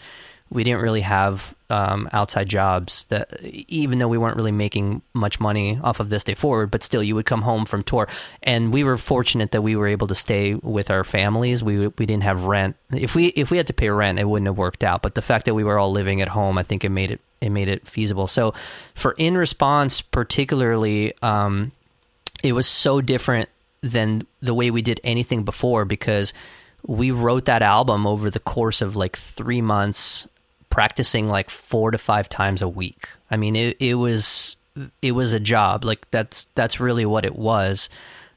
We 0.48 0.64
didn't 0.64 0.80
really 0.80 1.02
have 1.02 1.54
um, 1.68 2.08
outside 2.12 2.48
jobs 2.48 3.04
that 3.04 3.38
even 3.42 3.98
though 3.98 4.08
we 4.08 4.16
weren't 4.16 4.36
really 4.36 4.52
making 4.52 5.02
much 5.12 5.40
money 5.40 5.78
off 5.82 6.00
of 6.00 6.08
this 6.08 6.24
day 6.24 6.34
forward 6.34 6.70
but 6.70 6.82
still 6.82 7.02
you 7.02 7.14
would 7.14 7.26
come 7.26 7.42
home 7.42 7.66
from 7.66 7.82
tour. 7.82 8.08
And 8.42 8.72
we 8.72 8.82
were 8.82 8.96
fortunate 8.96 9.52
that 9.52 9.62
we 9.62 9.76
were 9.76 9.86
able 9.86 10.06
to 10.06 10.14
stay 10.14 10.54
with 10.54 10.90
our 10.90 11.04
families. 11.04 11.62
We 11.62 11.88
we 11.88 12.06
didn't 12.06 12.22
have 12.22 12.44
rent. 12.44 12.76
If 12.90 13.14
we 13.14 13.26
if 13.28 13.50
we 13.50 13.58
had 13.58 13.66
to 13.66 13.74
pay 13.74 13.90
rent 13.90 14.18
it 14.18 14.24
wouldn't 14.24 14.46
have 14.46 14.58
worked 14.58 14.84
out. 14.84 15.02
But 15.02 15.16
the 15.16 15.22
fact 15.22 15.44
that 15.44 15.54
we 15.54 15.64
were 15.64 15.78
all 15.78 15.92
living 15.92 16.22
at 16.22 16.28
home 16.28 16.56
i 16.56 16.62
think 16.62 16.82
it 16.82 16.90
made 16.90 17.10
it 17.10 17.20
it 17.42 17.50
made 17.50 17.68
it 17.68 17.86
feasible. 17.86 18.26
So 18.26 18.54
for 18.94 19.12
in 19.18 19.36
response 19.36 20.00
particularly 20.00 21.12
um, 21.20 21.72
it 22.42 22.52
was 22.52 22.66
so 22.66 23.00
different 23.00 23.48
than 23.82 24.26
the 24.40 24.54
way 24.54 24.70
we 24.70 24.82
did 24.82 25.00
anything 25.04 25.42
before 25.42 25.84
because 25.84 26.32
we 26.86 27.10
wrote 27.10 27.44
that 27.44 27.62
album 27.62 28.06
over 28.06 28.30
the 28.30 28.40
course 28.40 28.82
of 28.82 28.96
like 28.96 29.16
three 29.16 29.60
months 29.60 30.28
practicing 30.70 31.28
like 31.28 31.50
four 31.50 31.90
to 31.90 31.98
five 31.98 32.28
times 32.28 32.62
a 32.62 32.68
week. 32.68 33.08
I 33.30 33.36
mean 33.36 33.56
it, 33.56 33.76
it 33.80 33.94
was 33.94 34.56
it 35.02 35.12
was 35.12 35.32
a 35.32 35.40
job. 35.40 35.84
Like 35.84 36.10
that's 36.10 36.46
that's 36.54 36.80
really 36.80 37.06
what 37.06 37.24
it 37.24 37.36
was. 37.36 37.88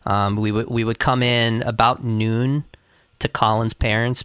Um, 0.05 0.35
we 0.35 0.51
would 0.51 0.67
we 0.67 0.83
would 0.83 0.99
come 0.99 1.23
in 1.23 1.61
about 1.63 2.03
noon 2.03 2.65
to 3.19 3.27
colin's 3.27 3.73
parents 3.73 4.23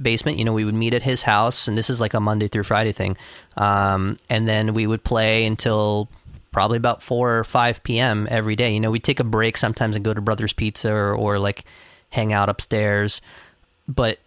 basement. 0.00 0.38
You 0.38 0.44
know 0.44 0.52
we 0.52 0.64
would 0.64 0.74
meet 0.74 0.94
at 0.94 1.02
his 1.02 1.22
house 1.22 1.68
and 1.68 1.76
this 1.76 1.90
is 1.90 2.00
like 2.00 2.14
a 2.14 2.20
monday 2.20 2.48
through 2.48 2.64
friday 2.64 2.92
thing. 2.92 3.16
Um, 3.56 4.18
and 4.30 4.48
then 4.48 4.72
we 4.72 4.86
would 4.86 5.04
play 5.04 5.44
until 5.44 6.08
probably 6.52 6.76
about 6.76 7.02
4 7.02 7.38
or 7.38 7.44
5 7.44 7.82
p.m. 7.82 8.26
every 8.30 8.56
day. 8.56 8.72
You 8.72 8.80
know, 8.80 8.90
we 8.90 9.00
take 9.00 9.20
a 9.20 9.24
break 9.24 9.56
sometimes 9.56 9.96
and 9.96 10.04
go 10.04 10.14
to 10.14 10.20
Brothers 10.20 10.52
Pizza 10.52 10.92
or, 10.92 11.14
or 11.14 11.38
like 11.38 11.64
hang 12.10 12.32
out 12.32 12.48
upstairs. 12.48 13.20
But 13.86 14.18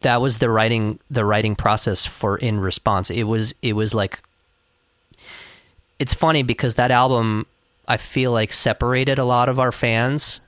that 0.00 0.20
was 0.20 0.38
the 0.38 0.50
writing 0.50 0.98
the 1.10 1.24
writing 1.24 1.54
process 1.54 2.06
for 2.06 2.36
in 2.36 2.58
response. 2.58 3.10
It 3.10 3.24
was 3.24 3.54
it 3.62 3.74
was 3.74 3.94
like 3.94 4.20
it's 5.98 6.14
funny 6.14 6.42
because 6.42 6.74
that 6.74 6.90
album 6.90 7.46
I 7.86 7.96
feel 7.96 8.32
like 8.32 8.52
separated 8.52 9.18
a 9.18 9.24
lot 9.24 9.48
of 9.48 9.60
our 9.60 9.72
fans 9.72 10.40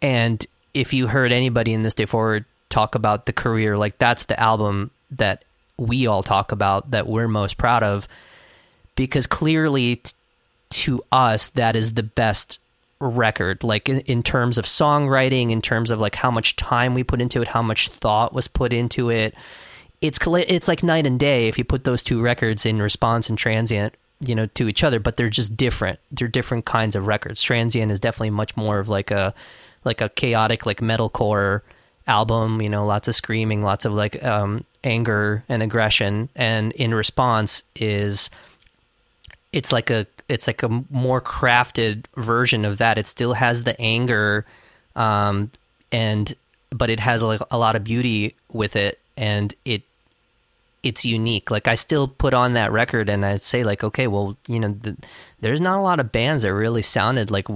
and 0.00 0.44
if 0.74 0.92
you 0.92 1.06
heard 1.06 1.32
anybody 1.32 1.72
in 1.72 1.82
this 1.82 1.94
day 1.94 2.06
forward 2.06 2.44
talk 2.68 2.94
about 2.94 3.26
the 3.26 3.32
career 3.32 3.76
like 3.76 3.98
that's 3.98 4.24
the 4.24 4.38
album 4.40 4.90
that 5.10 5.44
we 5.76 6.06
all 6.06 6.22
talk 6.22 6.52
about 6.52 6.90
that 6.90 7.06
we're 7.06 7.28
most 7.28 7.58
proud 7.58 7.82
of 7.82 8.08
because 8.96 9.26
clearly 9.26 10.02
to 10.72 11.04
us 11.12 11.48
that 11.48 11.76
is 11.76 11.94
the 11.94 12.02
best 12.02 12.58
record 13.00 13.64
like 13.64 13.88
in, 13.88 14.00
in, 14.00 14.22
terms 14.22 14.58
of 14.58 14.64
songwriting 14.64 15.50
in 15.50 15.60
terms 15.60 15.90
of 15.90 15.98
like 15.98 16.14
how 16.14 16.30
much 16.30 16.54
time 16.56 16.94
we 16.94 17.02
put 17.02 17.20
into 17.20 17.42
it 17.42 17.48
how 17.48 17.62
much 17.62 17.88
thought 17.88 18.32
was 18.32 18.48
put 18.48 18.72
into 18.72 19.10
it. 19.10 19.34
It's 20.00 20.18
it's 20.24 20.68
like 20.68 20.82
night 20.82 21.06
and 21.06 21.18
day 21.18 21.48
if 21.48 21.58
you 21.58 21.64
put 21.64 21.84
those 21.84 22.02
two 22.02 22.22
records 22.22 22.64
in 22.66 22.80
response 22.80 23.28
and 23.28 23.38
transient 23.38 23.94
you 24.20 24.34
know 24.34 24.46
to 24.46 24.68
each 24.68 24.84
other 24.84 25.00
but 25.00 25.16
they're 25.16 25.28
just 25.28 25.56
different. 25.56 25.98
They're 26.12 26.28
different 26.28 26.64
kinds 26.64 26.96
of 26.96 27.06
records. 27.06 27.42
Transient 27.42 27.90
is 27.90 28.00
definitely 28.00 28.30
much 28.30 28.56
more 28.56 28.78
of 28.78 28.88
like 28.88 29.10
a 29.10 29.34
like 29.84 30.00
a 30.00 30.08
chaotic 30.08 30.64
like 30.64 30.80
metalcore 30.80 31.62
album 32.08 32.60
you 32.60 32.68
know 32.68 32.84
lots 32.84 33.06
of 33.06 33.14
screaming 33.14 33.62
lots 33.62 33.84
of 33.84 33.92
like 33.92 34.22
um 34.24 34.64
anger 34.84 35.44
and 35.48 35.62
aggression. 35.62 36.28
And 36.34 36.72
in 36.72 36.94
response 36.94 37.62
is 37.76 38.30
it's 39.52 39.72
like 39.72 39.90
a 39.90 40.06
it's 40.28 40.46
like 40.46 40.62
a 40.62 40.68
more 40.90 41.20
crafted 41.20 42.06
version 42.16 42.64
of 42.64 42.78
that. 42.78 42.98
It 42.98 43.06
still 43.06 43.34
has 43.34 43.62
the 43.62 43.78
anger, 43.80 44.46
um, 44.96 45.50
and 45.90 46.34
but 46.70 46.90
it 46.90 47.00
has 47.00 47.22
like 47.22 47.40
a 47.50 47.58
lot 47.58 47.76
of 47.76 47.84
beauty 47.84 48.34
with 48.52 48.76
it, 48.76 48.98
and 49.16 49.54
it 49.64 49.82
it's 50.82 51.04
unique. 51.04 51.50
Like 51.50 51.68
I 51.68 51.76
still 51.76 52.08
put 52.08 52.34
on 52.34 52.54
that 52.54 52.72
record 52.72 53.08
and 53.08 53.24
I'd 53.24 53.42
say 53.42 53.62
like, 53.62 53.84
okay, 53.84 54.08
well, 54.08 54.36
you 54.48 54.58
know, 54.58 54.68
the, 54.68 54.96
there's 55.40 55.60
not 55.60 55.78
a 55.78 55.82
lot 55.82 56.00
of 56.00 56.10
bands 56.10 56.42
that 56.42 56.52
really 56.52 56.82
sounded 56.82 57.30
like 57.30 57.46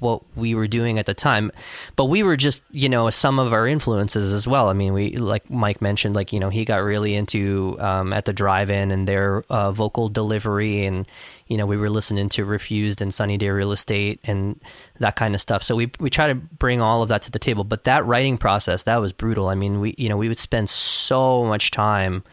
what 0.00 0.22
we 0.36 0.54
were 0.54 0.66
doing 0.66 0.98
at 0.98 1.06
the 1.06 1.14
time, 1.14 1.50
but 1.96 2.06
we 2.06 2.22
were 2.22 2.36
just, 2.36 2.62
you 2.72 2.90
know, 2.90 3.08
some 3.08 3.38
of 3.38 3.54
our 3.54 3.66
influences 3.66 4.32
as 4.32 4.46
well. 4.46 4.68
I 4.68 4.74
mean, 4.74 4.92
we 4.92 5.16
like 5.16 5.48
Mike 5.48 5.80
mentioned, 5.80 6.14
like 6.14 6.30
you 6.30 6.38
know, 6.38 6.50
he 6.50 6.66
got 6.66 6.82
really 6.82 7.14
into 7.14 7.76
um, 7.80 8.12
at 8.12 8.26
the 8.26 8.34
drive-in 8.34 8.90
and 8.90 9.08
their 9.08 9.44
uh, 9.48 9.72
vocal 9.72 10.10
delivery, 10.10 10.84
and 10.84 11.06
you 11.48 11.56
know, 11.56 11.64
we 11.64 11.78
were 11.78 11.90
listening 11.90 12.28
to 12.30 12.44
Refused 12.44 13.00
and 13.00 13.14
Sunny 13.14 13.38
Day 13.38 13.48
Real 13.48 13.72
Estate 13.72 14.20
and 14.24 14.60
that 14.98 15.16
kind 15.16 15.34
of 15.34 15.40
stuff. 15.40 15.62
So 15.62 15.74
we 15.74 15.90
we 16.00 16.10
try 16.10 16.26
to 16.26 16.34
bring 16.34 16.82
all 16.82 17.02
of 17.02 17.08
that 17.08 17.22
to 17.22 17.30
the 17.30 17.38
table. 17.38 17.64
But 17.64 17.84
that 17.84 18.04
writing 18.04 18.36
process 18.36 18.82
that 18.82 19.00
was 19.00 19.12
brutal. 19.12 19.48
I 19.48 19.54
mean, 19.54 19.80
we 19.80 19.94
you 19.96 20.10
know 20.10 20.18
we 20.18 20.28
would 20.28 20.38
spend 20.38 20.68
so 20.68 21.44
much 21.44 21.70
time 21.70 22.24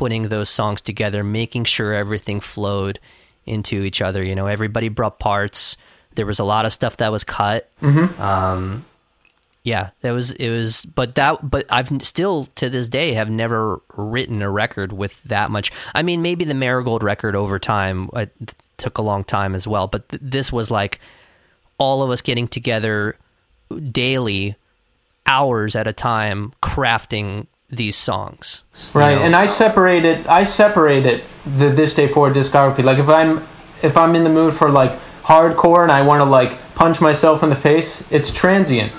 putting 0.00 0.22
those 0.22 0.48
songs 0.48 0.80
together, 0.80 1.22
making 1.22 1.62
sure 1.62 1.92
everything 1.92 2.40
flowed 2.40 2.98
into 3.44 3.82
each 3.82 4.00
other. 4.00 4.24
You 4.24 4.34
know, 4.34 4.46
everybody 4.46 4.88
brought 4.88 5.18
parts. 5.18 5.76
There 6.14 6.24
was 6.24 6.38
a 6.38 6.44
lot 6.44 6.64
of 6.64 6.72
stuff 6.72 6.96
that 6.96 7.12
was 7.12 7.22
cut. 7.22 7.68
Mm-hmm. 7.82 8.18
Um, 8.18 8.86
yeah, 9.62 9.90
that 10.00 10.12
was 10.12 10.32
it 10.32 10.48
was, 10.48 10.86
but 10.86 11.16
that 11.16 11.50
but 11.50 11.66
I've 11.68 11.90
still 12.02 12.46
to 12.54 12.70
this 12.70 12.88
day 12.88 13.12
have 13.12 13.28
never 13.28 13.78
written 13.94 14.40
a 14.40 14.48
record 14.48 14.94
with 14.94 15.22
that 15.24 15.50
much. 15.50 15.70
I 15.94 16.02
mean, 16.02 16.22
maybe 16.22 16.46
the 16.46 16.54
Marigold 16.54 17.02
record 17.02 17.36
over 17.36 17.58
time 17.58 18.08
uh, 18.14 18.24
took 18.78 18.96
a 18.96 19.02
long 19.02 19.22
time 19.22 19.54
as 19.54 19.68
well, 19.68 19.86
but 19.86 20.08
th- 20.08 20.22
this 20.24 20.50
was 20.50 20.70
like 20.70 20.98
all 21.76 22.02
of 22.02 22.08
us 22.08 22.22
getting 22.22 22.48
together 22.48 23.16
daily, 23.92 24.56
hours 25.26 25.76
at 25.76 25.86
a 25.86 25.92
time, 25.92 26.54
crafting 26.62 27.46
these 27.70 27.96
songs. 27.96 28.64
Right, 28.94 29.14
know? 29.14 29.22
and 29.22 29.36
I 29.36 29.46
separated 29.46 30.26
I 30.26 30.44
separated 30.44 31.22
the 31.44 31.70
this 31.70 31.94
day 31.94 32.08
forward 32.08 32.34
discography. 32.34 32.84
Like 32.84 32.98
if 32.98 33.08
I'm 33.08 33.46
if 33.82 33.96
I'm 33.96 34.14
in 34.14 34.24
the 34.24 34.30
mood 34.30 34.54
for 34.54 34.68
like 34.70 34.98
hardcore 35.22 35.82
and 35.82 35.92
I 35.92 36.02
want 36.02 36.20
to 36.20 36.24
like 36.24 36.58
punch 36.74 37.00
myself 37.00 37.42
in 37.42 37.50
the 37.50 37.56
face, 37.56 38.04
it's 38.10 38.32
transient. 38.32 38.92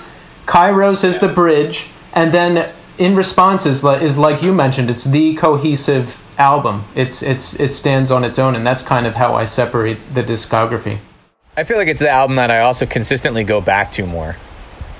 Kairos 0.46 1.04
is 1.04 1.18
the 1.18 1.28
bridge, 1.28 1.90
and 2.12 2.32
then 2.32 2.72
in 2.98 3.14
response 3.16 3.66
is, 3.66 3.84
is 3.84 4.18
like 4.18 4.42
you 4.42 4.52
mentioned, 4.52 4.90
it's 4.90 5.04
the 5.04 5.34
cohesive 5.36 6.22
album. 6.38 6.84
It's 6.94 7.22
it's 7.22 7.54
it 7.54 7.72
stands 7.72 8.10
on 8.10 8.24
its 8.24 8.38
own, 8.38 8.56
and 8.56 8.66
that's 8.66 8.82
kind 8.82 9.06
of 9.06 9.14
how 9.14 9.34
I 9.34 9.44
separate 9.44 9.98
the 10.14 10.22
discography. 10.22 10.98
I 11.56 11.64
feel 11.64 11.76
like 11.76 11.88
it's 11.88 12.00
the 12.00 12.08
album 12.08 12.36
that 12.36 12.50
I 12.50 12.60
also 12.60 12.86
consistently 12.86 13.44
go 13.44 13.60
back 13.60 13.92
to 13.92 14.06
more. 14.06 14.36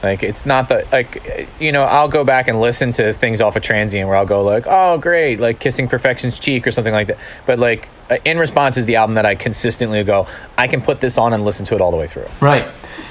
Like 0.03 0.23
it's 0.23 0.45
not 0.45 0.69
the 0.69 0.87
like 0.91 1.49
you 1.61 1.71
know 1.71 1.85
I'll 1.85 2.09
go 2.09 2.25
back 2.25 2.49
and 2.49 2.61
listen 2.61 2.93
to 2.93 3.13
things 3.13 3.41
off 3.41 3.55
of 3.55 3.63
Transient 3.63 4.09
where 4.09 4.17
I'll 4.17 4.27
go 4.27 4.43
like 4.43 4.65
oh 4.67 4.99
great 4.99 5.39
like 5.39 5.61
Kissing 5.61 5.89
Perfection's 5.89 6.39
Cheek 6.39 6.67
or 6.67 6.73
something 6.73 6.93
like 6.93 7.07
that. 7.07 7.19
But 7.47 7.59
like 7.59 7.89
uh, 8.11 8.19
in 8.25 8.39
response 8.39 8.77
is 8.77 8.87
the 8.87 8.97
album 8.97 9.15
that 9.15 9.27
I 9.27 9.37
consistently 9.37 10.03
go 10.03 10.27
I 10.59 10.67
can 10.67 10.83
put 10.83 11.01
this 11.01 11.19
on 11.19 11.33
and 11.33 11.45
listen 11.45 11.65
to 11.67 11.75
it 11.75 11.81
all 11.81 11.91
the 11.91 11.97
way 11.97 12.07
through. 12.07 12.27
Right. 12.41 12.67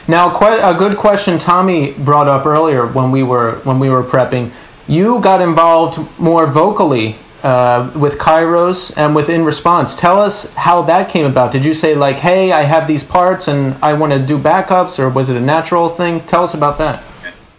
Now, 0.08 0.34
quite 0.36 0.58
a 0.58 0.78
good 0.78 0.98
question 0.98 1.40
Tommy 1.40 1.94
brought 1.94 2.28
up 2.28 2.46
earlier 2.46 2.86
when 2.86 3.12
we 3.12 3.24
were 3.24 3.60
when 3.64 3.80
we 3.80 3.90
were 3.90 4.04
prepping. 4.04 4.52
You 4.88 5.22
got 5.22 5.42
involved 5.42 6.20
more 6.20 6.48
vocally 6.48 7.16
uh, 7.44 7.92
with 7.96 8.18
Kairos 8.18 8.94
and 8.98 9.16
with 9.16 9.30
In 9.30 9.44
Response. 9.44 9.96
Tell 9.96 10.20
us 10.20 10.54
how 10.54 10.82
that 10.84 11.10
came 11.10 11.26
about. 11.26 11.52
Did 11.52 11.66
you 11.66 11.74
say 11.74 11.96
like, 11.96 12.18
"Hey, 12.18 12.52
I 12.52 12.64
have 12.64 12.88
these 12.88 13.04
parts 13.04 13.48
and 13.48 13.76
I 13.82 13.94
want 13.94 14.14
to 14.14 14.20
do 14.20 14.38
backups," 14.38 15.00
or 15.00 15.10
was 15.10 15.30
it 15.30 15.38
a 15.38 15.42
natural 15.42 15.90
thing? 15.90 16.22
Tell 16.22 16.44
us 16.44 16.54
about 16.54 16.78
that. 16.78 17.04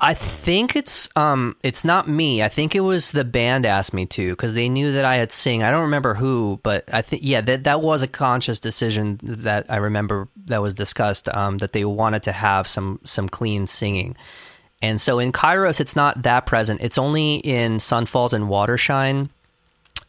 I 0.05 0.15
think 0.15 0.75
it's 0.75 1.09
um 1.15 1.55
it's 1.63 1.85
not 1.85 2.09
me. 2.09 2.43
I 2.43 2.49
think 2.49 2.75
it 2.75 2.81
was 2.81 3.13
the 3.13 3.25
band 3.25 3.65
asked 3.65 3.95
me 3.95 4.05
to 4.07 4.31
because 4.31 4.53
they 4.53 4.69
knew 4.69 4.91
that 4.93 5.05
I 5.05 5.17
had 5.17 5.31
sing. 5.31 5.63
I 5.63 5.71
don't 5.71 5.83
remember 5.83 6.15
who, 6.15 6.59
but 6.65 6.93
I 6.93 7.03
think 7.03 7.23
yeah 7.25 7.41
that 7.43 7.65
that 7.65 7.81
was 7.81 8.03
a 8.03 8.09
conscious 8.09 8.59
decision 8.59 9.21
that 9.23 9.67
I 9.69 9.77
remember 9.77 10.29
that 10.47 10.61
was 10.61 10.75
discussed. 10.75 11.29
Um, 11.29 11.59
that 11.59 11.73
they 11.73 11.85
wanted 11.85 12.25
to 12.25 12.33
have 12.33 12.67
some 12.67 12.99
some 13.05 13.29
clean 13.29 13.69
singing. 13.69 14.17
And 14.83 15.01
so 15.01 15.21
in 15.21 15.31
Kairos, 15.31 15.79
it's 15.79 15.95
not 15.95 16.25
that 16.25 16.47
present. 16.47 16.81
It's 16.83 16.99
only 16.99 17.37
in 17.37 17.79
Sunfalls 17.79 18.33
and 18.33 18.49
Watershine 18.49 19.31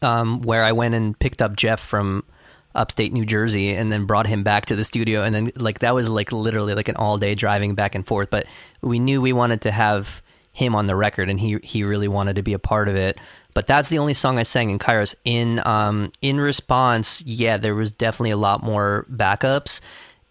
um, 0.04 0.42
where 0.42 0.62
I 0.62 0.72
went 0.72 0.94
and 0.94 1.18
picked 1.18 1.42
up 1.42 1.56
Jeff 1.56 1.80
from 1.80 2.24
upstate 2.74 3.12
New 3.12 3.24
Jersey 3.24 3.72
and 3.72 3.90
then 3.90 4.04
brought 4.04 4.26
him 4.26 4.42
back 4.42 4.66
to 4.66 4.76
the 4.76 4.84
studio. 4.84 5.22
And 5.22 5.34
then, 5.34 5.50
like, 5.56 5.80
that 5.80 5.94
was 5.94 6.08
like 6.08 6.32
literally 6.32 6.74
like 6.74 6.88
an 6.88 6.96
all 6.96 7.18
day 7.18 7.34
driving 7.34 7.74
back 7.74 7.94
and 7.94 8.06
forth. 8.06 8.30
But 8.30 8.46
we 8.82 8.98
knew 8.98 9.20
we 9.20 9.32
wanted 9.32 9.62
to 9.62 9.70
have 9.70 10.22
him 10.52 10.76
on 10.76 10.86
the 10.86 10.96
record, 10.96 11.28
and 11.28 11.40
he 11.40 11.58
he 11.62 11.82
really 11.82 12.08
wanted 12.08 12.36
to 12.36 12.42
be 12.42 12.52
a 12.52 12.58
part 12.58 12.88
of 12.88 12.94
it. 12.94 13.18
But 13.54 13.66
that's 13.66 13.88
the 13.88 13.98
only 13.98 14.14
song 14.14 14.38
I 14.38 14.44
sang 14.44 14.70
in 14.70 14.78
Kairos. 14.78 15.14
In 15.24 15.60
um 15.66 16.12
in 16.22 16.40
response, 16.40 17.22
yeah, 17.22 17.56
there 17.56 17.74
was 17.74 17.92
definitely 17.92 18.30
a 18.30 18.36
lot 18.36 18.62
more 18.62 19.06
backups, 19.10 19.80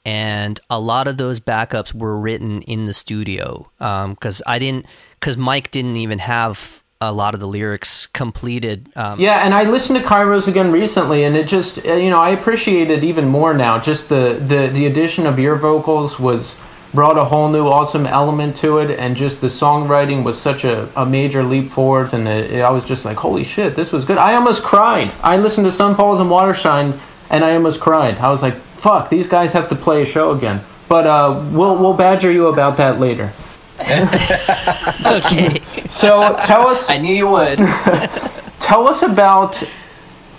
and 0.06 0.60
a 0.70 0.80
lot 0.80 1.08
of 1.08 1.18
those 1.18 1.40
backups 1.40 1.94
were 1.94 2.18
written 2.18 2.62
in 2.64 2.86
the 2.86 2.94
studio 2.94 3.70
because 3.80 4.42
um, 4.42 4.48
I 4.48 4.60
didn't 4.60 4.86
because 5.20 5.38
Mike 5.38 5.72
didn't 5.72 5.98
even 5.98 6.20
have 6.20 6.83
a 7.10 7.12
lot 7.12 7.34
of 7.34 7.40
the 7.40 7.48
lyrics 7.48 8.08
completed. 8.08 8.90
Um, 8.96 9.20
yeah, 9.20 9.46
and 9.46 9.54
I 9.54 9.64
listened 9.64 10.00
to 10.00 10.06
Kairos 10.06 10.48
again 10.48 10.72
recently, 10.72 11.24
and 11.24 11.36
it 11.36 11.48
just 11.48 11.86
uh, 11.86 11.94
you 11.94 12.10
know 12.10 12.20
I 12.20 12.30
appreciate 12.30 12.92
it 12.92 13.04
even 13.04 13.28
more 13.28 13.54
now. 13.54 13.80
Just 13.80 14.10
the 14.10 14.40
the 14.40 14.68
the 14.68 14.86
addition 14.86 15.26
of 15.26 15.40
your 15.40 15.56
vocals 15.56 16.20
was 16.20 16.58
brought 16.94 17.18
a 17.18 17.26
whole 17.26 17.50
new 17.50 17.68
awesome 17.68 18.06
element 18.06 18.56
to 18.58 18.78
it, 18.78 18.92
and 19.00 19.16
just 19.16 19.42
the 19.42 19.48
songwriting 19.48 20.24
was 20.24 20.40
such 20.40 20.64
a, 20.64 20.90
a 20.96 21.06
major 21.06 21.44
leap 21.44 21.70
forwards, 21.70 22.14
and 22.14 22.28
it, 22.28 22.52
it, 22.52 22.62
I 22.62 22.70
was 22.70 22.86
just 22.86 23.04
like, 23.04 23.18
holy 23.18 23.44
shit, 23.44 23.76
this 23.76 23.92
was 23.92 24.06
good. 24.06 24.18
I 24.18 24.36
almost 24.36 24.64
cried. 24.64 25.12
I 25.24 25.38
listened 25.38 25.66
to 25.66 25.72
Sun 25.72 25.96
Falls 25.96 26.20
and 26.20 26.30
Water 26.30 26.54
Shine, 26.54 27.00
and 27.30 27.44
I 27.44 27.56
almost 27.56 27.80
cried. 27.80 28.18
I 28.18 28.30
was 28.30 28.42
like, 28.42 28.56
fuck, 28.78 29.10
these 29.10 29.28
guys 29.28 29.54
have 29.54 29.70
to 29.70 29.76
play 29.76 30.04
a 30.04 30.06
show 30.06 30.32
again. 30.32 30.64
But 30.88 31.08
uh, 31.08 31.44
we'll 31.52 31.78
we'll 31.78 31.96
badger 31.96 32.32
you 32.32 32.48
about 32.48 32.78
that 32.78 33.00
later. 33.00 33.34
okay. 33.80 35.62
So 35.88 36.38
tell 36.44 36.68
us. 36.68 36.90
I 36.90 36.98
knew 36.98 37.16
you 37.16 37.28
would. 37.28 37.58
tell 38.60 38.88
us 38.88 39.02
about. 39.02 39.62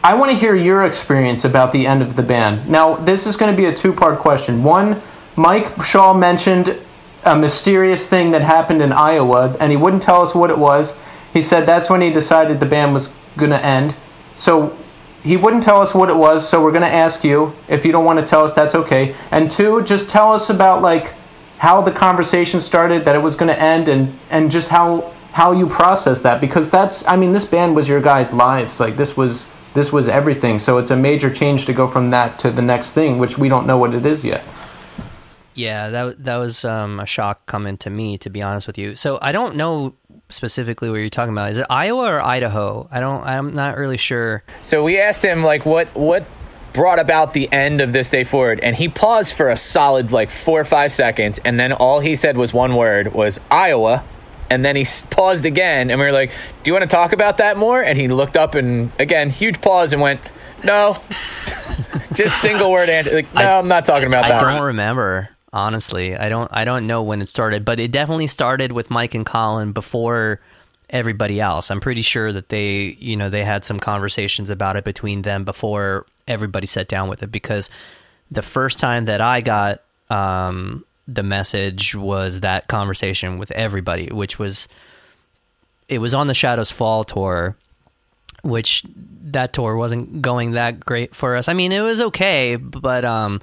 I 0.02 0.14
want 0.14 0.30
to 0.30 0.36
hear 0.36 0.54
your 0.54 0.84
experience 0.84 1.44
about 1.44 1.72
the 1.72 1.86
end 1.86 2.02
of 2.02 2.14
the 2.14 2.22
band. 2.22 2.68
Now, 2.68 2.94
this 2.94 3.26
is 3.26 3.36
going 3.36 3.50
to 3.50 3.56
be 3.56 3.64
a 3.66 3.74
two 3.74 3.92
part 3.92 4.18
question. 4.18 4.62
One, 4.62 5.02
Mike 5.34 5.82
Shaw 5.82 6.14
mentioned 6.14 6.78
a 7.24 7.36
mysterious 7.36 8.06
thing 8.06 8.30
that 8.32 8.42
happened 8.42 8.82
in 8.82 8.92
Iowa, 8.92 9.56
and 9.58 9.72
he 9.72 9.76
wouldn't 9.76 10.02
tell 10.02 10.22
us 10.22 10.34
what 10.34 10.50
it 10.50 10.58
was. 10.58 10.96
He 11.32 11.42
said 11.42 11.66
that's 11.66 11.90
when 11.90 12.00
he 12.00 12.10
decided 12.10 12.60
the 12.60 12.66
band 12.66 12.94
was 12.94 13.08
going 13.36 13.50
to 13.50 13.64
end. 13.64 13.94
So 14.36 14.76
he 15.22 15.36
wouldn't 15.36 15.62
tell 15.62 15.80
us 15.80 15.94
what 15.94 16.10
it 16.10 16.16
was, 16.16 16.48
so 16.48 16.62
we're 16.62 16.70
going 16.70 16.82
to 16.82 16.92
ask 16.92 17.24
you. 17.24 17.54
If 17.66 17.84
you 17.84 17.92
don't 17.92 18.04
want 18.04 18.20
to 18.20 18.26
tell 18.26 18.44
us, 18.44 18.52
that's 18.52 18.74
okay. 18.74 19.16
And 19.30 19.50
two, 19.50 19.82
just 19.82 20.08
tell 20.08 20.32
us 20.32 20.50
about 20.50 20.82
like 20.82 21.14
how 21.64 21.80
the 21.80 21.90
conversation 21.90 22.60
started, 22.60 23.06
that 23.06 23.14
it 23.14 23.22
was 23.22 23.36
going 23.36 23.48
to 23.48 23.58
end, 23.58 23.88
and 23.88 24.18
and 24.30 24.50
just 24.50 24.68
how 24.68 25.12
how 25.32 25.50
you 25.50 25.66
process 25.66 26.20
that 26.20 26.40
because 26.40 26.70
that's 26.70 27.06
I 27.08 27.16
mean 27.16 27.32
this 27.32 27.46
band 27.46 27.74
was 27.74 27.88
your 27.88 28.02
guys' 28.02 28.32
lives. 28.32 28.78
Like 28.78 28.96
this 28.96 29.16
was 29.16 29.46
this 29.72 29.90
was 29.90 30.06
everything. 30.06 30.58
So 30.58 30.76
it's 30.78 30.90
a 30.90 30.96
major 30.96 31.32
change 31.32 31.64
to 31.66 31.72
go 31.72 31.88
from 31.88 32.10
that 32.10 32.38
to 32.40 32.50
the 32.50 32.62
next 32.62 32.92
thing, 32.92 33.18
which 33.18 33.38
we 33.38 33.48
don't 33.48 33.66
know 33.66 33.78
what 33.78 33.94
it 33.94 34.04
is 34.04 34.22
yet. 34.22 34.44
Yeah, 35.54 35.88
that 35.88 36.24
that 36.24 36.36
was 36.36 36.64
um, 36.66 37.00
a 37.00 37.06
shock 37.06 37.46
coming 37.46 37.78
to 37.78 37.90
me, 37.90 38.18
to 38.18 38.28
be 38.30 38.42
honest 38.42 38.66
with 38.66 38.76
you. 38.76 38.94
So 38.94 39.18
I 39.22 39.32
don't 39.32 39.56
know 39.56 39.94
specifically 40.28 40.90
what 40.90 40.96
you're 40.96 41.08
talking 41.08 41.32
about. 41.32 41.50
Is 41.50 41.58
it 41.58 41.66
Iowa 41.70 42.04
or 42.14 42.20
Idaho? 42.20 42.88
I 42.90 43.00
don't. 43.00 43.24
I'm 43.24 43.54
not 43.54 43.78
really 43.78 43.96
sure. 43.96 44.42
So 44.60 44.84
we 44.84 45.00
asked 45.00 45.24
him 45.24 45.42
like, 45.42 45.64
what 45.64 45.88
what 45.96 46.26
brought 46.74 46.98
about 46.98 47.32
the 47.32 47.50
end 47.50 47.80
of 47.80 47.94
this 47.94 48.10
day 48.10 48.24
forward. 48.24 48.60
And 48.60 48.76
he 48.76 48.88
paused 48.88 49.34
for 49.34 49.48
a 49.48 49.56
solid 49.56 50.12
like 50.12 50.30
four 50.30 50.60
or 50.60 50.64
five 50.64 50.92
seconds 50.92 51.40
and 51.44 51.58
then 51.58 51.72
all 51.72 52.00
he 52.00 52.14
said 52.14 52.36
was 52.36 52.52
one 52.52 52.76
word 52.76 53.14
was 53.14 53.40
iowa. 53.50 54.04
And 54.50 54.62
then 54.62 54.76
he 54.76 54.84
paused 55.08 55.46
again 55.46 55.90
and 55.90 55.98
we 55.98 56.04
were 56.04 56.12
like 56.12 56.30
do 56.62 56.70
you 56.70 56.74
want 56.74 56.82
to 56.82 56.94
talk 56.94 57.12
about 57.12 57.38
that 57.38 57.56
more? 57.56 57.82
And 57.82 57.96
he 57.96 58.08
looked 58.08 58.36
up 58.36 58.54
and 58.54 58.90
again 59.00 59.30
huge 59.30 59.62
pause 59.62 59.94
and 59.94 60.02
went 60.02 60.20
no. 60.62 60.98
Just 62.12 62.40
single 62.42 62.70
word 62.70 62.90
answer 62.90 63.14
like 63.14 63.32
no 63.34 63.40
I, 63.40 63.58
am 63.58 63.68
not 63.68 63.84
talking 63.84 64.08
about 64.08 64.24
I 64.24 64.28
that. 64.28 64.42
i 64.42 64.52
don't 64.52 64.66
remember 64.66 65.30
honestly. 65.52 66.16
I 66.16 66.28
don't 66.28 66.50
i 66.52 66.64
don't 66.64 66.86
know 66.86 67.02
when 67.02 67.22
it 67.22 67.28
started 67.28 67.64
but 67.64 67.80
it 67.80 67.92
definitely 67.92 68.26
started 68.26 68.72
with 68.72 68.90
mike 68.90 69.14
and 69.14 69.24
colin 69.24 69.72
before 69.72 70.40
everybody 70.90 71.40
else. 71.40 71.70
I'm 71.70 71.80
pretty 71.80 72.02
sure 72.02 72.32
that 72.32 72.48
they 72.48 72.96
you 73.00 73.16
know 73.16 73.30
they 73.30 73.44
had 73.44 73.64
some 73.64 73.78
conversations 73.78 74.50
about 74.50 74.76
it 74.76 74.84
between 74.84 75.22
them 75.22 75.44
before 75.44 76.06
everybody 76.26 76.66
sat 76.66 76.88
down 76.88 77.08
with 77.08 77.22
it 77.22 77.30
because 77.32 77.70
the 78.30 78.42
first 78.42 78.78
time 78.78 79.04
that 79.06 79.20
I 79.20 79.40
got 79.40 79.80
um, 80.10 80.84
the 81.06 81.22
message 81.22 81.94
was 81.94 82.40
that 82.40 82.68
conversation 82.68 83.38
with 83.38 83.50
everybody, 83.52 84.08
which 84.08 84.38
was 84.38 84.68
it 85.88 85.98
was 85.98 86.14
on 86.14 86.26
the 86.26 86.34
Shadows 86.34 86.70
Fall 86.70 87.04
tour, 87.04 87.56
which 88.42 88.84
that 89.24 89.52
tour 89.52 89.76
wasn't 89.76 90.22
going 90.22 90.52
that 90.52 90.80
great 90.80 91.14
for 91.14 91.36
us. 91.36 91.48
I 91.48 91.52
mean, 91.52 91.72
it 91.72 91.80
was 91.80 92.00
okay, 92.00 92.56
but 92.56 93.04
um, 93.04 93.40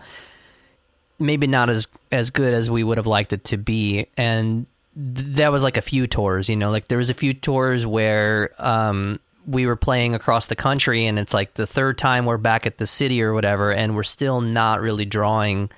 maybe 1.19 1.47
not 1.47 1.69
as 1.69 1.87
as 2.11 2.29
good 2.29 2.53
as 2.53 2.69
we 2.69 2.83
would 2.83 2.97
have 2.97 3.07
liked 3.07 3.33
it 3.33 3.43
to 3.45 3.57
be. 3.57 4.07
And 4.17 4.65
th- 4.95 5.35
that 5.35 5.51
was 5.51 5.63
like 5.63 5.77
a 5.77 5.81
few 5.81 6.07
tours, 6.07 6.49
you 6.49 6.55
know, 6.55 6.71
like 6.71 6.87
there 6.87 6.97
was 6.97 7.09
a 7.09 7.15
few 7.15 7.33
tours 7.33 7.85
where 7.85 8.51
um, 8.57 9.19
we 9.47 9.65
were 9.65 9.75
playing 9.75 10.15
across 10.15 10.45
the 10.45 10.55
country 10.55 11.05
and 11.05 11.17
it's 11.17 11.33
like 11.33 11.53
the 11.55 11.67
third 11.67 11.97
time 11.97 12.25
we're 12.25 12.37
back 12.37 12.65
at 12.65 12.77
the 12.77 12.87
city 12.87 13.21
or 13.21 13.33
whatever 13.33 13.71
and 13.71 13.95
we're 13.95 14.03
still 14.03 14.41
not 14.41 14.81
really 14.81 15.05
drawing 15.05 15.69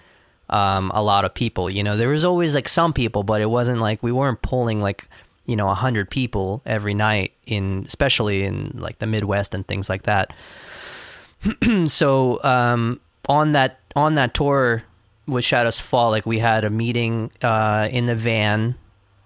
um, 0.50 0.92
a 0.94 1.02
lot 1.02 1.26
of 1.26 1.34
people 1.34 1.70
you 1.70 1.84
know? 1.84 1.98
There 1.98 2.10
was 2.10 2.26
always 2.26 2.56
like 2.56 2.68
some 2.68 2.94
people 2.94 3.24
but 3.24 3.42
it 3.42 3.50
wasn't 3.50 3.80
like 3.80 4.04
we 4.04 4.12
weren't 4.12 4.42
pulling 4.42 4.82
like 4.82 5.08
you 5.46 5.56
know 5.56 5.70
a 5.70 5.74
hundred 5.74 6.10
people 6.10 6.62
every 6.66 6.94
night 6.94 7.34
in 7.46 7.84
especially 7.86 8.44
in 8.44 8.72
like 8.76 9.00
the 9.00 9.08
midwest 9.08 9.54
and 9.54 9.68
things 9.68 9.90
like 9.90 10.04
that. 10.04 10.34
So 11.86 12.42
um, 12.44 13.02
on 13.28 13.54
that 13.54 13.80
on 13.96 14.16
that 14.16 14.34
tour 14.34 14.84
with 15.28 15.46
shadows 15.46 15.80
fall 15.80 16.12
like 16.12 16.26
we 16.26 16.40
had 16.40 16.66
a 16.66 16.70
meeting 16.70 17.32
uh, 17.42 17.88
in 17.92 18.06
the 18.06 18.16
van 18.16 18.76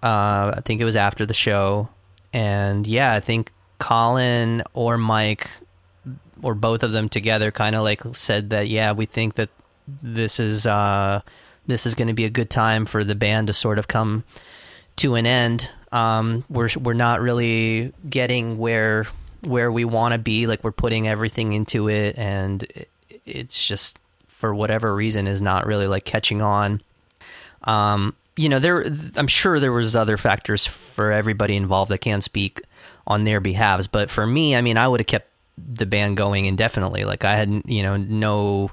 uh, 0.02 0.54
i 0.56 0.60
think 0.64 0.80
it 0.80 0.84
was 0.84 0.96
after 0.96 1.26
the 1.26 1.34
show. 1.34 1.88
And 2.32 2.86
yeah 2.86 3.14
i 3.14 3.20
think 3.20 3.52
Colin 3.78 4.62
or 4.74 4.98
Mike 4.98 5.50
or 6.42 6.54
both 6.54 6.82
of 6.82 6.92
them 6.92 7.08
together 7.08 7.50
kind 7.50 7.74
of 7.74 7.82
like 7.82 8.02
said 8.14 8.50
that 8.50 8.68
yeah 8.68 8.92
we 8.92 9.06
think 9.06 9.34
that 9.34 9.50
this 10.02 10.40
is 10.40 10.66
uh, 10.66 11.20
this 11.66 11.86
is 11.86 11.94
going 11.94 12.08
to 12.08 12.14
be 12.14 12.24
a 12.24 12.30
good 12.30 12.50
time 12.50 12.86
for 12.86 13.04
the 13.04 13.14
band 13.14 13.46
to 13.46 13.52
sort 13.52 13.78
of 13.78 13.88
come 13.88 14.24
to 14.96 15.14
an 15.14 15.26
end. 15.26 15.68
Um, 15.92 16.44
we're 16.48 16.70
we're 16.80 16.94
not 16.94 17.20
really 17.20 17.92
getting 18.08 18.58
where 18.58 19.06
where 19.40 19.70
we 19.70 19.84
want 19.84 20.12
to 20.12 20.18
be 20.18 20.46
like 20.46 20.64
we're 20.64 20.72
putting 20.72 21.08
everything 21.08 21.52
into 21.52 21.88
it 21.88 22.18
and 22.18 22.64
it, 22.64 22.88
it's 23.24 23.66
just 23.66 23.98
for 24.26 24.54
whatever 24.54 24.94
reason 24.94 25.26
is 25.26 25.40
not 25.40 25.66
really 25.66 25.86
like 25.86 26.04
catching 26.04 26.42
on. 26.42 26.82
Um, 27.64 28.14
you 28.36 28.48
know 28.48 28.60
there 28.60 28.84
i'm 29.16 29.26
sure 29.26 29.58
there 29.58 29.72
was 29.72 29.96
other 29.96 30.16
factors 30.16 30.64
for 30.64 31.10
everybody 31.10 31.56
involved 31.56 31.90
that 31.90 31.98
can't 31.98 32.22
speak 32.22 32.62
on 33.08 33.24
their 33.24 33.40
behalves. 33.40 33.88
But 33.88 34.10
for 34.10 34.26
me 34.26 34.54
i 34.54 34.60
mean 34.60 34.76
i 34.76 34.86
would 34.86 35.00
have 35.00 35.08
kept 35.08 35.28
the 35.56 35.86
band 35.86 36.16
going 36.16 36.44
indefinitely. 36.44 37.04
Like 37.04 37.24
i 37.24 37.34
had 37.34 37.62
you 37.66 37.82
know 37.82 37.96
no 37.96 38.70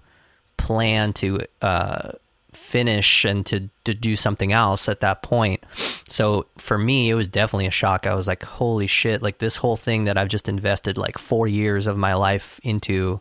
plan 0.57 1.13
to 1.13 1.39
uh, 1.61 2.11
finish 2.53 3.25
and 3.25 3.45
to, 3.45 3.69
to 3.83 3.93
do 3.93 4.15
something 4.15 4.53
else 4.53 4.88
at 4.88 5.01
that 5.01 5.21
point. 5.21 5.63
So 6.07 6.45
for 6.57 6.77
me 6.77 7.09
it 7.09 7.15
was 7.15 7.27
definitely 7.27 7.67
a 7.67 7.71
shock. 7.71 8.05
I 8.05 8.13
was 8.13 8.27
like 8.27 8.43
holy 8.43 8.88
shit. 8.88 9.21
Like 9.21 9.39
this 9.39 9.55
whole 9.55 9.77
thing 9.77 10.03
that 10.05 10.17
i've 10.17 10.29
just 10.29 10.49
invested 10.49 10.97
like 10.97 11.17
four 11.17 11.47
years 11.47 11.88
of 11.88 11.97
my 11.97 12.13
life 12.13 12.59
into 12.63 13.19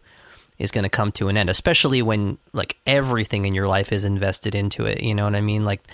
is 0.59 0.71
going 0.71 0.85
to 0.85 0.91
come 0.91 1.11
to 1.11 1.27
an 1.29 1.37
end 1.37 1.51
especially 1.51 2.01
when 2.01 2.39
like 2.53 2.77
everything 2.87 3.45
in 3.45 3.55
your 3.55 3.67
life 3.67 3.93
is 3.93 4.05
invested 4.05 4.55
into 4.55 4.85
it. 4.85 5.01
You 5.01 5.15
know 5.15 5.25
what 5.25 5.37
i 5.37 5.41
mean? 5.41 5.65
Like 5.65 5.89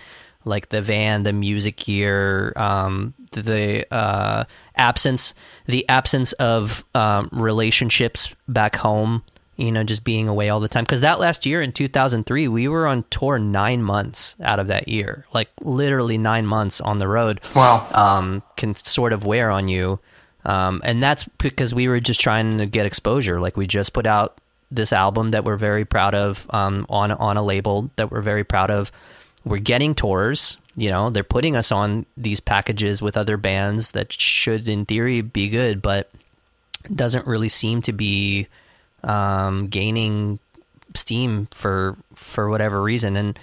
like 0.45 0.71
the 0.71 0.83
van, 0.83 1.23
the 1.23 1.33
music 1.33 1.77
gear, 1.77 2.53
um, 2.57 3.15
the 3.33 3.87
uh, 3.93 4.45
absence, 4.77 5.35
the 5.67 5.89
absence 5.89 6.33
of 6.35 6.85
um, 6.95 7.29
relationships 7.33 8.29
back 8.49 8.77
home. 8.77 9.23
You 9.57 9.71
know, 9.71 9.85
just 9.85 10.05
being 10.05 10.27
away 10.27 10.49
all 10.49 10.59
the 10.59 10.69
time. 10.69 10.85
Because 10.85 11.03
that 11.03 11.21
last 11.21 11.45
year 11.45 11.61
in 11.61 11.73
2003, 11.73 12.49
we 12.49 12.67
were 12.67 12.87
on 12.87 13.05
tour 13.11 13.39
nine 13.39 13.83
months 13.83 14.35
out 14.43 14.59
of 14.59 14.69
that 14.69 14.89
year, 14.89 15.27
like 15.35 15.51
literally 15.61 16.17
nine 16.17 16.47
months 16.47 16.81
on 16.81 16.99
the 16.99 17.07
road. 17.07 17.43
Wow, 17.55 17.87
um, 17.93 18.43
can 18.57 18.75
sort 18.75 19.13
of 19.13 19.27
wear 19.27 19.51
on 19.51 19.69
you. 19.69 20.01
Um, 20.47 20.81
and 20.83 21.03
that's 21.03 21.25
because 21.25 21.75
we 21.75 21.89
were 21.89 22.01
just 22.01 22.23
trying 22.23 22.57
to 22.57 22.65
get 22.65 22.87
exposure. 22.87 23.39
Like 23.39 23.59
we 23.59 23.67
just 23.67 23.93
put 23.93 24.07
out 24.07 24.39
this 24.71 24.95
album 24.95 25.33
that 25.33 25.45
we're 25.45 25.57
very 25.57 25.85
proud 25.85 26.15
of 26.15 26.47
um, 26.55 26.87
on 26.89 27.11
on 27.13 27.37
a 27.37 27.43
label 27.43 27.91
that 27.97 28.11
we're 28.11 28.23
very 28.23 28.45
proud 28.45 28.71
of 28.71 28.91
we're 29.45 29.59
getting 29.59 29.95
tours. 29.95 30.57
You 30.77 30.91
know, 30.91 31.11
they're 31.11 31.25
putting 31.25 31.57
us 31.57 31.73
on 31.73 32.07
these 32.17 32.41
packages 32.41 33.03
with 33.03 33.17
other 33.17 33.37
bands 33.37 33.91
that 33.93 34.13
should, 34.13 34.69
in 34.69 34.87
theory, 34.87 35.21
be 35.21 35.49
good, 35.49 35.83
but 35.83 36.11
doesn't 36.95 37.27
really 37.27 37.49
seem 37.49 37.83
to 37.83 37.93
be 37.93 38.47
um, 39.05 39.67
gaining 39.67 40.39
steam 40.95 41.47
for 41.51 41.97
for 42.15 42.49
whatever 42.49 42.83
reason. 42.83 43.17
And 43.17 43.39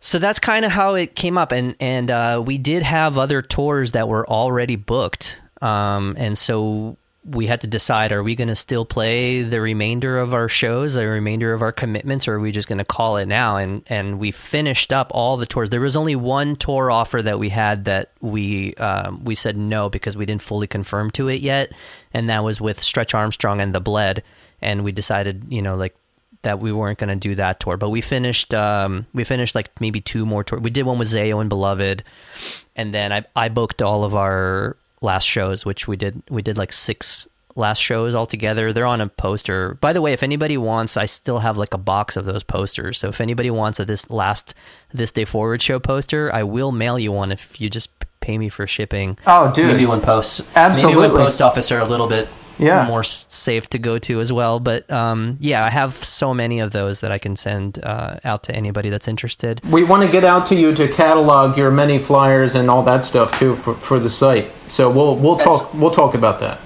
so 0.00 0.18
that's 0.18 0.38
kind 0.38 0.64
of 0.64 0.70
how 0.70 0.94
it 0.94 1.14
came 1.14 1.38
up. 1.38 1.52
And 1.52 1.74
and 1.80 2.10
uh, 2.10 2.42
we 2.44 2.58
did 2.58 2.82
have 2.82 3.18
other 3.18 3.42
tours 3.42 3.92
that 3.92 4.08
were 4.08 4.28
already 4.28 4.76
booked, 4.76 5.40
um, 5.60 6.14
and 6.18 6.38
so 6.38 6.96
we 7.30 7.46
had 7.46 7.60
to 7.60 7.66
decide 7.66 8.12
are 8.12 8.22
we 8.22 8.34
going 8.34 8.48
to 8.48 8.56
still 8.56 8.84
play 8.84 9.42
the 9.42 9.60
remainder 9.60 10.18
of 10.18 10.32
our 10.32 10.48
shows 10.48 10.94
the 10.94 11.06
remainder 11.06 11.52
of 11.52 11.62
our 11.62 11.72
commitments 11.72 12.26
or 12.26 12.34
are 12.34 12.40
we 12.40 12.52
just 12.52 12.68
going 12.68 12.78
to 12.78 12.84
call 12.84 13.16
it 13.16 13.26
now? 13.26 13.56
And 13.56 13.82
and 13.88 14.18
we 14.18 14.30
finished 14.30 14.92
up 14.92 15.10
all 15.12 15.36
the 15.36 15.46
tours. 15.46 15.70
There 15.70 15.80
was 15.80 15.96
only 15.96 16.16
one 16.16 16.56
tour 16.56 16.90
offer 16.90 17.20
that 17.22 17.38
we 17.38 17.50
had 17.50 17.84
that 17.84 18.12
we 18.20 18.74
um, 18.76 19.24
we 19.24 19.34
said 19.34 19.56
no 19.56 19.88
because 19.88 20.16
we 20.16 20.26
didn't 20.26 20.42
fully 20.42 20.66
confirm 20.66 21.10
to 21.12 21.28
it 21.28 21.40
yet 21.40 21.72
and 22.14 22.30
that 22.30 22.44
was 22.44 22.60
with 22.60 22.82
stretch 22.82 23.14
armstrong 23.14 23.60
and 23.60 23.74
the 23.74 23.80
bled. 23.80 24.22
And 24.62 24.84
we 24.84 24.92
decided 24.92 25.44
you 25.48 25.62
know 25.62 25.76
like 25.76 25.94
that 26.42 26.60
we 26.60 26.72
weren't 26.72 26.98
going 26.98 27.08
to 27.08 27.16
do 27.16 27.34
that 27.34 27.60
tour. 27.60 27.76
But 27.76 27.90
we 27.90 28.00
finished 28.00 28.54
um, 28.54 29.06
we 29.12 29.24
finished 29.24 29.54
like 29.54 29.80
maybe 29.80 30.00
two 30.00 30.24
more 30.24 30.44
tours 30.44 30.62
we 30.62 30.70
did 30.70 30.86
one 30.86 30.98
with 30.98 31.08
Zao 31.08 31.40
and 31.40 31.48
beloved 31.48 32.04
and 32.76 32.94
then 32.94 33.12
i 33.12 33.24
i 33.36 33.48
booked 33.48 33.82
all 33.82 34.04
of 34.04 34.14
our 34.14 34.76
last 35.00 35.24
shows, 35.24 35.64
which 35.64 35.88
we 35.88 35.96
did. 35.96 36.22
We 36.28 36.42
did 36.42 36.56
like 36.56 36.72
six 36.72 37.28
last 37.54 37.78
shows 37.78 38.14
altogether. 38.14 38.72
They're 38.72 38.86
on 38.86 39.00
a 39.00 39.08
poster. 39.08 39.74
By 39.74 39.92
the 39.92 40.00
way, 40.00 40.12
if 40.12 40.22
anybody 40.22 40.56
wants, 40.56 40.96
I 40.96 41.06
still 41.06 41.40
have 41.40 41.56
like 41.56 41.74
a 41.74 41.78
box 41.78 42.16
of 42.16 42.24
those 42.24 42.42
posters. 42.42 42.98
So 42.98 43.08
if 43.08 43.20
anybody 43.20 43.50
wants 43.50 43.80
a 43.80 43.84
this 43.84 44.08
last 44.10 44.54
this 44.92 45.12
day 45.12 45.24
forward 45.24 45.60
show 45.60 45.78
poster, 45.78 46.32
I 46.32 46.44
will 46.44 46.72
mail 46.72 46.98
you 46.98 47.12
one 47.12 47.32
if 47.32 47.60
you 47.60 47.68
just 47.68 47.90
pay 48.20 48.38
me 48.38 48.48
for 48.48 48.66
shipping. 48.66 49.18
Oh, 49.26 49.52
dude. 49.52 49.66
Maybe 49.66 49.86
one 49.86 50.00
post. 50.00 50.48
Absolutely. 50.54 51.02
Maybe 51.02 51.12
one 51.12 51.24
post 51.24 51.42
office 51.42 51.70
are 51.70 51.80
a 51.80 51.84
little 51.84 52.08
bit 52.08 52.28
Yeah. 52.58 52.86
more 52.86 53.04
safe 53.04 53.68
to 53.70 53.78
go 53.78 53.98
to 54.00 54.20
as 54.20 54.32
well. 54.32 54.58
But 54.60 54.90
um, 54.90 55.36
yeah, 55.40 55.64
I 55.64 55.70
have 55.70 55.94
so 56.04 56.34
many 56.34 56.60
of 56.60 56.72
those 56.72 57.00
that 57.00 57.12
I 57.12 57.18
can 57.18 57.36
send 57.36 57.78
uh, 57.84 58.18
out 58.24 58.42
to 58.44 58.54
anybody 58.54 58.90
that's 58.90 59.08
interested. 59.08 59.60
We 59.70 59.84
want 59.84 60.02
to 60.04 60.10
get 60.10 60.24
out 60.24 60.46
to 60.48 60.54
you 60.54 60.74
to 60.74 60.88
catalog 60.88 61.56
your 61.56 61.70
many 61.70 61.98
flyers 61.98 62.54
and 62.54 62.68
all 62.70 62.82
that 62.84 63.04
stuff 63.04 63.38
too 63.38 63.56
for, 63.56 63.74
for 63.74 63.98
the 63.98 64.10
site. 64.10 64.50
So 64.66 64.90
we'll 64.90 65.16
we'll 65.16 65.36
That's- 65.36 65.60
talk 65.60 65.74
we'll 65.74 65.90
talk 65.90 66.14
about 66.14 66.40
that. 66.40 66.60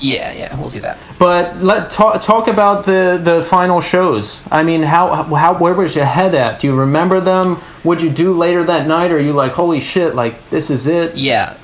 Yeah, 0.00 0.32
yeah, 0.32 0.60
we'll 0.60 0.70
do 0.70 0.80
that. 0.80 0.98
But 1.20 1.62
let 1.62 1.90
talk 1.90 2.20
talk 2.20 2.48
about 2.48 2.84
the 2.84 3.18
the 3.22 3.42
final 3.44 3.80
shows. 3.80 4.40
I 4.50 4.62
mean, 4.64 4.82
how 4.82 5.14
how 5.24 5.54
where 5.56 5.72
was 5.72 5.94
your 5.94 6.04
head 6.04 6.34
at? 6.34 6.60
Do 6.60 6.66
you 6.66 6.74
remember 6.74 7.20
them? 7.20 7.56
What'd 7.84 8.02
you 8.02 8.10
do 8.10 8.32
later 8.34 8.64
that 8.64 8.86
night? 8.88 9.12
Or 9.12 9.16
are 9.16 9.20
you 9.20 9.32
like, 9.32 9.52
holy 9.52 9.80
shit, 9.80 10.14
like 10.16 10.50
this 10.50 10.68
is 10.68 10.86
it? 10.88 11.16
Yeah. 11.16 11.56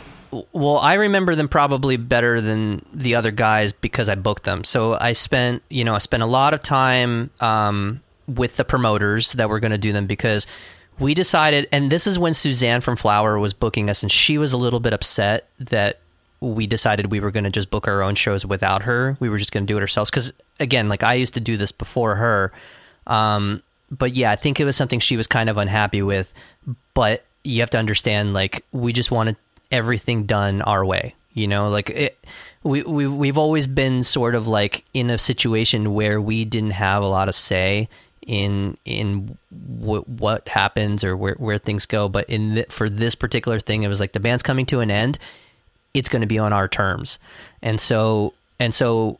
Well, 0.53 0.79
I 0.79 0.95
remember 0.95 1.35
them 1.35 1.49
probably 1.49 1.97
better 1.97 2.41
than 2.41 2.85
the 2.93 3.17
other 3.17 3.31
guys 3.31 3.73
because 3.73 4.09
I 4.09 4.15
booked 4.15 4.45
them. 4.45 4.63
So 4.65 4.97
I 5.01 5.13
spent, 5.13 5.63
you 5.69 5.85
know, 5.85 5.95
I 5.95 5.99
spent 5.99 6.23
a 6.23 6.27
lot 6.27 6.55
of 6.55 6.63
time 6.63 7.31
um, 7.41 8.01
with 8.29 8.57
the 8.57 8.65
promoters 8.65 9.33
that 9.33 9.49
were 9.49 9.59
going 9.59 9.73
to 9.73 9.79
do 9.79 9.93
them 9.93 10.07
because 10.07 10.47
we 11.01 11.15
decided, 11.15 11.67
and 11.73 11.91
this 11.91 12.07
is 12.07 12.19
when 12.19 12.35
Suzanne 12.35 12.81
from 12.81 12.97
Flower 12.97 13.39
was 13.39 13.53
booking 13.53 13.91
us, 13.91 14.03
and 14.03 14.13
she 14.13 14.39
was 14.39 14.53
a 14.53 14.57
little 14.57 14.81
bit 14.81 14.93
upset 14.93 15.49
that 15.59 15.99
we 16.41 16.67
decided 16.67 17.11
we 17.11 17.21
were 17.21 17.31
going 17.31 17.45
to 17.45 17.51
just 17.51 17.71
book 17.71 17.89
our 17.89 18.03
own 18.03 18.15
shows 18.15 18.47
without 18.47 18.83
her. 18.83 19.17
We 19.19 19.29
were 19.29 19.39
just 19.39 19.53
going 19.53 19.67
to 19.67 19.73
do 19.73 19.77
it 19.77 19.81
ourselves 19.81 20.11
because, 20.11 20.33
again, 20.61 20.89
like 20.89 21.03
I 21.03 21.15
used 21.15 21.35
to 21.35 21.41
do 21.41 21.57
this 21.57 21.73
before 21.73 22.15
her. 22.15 22.53
Um, 23.07 23.63
but 23.91 24.15
yeah, 24.15 24.31
I 24.31 24.37
think 24.37 24.61
it 24.61 24.65
was 24.65 24.77
something 24.77 25.01
she 25.01 25.17
was 25.17 25.27
kind 25.27 25.51
of 25.51 25.57
unhappy 25.57 26.03
with. 26.03 26.33
But 26.95 27.25
you 27.43 27.61
have 27.61 27.71
to 27.71 27.79
understand, 27.79 28.33
like, 28.33 28.65
we 28.73 28.93
just 28.93 29.11
wanted 29.11 29.37
everything 29.71 30.25
done 30.25 30.63
our 30.63 30.85
way. 30.85 31.15
You 31.35 31.47
know, 31.47 31.69
like 31.69 31.91
it, 31.91 32.19
we 32.63 32.83
we 32.83 33.07
we've 33.07 33.39
always 33.39 33.67
been 33.67 34.05
sort 34.05 34.35
of 34.35 34.47
like 34.47 34.85
in 34.93 35.11
a 35.11 35.19
situation 35.19 35.95
where 35.95 36.21
we 36.21 36.45
didn't 36.45 36.73
have 36.73 37.03
a 37.03 37.07
lot 37.09 37.29
of 37.29 37.35
say 37.35 37.89
in 38.27 38.77
in 38.85 39.37
w- 39.81 40.03
what 40.03 40.49
happens 40.49 41.05
or 41.05 41.17
where 41.17 41.35
where 41.35 41.59
things 41.59 41.87
go. 41.87 42.09
But 42.09 42.29
in 42.29 42.65
for 42.69 42.89
this 42.89 43.15
particular 43.15 43.61
thing, 43.61 43.83
it 43.83 43.89
was 43.89 44.01
like 44.01 44.13
the 44.13 44.21
band's 44.21 44.43
coming 44.43 44.67
to 44.67 44.81
an 44.81 44.91
end. 44.91 45.19
It's 45.95 46.09
going 46.09 46.21
to 46.23 46.27
be 46.27 46.39
on 46.39 46.53
our 46.53 46.69
terms, 46.69 47.19
and 47.63 47.81
so 47.81 48.35
and 48.59 48.75
so 48.75 49.19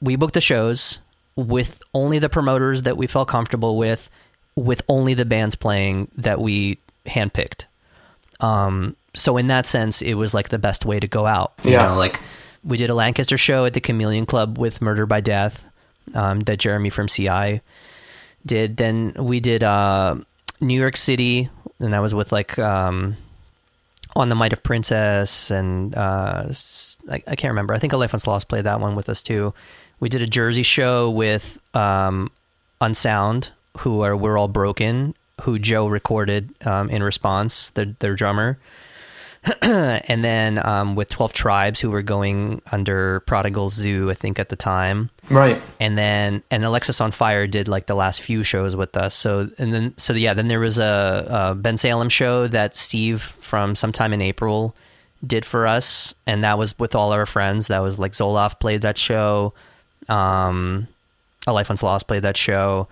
we 0.00 0.16
booked 0.16 0.34
the 0.34 0.40
shows 0.40 0.98
with 1.36 1.82
only 1.92 2.18
the 2.18 2.28
promoters 2.28 2.82
that 2.82 2.96
we 2.96 3.06
felt 3.06 3.28
comfortable 3.28 3.76
with, 3.76 4.08
with 4.54 4.82
only 4.88 5.14
the 5.14 5.24
bands 5.24 5.54
playing 5.54 6.10
that 6.16 6.40
we 6.40 6.78
handpicked. 7.06 7.64
Um, 8.40 8.96
so 9.16 9.36
in 9.36 9.48
that 9.48 9.66
sense, 9.66 10.00
it 10.02 10.14
was 10.14 10.32
like 10.34 10.50
the 10.50 10.58
best 10.58 10.84
way 10.84 11.00
to 11.00 11.08
go 11.08 11.26
out. 11.26 11.52
You 11.64 11.72
Yeah. 11.72 11.88
know, 11.88 11.96
like 11.96 12.20
we 12.64 12.76
did 12.76 12.90
a 12.90 12.94
Lancaster 12.94 13.36
show 13.38 13.64
at 13.64 13.72
the 13.72 13.80
Chameleon 13.80 14.26
Club 14.26 14.58
with 14.58 14.80
Murder 14.80 15.06
by 15.06 15.20
Death, 15.20 15.66
um, 16.14 16.40
that 16.40 16.58
Jeremy 16.58 16.90
from 16.90 17.08
CI 17.08 17.60
did. 18.44 18.76
Then 18.76 19.12
we 19.18 19.40
did 19.40 19.64
uh, 19.64 20.16
New 20.60 20.78
York 20.78 20.96
City, 20.96 21.48
and 21.80 21.92
that 21.92 22.00
was 22.02 22.14
with 22.14 22.30
like 22.32 22.58
um, 22.58 23.16
on 24.14 24.28
the 24.28 24.34
Might 24.34 24.52
of 24.52 24.62
Princes, 24.62 25.50
and 25.50 25.94
uh, 25.94 26.44
I, 27.10 27.14
I 27.26 27.36
can't 27.36 27.50
remember. 27.50 27.74
I 27.74 27.78
think 27.78 27.92
A 27.92 27.96
Life 27.96 28.12
Once 28.12 28.26
Lost 28.26 28.48
played 28.48 28.64
that 28.64 28.80
one 28.80 28.94
with 28.94 29.08
us 29.08 29.22
too. 29.22 29.52
We 29.98 30.08
did 30.08 30.22
a 30.22 30.26
Jersey 30.26 30.62
show 30.62 31.08
with 31.10 31.58
um, 31.74 32.30
Unsound, 32.80 33.50
who 33.78 34.02
are 34.02 34.14
We're 34.16 34.36
All 34.38 34.48
Broken, 34.48 35.14
who 35.42 35.58
Joe 35.58 35.86
recorded 35.86 36.50
um, 36.66 36.90
in 36.90 37.02
response, 37.02 37.70
their, 37.70 37.86
their 38.00 38.14
drummer. 38.14 38.58
and 39.62 40.24
then 40.24 40.64
um, 40.66 40.96
with 40.96 41.08
12 41.10 41.32
Tribes, 41.32 41.80
who 41.80 41.90
were 41.90 42.02
going 42.02 42.60
under 42.72 43.20
Prodigal 43.20 43.68
Zoo, 43.68 44.10
I 44.10 44.14
think 44.14 44.38
at 44.38 44.48
the 44.48 44.56
time 44.56 45.10
Right. 45.30 45.60
and 45.80 45.96
then 45.96 46.42
and 46.50 46.62
Alexisonfire 46.64 47.50
did 47.50 47.68
like 47.68 47.86
the 47.86 47.94
last 47.94 48.20
few 48.20 48.42
shows 48.42 48.74
with 48.76 48.96
us. 48.96 49.14
So 49.14 49.48
and 49.58 49.72
then 49.72 49.94
so 49.96 50.12
yeah, 50.14 50.34
then 50.34 50.48
there 50.48 50.60
was 50.60 50.78
a, 50.78 51.26
a 51.28 51.54
Bensalem 51.54 52.10
show 52.10 52.46
that 52.48 52.74
Steve 52.74 53.22
from 53.22 53.76
sometime 53.76 54.12
in 54.12 54.20
April 54.20 54.74
did 55.26 55.44
for 55.44 55.66
us, 55.66 56.14
and 56.26 56.44
that 56.44 56.58
was 56.58 56.78
with 56.78 56.94
all 56.94 57.12
our 57.12 57.26
friends. 57.26 57.68
That 57.68 57.80
was 57.80 57.98
like 57.98 58.12
Zolof 58.12 58.58
played 58.60 58.82
that 58.82 58.98
show, 58.98 59.54
um, 60.08 60.86
A 61.46 61.52
Life 61.52 61.68
Once 61.68 61.82
Lost 61.82 62.06
played 62.06 62.22
that 62.22 62.36
show, 62.36 62.86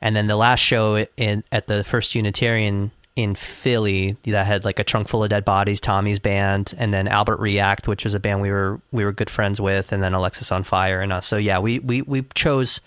and 0.00 0.14
then 0.16 0.26
the 0.26 0.36
last 0.36 0.60
show 0.60 1.06
in 1.16 1.44
at 1.52 1.66
the 1.66 1.84
First 1.84 2.14
Unitarian 2.14 2.90
in 3.16 3.34
Philly 3.34 4.16
that 4.24 4.46
had 4.46 4.64
like 4.64 4.78
a 4.78 4.84
trunk 4.84 5.08
full 5.08 5.22
of 5.22 5.30
dead 5.30 5.44
bodies, 5.44 5.80
Tommy's 5.80 6.18
band, 6.18 6.74
and 6.78 6.92
then 6.92 7.06
Albert 7.06 7.38
React, 7.38 7.86
which 7.86 8.04
was 8.04 8.14
a 8.14 8.20
band 8.20 8.42
we 8.42 8.50
were 8.50 8.80
we 8.90 9.04
were 9.04 9.12
good 9.12 9.30
friends 9.30 9.60
with, 9.60 9.92
and 9.92 10.02
then 10.02 10.12
Alexisonfire 10.12 11.02
and 11.02 11.12
us. 11.12 11.26
So 11.26 11.36
yeah, 11.36 11.58
we 11.58 11.78
we 11.78 12.02
we 12.02 12.22
chose 12.34 12.80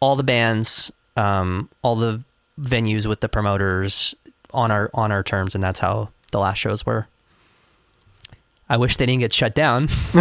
all 0.00 0.16
the 0.16 0.24
bands, 0.24 0.92
um, 1.16 1.68
all 1.82 1.96
the 1.96 2.22
venues 2.60 3.06
with 3.06 3.20
the 3.20 3.28
promoters 3.28 4.14
on 4.52 4.70
our 4.70 4.90
on 4.94 5.12
our 5.12 5.22
terms, 5.22 5.54
and 5.54 5.62
that's 5.62 5.80
how 5.80 6.08
the 6.32 6.40
last 6.40 6.58
shows 6.58 6.84
were. 6.84 7.06
I 8.68 8.76
wish 8.78 8.96
they 8.96 9.06
didn't 9.06 9.20
get 9.20 9.32
shut 9.32 9.54
down. 9.54 9.88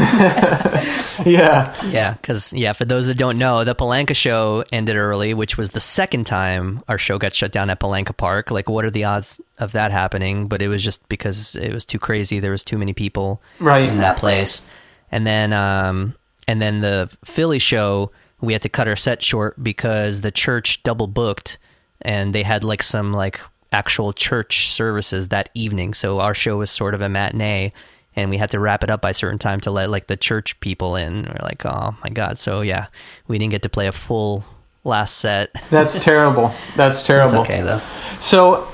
Yeah. 1.25 1.73
Yeah, 1.85 2.13
because 2.13 2.51
yeah, 2.51 2.73
for 2.73 2.83
those 2.83 3.05
that 3.05 3.15
don't 3.17 3.37
know, 3.37 3.63
the 3.63 3.73
Palanca 3.73 4.13
show 4.15 4.65
ended 4.73 4.97
early, 4.97 5.33
which 5.33 5.57
was 5.57 5.69
the 5.69 5.79
second 5.79 6.25
time 6.25 6.83
our 6.89 6.97
show 6.97 7.17
got 7.17 7.33
shut 7.33 7.53
down 7.53 7.69
at 7.69 7.79
Palanca 7.79 8.15
Park. 8.15 8.51
Like, 8.51 8.69
what 8.69 8.83
are 8.83 8.89
the 8.89 9.05
odds 9.05 9.39
of 9.57 9.71
that 9.71 9.91
happening? 9.91 10.47
But 10.49 10.61
it 10.61 10.67
was 10.67 10.83
just 10.83 11.07
because 11.07 11.55
it 11.55 11.73
was 11.73 11.85
too 11.85 11.99
crazy. 11.99 12.39
There 12.41 12.51
was 12.51 12.65
too 12.65 12.77
many 12.77 12.91
people 12.93 13.41
Right. 13.59 13.87
in 13.89 13.99
that 13.99 14.17
place. 14.17 14.61
And 15.09 15.25
then, 15.25 15.53
um, 15.53 16.15
and 16.49 16.61
then 16.61 16.81
the 16.81 17.09
Philly 17.23 17.59
show, 17.59 18.11
we 18.41 18.51
had 18.51 18.61
to 18.63 18.69
cut 18.69 18.87
our 18.89 18.97
set 18.97 19.23
short 19.23 19.61
because 19.63 20.19
the 20.21 20.31
church 20.31 20.83
double 20.83 21.07
booked, 21.07 21.57
and 22.01 22.35
they 22.35 22.43
had 22.43 22.63
like 22.65 22.83
some 22.83 23.13
like 23.13 23.39
actual 23.71 24.11
church 24.11 24.69
services 24.69 25.29
that 25.29 25.49
evening. 25.53 25.93
So 25.93 26.19
our 26.19 26.33
show 26.33 26.57
was 26.57 26.69
sort 26.69 26.93
of 26.93 26.99
a 27.01 27.07
matinee, 27.09 27.71
and 28.15 28.29
we 28.29 28.37
had 28.37 28.49
to 28.51 28.59
wrap 28.59 28.83
it 28.83 28.89
up 28.89 29.01
by 29.01 29.09
a 29.11 29.13
certain 29.13 29.39
time 29.39 29.59
to 29.61 29.71
let 29.71 29.89
like 29.89 30.07
the 30.07 30.17
church 30.17 30.59
people 30.59 30.95
in. 30.95 31.23
We're 31.23 31.43
like, 31.45 31.65
oh 31.65 31.95
my 32.03 32.09
god! 32.09 32.37
So 32.37 32.61
yeah, 32.61 32.87
we 33.27 33.37
didn't 33.37 33.51
get 33.51 33.61
to 33.63 33.69
play 33.69 33.87
a 33.87 33.91
full 33.91 34.43
last 34.83 35.17
set. 35.17 35.51
That's 35.69 36.01
terrible. 36.03 36.53
That's 36.75 36.99
It's 36.99 37.07
terrible. 37.07 37.39
okay 37.39 37.61
though. 37.61 37.81
So, 38.19 38.67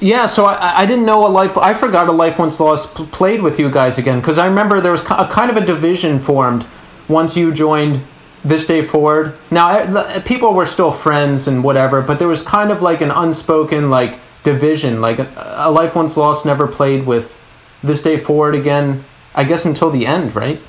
yeah, 0.00 0.26
so 0.26 0.44
I, 0.44 0.82
I 0.82 0.86
didn't 0.86 1.06
know 1.06 1.26
a 1.26 1.28
life. 1.30 1.56
I 1.56 1.74
forgot 1.74 2.08
a 2.08 2.12
life 2.12 2.38
once 2.38 2.58
lost 2.60 2.94
p- 2.96 3.06
played 3.06 3.42
with 3.42 3.58
you 3.58 3.70
guys 3.70 3.98
again 3.98 4.20
because 4.20 4.38
I 4.38 4.46
remember 4.46 4.80
there 4.80 4.92
was 4.92 5.02
a 5.02 5.28
kind 5.30 5.50
of 5.50 5.56
a 5.56 5.64
division 5.64 6.18
formed 6.18 6.66
once 7.08 7.36
you 7.36 7.52
joined 7.54 8.00
this 8.44 8.66
day 8.66 8.82
forward. 8.82 9.34
Now, 9.52 9.68
I- 9.68 9.86
the- 9.86 10.16
eh, 10.16 10.20
people 10.20 10.52
were 10.52 10.66
still 10.66 10.90
friends 10.90 11.46
and 11.46 11.62
whatever, 11.62 12.02
but 12.02 12.18
there 12.18 12.26
was 12.28 12.42
kind 12.42 12.72
of 12.72 12.82
like 12.82 13.00
an 13.00 13.12
unspoken 13.12 13.88
like 13.88 14.18
division. 14.42 15.00
Like 15.00 15.20
a, 15.20 15.54
a 15.58 15.70
life 15.70 15.94
once 15.94 16.16
lost 16.16 16.44
never 16.44 16.66
played 16.66 17.06
with 17.06 17.38
this 17.82 18.02
day 18.02 18.16
forward 18.16 18.54
again. 18.54 19.04
I 19.34 19.44
guess 19.44 19.64
until 19.64 19.90
the 19.90 20.06
end, 20.06 20.34
right? 20.34 20.60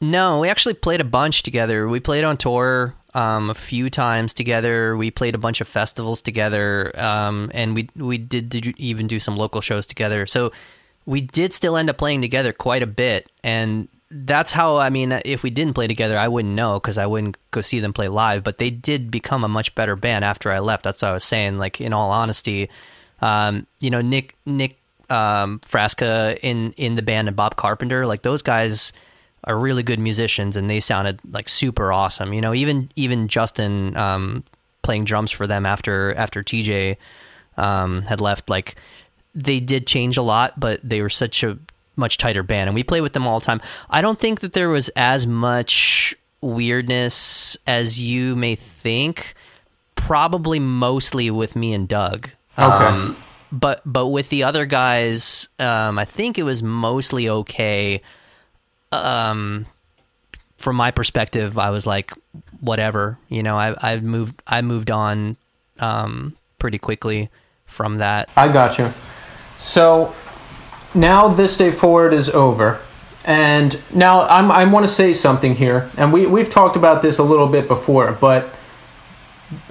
No, 0.00 0.40
we 0.40 0.48
actually 0.48 0.74
played 0.74 1.00
a 1.00 1.04
bunch 1.04 1.42
together. 1.42 1.88
We 1.88 2.00
played 2.00 2.24
on 2.24 2.36
tour 2.36 2.94
um, 3.14 3.50
a 3.50 3.54
few 3.54 3.90
times 3.90 4.32
together. 4.32 4.96
We 4.96 5.10
played 5.10 5.34
a 5.34 5.38
bunch 5.38 5.60
of 5.60 5.68
festivals 5.68 6.22
together, 6.22 6.92
um, 6.98 7.50
and 7.52 7.74
we 7.74 7.88
we 7.96 8.18
did, 8.18 8.48
did 8.48 8.66
even 8.78 9.06
do 9.06 9.20
some 9.20 9.36
local 9.36 9.60
shows 9.60 9.86
together. 9.86 10.26
So 10.26 10.52
we 11.06 11.20
did 11.20 11.52
still 11.54 11.76
end 11.76 11.90
up 11.90 11.98
playing 11.98 12.20
together 12.22 12.52
quite 12.52 12.82
a 12.82 12.86
bit, 12.86 13.30
and 13.42 13.88
that's 14.10 14.52
how. 14.52 14.78
I 14.78 14.90
mean, 14.90 15.20
if 15.24 15.42
we 15.42 15.50
didn't 15.50 15.74
play 15.74 15.86
together, 15.86 16.18
I 16.18 16.28
wouldn't 16.28 16.54
know 16.54 16.74
because 16.74 16.98
I 16.98 17.06
wouldn't 17.06 17.36
go 17.50 17.60
see 17.60 17.80
them 17.80 17.92
play 17.92 18.08
live. 18.08 18.42
But 18.42 18.58
they 18.58 18.70
did 18.70 19.10
become 19.10 19.44
a 19.44 19.48
much 19.48 19.74
better 19.74 19.96
band 19.96 20.24
after 20.24 20.50
I 20.50 20.60
left. 20.60 20.84
That's 20.84 21.02
what 21.02 21.08
I 21.08 21.14
was 21.14 21.24
saying. 21.24 21.58
Like 21.58 21.80
in 21.80 21.92
all 21.92 22.10
honesty, 22.10 22.70
um, 23.20 23.66
you 23.80 23.90
know, 23.90 24.00
Nick 24.00 24.36
Nick 24.46 24.79
um, 25.10 25.60
Frasca 25.60 26.38
in 26.42 26.72
in 26.72 26.96
the 26.96 27.02
band 27.02 27.28
and 27.28 27.36
Bob 27.36 27.56
Carpenter, 27.56 28.06
like 28.06 28.22
those 28.22 28.42
guys 28.42 28.92
are 29.44 29.58
really 29.58 29.82
good 29.82 29.98
musicians 29.98 30.54
and 30.54 30.68
they 30.68 30.80
sounded 30.80 31.18
like 31.30 31.48
super 31.48 31.92
awesome. 31.92 32.32
You 32.32 32.40
know, 32.40 32.54
even 32.54 32.90
even 32.96 33.28
Justin 33.28 33.96
um, 33.96 34.44
playing 34.82 35.04
drums 35.04 35.30
for 35.30 35.46
them 35.46 35.66
after 35.66 36.14
after 36.14 36.42
TJ 36.42 36.96
um, 37.56 38.02
had 38.02 38.20
left, 38.20 38.50
like 38.50 38.76
they 39.34 39.60
did 39.60 39.86
change 39.86 40.16
a 40.16 40.22
lot, 40.22 40.58
but 40.58 40.80
they 40.82 41.02
were 41.02 41.10
such 41.10 41.42
a 41.42 41.58
much 41.96 42.18
tighter 42.18 42.42
band, 42.42 42.68
and 42.68 42.74
we 42.74 42.82
play 42.82 43.00
with 43.00 43.12
them 43.12 43.26
all 43.26 43.40
the 43.40 43.46
time. 43.46 43.60
I 43.88 44.00
don't 44.00 44.18
think 44.18 44.40
that 44.40 44.52
there 44.52 44.68
was 44.68 44.88
as 44.90 45.26
much 45.26 46.14
weirdness 46.40 47.56
as 47.66 48.00
you 48.00 48.36
may 48.36 48.54
think. 48.54 49.34
Probably 49.96 50.58
mostly 50.58 51.30
with 51.30 51.54
me 51.54 51.74
and 51.74 51.86
Doug. 51.86 52.30
Okay. 52.58 52.64
Um, 52.64 53.16
but 53.52 53.82
but 53.84 54.08
with 54.08 54.28
the 54.28 54.44
other 54.44 54.66
guys, 54.66 55.48
um, 55.58 55.98
I 55.98 56.04
think 56.04 56.38
it 56.38 56.44
was 56.44 56.62
mostly 56.62 57.28
okay. 57.28 58.02
Um, 58.92 59.66
from 60.58 60.76
my 60.76 60.90
perspective, 60.90 61.58
I 61.58 61.70
was 61.70 61.86
like, 61.86 62.12
whatever, 62.60 63.18
you 63.28 63.42
know. 63.42 63.56
I 63.56 63.74
I 63.80 64.00
moved 64.00 64.40
I 64.46 64.62
moved 64.62 64.90
on 64.90 65.36
um, 65.78 66.36
pretty 66.58 66.78
quickly 66.78 67.30
from 67.66 67.96
that. 67.96 68.28
I 68.36 68.48
got 68.48 68.78
you. 68.78 68.92
So 69.58 70.14
now 70.94 71.28
this 71.28 71.56
day 71.56 71.70
forward 71.70 72.12
is 72.12 72.28
over. 72.28 72.80
And 73.24 73.78
now 73.94 74.22
I'm, 74.22 74.50
I 74.50 74.64
want 74.64 74.86
to 74.86 74.92
say 74.92 75.12
something 75.12 75.54
here. 75.54 75.90
And 75.98 76.12
we, 76.12 76.26
we've 76.26 76.48
talked 76.48 76.76
about 76.76 77.02
this 77.02 77.18
a 77.18 77.22
little 77.22 77.46
bit 77.46 77.68
before, 77.68 78.12
but 78.12 78.54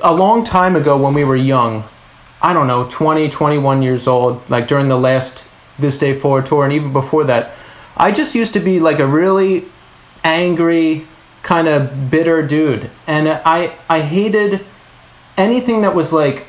a 0.04 0.14
long 0.14 0.44
time 0.44 0.76
ago 0.76 0.98
when 1.02 1.14
we 1.14 1.24
were 1.24 1.36
young, 1.36 1.84
I 2.42 2.54
don't 2.54 2.68
know, 2.68 2.90
20, 2.90 3.30
21 3.30 3.82
years 3.82 4.08
old, 4.08 4.50
like 4.50 4.68
during 4.68 4.88
the 4.88 4.98
last 4.98 5.44
This 5.78 5.98
Day 5.98 6.18
Forward 6.18 6.46
tour, 6.46 6.64
and 6.64 6.74
even 6.74 6.94
before 6.94 7.26
that, 7.26 7.52
I 7.98 8.12
just 8.12 8.34
used 8.34 8.54
to 8.54 8.60
be 8.60 8.80
like 8.80 9.00
a 9.00 9.08
really 9.08 9.66
angry, 10.24 11.06
kind 11.44 11.68
of 11.68 12.10
bitter 12.10 12.46
dude. 12.46 12.90
And 13.08 13.28
I, 13.28 13.74
I 13.90 14.02
hated 14.02 14.66
anything 15.38 15.82
that 15.82 15.96
was 15.96 16.14
like 16.14 16.46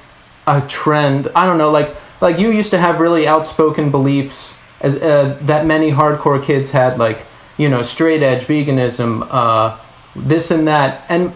a 0.47 0.61
trend. 0.62 1.28
I 1.34 1.47
don't 1.47 1.59
know, 1.59 1.70
like 1.70 1.97
like 2.20 2.38
you 2.38 2.51
used 2.51 2.70
to 2.70 2.78
have 2.78 3.01
really 3.01 3.26
outspoken 3.26 3.91
beliefs 3.91 4.57
as 4.80 4.97
uh, 4.97 5.38
that 5.43 5.66
many 5.66 5.91
hardcore 5.91 6.43
kids 6.43 6.70
had, 6.70 6.99
like 6.99 7.24
you 7.57 7.68
know, 7.68 7.82
straight 7.82 8.22
edge 8.22 8.45
veganism, 8.45 9.26
uh, 9.30 9.78
this 10.14 10.51
and 10.51 10.66
that, 10.66 11.05
and 11.09 11.32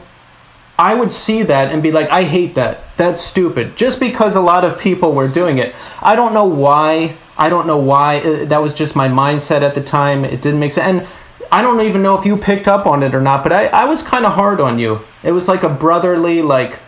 I 0.79 0.95
would 0.95 1.13
see 1.13 1.43
that 1.45 1.73
and 1.73 1.83
be 1.83 1.93
like, 1.93 2.11
I 2.11 2.25
hate 2.25 2.57
that. 2.57 2.81
That's 2.97 3.23
stupid. 3.23 3.77
Just 3.77 4.01
because 4.01 4.35
a 4.35 4.41
lot 4.41 4.65
of 4.65 4.79
people 4.79 5.13
were 5.13 5.29
doing 5.29 5.59
it. 5.59 5.75
I 6.03 6.17
don't 6.17 6.35
know 6.35 6.47
why. 6.47 7.17
I 7.39 7.49
don't 7.49 7.67
know 7.67 7.79
why. 7.79 8.19
Uh, 8.19 8.45
that 8.47 8.61
was 8.61 8.75
just 8.75 8.97
my 8.97 9.09
mindset 9.09 9.63
at 9.63 9.75
the 9.75 9.83
time. 9.83 10.25
It 10.25 10.43
didn't 10.43 10.61
make 10.61 10.73
sense. 10.73 11.03
And 11.03 11.09
I 11.53 11.63
don't 11.63 11.81
even 11.81 12.03
know 12.03 12.19
if 12.19 12.27
you 12.27 12.37
picked 12.37 12.67
up 12.67 12.87
on 12.87 13.03
it 13.03 13.15
or 13.15 13.21
not, 13.21 13.43
but 13.45 13.53
I, 13.53 13.67
I 13.67 13.85
was 13.85 14.03
kind 14.03 14.27
of 14.27 14.33
hard 14.33 14.61
on 14.61 14.79
you. 14.79 15.01
It 15.23 15.33
was 15.33 15.47
like 15.47 15.63
a 15.63 15.69
brotherly, 15.69 16.43
like, 16.43 16.79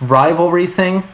rivalry 0.00 0.66
thing 0.66 1.04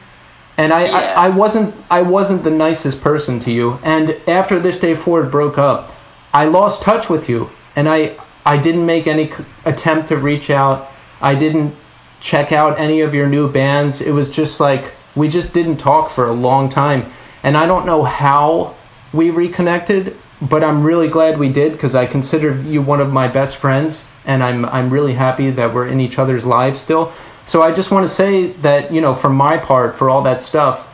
and 0.57 0.73
I, 0.73 0.85
yeah. 0.85 0.95
I, 0.95 1.27
I, 1.27 1.29
wasn't 1.31 1.75
I 1.91 2.03
wasn't 2.03 2.45
the 2.45 2.51
nicest 2.51 3.01
person 3.01 3.41
to 3.41 3.51
you. 3.51 3.79
And 3.83 4.11
after 4.29 4.61
this 4.61 4.79
day 4.79 4.95
forward 4.95 5.31
broke 5.31 5.59
up, 5.59 5.93
I 6.33 6.47
lost 6.47 6.83
touch 6.83 7.09
with 7.09 7.29
you, 7.29 7.51
and 7.75 7.89
I 7.89 8.17
I 8.45 8.57
didn't 8.57 8.87
make 8.87 9.07
any 9.07 9.33
attempt 9.65 10.09
to 10.09 10.17
reach 10.17 10.51
out. 10.51 10.91
I 11.21 11.35
didn't 11.35 11.75
check 12.23 12.53
out 12.53 12.79
any 12.79 13.01
of 13.01 13.13
your 13.13 13.29
new 13.29 13.51
bands. 13.51 14.01
It 14.01 14.13
was 14.13 14.31
just 14.31 14.61
like 14.61 14.93
we 15.15 15.29
just 15.29 15.53
didn't 15.53 15.77
talk 15.77 16.09
for 16.09 16.27
a 16.27 16.33
long 16.33 16.71
time, 16.71 17.13
and 17.43 17.57
I 17.57 17.67
don't 17.67 17.85
know 17.85 18.05
how 18.05 18.75
we 19.13 19.29
reconnected, 19.29 20.17
but 20.41 20.65
I'm 20.65 20.83
really 20.85 21.09
glad 21.09 21.39
we 21.39 21.51
did 21.51 21.73
because 21.73 21.95
I 21.95 22.07
consider 22.07 22.59
you 22.63 22.81
one 22.81 23.01
of 23.01 23.13
my 23.13 23.29
best 23.29 23.57
friends, 23.57 24.05
and 24.25 24.43
I'm 24.43 24.65
I'm 24.65 24.89
really 24.91 25.15
happy 25.15 25.51
that 25.51 25.75
we're 25.75 25.89
in 25.89 26.01
each 26.01 26.19
other's 26.19 26.47
lives 26.47 26.81
still. 26.81 27.13
So 27.45 27.61
I 27.61 27.73
just 27.73 27.91
want 27.91 28.09
to 28.09 28.15
say 28.15 28.53
that 28.63 28.93
you 28.93 29.01
know, 29.01 29.15
for 29.15 29.29
my 29.29 29.59
part, 29.59 29.97
for 29.97 30.09
all 30.09 30.23
that 30.23 30.41
stuff, 30.43 30.89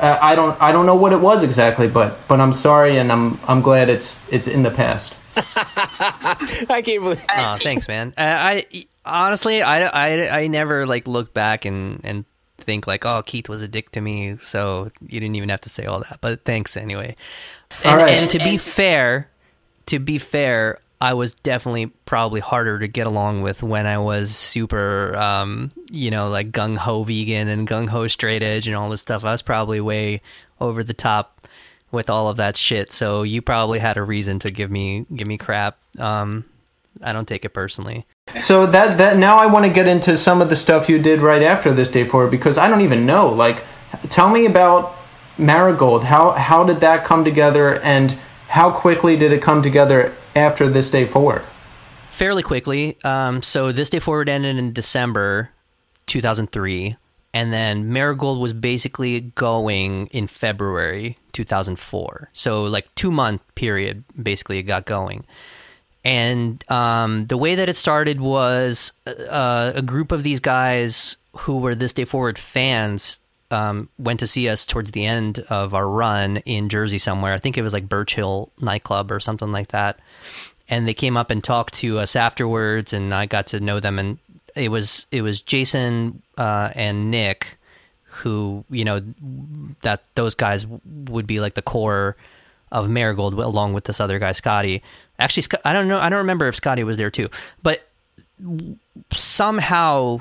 uh, 0.00 0.18
I 0.20 0.34
don't 0.34 0.60
I 0.60 0.72
don't 0.72 0.86
know 0.86 0.96
what 0.96 1.12
it 1.12 1.20
was 1.20 1.42
exactly, 1.42 1.86
but 1.86 2.26
but 2.26 2.40
I'm 2.40 2.54
sorry, 2.54 2.96
and 2.96 3.12
I'm 3.12 3.38
I'm 3.46 3.60
glad 3.60 3.90
it's 3.90 4.20
it's 4.30 4.48
in 4.48 4.62
the 4.62 4.70
past. 4.70 5.14
I 5.36 6.82
can't 6.84 7.02
believe. 7.02 7.24
Oh, 7.36 7.56
thanks, 7.58 7.88
man. 7.88 8.14
Uh, 8.16 8.22
I 8.22 8.66
honestly, 9.04 9.62
I, 9.62 9.86
I 9.86 10.40
I 10.40 10.46
never 10.46 10.86
like 10.86 11.06
look 11.06 11.32
back 11.34 11.64
and 11.64 12.00
and 12.04 12.24
think 12.58 12.86
like, 12.86 13.04
oh, 13.06 13.22
Keith 13.22 13.48
was 13.48 13.62
a 13.62 13.68
dick 13.68 13.90
to 13.92 14.00
me, 14.00 14.36
so 14.42 14.90
you 15.00 15.20
didn't 15.20 15.36
even 15.36 15.48
have 15.48 15.60
to 15.62 15.68
say 15.68 15.86
all 15.86 16.00
that. 16.00 16.18
But 16.20 16.44
thanks 16.44 16.76
anyway. 16.76 17.16
And, 17.84 18.00
and 18.00 18.30
to 18.30 18.38
be 18.38 18.56
fair, 18.56 19.28
to 19.86 19.98
be 19.98 20.18
fair, 20.18 20.78
I 21.00 21.14
was 21.14 21.34
definitely 21.34 21.86
probably 21.86 22.40
harder 22.40 22.78
to 22.78 22.86
get 22.86 23.06
along 23.06 23.42
with 23.42 23.62
when 23.62 23.86
I 23.86 23.98
was 23.98 24.36
super, 24.36 25.16
um, 25.16 25.72
you 25.90 26.10
know, 26.10 26.28
like 26.28 26.52
gung 26.52 26.76
ho 26.76 27.04
vegan 27.04 27.48
and 27.48 27.66
gung 27.66 27.88
ho 27.88 28.06
straight 28.06 28.42
edge 28.42 28.66
and 28.66 28.76
all 28.76 28.90
this 28.90 29.00
stuff. 29.00 29.24
I 29.24 29.32
was 29.32 29.42
probably 29.42 29.80
way 29.80 30.20
over 30.60 30.84
the 30.84 30.92
top 30.92 31.46
with 31.92 32.10
all 32.10 32.28
of 32.28 32.36
that 32.36 32.56
shit. 32.56 32.92
So 32.92 33.22
you 33.22 33.42
probably 33.42 33.78
had 33.78 33.96
a 33.96 34.02
reason 34.02 34.38
to 34.40 34.50
give 34.50 34.70
me 34.70 35.06
give 35.14 35.26
me 35.26 35.38
crap. 35.38 35.78
Um, 35.98 36.44
I 37.02 37.12
don't 37.12 37.26
take 37.26 37.44
it 37.44 37.50
personally. 37.50 38.06
So 38.38 38.66
that 38.66 38.98
that 38.98 39.16
now 39.16 39.36
I 39.36 39.46
want 39.46 39.64
to 39.66 39.72
get 39.72 39.86
into 39.86 40.16
some 40.16 40.42
of 40.42 40.48
the 40.48 40.56
stuff 40.56 40.88
you 40.88 40.98
did 40.98 41.20
right 41.20 41.42
after 41.42 41.72
this 41.72 41.88
day 41.88 42.04
forward 42.04 42.30
because 42.30 42.58
I 42.58 42.68
don't 42.68 42.82
even 42.82 43.06
know. 43.06 43.28
Like, 43.28 43.64
tell 44.10 44.30
me 44.30 44.46
about 44.46 44.96
Marigold. 45.38 46.04
How 46.04 46.32
how 46.32 46.64
did 46.64 46.80
that 46.80 47.04
come 47.04 47.24
together 47.24 47.80
and 47.80 48.16
how 48.48 48.70
quickly 48.70 49.16
did 49.16 49.32
it 49.32 49.42
come 49.42 49.62
together 49.62 50.14
after 50.34 50.68
this 50.68 50.90
day 50.90 51.06
forward? 51.06 51.42
Fairly 52.10 52.42
quickly. 52.42 52.98
Um, 53.02 53.42
so 53.42 53.72
this 53.72 53.88
day 53.88 53.98
forward 53.98 54.28
ended 54.28 54.58
in 54.58 54.72
December 54.72 55.50
2003, 56.06 56.96
and 57.32 57.52
then 57.52 57.92
Marigold 57.92 58.40
was 58.40 58.52
basically 58.52 59.20
going 59.20 60.08
in 60.08 60.26
February 60.26 61.16
2004. 61.32 62.30
So 62.32 62.64
like 62.64 62.92
two 62.94 63.10
month 63.10 63.42
period, 63.54 64.04
basically 64.20 64.58
it 64.58 64.64
got 64.64 64.84
going. 64.84 65.24
And 66.04 66.64
um, 66.70 67.26
the 67.26 67.36
way 67.36 67.54
that 67.54 67.68
it 67.68 67.76
started 67.76 68.20
was 68.20 68.92
uh, 69.06 69.72
a 69.74 69.82
group 69.82 70.12
of 70.12 70.22
these 70.22 70.40
guys 70.40 71.18
who 71.36 71.58
were 71.58 71.74
this 71.74 71.92
day 71.92 72.04
forward 72.04 72.38
fans 72.38 73.20
um, 73.50 73.88
went 73.98 74.20
to 74.20 74.26
see 74.26 74.48
us 74.48 74.64
towards 74.64 74.92
the 74.92 75.04
end 75.04 75.40
of 75.50 75.74
our 75.74 75.88
run 75.88 76.38
in 76.38 76.68
Jersey 76.68 76.98
somewhere. 76.98 77.32
I 77.32 77.38
think 77.38 77.58
it 77.58 77.62
was 77.62 77.72
like 77.72 77.88
Birch 77.88 78.14
Hill 78.14 78.50
nightclub 78.60 79.10
or 79.10 79.20
something 79.20 79.52
like 79.52 79.68
that. 79.68 79.98
And 80.68 80.86
they 80.86 80.94
came 80.94 81.16
up 81.16 81.30
and 81.30 81.42
talked 81.42 81.74
to 81.74 81.98
us 81.98 82.14
afterwards, 82.14 82.92
and 82.92 83.12
I 83.12 83.26
got 83.26 83.48
to 83.48 83.60
know 83.60 83.80
them. 83.80 83.98
And 83.98 84.18
it 84.54 84.70
was 84.70 85.06
it 85.10 85.22
was 85.22 85.42
Jason 85.42 86.22
uh, 86.38 86.70
and 86.74 87.10
Nick, 87.10 87.58
who 88.04 88.64
you 88.70 88.84
know 88.84 89.02
that 89.82 90.02
those 90.14 90.34
guys 90.34 90.66
would 90.66 91.26
be 91.26 91.40
like 91.40 91.54
the 91.54 91.62
core 91.62 92.16
of 92.72 92.88
Marigold, 92.88 93.34
along 93.34 93.72
with 93.72 93.84
this 93.84 94.00
other 94.00 94.18
guy 94.18 94.32
Scotty. 94.32 94.82
Actually, 95.18 95.44
I 95.64 95.72
don't 95.72 95.88
know. 95.88 95.98
I 95.98 96.08
don't 96.08 96.18
remember 96.18 96.48
if 96.48 96.56
Scotty 96.56 96.84
was 96.84 96.96
there 96.96 97.10
too, 97.10 97.28
but 97.62 97.86
somehow 99.12 100.20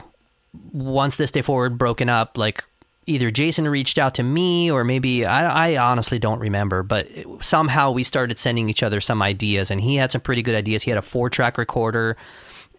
once 0.74 1.16
this 1.16 1.32
day 1.32 1.42
forward 1.42 1.78
broken 1.78 2.10
up, 2.10 2.38
like 2.38 2.64
either 3.06 3.32
Jason 3.32 3.68
reached 3.68 3.98
out 3.98 4.16
to 4.16 4.24
me 4.24 4.70
or 4.72 4.84
maybe 4.84 5.26
I, 5.26 5.72
I, 5.72 5.78
honestly 5.78 6.20
don't 6.20 6.40
remember, 6.40 6.84
but 6.84 7.08
somehow 7.42 7.92
we 7.92 8.04
started 8.04 8.38
sending 8.38 8.70
each 8.70 8.84
other 8.84 9.02
some 9.02 9.22
ideas, 9.22 9.72
and 9.72 9.82
he 9.82 9.96
had 9.96 10.12
some 10.12 10.22
pretty 10.22 10.42
good 10.42 10.56
ideas. 10.56 10.84
He 10.84 10.92
had 10.92 10.98
a 10.98 11.04
four 11.04 11.30
track 11.30 11.58
recorder, 11.58 12.18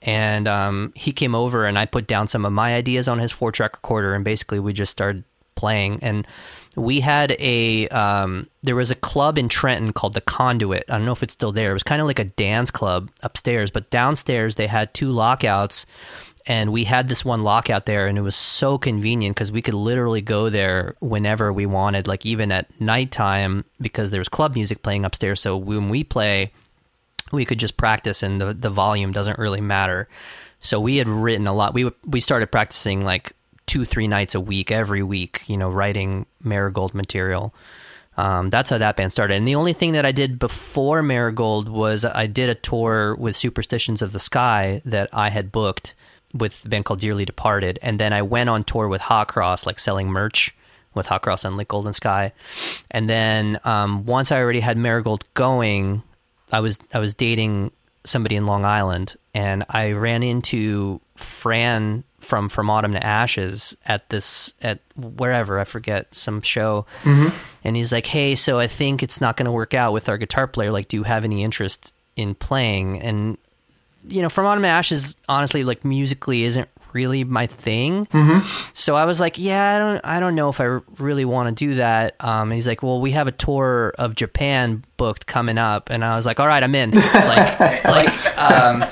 and 0.02 0.48
um, 0.48 0.92
he 0.96 1.12
came 1.12 1.34
over 1.34 1.66
and 1.66 1.78
I 1.78 1.86
put 1.86 2.06
down 2.06 2.28
some 2.28 2.44
of 2.44 2.52
my 2.52 2.74
ideas 2.74 3.08
on 3.08 3.18
his 3.18 3.32
four 3.32 3.52
track 3.52 3.74
recorder, 3.76 4.14
and 4.14 4.24
basically 4.24 4.60
we 4.60 4.72
just 4.72 4.92
started 4.92 5.24
playing. 5.54 5.98
And 6.02 6.26
we 6.74 7.00
had 7.00 7.36
a 7.38 7.88
um, 7.88 8.48
there 8.62 8.76
was 8.76 8.90
a 8.90 8.94
club 8.94 9.36
in 9.36 9.48
Trenton 9.48 9.92
called 9.92 10.14
the 10.14 10.20
Conduit. 10.20 10.84
I 10.88 10.96
don't 10.96 11.04
know 11.04 11.12
if 11.12 11.22
it's 11.22 11.34
still 11.34 11.52
there. 11.52 11.70
It 11.70 11.74
was 11.74 11.82
kind 11.82 12.00
of 12.00 12.06
like 12.06 12.18
a 12.18 12.24
dance 12.24 12.70
club 12.70 13.10
upstairs, 13.22 13.70
but 13.70 13.90
downstairs 13.90 14.54
they 14.54 14.66
had 14.66 14.94
two 14.94 15.10
lockouts 15.10 15.86
and 16.46 16.72
we 16.72 16.84
had 16.84 17.08
this 17.08 17.24
one 17.24 17.42
lockout 17.44 17.86
there 17.86 18.06
and 18.06 18.16
it 18.16 18.22
was 18.22 18.36
so 18.36 18.78
convenient 18.78 19.36
because 19.36 19.52
we 19.52 19.62
could 19.62 19.74
literally 19.74 20.22
go 20.22 20.48
there 20.48 20.94
whenever 21.00 21.52
we 21.52 21.66
wanted 21.66 22.06
like 22.08 22.24
even 22.24 22.50
at 22.50 22.68
nighttime 22.80 23.64
because 23.80 24.10
there 24.10 24.20
was 24.20 24.28
club 24.28 24.54
music 24.54 24.82
playing 24.82 25.04
upstairs 25.04 25.40
so 25.40 25.56
when 25.56 25.88
we 25.88 26.02
play 26.02 26.50
we 27.32 27.44
could 27.44 27.58
just 27.58 27.76
practice 27.76 28.22
and 28.22 28.40
the, 28.40 28.54
the 28.54 28.70
volume 28.70 29.12
doesn't 29.12 29.38
really 29.38 29.60
matter. 29.60 30.08
So 30.60 30.78
we 30.80 30.96
had 30.96 31.08
written 31.08 31.46
a 31.46 31.52
lot. 31.52 31.74
We 31.74 31.90
we 32.06 32.20
started 32.20 32.48
practicing 32.48 33.04
like 33.04 33.32
two 33.66 33.84
three 33.84 34.08
nights 34.08 34.34
a 34.34 34.40
week 34.40 34.70
every 34.72 35.02
week 35.02 35.42
you 35.46 35.56
know 35.56 35.70
writing 35.70 36.26
marigold 36.42 36.94
material. 36.94 37.54
Um, 38.16 38.50
that's 38.50 38.68
how 38.68 38.76
that 38.76 38.96
band 38.96 39.12
started. 39.12 39.36
And 39.36 39.48
the 39.48 39.54
only 39.54 39.72
thing 39.72 39.92
that 39.92 40.04
I 40.04 40.12
did 40.12 40.38
before 40.38 41.02
Marigold 41.02 41.70
was 41.70 42.04
I 42.04 42.26
did 42.26 42.50
a 42.50 42.54
tour 42.54 43.14
with 43.14 43.34
Superstitions 43.34 44.02
of 44.02 44.12
the 44.12 44.18
Sky 44.18 44.82
that 44.84 45.08
I 45.12 45.30
had 45.30 45.50
booked 45.50 45.94
with 46.34 46.66
a 46.66 46.68
band 46.68 46.84
called 46.84 47.00
Dearly 47.00 47.24
Departed, 47.24 47.78
and 47.82 47.98
then 47.98 48.12
I 48.12 48.20
went 48.20 48.50
on 48.50 48.62
tour 48.62 48.88
with 48.88 49.00
Hot 49.00 49.28
Cross, 49.28 49.64
like 49.64 49.80
selling 49.80 50.08
merch 50.08 50.54
with 50.92 51.06
Hot 51.06 51.22
Cross 51.22 51.44
and 51.44 51.56
like 51.56 51.68
Golden 51.68 51.94
Sky, 51.94 52.32
and 52.90 53.08
then 53.08 53.58
um, 53.64 54.04
once 54.04 54.30
I 54.30 54.38
already 54.38 54.60
had 54.60 54.76
Marigold 54.76 55.24
going, 55.34 56.02
I 56.52 56.60
was 56.60 56.78
I 56.92 56.98
was 56.98 57.14
dating 57.14 57.72
somebody 58.04 58.36
in 58.36 58.46
Long 58.46 58.64
Island, 58.64 59.16
and 59.34 59.64
I 59.68 59.92
ran 59.92 60.22
into 60.22 61.00
Fran 61.16 62.04
from 62.20 62.48
From 62.48 62.70
Autumn 62.70 62.92
to 62.92 63.04
Ashes 63.04 63.76
at 63.86 64.08
this 64.10 64.54
at 64.62 64.80
wherever 64.96 65.58
I 65.58 65.64
forget 65.64 66.14
some 66.14 66.42
show, 66.42 66.86
mm-hmm. 67.02 67.34
and 67.64 67.76
he's 67.76 67.92
like, 67.92 68.06
"Hey, 68.06 68.34
so 68.34 68.58
I 68.58 68.66
think 68.66 69.02
it's 69.02 69.20
not 69.20 69.36
going 69.36 69.46
to 69.46 69.52
work 69.52 69.74
out 69.74 69.92
with 69.92 70.08
our 70.08 70.18
guitar 70.18 70.46
player. 70.46 70.70
Like, 70.70 70.88
do 70.88 70.96
you 70.96 71.02
have 71.04 71.24
any 71.24 71.42
interest 71.44 71.92
in 72.16 72.34
playing?" 72.34 73.00
And 73.00 73.38
you 74.08 74.22
know, 74.22 74.28
From 74.28 74.46
Autumn 74.46 74.62
to 74.62 74.68
Ashes, 74.68 75.16
honestly, 75.28 75.64
like 75.64 75.84
musically, 75.84 76.44
isn't 76.44 76.68
really 76.94 77.24
my 77.24 77.46
thing. 77.46 78.06
So 78.74 78.96
I 78.96 79.04
was 79.04 79.20
like, 79.20 79.38
yeah, 79.38 79.76
I 79.76 79.78
don't, 79.78 80.04
I 80.04 80.20
don't 80.20 80.34
know 80.34 80.48
if 80.48 80.60
I 80.60 80.80
really 80.98 81.24
want 81.24 81.56
to 81.56 81.66
do 81.66 81.74
that. 81.76 82.16
Um, 82.20 82.50
and 82.50 82.54
he's 82.54 82.66
like, 82.66 82.82
well, 82.82 83.00
we 83.00 83.12
have 83.12 83.26
a 83.26 83.32
tour 83.32 83.94
of 83.98 84.14
Japan 84.14 84.84
booked 84.96 85.26
coming 85.26 85.58
up, 85.58 85.90
and 85.90 86.04
I 86.04 86.16
was 86.16 86.26
like, 86.26 86.40
all 86.40 86.46
right, 86.46 86.62
I'm 86.62 86.74
in. 86.74 86.90
like, 87.14 87.84
like, 87.84 88.38
um, 88.38 88.84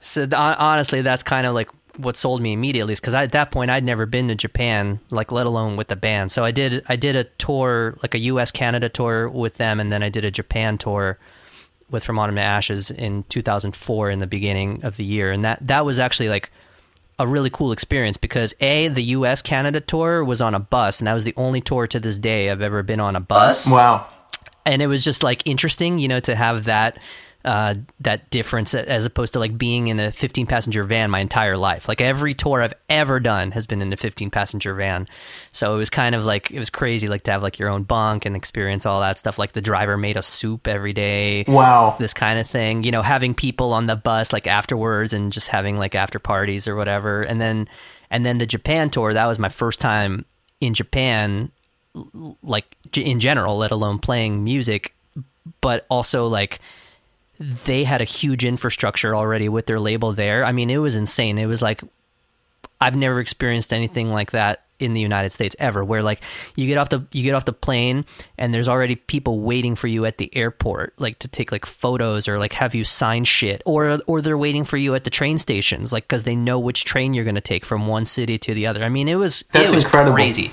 so 0.00 0.26
th- 0.26 0.34
honestly, 0.34 1.02
that's 1.02 1.22
kind 1.22 1.46
of 1.46 1.54
like 1.54 1.70
what 1.96 2.16
sold 2.16 2.40
me 2.40 2.52
immediately, 2.52 2.92
is 2.92 3.00
because 3.00 3.14
at 3.14 3.32
that 3.32 3.50
point 3.50 3.70
I'd 3.70 3.84
never 3.84 4.06
been 4.06 4.28
to 4.28 4.34
Japan, 4.34 5.00
like 5.10 5.32
let 5.32 5.46
alone 5.46 5.76
with 5.76 5.88
the 5.88 5.96
band. 5.96 6.30
So 6.30 6.44
I 6.44 6.52
did, 6.52 6.84
I 6.88 6.96
did 6.96 7.16
a 7.16 7.24
tour, 7.24 7.96
like 8.02 8.14
a 8.14 8.18
U.S. 8.18 8.50
Canada 8.50 8.88
tour 8.88 9.28
with 9.28 9.54
them, 9.54 9.80
and 9.80 9.90
then 9.90 10.02
I 10.02 10.08
did 10.08 10.24
a 10.24 10.30
Japan 10.30 10.78
tour 10.78 11.18
with 11.90 12.04
From 12.04 12.18
Autumn 12.18 12.36
to 12.36 12.42
Ashes 12.42 12.90
in 12.90 13.24
2004 13.30 14.10
in 14.10 14.18
the 14.18 14.26
beginning 14.26 14.84
of 14.84 14.96
the 14.96 15.04
year, 15.04 15.32
and 15.32 15.44
that 15.44 15.66
that 15.66 15.84
was 15.84 15.98
actually 15.98 16.28
like 16.28 16.50
a 17.18 17.26
really 17.26 17.50
cool 17.50 17.72
experience 17.72 18.16
because 18.16 18.54
a 18.60 18.88
the 18.88 19.02
U.S. 19.02 19.42
Canada 19.42 19.80
tour 19.80 20.24
was 20.24 20.40
on 20.40 20.54
a 20.54 20.60
bus, 20.60 21.00
and 21.00 21.06
that 21.06 21.14
was 21.14 21.24
the 21.24 21.34
only 21.36 21.60
tour 21.60 21.86
to 21.88 21.98
this 22.00 22.16
day 22.16 22.50
I've 22.50 22.62
ever 22.62 22.82
been 22.82 23.00
on 23.00 23.16
a 23.16 23.20
bus, 23.20 23.68
Wow. 23.70 24.06
and 24.64 24.80
it 24.82 24.86
was 24.86 25.02
just 25.04 25.22
like 25.22 25.42
interesting, 25.46 25.98
you 25.98 26.08
know, 26.08 26.20
to 26.20 26.34
have 26.36 26.64
that 26.64 26.98
uh, 27.48 27.74
that 28.00 28.28
difference 28.30 28.74
as 28.74 29.06
opposed 29.06 29.32
to 29.32 29.38
like 29.38 29.56
being 29.56 29.88
in 29.88 29.98
a 29.98 30.12
15 30.12 30.46
passenger 30.46 30.84
van 30.84 31.10
my 31.10 31.20
entire 31.20 31.56
life. 31.56 31.88
Like 31.88 32.00
every 32.00 32.34
tour 32.34 32.62
I've 32.62 32.74
ever 32.90 33.18
done 33.20 33.52
has 33.52 33.66
been 33.66 33.80
in 33.80 33.92
a 33.92 33.96
15 33.96 34.30
passenger 34.30 34.74
van, 34.74 35.08
so 35.52 35.74
it 35.74 35.78
was 35.78 35.88
kind 35.90 36.14
of 36.14 36.24
like 36.24 36.50
it 36.50 36.58
was 36.58 36.68
crazy, 36.70 37.08
like 37.08 37.22
to 37.22 37.30
have 37.30 37.42
like 37.42 37.58
your 37.58 37.70
own 37.70 37.84
bunk 37.84 38.26
and 38.26 38.36
experience 38.36 38.84
all 38.86 39.00
that 39.00 39.18
stuff. 39.18 39.38
Like 39.38 39.52
the 39.52 39.62
driver 39.62 39.96
made 39.96 40.16
us 40.16 40.26
soup 40.26 40.68
every 40.68 40.92
day 40.92 41.44
Wow. 41.48 41.96
this 41.98 42.12
kind 42.14 42.38
of 42.38 42.48
thing 42.48 42.84
you 42.84 42.90
know 42.90 43.02
having 43.02 43.34
people 43.34 43.72
on 43.72 43.86
the 43.86 43.96
bus 43.96 44.32
like 44.32 44.46
afterwards 44.46 45.12
and 45.12 45.32
just 45.32 45.48
having 45.48 45.78
like 45.78 45.94
after 45.94 46.18
parties 46.18 46.68
or 46.68 46.76
whatever 46.76 47.22
and 47.22 47.40
then 47.40 47.68
and 48.10 48.26
then 48.26 48.38
the 48.38 48.46
japan 48.46 48.90
tour 48.90 49.12
that 49.12 49.26
was 49.26 49.38
my 49.38 49.48
first 49.48 49.80
time 49.80 50.24
in 50.60 50.74
japan 50.74 51.50
like 52.42 52.76
in 52.96 53.20
general 53.20 53.56
let 53.56 53.70
alone 53.70 53.98
playing 53.98 54.44
music 54.44 54.94
but 55.60 55.86
also 55.88 56.26
like 56.26 56.58
they 57.38 57.84
had 57.84 58.00
a 58.00 58.04
huge 58.04 58.44
infrastructure 58.44 59.14
already 59.14 59.48
with 59.48 59.66
their 59.66 59.80
label 59.80 60.12
there. 60.12 60.44
I 60.44 60.52
mean 60.52 60.70
it 60.70 60.78
was 60.78 60.96
insane. 60.96 61.38
It 61.38 61.46
was 61.46 61.62
like 61.62 61.82
I've 62.80 62.96
never 62.96 63.20
experienced 63.20 63.72
anything 63.72 64.10
like 64.10 64.32
that 64.32 64.64
in 64.78 64.94
the 64.94 65.00
United 65.00 65.32
States 65.32 65.56
ever 65.58 65.84
where 65.84 66.02
like 66.02 66.20
you 66.56 66.66
get 66.66 66.78
off 66.78 66.88
the 66.88 67.04
you 67.12 67.22
get 67.22 67.34
off 67.34 67.44
the 67.44 67.52
plane 67.52 68.04
and 68.36 68.54
there's 68.54 68.68
already 68.68 68.94
people 68.96 69.40
waiting 69.40 69.74
for 69.74 69.86
you 69.88 70.04
at 70.04 70.18
the 70.18 70.34
airport 70.36 70.94
like 70.98 71.18
to 71.18 71.28
take 71.28 71.50
like 71.50 71.66
photos 71.66 72.28
or 72.28 72.38
like 72.38 72.52
have 72.52 72.74
you 72.74 72.84
sign 72.84 73.24
shit 73.24 73.62
or 73.66 73.98
or 74.06 74.22
they're 74.22 74.38
waiting 74.38 74.64
for 74.64 74.76
you 74.76 74.94
at 74.94 75.04
the 75.04 75.10
train 75.10 75.38
stations 75.38 75.92
like 75.92 76.06
cuz 76.08 76.24
they 76.24 76.36
know 76.36 76.58
which 76.58 76.84
train 76.84 77.14
you're 77.14 77.24
going 77.24 77.34
to 77.34 77.40
take 77.40 77.64
from 77.64 77.86
one 77.86 78.04
city 78.04 78.38
to 78.38 78.54
the 78.54 78.66
other. 78.66 78.84
I 78.84 78.88
mean 78.88 79.08
it 79.08 79.16
was 79.16 79.44
That's 79.52 79.70
it 79.72 79.74
was 79.74 79.84
incredible. 79.84 80.14
crazy. 80.14 80.50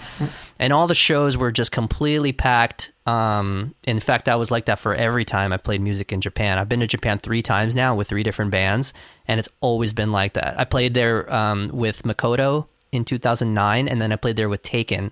And 0.58 0.72
all 0.72 0.88
the 0.88 0.96
shows 0.96 1.36
were 1.36 1.52
just 1.52 1.74
completely 1.74 2.32
packed. 2.32 2.92
Um, 3.06 3.76
in 3.84 4.00
fact, 4.00 4.26
that 4.26 4.40
was 4.40 4.52
like 4.52 4.66
that 4.66 4.80
for 4.80 4.96
every 4.96 5.26
time 5.26 5.52
I've 5.52 5.64
played 5.64 5.82
music 5.82 6.14
in 6.14 6.22
Japan. 6.22 6.58
I've 6.58 6.70
been 6.70 6.80
to 6.80 6.88
Japan 6.88 7.20
three 7.20 7.42
times 7.42 7.76
now 7.76 7.94
with 7.94 8.08
three 8.08 8.24
different 8.24 8.52
bands, 8.52 8.94
and 9.28 9.38
it's 9.38 9.50
always 9.60 9.92
been 9.92 10.14
like 10.14 10.34
that. 10.34 10.58
I 10.58 10.64
played 10.64 10.94
there 10.94 11.32
um, 11.32 11.68
with 11.74 12.04
Makoto 12.04 12.68
in 12.96 13.06
2009, 13.06 13.88
and 13.88 14.02
then 14.02 14.12
I 14.12 14.16
played 14.16 14.36
there 14.36 14.50
with 14.50 14.64
Taken 14.64 15.12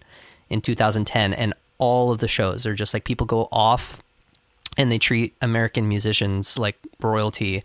in 0.50 0.62
2010. 0.62 1.34
And 1.34 1.54
all 1.78 2.12
of 2.12 2.20
the 2.20 2.28
shows 2.28 2.66
are 2.66 2.76
just 2.76 2.94
like 2.94 3.04
people 3.04 3.28
go 3.28 3.50
off 3.52 4.02
and 4.78 4.92
they 4.92 4.98
treat 4.98 5.36
American 5.42 5.88
musicians 5.88 6.58
like 6.58 6.78
royalty. 7.02 7.64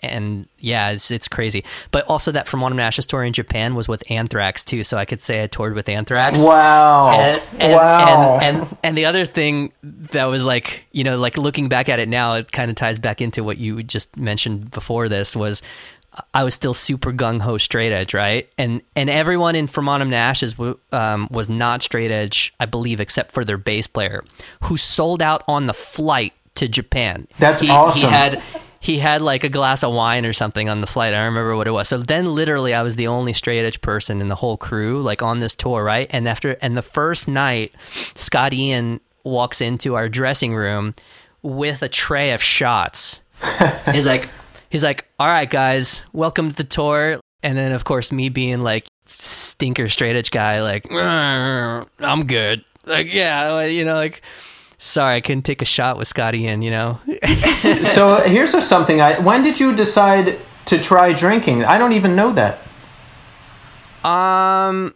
And 0.00 0.48
yeah, 0.58 0.90
it's 0.90 1.12
it's 1.12 1.28
crazy. 1.28 1.64
But 1.92 2.04
also 2.06 2.32
that 2.32 2.48
from 2.48 2.64
Autumn 2.64 2.78
to 2.78 2.82
Ashes 2.82 3.06
tour 3.06 3.22
in 3.22 3.32
Japan 3.32 3.76
was 3.76 3.86
with 3.86 4.02
Anthrax 4.10 4.64
too, 4.64 4.82
so 4.82 4.98
I 4.98 5.04
could 5.04 5.20
say 5.20 5.44
I 5.44 5.46
toured 5.46 5.74
with 5.74 5.88
Anthrax. 5.88 6.40
Wow. 6.40 7.10
And, 7.12 7.42
and, 7.60 7.72
wow. 7.72 8.38
And, 8.42 8.56
and 8.62 8.76
and 8.82 8.98
the 8.98 9.04
other 9.04 9.24
thing 9.24 9.72
that 9.82 10.24
was 10.24 10.44
like, 10.44 10.84
you 10.90 11.04
know, 11.04 11.18
like 11.18 11.38
looking 11.38 11.68
back 11.68 11.88
at 11.88 12.00
it 12.00 12.08
now, 12.08 12.34
it 12.34 12.50
kind 12.50 12.68
of 12.68 12.74
ties 12.74 12.98
back 12.98 13.20
into 13.20 13.44
what 13.44 13.58
you 13.58 13.84
just 13.84 14.16
mentioned 14.16 14.72
before 14.72 15.08
this 15.08 15.36
was 15.36 15.62
I 16.34 16.44
was 16.44 16.54
still 16.54 16.74
super 16.74 17.12
gung 17.12 17.40
ho 17.40 17.56
straight 17.58 17.92
edge, 17.92 18.12
right? 18.12 18.48
And 18.58 18.82
and 18.94 19.08
everyone 19.08 19.56
in 19.56 19.66
From 19.66 19.88
Autumn 19.88 20.10
to 20.10 20.16
Ashes 20.16 20.54
um, 20.92 21.28
was 21.30 21.48
not 21.48 21.82
straight 21.82 22.10
edge, 22.10 22.52
I 22.60 22.66
believe, 22.66 23.00
except 23.00 23.32
for 23.32 23.44
their 23.44 23.58
bass 23.58 23.86
player, 23.86 24.24
who 24.64 24.76
sold 24.76 25.22
out 25.22 25.42
on 25.48 25.66
the 25.66 25.74
flight 25.74 26.34
to 26.56 26.68
Japan. 26.68 27.26
That's 27.38 27.60
he, 27.60 27.70
awesome. 27.70 28.00
He 28.00 28.06
had 28.06 28.42
he 28.78 28.98
had 28.98 29.22
like 29.22 29.44
a 29.44 29.48
glass 29.48 29.82
of 29.82 29.94
wine 29.94 30.26
or 30.26 30.32
something 30.32 30.68
on 30.68 30.80
the 30.80 30.86
flight. 30.86 31.14
I 31.14 31.18
don't 31.18 31.26
remember 31.26 31.56
what 31.56 31.66
it 31.66 31.70
was. 31.70 31.88
So 31.88 31.98
then 31.98 32.34
literally 32.34 32.74
I 32.74 32.82
was 32.82 32.96
the 32.96 33.06
only 33.06 33.32
straight 33.32 33.64
edge 33.64 33.80
person 33.80 34.20
in 34.20 34.28
the 34.28 34.34
whole 34.34 34.56
crew, 34.56 35.00
like 35.02 35.22
on 35.22 35.40
this 35.40 35.54
tour, 35.54 35.82
right? 35.82 36.08
And 36.10 36.28
after 36.28 36.56
and 36.60 36.76
the 36.76 36.82
first 36.82 37.28
night, 37.28 37.72
Scott 38.14 38.52
Ian 38.52 39.00
walks 39.24 39.60
into 39.60 39.94
our 39.94 40.08
dressing 40.08 40.54
room 40.54 40.94
with 41.42 41.82
a 41.82 41.88
tray 41.88 42.32
of 42.32 42.42
shots. 42.42 43.22
he's 43.92 44.06
like 44.06 44.28
he's 44.72 44.82
like, 44.82 45.06
All 45.20 45.28
right 45.28 45.48
guys, 45.48 46.04
welcome 46.12 46.48
to 46.48 46.56
the 46.56 46.64
tour. 46.64 47.20
And 47.44 47.56
then 47.56 47.72
of 47.72 47.84
course 47.84 48.10
me 48.10 48.28
being 48.28 48.62
like 48.62 48.86
stinker 49.04 49.88
straight 49.88 50.16
edge 50.16 50.30
guy, 50.30 50.62
like 50.62 50.84
"Mm, 50.84 51.86
I'm 52.00 52.26
good. 52.26 52.64
Like, 52.84 53.12
yeah, 53.12 53.64
you 53.66 53.84
know, 53.84 53.94
like 53.94 54.22
sorry, 54.78 55.14
I 55.14 55.20
couldn't 55.20 55.42
take 55.42 55.62
a 55.62 55.66
shot 55.66 55.98
with 55.98 56.08
Scotty 56.08 56.40
Ian, 56.40 56.62
you 56.62 56.70
know? 56.70 56.98
so 57.94 58.22
here's 58.26 58.50
something. 58.66 59.00
I 59.00 59.20
when 59.20 59.42
did 59.42 59.60
you 59.60 59.76
decide 59.76 60.38
to 60.66 60.82
try 60.82 61.12
drinking? 61.12 61.64
I 61.64 61.78
don't 61.78 61.92
even 61.92 62.16
know 62.16 62.32
that. 62.32 62.58
Um, 64.04 64.94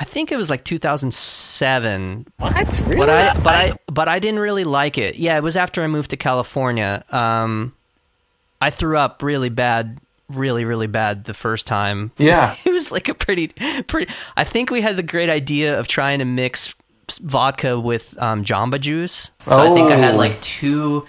I 0.00 0.04
think 0.04 0.32
it 0.32 0.36
was 0.36 0.50
like 0.50 0.64
2007. 0.64 2.26
What? 2.38 2.82
Really? 2.86 2.96
But 2.96 3.10
I, 3.10 3.38
but 3.38 3.54
I, 3.54 3.72
but 3.86 4.08
I 4.08 4.18
didn't 4.18 4.40
really 4.40 4.64
like 4.64 4.98
it. 4.98 5.16
Yeah, 5.16 5.36
it 5.36 5.42
was 5.44 5.56
after 5.56 5.84
I 5.84 5.86
moved 5.86 6.10
to 6.10 6.16
California. 6.16 7.04
Um, 7.10 7.72
I 8.64 8.70
threw 8.70 8.96
up 8.96 9.22
really 9.22 9.48
bad, 9.50 9.98
really, 10.28 10.64
really 10.64 10.86
bad 10.86 11.24
the 11.24 11.34
first 11.34 11.66
time. 11.66 12.10
Yeah. 12.18 12.54
it 12.64 12.70
was 12.72 12.90
like 12.92 13.08
a 13.08 13.14
pretty, 13.14 13.48
pretty. 13.86 14.12
I 14.36 14.44
think 14.44 14.70
we 14.70 14.80
had 14.80 14.96
the 14.96 15.02
great 15.02 15.28
idea 15.30 15.78
of 15.78 15.86
trying 15.88 16.18
to 16.20 16.24
mix 16.24 16.74
vodka 17.20 17.78
with 17.78 18.20
um, 18.22 18.44
Jamba 18.44 18.80
Juice. 18.80 19.30
So 19.46 19.60
I 19.60 19.74
think 19.74 19.90
I 19.90 19.96
had 19.96 20.14
Oh. 20.14 20.18
like 20.18 20.40
two, 20.40 21.06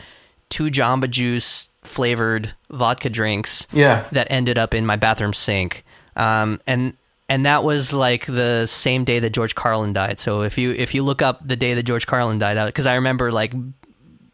two 0.49 0.65
Jamba 0.65 1.09
Juice 1.09 1.69
flavored 1.83 2.53
vodka 2.69 3.09
drinks 3.09 3.67
Yeah. 3.71 4.03
that 4.11 4.27
ended 4.29 4.57
up 4.57 4.73
in 4.73 4.85
my 4.85 4.97
bathroom 4.97 5.33
sink. 5.33 5.85
Um, 6.17 6.59
and 6.67 6.93
and 7.27 7.45
that 7.45 7.63
was 7.63 7.91
like 7.93 8.25
the 8.27 8.65
same 8.67 9.03
day 9.03 9.19
that 9.19 9.31
George 9.31 9.55
Carlin 9.55 9.93
died. 9.93 10.19
So 10.19 10.41
if 10.43 10.57
you 10.57 10.71
if 10.71 10.93
you 10.93 11.01
look 11.03 11.21
up 11.21 11.39
the 11.47 11.55
day 11.55 11.73
that 11.73 11.83
George 11.83 12.05
Carlin 12.05 12.37
died, 12.39 12.63
because 12.67 12.85
I 12.85 12.95
remember 12.95 13.31
like 13.31 13.53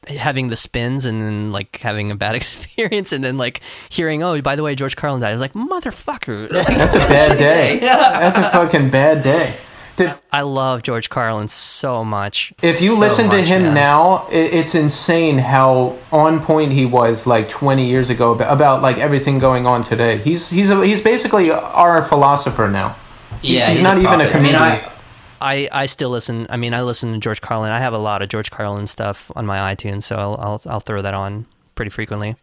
having 0.08 0.50
the 0.50 0.56
spins 0.58 1.06
and 1.06 1.22
then 1.22 1.52
like 1.52 1.78
having 1.78 2.12
a 2.12 2.16
bad 2.16 2.36
experience 2.42 3.12
and 3.12 3.24
then 3.24 3.38
like 3.38 3.62
hearing 3.90 4.24
oh 4.24 4.42
by 4.42 4.56
the 4.56 4.64
way 4.64 4.76
George 4.76 4.96
Carlin 4.96 5.22
died. 5.22 5.30
I 5.30 5.34
was 5.34 5.42
like 5.42 5.54
motherfucker. 5.54 6.50
That's 6.50 6.96
a 6.96 7.00
bad 7.00 7.38
day. 7.38 7.80
That's 7.82 8.38
a 8.38 8.50
fucking 8.52 8.90
bad 8.90 9.24
day. 9.24 9.56
Did- 9.98 10.14
I 10.32 10.42
love 10.42 10.84
George 10.84 11.10
Carlin 11.10 11.50
so 11.50 12.04
much. 12.06 12.54
If 12.64 12.82
you 12.82 12.94
So 12.94 13.00
listen 13.00 13.30
to 13.30 13.38
much, 13.38 13.46
him 13.48 13.64
man. 13.64 13.74
now, 13.76 14.28
it, 14.32 14.54
it's 14.54 14.74
insane 14.74 15.38
how 15.38 15.98
on 16.14 16.40
point 16.40 16.72
he 16.72 16.86
was 16.86 17.28
like 17.28 17.50
20 17.50 17.86
years 17.88 18.10
ago 18.10 18.32
about, 18.32 18.52
about 18.54 18.82
like 18.82 18.98
everything 18.98 19.38
going 19.38 19.66
on 19.68 19.84
today. 19.84 20.18
He's 20.18 20.50
he's 20.50 20.70
a, 20.70 20.84
he's 20.86 21.02
basically 21.02 21.52
our 21.52 22.02
philosopher 22.04 22.70
now. 22.70 22.96
yeah, 23.42 23.70
he's 23.70 23.84
not 23.84 23.98
even 23.98 24.06
a 24.08 24.16
prophet. 24.16 24.36
I 24.36 24.40
mean, 24.40 24.54
comedian. 24.54 24.62
I, 24.64 24.91
I, 25.42 25.68
I 25.72 25.86
still 25.88 26.10
listen. 26.10 26.46
I 26.50 26.58
mean, 26.58 26.74
I 26.74 26.82
listen 26.84 27.12
to 27.14 27.18
George 27.20 27.42
Carlin. 27.42 27.72
I 27.72 27.80
have 27.80 27.94
a 27.94 27.98
lot 27.98 28.22
of 28.22 28.30
George 28.30 28.52
Carlin 28.52 28.88
stuff 28.88 29.32
on 29.36 29.46
my 29.46 29.74
iTunes, 29.76 30.04
so 30.04 30.16
I'll 30.18 30.38
I'll, 30.40 30.62
I'll 30.68 30.80
throw 30.80 31.02
that 31.02 31.14
on 31.14 31.46
pretty 31.76 31.90
frequently. 31.90 32.36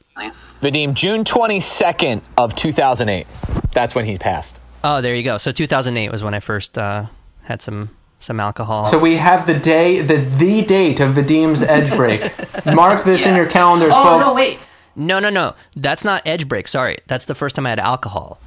Vadim, 0.63 0.95
June 0.95 1.23
22nd 1.23 2.21
of 2.37 2.55
2008. 2.57 3.27
That's 3.73 3.95
when 3.95 4.05
he 4.05 4.19
passed. 4.19 4.61
Oh, 4.83 5.01
there 5.01 5.15
you 5.15 5.23
go. 5.23 5.39
So 5.39 5.53
2008 5.53 6.11
was 6.11 6.25
when 6.25 6.35
I 6.35 6.41
first 6.41 6.77
uh, 6.77 7.07
had 7.45 7.63
some 7.63 7.91
some 8.19 8.41
alcohol. 8.41 8.87
So 8.87 8.99
we 8.99 9.17
have 9.17 9.47
the 9.47 9.55
day, 9.59 10.01
the 10.03 10.17
the 10.17 10.63
date 10.63 10.99
of 11.01 11.15
Vadim's 11.15 11.63
edge 11.63 11.95
break. 11.95 12.33
Mark 12.67 13.05
this 13.05 13.25
in 13.25 13.37
your 13.37 13.47
calendars, 13.47 13.93
oh 13.95 14.03
folks. 14.03 14.27
no, 14.27 14.35
wait. 14.35 14.59
No, 14.97 15.21
no, 15.21 15.31
no. 15.31 15.55
That's 15.77 16.03
not 16.03 16.23
edge 16.27 16.49
break. 16.49 16.67
Sorry, 16.67 16.97
that's 17.07 17.27
the 17.27 17.37
first 17.37 17.55
time 17.55 17.67
I 17.67 17.71
had 17.71 17.79
alcohol. 17.79 18.41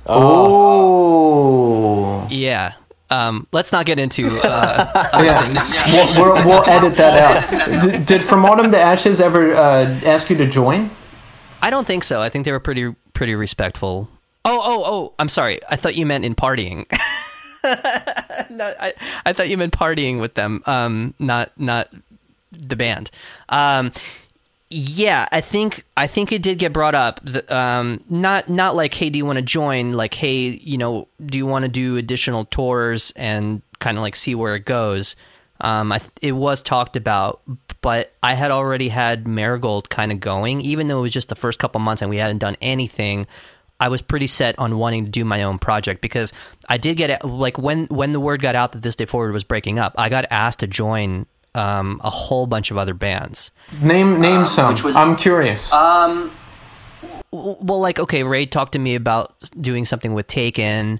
Oh, 1.02 2.28
Yeah. 2.30 2.74
Um, 3.12 3.46
let's 3.52 3.72
not 3.72 3.86
get 3.86 4.00
into. 4.00 4.28
Uh, 4.42 5.10
yeah. 5.22 6.16
we'll, 6.18 6.34
we'll, 6.36 6.48
we'll 6.48 6.70
edit 6.70 6.96
that 6.96 7.18
out. 7.18 7.82
D- 7.82 7.98
did 8.06 8.24
From 8.24 8.46
Autumn 8.46 8.72
to 8.72 8.80
Ashes 8.80 9.20
ever 9.20 9.54
uh, 9.54 10.00
ask 10.06 10.30
you 10.30 10.38
to 10.38 10.48
join? 10.48 10.90
I 11.62 11.70
don't 11.70 11.86
think 11.86 12.04
so. 12.04 12.22
I 12.22 12.30
think 12.30 12.46
they 12.46 12.52
were 12.52 12.60
pretty 12.60 12.96
pretty 13.14 13.36
respectful. 13.36 14.10
Oh, 14.44 14.62
oh, 14.64 14.84
oh! 14.86 15.14
I'm 15.20 15.30
sorry. 15.30 15.60
I 15.70 15.76
thought 15.76 15.96
you 15.96 16.06
meant 16.06 16.26
in 16.26 16.34
partying. 16.34 16.86
no, 18.50 18.74
I 18.80 18.94
I 19.26 19.34
thought 19.34 19.50
you 19.50 19.58
meant 19.58 19.74
partying 19.74 20.20
with 20.20 20.34
them. 20.34 20.64
Um, 20.66 21.14
not 21.20 21.52
not 21.60 21.90
the 22.52 22.76
band. 22.76 23.12
Um, 23.50 23.92
yeah, 24.74 25.28
I 25.34 25.42
think 25.42 25.84
I 25.98 26.08
think 26.08 26.32
it 26.32 26.42
did 26.42 26.58
get 26.58 26.72
brought 26.72 26.96
up. 26.96 27.20
Um, 27.52 28.02
not 28.10 28.50
not 28.50 28.74
like, 28.74 28.94
hey, 28.94 29.10
do 29.10 29.18
you 29.18 29.26
want 29.26 29.36
to 29.36 29.42
join? 29.42 29.92
Like, 29.92 30.14
hey, 30.14 30.48
you 30.48 30.78
know, 30.78 31.10
do 31.26 31.38
you 31.38 31.46
want 31.46 31.64
to 31.64 31.70
do 31.70 31.98
additional 31.98 32.46
tours 32.46 33.12
and 33.18 33.62
kind 33.80 33.98
of 33.98 34.02
like 34.02 34.16
see 34.16 34.34
where 34.34 34.56
it 34.56 34.64
goes? 34.64 35.18
Um, 35.60 35.92
I, 35.92 36.00
it 36.22 36.32
was 36.32 36.62
talked 36.62 36.96
about, 36.96 37.42
but 37.82 38.14
I 38.24 38.34
had 38.34 38.50
already 38.50 38.88
had 38.88 39.28
Marigold 39.28 39.90
kind 39.90 40.12
of 40.12 40.22
going, 40.22 40.62
even 40.62 40.88
though 40.88 41.00
it 41.00 41.04
was 41.04 41.12
just 41.12 41.30
the 41.30 41.36
first 41.36 41.60
couple 41.60 41.82
months 41.82 42.02
and 42.02 42.10
we 42.10 42.18
hadn't 42.18 42.40
done 42.40 42.56
anything. 42.62 43.28
I 43.80 43.90
was 43.90 44.02
pretty 44.02 44.28
set 44.28 44.58
on 44.58 44.78
wanting 44.78 45.06
to 45.06 45.12
do 45.12 45.26
my 45.26 45.44
own 45.44 45.60
project 45.60 46.02
because 46.02 46.32
I 46.70 46.78
did 46.78 46.96
get 46.98 47.26
like 47.26 47.58
when 47.58 47.88
when 47.88 48.14
the 48.14 48.20
word 48.22 48.42
got 48.42 48.56
out 48.56 48.72
that 48.72 48.84
this 48.84 48.96
day 48.96 49.06
forward 49.06 49.34
was 49.34 49.44
breaking 49.44 49.80
up, 49.80 49.96
I 49.98 50.08
got 50.08 50.26
asked 50.32 50.60
to 50.60 50.68
join 50.68 51.26
um, 51.56 52.00
a 52.04 52.10
whole 52.10 52.48
bunch 52.48 52.72
of 52.72 52.78
other 52.78 52.94
bands. 52.94 53.52
Name 53.82 54.20
name 54.20 54.42
um, 54.42 54.48
some. 54.48 54.84
Was, 54.84 54.96
I'm 54.96 55.16
curious. 55.16 55.72
Um, 55.72 56.32
well, 57.32 57.80
like 57.80 58.00
okay, 58.00 58.24
Ray 58.24 58.46
talked 58.46 58.74
to 58.74 58.80
me 58.80 58.96
about 58.96 59.34
doing 59.60 59.86
something 59.86 60.14
with 60.14 60.28
Taken. 60.28 61.00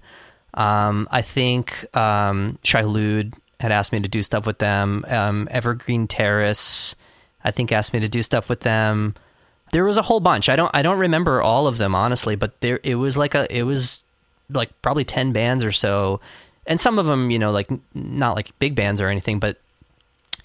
Um, 0.54 1.08
I 1.12 1.22
think 1.22 1.96
um, 1.96 2.60
Shai-Hulud 2.64 3.34
had 3.62 3.72
asked 3.72 3.94
me 3.94 4.02
to 4.02 4.10
do 4.10 4.22
stuff 4.22 4.46
with 4.46 4.58
them. 4.58 5.06
Um, 5.08 5.48
Evergreen 5.52 6.08
Terrace, 6.08 6.96
I 7.44 7.52
think, 7.52 7.72
asked 7.72 7.94
me 7.94 8.02
to 8.02 8.10
do 8.10 8.22
stuff 8.22 8.50
with 8.50 8.62
them. 8.62 9.16
There 9.72 9.86
was 9.86 9.96
a 9.96 10.02
whole 10.02 10.20
bunch. 10.20 10.50
I 10.50 10.56
don't 10.58 10.72
I 10.74 10.82
don't 10.82 11.00
remember 11.00 11.42
all 11.42 11.68
of 11.68 11.78
them 11.78 11.96
honestly, 11.96 12.36
but 12.36 12.60
there 12.60 12.80
it 12.84 12.96
was 12.96 13.18
like 13.18 13.36
a 13.36 13.48
it 13.56 13.64
was 13.64 14.04
like 14.50 14.70
probably 14.82 15.06
ten 15.06 15.32
bands 15.32 15.64
or 15.64 15.72
so, 15.72 16.20
and 16.68 16.82
some 16.82 17.00
of 17.00 17.06
them 17.06 17.32
you 17.32 17.40
know 17.40 17.52
like 17.52 17.70
not 17.94 18.36
like 18.36 18.58
big 18.60 18.76
bands 18.76 19.00
or 19.00 19.08
anything, 19.08 19.40
but 19.40 19.58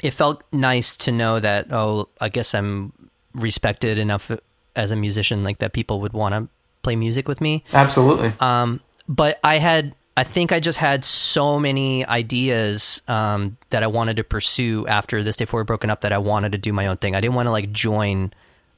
it 0.03 0.13
felt 0.13 0.43
nice 0.53 0.97
to 0.97 1.13
know 1.13 1.41
that 1.41 1.73
oh 1.73 2.09
I 2.21 2.29
guess 2.29 2.55
I'm 2.55 2.93
respected 3.35 3.99
enough 3.99 4.31
as 4.75 4.91
a 4.91 4.97
musician 4.97 5.45
like 5.45 5.59
that 5.59 5.73
people 5.73 6.01
would 6.01 6.13
want 6.13 6.35
to 6.35 6.49
play 6.83 6.97
music 6.97 7.29
with 7.29 7.41
me. 7.41 7.65
Absolutely. 7.73 8.33
Um, 8.41 8.81
but 9.09 9.39
I 9.43 9.59
had 9.59 9.95
I 10.17 10.25
think 10.25 10.51
I 10.51 10.61
just 10.61 10.79
had 10.79 11.05
so 11.05 11.59
many 11.59 12.07
ideas 12.07 13.03
um, 13.07 13.59
that 13.69 13.83
I 13.83 13.87
wanted 13.87 14.17
to 14.17 14.25
pursue 14.25 14.87
after 14.87 15.23
this 15.23 15.37
day 15.37 15.45
forward 15.45 15.67
broken 15.67 15.91
up 15.91 16.01
that 16.01 16.13
I 16.13 16.19
wanted 16.19 16.53
to 16.53 16.59
do 16.59 16.73
my 16.73 16.87
own 16.87 16.97
thing. 16.97 17.15
I 17.15 17.21
didn't 17.21 17.35
want 17.35 17.47
to 17.49 17.51
like 17.51 17.71
join 17.71 18.33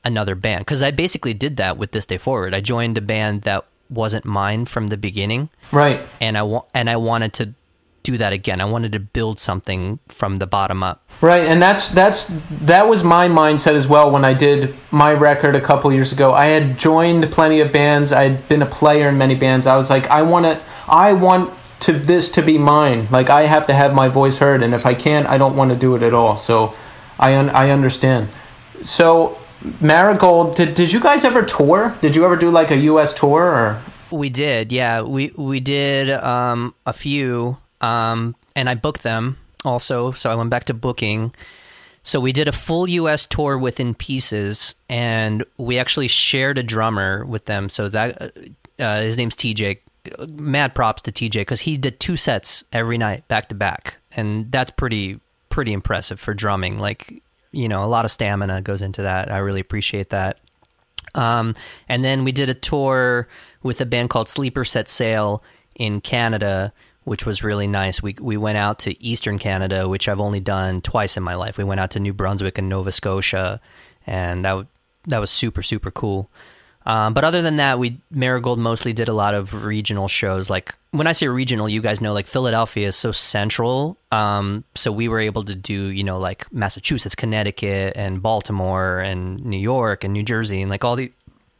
another 0.04 0.34
band 0.34 0.60
because 0.62 0.82
I 0.82 0.90
basically 0.90 1.34
did 1.34 1.58
that 1.58 1.76
with 1.78 1.92
this 1.92 2.06
day 2.06 2.18
forward. 2.18 2.54
I 2.54 2.60
joined 2.60 2.98
a 2.98 3.00
band 3.00 3.42
that 3.42 3.64
wasn't 3.88 4.24
mine 4.24 4.66
from 4.66 4.88
the 4.88 4.96
beginning, 4.96 5.48
right? 5.70 6.00
And 6.20 6.36
I 6.36 6.42
wa- 6.42 6.64
and 6.74 6.90
I 6.90 6.96
wanted 6.96 7.32
to 7.34 7.54
do 8.08 8.16
that 8.18 8.32
again. 8.32 8.60
I 8.60 8.64
wanted 8.64 8.92
to 8.92 9.00
build 9.00 9.38
something 9.38 9.98
from 10.08 10.36
the 10.36 10.46
bottom 10.46 10.82
up. 10.82 11.04
Right, 11.20 11.44
and 11.44 11.60
that's 11.60 11.90
that's 11.90 12.30
that 12.62 12.88
was 12.88 13.04
my 13.04 13.28
mindset 13.28 13.74
as 13.74 13.86
well 13.86 14.10
when 14.10 14.24
I 14.24 14.32
did 14.32 14.74
my 14.90 15.12
record 15.12 15.54
a 15.54 15.60
couple 15.60 15.92
years 15.92 16.10
ago. 16.12 16.32
I 16.32 16.46
had 16.46 16.78
joined 16.78 17.30
plenty 17.30 17.60
of 17.60 17.70
bands. 17.70 18.10
I 18.10 18.28
had 18.28 18.48
been 18.48 18.62
a 18.62 18.66
player 18.66 19.08
in 19.08 19.18
many 19.18 19.34
bands. 19.34 19.66
I 19.66 19.76
was 19.76 19.90
like, 19.90 20.06
I 20.08 20.22
want 20.22 20.46
to 20.46 20.58
I 20.86 21.12
want 21.12 21.52
to 21.80 21.92
this 21.92 22.30
to 22.32 22.42
be 22.42 22.56
mine. 22.56 23.08
Like 23.10 23.28
I 23.28 23.42
have 23.42 23.66
to 23.66 23.74
have 23.74 23.94
my 23.94 24.08
voice 24.08 24.38
heard, 24.38 24.62
and 24.62 24.74
if 24.74 24.86
I 24.86 24.94
can't, 24.94 25.26
I 25.26 25.36
don't 25.36 25.54
want 25.56 25.70
to 25.70 25.76
do 25.76 25.94
it 25.96 26.02
at 26.02 26.14
all. 26.14 26.36
So 26.36 26.74
I 27.18 27.36
un- 27.36 27.50
I 27.50 27.70
understand. 27.70 28.28
So 28.82 29.36
Marigold, 29.80 30.56
did 30.56 30.74
did 30.74 30.92
you 30.92 31.00
guys 31.00 31.24
ever 31.24 31.42
tour? 31.44 31.94
Did 32.00 32.16
you 32.16 32.24
ever 32.24 32.36
do 32.36 32.50
like 32.50 32.70
a 32.70 32.76
U.S. 32.76 33.12
tour? 33.12 33.42
Or? 33.42 33.82
We 34.10 34.30
did, 34.30 34.72
yeah. 34.72 35.02
We 35.02 35.32
we 35.36 35.60
did 35.60 36.08
um, 36.10 36.74
a 36.86 36.92
few, 36.92 37.58
um, 37.80 38.34
and 38.54 38.68
I 38.68 38.74
booked 38.74 39.02
them 39.02 39.38
also. 39.64 40.12
So 40.12 40.30
I 40.30 40.34
went 40.34 40.50
back 40.50 40.64
to 40.64 40.74
booking. 40.74 41.34
So 42.02 42.20
we 42.20 42.32
did 42.32 42.48
a 42.48 42.52
full 42.52 42.88
U.S. 42.88 43.26
tour 43.26 43.58
within 43.58 43.94
Pieces, 43.94 44.74
and 44.88 45.44
we 45.58 45.78
actually 45.78 46.08
shared 46.08 46.56
a 46.56 46.62
drummer 46.62 47.24
with 47.26 47.44
them. 47.44 47.68
So 47.68 47.88
that 47.90 48.32
uh, 48.78 49.00
his 49.00 49.16
name's 49.16 49.34
TJ 49.34 49.80
mad 50.28 50.74
props 50.74 51.02
to 51.02 51.12
TJ 51.12 51.32
because 51.32 51.60
he 51.60 51.76
did 51.76 52.00
two 52.00 52.16
sets 52.16 52.64
every 52.72 52.98
night 52.98 53.26
back 53.28 53.48
to 53.50 53.54
back, 53.54 53.98
and 54.16 54.50
that's 54.50 54.70
pretty 54.70 55.20
pretty 55.50 55.72
impressive 55.72 56.20
for 56.20 56.34
drumming. 56.34 56.78
Like 56.78 57.22
you 57.52 57.68
know, 57.68 57.84
a 57.84 57.86
lot 57.86 58.04
of 58.04 58.10
stamina 58.10 58.62
goes 58.62 58.82
into 58.82 59.02
that. 59.02 59.30
I 59.30 59.38
really 59.38 59.60
appreciate 59.60 60.10
that. 60.10 60.38
Um, 61.14 61.54
and 61.88 62.04
then 62.04 62.24
we 62.24 62.32
did 62.32 62.50
a 62.50 62.54
tour 62.54 63.28
with 63.62 63.80
a 63.80 63.86
band 63.86 64.10
called 64.10 64.28
Sleeper 64.28 64.64
Set 64.64 64.88
Sail 64.88 65.42
in 65.74 66.00
Canada, 66.00 66.72
which 67.08 67.24
was 67.26 67.42
really 67.42 67.66
nice. 67.66 68.02
We 68.02 68.14
we 68.20 68.36
went 68.36 68.58
out 68.58 68.80
to 68.80 69.02
Eastern 69.04 69.38
Canada, 69.38 69.88
which 69.88 70.08
I've 70.08 70.20
only 70.20 70.40
done 70.40 70.80
twice 70.80 71.16
in 71.16 71.22
my 71.22 71.34
life. 71.34 71.58
We 71.58 71.64
went 71.64 71.80
out 71.80 71.92
to 71.92 72.00
New 72.00 72.12
Brunswick 72.12 72.58
and 72.58 72.68
Nova 72.68 72.92
Scotia, 72.92 73.60
and 74.06 74.44
that 74.44 74.66
that 75.06 75.18
was 75.18 75.30
super 75.30 75.62
super 75.62 75.90
cool. 75.90 76.30
Um, 76.86 77.12
but 77.12 77.22
other 77.24 77.42
than 77.42 77.56
that, 77.56 77.78
we 77.78 78.00
Marigold 78.10 78.58
mostly 78.58 78.92
did 78.92 79.08
a 79.08 79.12
lot 79.12 79.34
of 79.34 79.64
regional 79.64 80.08
shows. 80.08 80.48
Like 80.48 80.74
when 80.90 81.06
I 81.06 81.12
say 81.12 81.28
regional, 81.28 81.68
you 81.68 81.82
guys 81.82 82.00
know 82.00 82.12
like 82.12 82.26
Philadelphia 82.26 82.88
is 82.88 82.96
so 82.96 83.12
central. 83.12 83.98
Um, 84.12 84.64
so 84.74 84.90
we 84.92 85.08
were 85.08 85.20
able 85.20 85.44
to 85.44 85.54
do 85.54 85.90
you 85.90 86.04
know 86.04 86.18
like 86.18 86.50
Massachusetts, 86.52 87.14
Connecticut, 87.14 87.94
and 87.96 88.22
Baltimore, 88.22 89.00
and 89.00 89.44
New 89.44 89.58
York, 89.58 90.04
and 90.04 90.12
New 90.12 90.22
Jersey, 90.22 90.62
and 90.62 90.70
like 90.70 90.84
all 90.84 90.96
the 90.96 91.12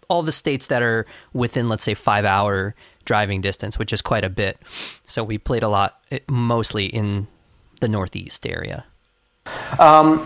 all 0.08 0.22
the 0.22 0.32
states 0.32 0.66
that 0.66 0.82
are 0.82 1.06
within 1.32 1.68
let's 1.68 1.84
say 1.84 1.94
five 1.94 2.24
hour 2.24 2.74
driving 3.08 3.40
distance, 3.40 3.78
which 3.78 3.92
is 3.92 4.02
quite 4.02 4.24
a 4.24 4.28
bit. 4.28 4.58
So 5.06 5.24
we 5.24 5.38
played 5.38 5.62
a 5.62 5.68
lot, 5.68 5.98
eh, 6.12 6.18
mostly 6.28 6.86
in 6.86 7.26
the 7.80 7.88
Northeast 7.88 8.46
area. 8.46 8.84
Um, 9.78 10.18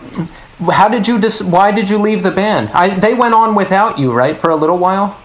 how 0.69 0.89
did 0.89 1.07
you 1.07 1.17
dis- 1.17 1.41
why 1.41 1.71
did 1.71 1.89
you 1.89 1.97
leave 1.97 2.23
the 2.23 2.31
band? 2.31 2.69
I, 2.73 2.99
they 2.99 3.13
went 3.13 3.33
on 3.33 3.55
without 3.55 3.97
you, 3.97 4.11
right, 4.11 4.37
for 4.37 4.49
a 4.49 4.55
little 4.55 4.77
while? 4.77 5.17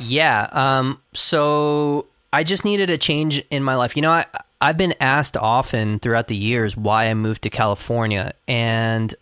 Yeah. 0.00 0.48
Um, 0.50 1.00
so 1.12 2.06
I 2.32 2.42
just 2.42 2.64
needed 2.64 2.90
a 2.90 2.98
change 2.98 3.38
in 3.48 3.62
my 3.62 3.76
life. 3.76 3.94
You 3.94 4.02
know, 4.02 4.10
I, 4.10 4.26
I've 4.60 4.76
been 4.76 4.94
asked 4.98 5.36
often 5.36 6.00
throughout 6.00 6.26
the 6.26 6.36
years 6.36 6.76
why 6.76 7.06
I 7.06 7.14
moved 7.14 7.42
to 7.42 7.50
California, 7.50 8.34
and 8.48 9.14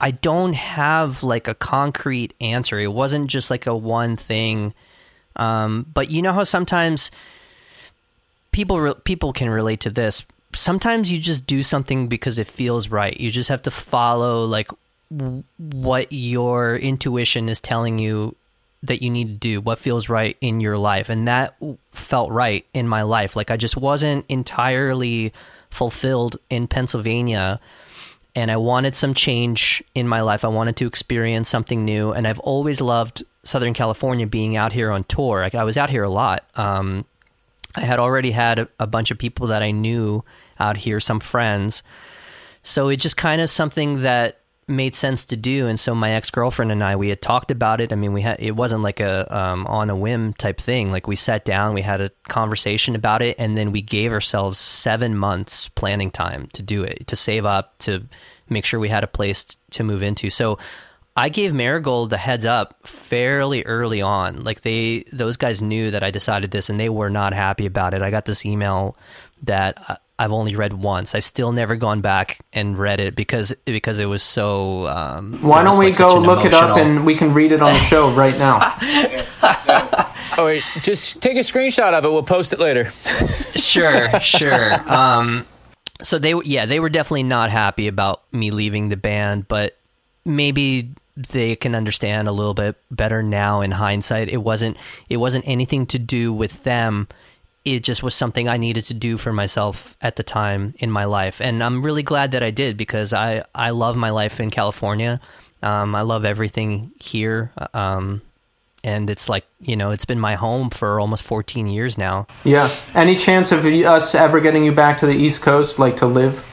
I 0.00 0.12
don't 0.12 0.54
have 0.54 1.22
like 1.22 1.46
a 1.46 1.54
concrete 1.54 2.32
answer. 2.40 2.78
It 2.78 2.94
wasn't 2.94 3.28
just 3.28 3.50
like 3.50 3.66
a 3.66 3.76
one 3.76 4.16
thing. 4.16 4.72
Um, 5.38 5.86
but 5.94 6.10
you 6.10 6.22
know 6.22 6.32
how 6.32 6.44
sometimes 6.44 7.10
people 8.52 8.80
re- 8.80 8.94
people 9.04 9.32
can 9.32 9.48
relate 9.50 9.80
to 9.80 9.90
this 9.90 10.24
sometimes 10.54 11.10
you 11.12 11.18
just 11.18 11.46
do 11.46 11.62
something 11.62 12.08
because 12.08 12.38
it 12.38 12.46
feels 12.46 12.88
right. 12.88 13.18
You 13.18 13.30
just 13.30 13.48
have 13.48 13.62
to 13.62 13.70
follow 13.70 14.44
like 14.44 14.70
w- 15.14 15.44
what 15.58 16.08
your 16.10 16.76
intuition 16.76 17.48
is 17.48 17.60
telling 17.60 17.98
you 17.98 18.34
that 18.82 19.02
you 19.02 19.10
need 19.10 19.28
to 19.28 19.34
do, 19.34 19.60
what 19.60 19.78
feels 19.78 20.08
right 20.08 20.36
in 20.40 20.60
your 20.60 20.78
life. 20.78 21.08
And 21.08 21.26
that 21.26 21.54
felt 21.92 22.30
right 22.30 22.64
in 22.72 22.86
my 22.86 23.02
life. 23.02 23.36
Like 23.36 23.50
I 23.50 23.56
just 23.56 23.76
wasn't 23.76 24.24
entirely 24.28 25.32
fulfilled 25.70 26.36
in 26.48 26.68
Pennsylvania 26.68 27.60
and 28.36 28.52
I 28.52 28.56
wanted 28.56 28.94
some 28.94 29.14
change 29.14 29.82
in 29.94 30.06
my 30.06 30.20
life. 30.20 30.44
I 30.44 30.48
wanted 30.48 30.76
to 30.76 30.86
experience 30.86 31.48
something 31.48 31.84
new, 31.84 32.12
and 32.12 32.24
I've 32.24 32.38
always 32.38 32.80
loved 32.80 33.24
Southern 33.48 33.74
California, 33.74 34.26
being 34.26 34.56
out 34.56 34.72
here 34.72 34.90
on 34.90 35.04
tour. 35.04 35.42
Like 35.42 35.54
I 35.54 35.64
was 35.64 35.76
out 35.76 35.90
here 35.90 36.04
a 36.04 36.10
lot. 36.10 36.44
Um, 36.54 37.04
I 37.74 37.80
had 37.82 37.98
already 37.98 38.30
had 38.30 38.58
a, 38.58 38.68
a 38.78 38.86
bunch 38.86 39.10
of 39.10 39.18
people 39.18 39.48
that 39.48 39.62
I 39.62 39.70
knew 39.70 40.24
out 40.58 40.76
here, 40.76 41.00
some 41.00 41.20
friends. 41.20 41.82
So 42.62 42.88
it 42.88 42.96
just 42.96 43.16
kind 43.16 43.40
of 43.40 43.50
something 43.50 44.02
that 44.02 44.40
made 44.68 44.94
sense 44.94 45.24
to 45.24 45.34
do 45.34 45.66
and 45.66 45.80
so 45.80 45.94
my 45.94 46.10
ex-girlfriend 46.12 46.70
and 46.70 46.84
I 46.84 46.94
we 46.94 47.08
had 47.08 47.22
talked 47.22 47.50
about 47.50 47.80
it 47.80 47.90
I 47.90 47.96
mean 47.96 48.12
we 48.12 48.20
had 48.20 48.36
it 48.38 48.50
wasn't 48.50 48.82
like 48.82 49.00
a 49.00 49.34
um, 49.34 49.66
on 49.66 49.88
a 49.88 49.96
whim 49.96 50.34
type 50.34 50.60
thing 50.60 50.90
like 50.90 51.06
we 51.06 51.16
sat 51.16 51.46
down 51.46 51.72
we 51.72 51.80
had 51.80 52.02
a 52.02 52.10
conversation 52.28 52.94
about 52.94 53.22
it 53.22 53.34
and 53.38 53.56
then 53.56 53.72
we 53.72 53.80
gave 53.80 54.12
ourselves 54.12 54.58
7 54.58 55.16
months 55.16 55.68
planning 55.70 56.10
time 56.10 56.48
to 56.52 56.62
do 56.62 56.82
it 56.82 57.06
to 57.06 57.16
save 57.16 57.46
up 57.46 57.78
to 57.78 58.06
make 58.50 58.66
sure 58.66 58.78
we 58.78 58.90
had 58.90 59.04
a 59.04 59.08
place 59.08 59.44
to 59.70 59.82
move 59.82 60.02
into 60.02 60.28
so 60.28 60.58
I 61.18 61.30
gave 61.30 61.52
Marigold 61.52 62.10
the 62.10 62.16
heads 62.16 62.44
up 62.44 62.86
fairly 62.86 63.64
early 63.64 64.00
on. 64.00 64.44
Like 64.44 64.60
they, 64.60 65.04
those 65.12 65.36
guys 65.36 65.60
knew 65.60 65.90
that 65.90 66.04
I 66.04 66.12
decided 66.12 66.52
this, 66.52 66.70
and 66.70 66.78
they 66.78 66.88
were 66.88 67.10
not 67.10 67.32
happy 67.32 67.66
about 67.66 67.92
it. 67.92 68.02
I 68.02 68.12
got 68.12 68.24
this 68.24 68.46
email 68.46 68.96
that 69.42 70.00
I've 70.16 70.30
only 70.30 70.54
read 70.54 70.74
once. 70.74 71.16
I've 71.16 71.24
still 71.24 71.50
never 71.50 71.74
gone 71.74 72.02
back 72.02 72.38
and 72.52 72.78
read 72.78 73.00
it 73.00 73.16
because 73.16 73.52
because 73.64 73.98
it 73.98 74.04
was 74.04 74.22
so. 74.22 74.86
Um, 74.86 75.42
Why 75.42 75.64
don't 75.64 75.76
we 75.76 75.86
like 75.86 75.98
go 75.98 76.20
look 76.20 76.44
emotional... 76.44 76.46
it 76.46 76.54
up 76.54 76.76
and 76.76 77.04
we 77.04 77.16
can 77.16 77.34
read 77.34 77.50
it 77.50 77.62
on 77.62 77.74
the 77.74 77.80
show 77.80 78.10
right 78.10 78.38
now? 78.38 78.60
oh 80.38 80.44
wait, 80.44 80.62
just 80.82 81.20
take 81.20 81.36
a 81.36 81.40
screenshot 81.40 81.94
of 81.94 82.04
it. 82.04 82.10
We'll 82.12 82.22
post 82.22 82.52
it 82.52 82.60
later. 82.60 82.84
sure, 83.56 84.20
sure. 84.20 84.88
Um, 84.88 85.46
so 86.00 86.20
they, 86.20 86.34
yeah, 86.44 86.64
they 86.64 86.78
were 86.78 86.90
definitely 86.90 87.24
not 87.24 87.50
happy 87.50 87.88
about 87.88 88.22
me 88.32 88.52
leaving 88.52 88.88
the 88.88 88.96
band, 88.96 89.48
but 89.48 89.76
maybe 90.24 90.90
they 91.18 91.56
can 91.56 91.74
understand 91.74 92.28
a 92.28 92.32
little 92.32 92.54
bit 92.54 92.76
better 92.90 93.22
now 93.22 93.60
in 93.60 93.72
hindsight. 93.72 94.28
It 94.28 94.38
wasn't 94.38 94.76
it 95.08 95.16
wasn't 95.16 95.48
anything 95.48 95.86
to 95.86 95.98
do 95.98 96.32
with 96.32 96.62
them. 96.62 97.08
It 97.64 97.82
just 97.82 98.02
was 98.02 98.14
something 98.14 98.48
I 98.48 98.56
needed 98.56 98.84
to 98.86 98.94
do 98.94 99.18
for 99.18 99.32
myself 99.32 99.96
at 100.00 100.16
the 100.16 100.22
time 100.22 100.74
in 100.78 100.90
my 100.90 101.04
life, 101.04 101.40
and 101.40 101.62
I'm 101.62 101.82
really 101.82 102.04
glad 102.04 102.30
that 102.30 102.42
I 102.42 102.50
did 102.50 102.76
because 102.76 103.12
I 103.12 103.44
I 103.54 103.70
love 103.70 103.96
my 103.96 104.10
life 104.10 104.40
in 104.40 104.50
California. 104.50 105.20
Um, 105.62 105.94
I 105.94 106.02
love 106.02 106.24
everything 106.24 106.92
here. 107.00 107.50
Um, 107.74 108.22
and 108.84 109.10
it's 109.10 109.28
like 109.28 109.44
you 109.60 109.74
know 109.74 109.90
it's 109.90 110.04
been 110.04 110.20
my 110.20 110.36
home 110.36 110.70
for 110.70 111.00
almost 111.00 111.24
14 111.24 111.66
years 111.66 111.98
now 111.98 112.28
Yeah. 112.44 112.70
Any 112.94 113.16
chance 113.16 113.50
of 113.50 113.64
us 113.64 114.14
ever 114.14 114.38
getting 114.38 114.64
you 114.64 114.70
back 114.70 114.98
to 114.98 115.06
the 115.06 115.14
East 115.14 115.40
Coast, 115.40 115.80
like 115.80 115.96
to 115.96 116.06
live? 116.06 116.44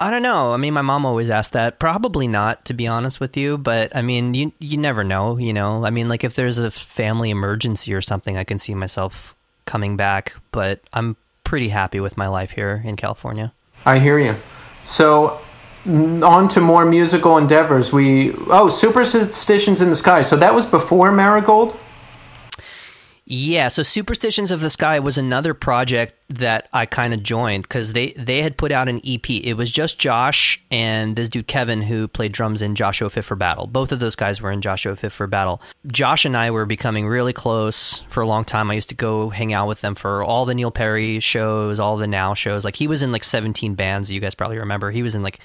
I 0.00 0.10
don't 0.10 0.22
know 0.22 0.52
i 0.52 0.56
mean 0.56 0.74
my 0.74 0.82
mom 0.82 1.04
always 1.06 1.30
asked 1.30 1.52
that 1.52 1.78
probably 1.78 2.28
not 2.28 2.64
to 2.64 2.74
be 2.74 2.86
honest 2.86 3.20
with 3.20 3.36
you 3.36 3.56
but 3.58 3.94
i 3.94 4.02
mean 4.02 4.34
you 4.34 4.52
you 4.58 4.76
never 4.76 5.04
know 5.04 5.36
you 5.36 5.52
know 5.52 5.84
i 5.84 5.90
mean 5.90 6.08
like 6.08 6.24
if 6.24 6.34
there's 6.34 6.58
a 6.58 6.70
family 6.70 7.30
emergency 7.30 7.92
or 7.92 8.02
something 8.02 8.36
i 8.36 8.44
can 8.44 8.58
see 8.58 8.74
myself 8.74 9.34
coming 9.64 9.96
back 9.96 10.34
but 10.52 10.80
i'm 10.92 11.16
pretty 11.44 11.68
happy 11.68 12.00
with 12.00 12.16
my 12.16 12.26
life 12.26 12.50
here 12.52 12.82
in 12.84 12.96
california 12.96 13.52
I 13.86 14.00
hear 14.00 14.18
you. 14.18 14.34
So, 14.84 15.40
on 15.86 16.48
to 16.48 16.60
more 16.60 16.84
musical 16.84 17.38
endeavors. 17.38 17.92
We 17.92 18.32
oh, 18.48 18.68
Superstitions 18.68 19.80
in 19.80 19.90
the 19.90 19.96
Sky. 19.96 20.22
So 20.22 20.36
that 20.36 20.52
was 20.52 20.66
before 20.66 21.12
Marigold. 21.12 21.78
Yeah, 23.28 23.66
so 23.66 23.82
Superstitions 23.82 24.52
of 24.52 24.60
the 24.60 24.70
Sky 24.70 25.00
was 25.00 25.18
another 25.18 25.52
project 25.52 26.14
that 26.28 26.68
I 26.72 26.86
kind 26.86 27.12
of 27.12 27.24
joined 27.24 27.64
because 27.64 27.92
they 27.92 28.12
they 28.12 28.40
had 28.40 28.56
put 28.56 28.70
out 28.70 28.88
an 28.88 29.00
EP. 29.04 29.28
It 29.28 29.54
was 29.54 29.72
just 29.72 29.98
Josh 29.98 30.62
and 30.70 31.16
this 31.16 31.28
dude 31.28 31.48
Kevin 31.48 31.82
who 31.82 32.06
played 32.06 32.30
drums 32.30 32.62
in 32.62 32.76
Joshua 32.76 33.10
Fit 33.10 33.24
for 33.24 33.34
Battle. 33.34 33.66
Both 33.66 33.90
of 33.90 33.98
those 33.98 34.14
guys 34.14 34.40
were 34.40 34.52
in 34.52 34.60
Joshua 34.60 34.94
Fit 34.94 35.10
for 35.10 35.26
Battle. 35.26 35.60
Josh 35.88 36.24
and 36.24 36.36
I 36.36 36.52
were 36.52 36.66
becoming 36.66 37.08
really 37.08 37.32
close 37.32 38.02
for 38.10 38.20
a 38.20 38.28
long 38.28 38.44
time. 38.44 38.70
I 38.70 38.74
used 38.74 38.90
to 38.90 38.94
go 38.94 39.28
hang 39.30 39.52
out 39.52 39.66
with 39.66 39.80
them 39.80 39.96
for 39.96 40.22
all 40.22 40.44
the 40.44 40.54
Neil 40.54 40.70
Perry 40.70 41.18
shows, 41.18 41.80
all 41.80 41.96
the 41.96 42.06
Now 42.06 42.34
shows. 42.34 42.64
Like 42.64 42.76
he 42.76 42.86
was 42.86 43.02
in 43.02 43.10
like 43.10 43.24
17 43.24 43.74
bands. 43.74 44.08
You 44.08 44.20
guys 44.20 44.36
probably 44.36 44.58
remember. 44.58 44.92
He 44.92 45.02
was 45.02 45.16
in 45.16 45.24
like 45.24 45.40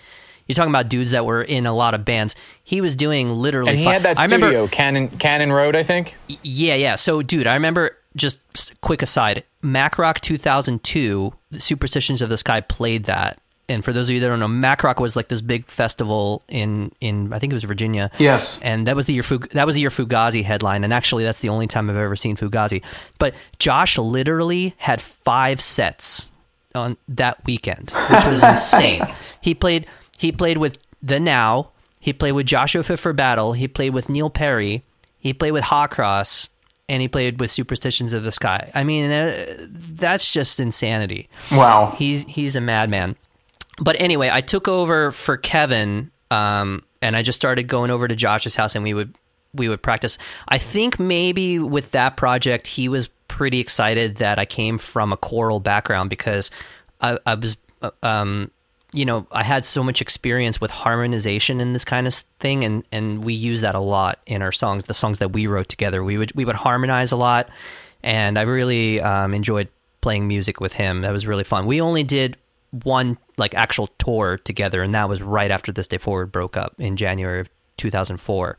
you're 0.51 0.55
talking 0.55 0.71
about 0.71 0.89
dudes 0.89 1.11
that 1.11 1.25
were 1.25 1.41
in 1.41 1.65
a 1.65 1.73
lot 1.73 1.93
of 1.93 2.05
bands. 2.05 2.35
He 2.63 2.81
was 2.81 2.95
doing 2.95 3.29
literally. 3.29 3.69
And 3.71 3.79
he 3.79 3.85
fi- 3.85 3.93
had 3.93 4.03
that 4.03 4.19
I 4.19 4.25
remember- 4.25 4.47
studio, 4.47 4.67
Cannon 4.67 5.07
Cannon 5.09 5.51
Road, 5.51 5.75
I 5.75 5.83
think. 5.83 6.15
yeah, 6.43 6.75
yeah. 6.75 6.95
So, 6.95 7.21
dude, 7.21 7.47
I 7.47 7.53
remember 7.55 7.97
just 8.15 8.41
quick 8.81 9.01
aside, 9.01 9.43
Macrock 9.63 10.19
2002, 10.19 11.33
the 11.51 11.59
Superstitions 11.61 12.21
of 12.21 12.29
the 12.29 12.37
Sky 12.37 12.61
played 12.61 13.05
that. 13.05 13.39
And 13.69 13.85
for 13.85 13.93
those 13.93 14.09
of 14.09 14.13
you 14.15 14.19
that 14.19 14.27
don't 14.27 14.39
know, 14.41 14.47
Macrock 14.49 14.99
was 14.99 15.15
like 15.15 15.29
this 15.29 15.39
big 15.39 15.65
festival 15.67 16.43
in 16.49 16.91
in 16.99 17.31
I 17.31 17.39
think 17.39 17.53
it 17.53 17.55
was 17.55 17.63
Virginia. 17.63 18.11
Yes. 18.19 18.59
And 18.61 18.85
that 18.87 18.97
was 18.97 19.05
the 19.05 19.13
year 19.13 19.23
Fug- 19.23 19.49
that 19.51 19.65
was 19.65 19.75
the 19.75 19.81
year 19.81 19.89
Fugazi 19.89 20.43
headline, 20.43 20.83
and 20.83 20.93
actually 20.93 21.23
that's 21.23 21.39
the 21.39 21.47
only 21.49 21.67
time 21.67 21.89
I've 21.89 21.95
ever 21.95 22.17
seen 22.17 22.35
Fugazi. 22.35 22.83
But 23.17 23.33
Josh 23.59 23.97
literally 23.97 24.73
had 24.77 24.99
five 24.99 25.61
sets 25.61 26.27
on 26.75 26.97
that 27.07 27.45
weekend, 27.45 27.91
which 28.09 28.25
was 28.25 28.43
insane. 28.51 29.03
He 29.39 29.55
played 29.55 29.85
he 30.21 30.31
played 30.31 30.59
with 30.59 30.77
the 31.01 31.19
Now, 31.19 31.71
he 31.99 32.13
played 32.13 32.33
with 32.33 32.45
Joshua 32.45 32.83
Fit 32.83 32.99
for 32.99 33.11
Battle, 33.11 33.53
he 33.53 33.67
played 33.67 33.89
with 33.95 34.07
Neil 34.07 34.29
Perry, 34.29 34.83
he 35.17 35.33
played 35.33 35.49
with 35.49 35.63
Hot 35.63 35.89
Cross, 35.89 36.49
and 36.87 37.01
he 37.01 37.07
played 37.07 37.39
with 37.39 37.49
Superstitions 37.49 38.13
of 38.13 38.21
the 38.21 38.31
Sky. 38.31 38.69
I 38.75 38.83
mean, 38.83 39.09
uh, 39.09 39.57
that's 39.69 40.31
just 40.31 40.59
insanity. 40.59 41.27
Wow. 41.51 41.95
He's 41.97 42.23
he's 42.25 42.55
a 42.55 42.61
madman. 42.61 43.15
But 43.81 43.99
anyway, 43.99 44.29
I 44.31 44.41
took 44.41 44.67
over 44.67 45.11
for 45.11 45.37
Kevin, 45.37 46.11
um, 46.29 46.83
and 47.01 47.15
I 47.15 47.23
just 47.23 47.37
started 47.37 47.63
going 47.63 47.89
over 47.89 48.07
to 48.07 48.15
Josh's 48.15 48.55
house, 48.55 48.75
and 48.75 48.83
we 48.83 48.93
would 48.93 49.15
we 49.55 49.69
would 49.69 49.81
practice. 49.81 50.19
I 50.49 50.59
think 50.59 50.99
maybe 50.99 51.57
with 51.57 51.89
that 51.91 52.15
project, 52.15 52.67
he 52.67 52.87
was 52.89 53.07
pretty 53.27 53.59
excited 53.59 54.17
that 54.17 54.37
I 54.37 54.45
came 54.45 54.77
from 54.77 55.13
a 55.13 55.17
choral 55.17 55.59
background 55.59 56.11
because 56.11 56.51
I, 57.01 57.17
I 57.25 57.33
was, 57.33 57.57
uh, 57.81 57.89
um, 58.03 58.51
you 58.93 59.05
know, 59.05 59.25
I 59.31 59.43
had 59.43 59.63
so 59.63 59.83
much 59.83 60.01
experience 60.01 60.59
with 60.59 60.71
harmonization 60.71 61.61
and 61.61 61.73
this 61.73 61.85
kind 61.85 62.07
of 62.07 62.13
thing, 62.39 62.63
and 62.63 62.83
and 62.91 63.23
we 63.23 63.33
use 63.33 63.61
that 63.61 63.75
a 63.75 63.79
lot 63.79 64.19
in 64.25 64.41
our 64.41 64.51
songs. 64.51 64.85
The 64.85 64.93
songs 64.93 65.19
that 65.19 65.31
we 65.31 65.47
wrote 65.47 65.69
together, 65.69 66.03
we 66.03 66.17
would 66.17 66.33
we 66.35 66.45
would 66.45 66.55
harmonize 66.55 67.11
a 67.11 67.15
lot, 67.15 67.49
and 68.03 68.37
I 68.37 68.41
really 68.41 68.99
um, 69.01 69.33
enjoyed 69.33 69.69
playing 70.01 70.27
music 70.27 70.59
with 70.59 70.73
him. 70.73 71.01
That 71.01 71.11
was 71.11 71.25
really 71.25 71.43
fun. 71.43 71.67
We 71.67 71.79
only 71.79 72.03
did 72.03 72.37
one 72.83 73.17
like 73.37 73.53
actual 73.53 73.87
tour 73.97 74.37
together, 74.37 74.81
and 74.81 74.93
that 74.93 75.07
was 75.07 75.21
right 75.21 75.51
after 75.51 75.71
This 75.71 75.87
Day 75.87 75.97
Forward 75.97 76.31
broke 76.31 76.57
up 76.57 76.75
in 76.77 76.97
January 76.97 77.39
of 77.41 77.49
2004. 77.81 78.57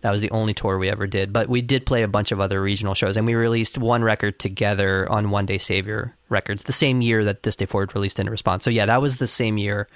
That 0.00 0.10
was 0.10 0.20
the 0.20 0.30
only 0.30 0.54
tour 0.54 0.78
we 0.78 0.88
ever 0.88 1.06
did. 1.06 1.32
But 1.32 1.48
we 1.48 1.62
did 1.62 1.86
play 1.86 2.02
a 2.02 2.08
bunch 2.08 2.32
of 2.32 2.40
other 2.40 2.60
regional 2.60 2.94
shows, 2.94 3.16
and 3.16 3.26
we 3.26 3.34
released 3.34 3.78
one 3.78 4.02
record 4.02 4.38
together 4.38 5.10
on 5.10 5.30
One 5.30 5.46
Day 5.46 5.58
Savior 5.58 6.16
Records 6.28 6.64
the 6.64 6.72
same 6.72 7.00
year 7.02 7.24
that 7.24 7.42
This 7.44 7.56
Day 7.56 7.66
Forward 7.66 7.94
released 7.94 8.18
in 8.18 8.28
response. 8.28 8.64
So 8.64 8.70
yeah, 8.70 8.86
that 8.86 9.00
was 9.02 9.18
the 9.18 9.28
same 9.28 9.58
year 9.58 9.88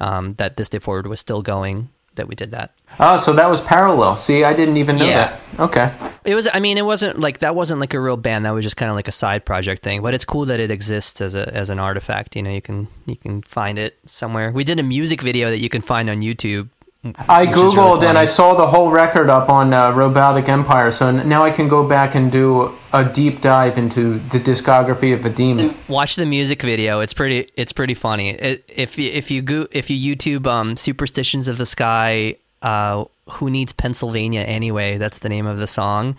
um, 0.00 0.34
that 0.34 0.56
This 0.56 0.68
Day 0.68 0.78
Forward 0.80 1.06
was 1.06 1.20
still 1.20 1.42
going 1.42 1.90
that 2.14 2.28
we 2.28 2.34
did 2.34 2.50
that. 2.50 2.74
Oh, 3.00 3.16
so 3.16 3.32
that 3.32 3.48
was 3.48 3.62
parallel. 3.62 4.16
See, 4.16 4.44
I 4.44 4.52
didn't 4.52 4.76
even 4.76 4.96
know 4.98 5.06
Yeah. 5.06 5.38
that. 5.56 5.60
Okay. 5.60 5.90
It 6.24 6.34
was. 6.34 6.46
I 6.52 6.60
mean, 6.60 6.76
it 6.76 6.84
wasn't 6.84 7.18
like 7.18 7.38
that. 7.38 7.54
wasn't 7.54 7.80
like 7.80 7.94
a 7.94 8.00
real 8.00 8.18
band. 8.18 8.44
That 8.44 8.50
was 8.50 8.64
just 8.64 8.76
kind 8.76 8.90
of 8.90 8.96
like 8.96 9.08
a 9.08 9.12
side 9.12 9.46
project 9.46 9.82
thing. 9.82 10.02
But 10.02 10.12
it's 10.12 10.26
cool 10.26 10.44
that 10.44 10.60
it 10.60 10.70
exists 10.70 11.20
as 11.22 11.34
a 11.34 11.48
as 11.54 11.70
an 11.70 11.78
artifact. 11.78 12.36
You 12.36 12.42
know, 12.42 12.50
you 12.50 12.60
can 12.60 12.86
you 13.06 13.16
can 13.16 13.40
find 13.42 13.78
it 13.78 13.98
somewhere. 14.04 14.52
We 14.52 14.62
did 14.62 14.78
a 14.78 14.82
music 14.82 15.22
video 15.22 15.48
that 15.50 15.60
you 15.60 15.70
can 15.70 15.80
find 15.82 16.10
on 16.10 16.20
YouTube. 16.20 16.68
I 17.04 17.44
which 17.44 17.56
really 17.56 17.74
googled 17.74 18.04
and. 18.04 18.16
I 18.16 18.26
saw 18.26 18.54
the 18.54 18.66
whole 18.66 18.90
record 18.90 19.28
up 19.28 19.48
on 19.48 19.72
uh, 19.72 19.90
Robotic 19.92 20.48
Empire, 20.48 20.92
so 20.92 21.08
n- 21.08 21.28
now 21.28 21.42
I 21.42 21.50
can 21.50 21.68
go 21.68 21.86
back 21.86 22.14
and 22.14 22.30
do 22.30 22.72
a 22.92 23.04
deep 23.04 23.40
dive 23.40 23.76
into 23.76 24.20
the 24.20 24.38
discography 24.38 25.12
of 25.12 25.20
Vadim. 25.20 25.74
Watch 25.88 26.14
the 26.14 26.26
music 26.26 26.62
video. 26.62 27.00
It's 27.00 27.12
pretty. 27.12 27.50
It's 27.56 27.72
pretty 27.72 27.94
funny. 27.94 28.30
It, 28.30 28.64
if 28.68 28.98
you 28.98 29.10
if 29.10 29.32
you 29.32 29.42
go 29.42 29.66
if 29.72 29.90
you 29.90 30.16
YouTube 30.16 30.46
um, 30.46 30.76
"Superstitions 30.76 31.48
of 31.48 31.58
the 31.58 31.66
Sky," 31.66 32.36
uh, 32.62 33.04
who 33.30 33.50
needs 33.50 33.72
Pennsylvania 33.72 34.42
anyway? 34.42 34.96
That's 34.98 35.18
the 35.18 35.28
name 35.28 35.46
of 35.46 35.58
the 35.58 35.66
song. 35.66 36.16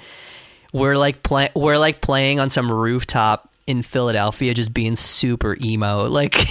We're 0.73 0.95
like 0.97 1.23
play, 1.23 1.49
We're 1.55 1.77
like 1.77 2.01
playing 2.01 2.41
on 2.41 2.49
some 2.49 2.69
rooftop 2.69 3.49
in 3.67 3.83
Philadelphia, 3.83 4.53
just 4.53 4.73
being 4.73 4.97
super 4.97 5.55
emo. 5.61 6.09
Like 6.09 6.35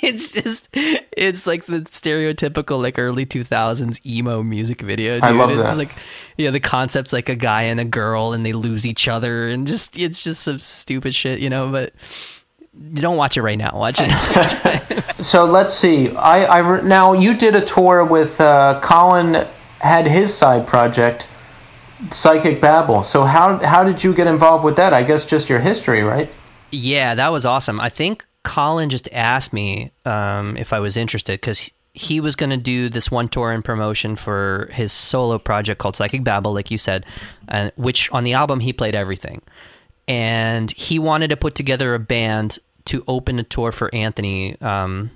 it's 0.02 0.32
just 0.32 0.68
it's 0.72 1.46
like 1.46 1.66
the 1.66 1.80
stereotypical 1.80 2.80
like 2.80 2.98
early 2.98 3.26
two 3.26 3.44
thousands 3.44 4.00
emo 4.06 4.42
music 4.42 4.80
video. 4.80 5.14
Dude. 5.14 5.24
I 5.24 5.30
love 5.30 5.50
it's 5.50 5.60
that. 5.60 5.76
like 5.76 5.92
yeah, 6.36 6.50
the 6.50 6.60
concept's 6.60 7.12
like 7.12 7.28
a 7.28 7.34
guy 7.34 7.62
and 7.62 7.80
a 7.80 7.84
girl 7.84 8.32
and 8.32 8.44
they 8.44 8.52
lose 8.52 8.86
each 8.86 9.08
other 9.08 9.48
and 9.48 9.66
just 9.66 9.98
it's 9.98 10.22
just 10.22 10.42
some 10.42 10.60
stupid 10.60 11.14
shit, 11.14 11.40
you 11.40 11.50
know. 11.50 11.70
But 11.70 11.92
you 12.74 13.02
don't 13.02 13.16
watch 13.16 13.36
it 13.36 13.42
right 13.42 13.58
now. 13.58 13.72
Watch 13.74 13.98
it. 14.00 15.04
So 15.20 15.44
let's 15.44 15.74
see. 15.74 16.08
I, 16.16 16.44
I 16.44 16.58
re- 16.58 16.82
now 16.82 17.12
you 17.12 17.36
did 17.36 17.54
a 17.54 17.62
tour 17.62 18.02
with 18.02 18.40
uh, 18.40 18.80
Colin. 18.82 19.46
Had 19.80 20.06
his 20.06 20.32
side 20.34 20.66
project, 20.66 21.26
Psychic 22.10 22.60
Babble. 22.60 23.02
So 23.02 23.24
how 23.24 23.58
how 23.58 23.84
did 23.84 24.02
you 24.02 24.14
get 24.14 24.26
involved 24.26 24.64
with 24.64 24.76
that? 24.76 24.94
I 24.94 25.02
guess 25.02 25.26
just 25.26 25.48
your 25.50 25.60
history, 25.60 26.02
right? 26.02 26.30
yeah, 26.70 27.14
that 27.16 27.32
was 27.32 27.44
awesome. 27.46 27.80
I 27.80 27.88
think 27.88 28.24
Colin 28.42 28.90
just 28.90 29.08
asked 29.12 29.52
me 29.52 29.92
um, 30.04 30.56
if 30.56 30.72
I 30.72 30.80
was 30.80 30.96
interested 30.96 31.40
because 31.40 31.70
he, 31.92 32.20
was 32.20 32.36
going 32.36 32.50
to 32.50 32.56
do 32.56 32.88
this 32.88 33.10
one 33.10 33.28
tour 33.28 33.52
in 33.52 33.62
promotion 33.62 34.16
for 34.16 34.68
his 34.72 34.92
solo 34.92 35.38
project 35.38 35.78
called 35.78 35.96
Psychic 35.96 36.24
Babble, 36.24 36.54
like 36.54 36.70
you 36.70 36.78
said, 36.78 37.04
uh, 37.48 37.70
which 37.76 38.10
on 38.12 38.24
the 38.24 38.32
album 38.34 38.60
he 38.60 38.72
played 38.72 38.94
everything, 38.94 39.42
and 40.08 40.70
he 40.70 40.98
wanted 40.98 41.28
to 41.28 41.36
put 41.36 41.54
together 41.54 41.94
a 41.94 41.98
band 41.98 42.58
to 42.86 43.04
open 43.06 43.38
a 43.38 43.42
tour 43.42 43.72
for 43.72 43.94
Anthony. 43.94 44.60
Um, 44.60 45.10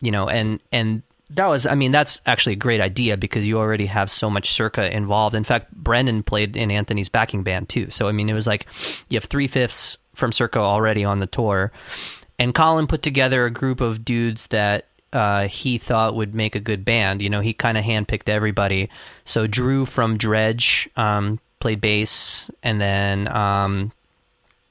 you 0.00 0.10
know, 0.10 0.28
and 0.28 0.60
and 0.72 1.02
that 1.30 1.46
was, 1.46 1.64
I 1.64 1.74
mean, 1.74 1.92
that's 1.92 2.20
actually 2.26 2.54
a 2.54 2.56
great 2.56 2.80
idea 2.80 3.16
because 3.16 3.46
you 3.46 3.58
already 3.58 3.86
have 3.86 4.10
so 4.10 4.28
much 4.28 4.50
Circa 4.50 4.94
involved. 4.94 5.34
In 5.34 5.44
fact, 5.44 5.72
Brendan 5.72 6.22
played 6.22 6.56
in 6.56 6.70
Anthony's 6.70 7.08
backing 7.08 7.42
band 7.42 7.68
too. 7.68 7.90
So 7.90 8.08
I 8.08 8.12
mean, 8.12 8.28
it 8.28 8.34
was 8.34 8.46
like 8.46 8.66
you 9.08 9.16
have 9.16 9.24
three 9.24 9.46
fifths 9.46 9.98
from 10.14 10.32
Circa 10.32 10.58
already 10.58 11.04
on 11.04 11.18
the 11.18 11.26
tour, 11.26 11.72
and 12.40 12.54
Colin 12.54 12.86
put 12.86 13.02
together 13.02 13.44
a 13.44 13.50
group 13.50 13.82
of 13.82 14.02
dudes 14.02 14.46
that 14.46 14.86
uh, 15.12 15.46
he 15.46 15.76
thought 15.76 16.14
would 16.14 16.34
make 16.34 16.54
a 16.54 16.60
good 16.60 16.84
band. 16.86 17.20
You 17.20 17.28
know, 17.28 17.40
he 17.40 17.52
kind 17.52 17.76
of 17.76 17.84
handpicked 17.84 18.30
everybody. 18.30 18.88
So 19.26 19.46
Drew 19.46 19.84
from 19.84 20.16
Dredg 20.16 20.88
um, 20.96 21.38
played 21.60 21.82
bass, 21.82 22.50
and 22.62 22.80
then 22.80 23.28
um, 23.28 23.92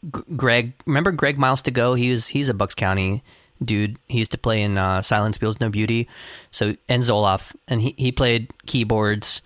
G- 0.03 0.21
Greg. 0.35 0.73
Remember 0.87 1.11
Greg 1.11 1.37
Miles 1.37 1.61
to 1.61 1.71
go? 1.71 1.93
He 1.93 2.09
was 2.09 2.27
he's 2.27 2.49
a 2.49 2.53
Bucks 2.55 2.73
County 2.73 3.21
dude. 3.63 3.97
He 4.07 4.17
used 4.17 4.31
to 4.31 4.37
play 4.37 4.63
in 4.63 4.77
uh, 4.79 5.03
Silence 5.03 5.37
Feels 5.37 5.59
No 5.59 5.69
Beauty. 5.69 6.07
So 6.49 6.75
and 6.87 7.03
Zolof, 7.03 7.55
and 7.67 7.81
he 7.81 7.93
he 7.97 8.11
played 8.11 8.49
keyboards. 8.65 9.43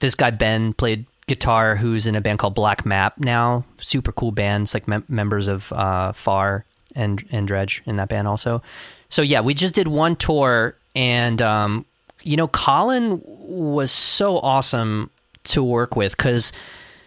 This 0.00 0.16
guy 0.16 0.30
Ben 0.30 0.72
played 0.72 1.06
guitar. 1.28 1.76
Who's 1.76 2.08
in 2.08 2.16
a 2.16 2.20
band 2.20 2.40
called 2.40 2.56
Black 2.56 2.84
Map 2.84 3.18
now? 3.18 3.64
Super 3.78 4.10
cool 4.10 4.32
band. 4.32 4.64
It's 4.64 4.74
like 4.74 4.88
mem- 4.88 5.04
members 5.08 5.46
of 5.46 5.72
uh, 5.72 6.12
Far 6.12 6.64
and 6.94 7.24
and 7.30 7.48
Dredg 7.48 7.80
in 7.86 7.96
that 7.96 8.08
band 8.08 8.28
also. 8.28 8.62
So 9.08 9.22
yeah, 9.22 9.40
we 9.40 9.54
just 9.54 9.74
did 9.74 9.88
one 9.88 10.16
tour, 10.16 10.76
and 10.96 11.40
um, 11.42 11.84
you 12.22 12.36
know, 12.36 12.48
Colin 12.48 13.20
was 13.24 13.90
so 13.90 14.38
awesome 14.38 15.10
to 15.44 15.62
work 15.62 15.94
with 15.94 16.16
because 16.16 16.52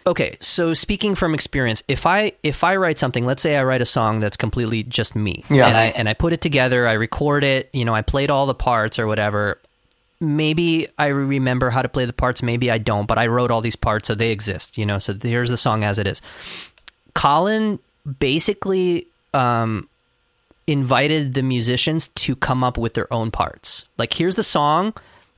okay 0.06 0.36
so 0.40 0.72
speaking 0.72 1.16
from 1.16 1.34
experience 1.34 1.82
if 1.88 2.06
i 2.06 2.30
if 2.44 2.62
i 2.62 2.76
write 2.76 2.96
something 2.96 3.26
let's 3.26 3.42
say 3.42 3.56
i 3.56 3.62
write 3.64 3.80
a 3.82 3.84
song 3.84 4.20
that's 4.20 4.36
completely 4.36 4.84
just 4.84 5.16
me 5.16 5.42
Yeah. 5.50 5.66
and 5.66 5.76
i 5.76 5.84
and 5.86 6.08
i 6.08 6.14
put 6.14 6.32
it 6.32 6.40
together 6.40 6.86
i 6.86 6.92
record 6.92 7.42
it 7.42 7.68
you 7.72 7.84
know 7.84 7.96
i 7.96 8.00
played 8.00 8.30
all 8.30 8.46
the 8.46 8.54
parts 8.54 8.96
or 9.00 9.08
whatever 9.08 9.58
maybe 10.20 10.86
i 10.98 11.08
remember 11.08 11.68
how 11.68 11.82
to 11.82 11.88
play 11.88 12.04
the 12.04 12.12
parts 12.12 12.44
maybe 12.44 12.70
i 12.70 12.78
don't 12.78 13.06
but 13.06 13.18
i 13.18 13.26
wrote 13.26 13.50
all 13.50 13.60
these 13.60 13.74
parts 13.76 14.06
so 14.06 14.14
they 14.14 14.30
exist 14.30 14.78
you 14.78 14.86
know 14.86 15.00
so 15.00 15.12
here's 15.20 15.50
the 15.50 15.56
song 15.56 15.82
as 15.82 15.98
it 15.98 16.06
is 16.06 16.22
colin 17.14 17.80
basically 18.20 19.04
um 19.34 19.88
invited 20.66 21.34
the 21.34 21.42
musicians 21.42 22.08
to 22.08 22.36
come 22.36 22.62
up 22.62 22.76
with 22.76 22.94
their 22.94 23.10
own 23.12 23.30
parts 23.30 23.84
like 23.96 24.12
here's 24.12 24.34
the 24.34 24.42
song 24.42 24.92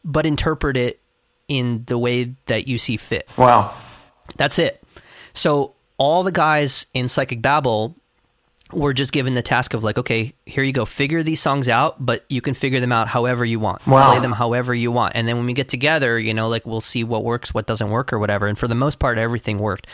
but 0.05 0.27
interpret 0.27 0.77
it 0.77 0.99
in 1.49 1.85
the 1.87 1.97
way 1.99 2.33
that 2.47 2.67
you 2.67 2.79
see 2.79 2.97
fit 2.97 3.29
Wow. 3.37 3.73
that's 4.37 4.59
it. 4.59 4.83
So 5.35 5.75
all 5.99 6.23
the 6.23 6.33
guys 6.33 6.87
in 6.95 7.07
Psychic 7.09 7.41
Babble 7.43 7.95
were 8.73 8.93
just 8.93 9.12
given 9.12 9.35
the 9.35 9.43
task 9.43 9.75
of 9.75 9.83
like, 9.83 9.99
okay, 9.99 10.33
here 10.47 10.62
you 10.62 10.73
go, 10.73 10.85
figure 10.85 11.23
these 11.25 11.41
songs 11.41 11.69
out, 11.69 11.97
but 12.05 12.25
you 12.29 12.41
can 12.41 12.55
figure 12.55 12.79
them 12.81 12.93
out 12.93 13.09
however 13.09 13.45
you 13.45 13.59
want. 13.59 13.85
Wow. 13.87 14.11
Play 14.12 14.21
them 14.21 14.31
however 14.33 14.73
you 14.75 14.93
want. 14.93 15.15
And 15.17 15.27
then 15.27 15.37
when 15.37 15.47
we 15.47 15.53
get 15.53 15.69
together, 15.69 16.19
you 16.19 16.33
know, 16.35 16.49
like 16.49 16.67
we'll 16.67 16.81
see 16.81 17.03
what 17.05 17.25
works, 17.25 17.53
what 17.53 17.67
doesn't 17.67 17.91
work 17.91 18.12
or 18.12 18.19
whatever. 18.21 18.47
And 18.47 18.57
for 18.59 18.69
the 18.69 18.75
most 18.77 18.99
part, 19.01 19.19
everything 19.19 19.59
worked. 19.59 19.87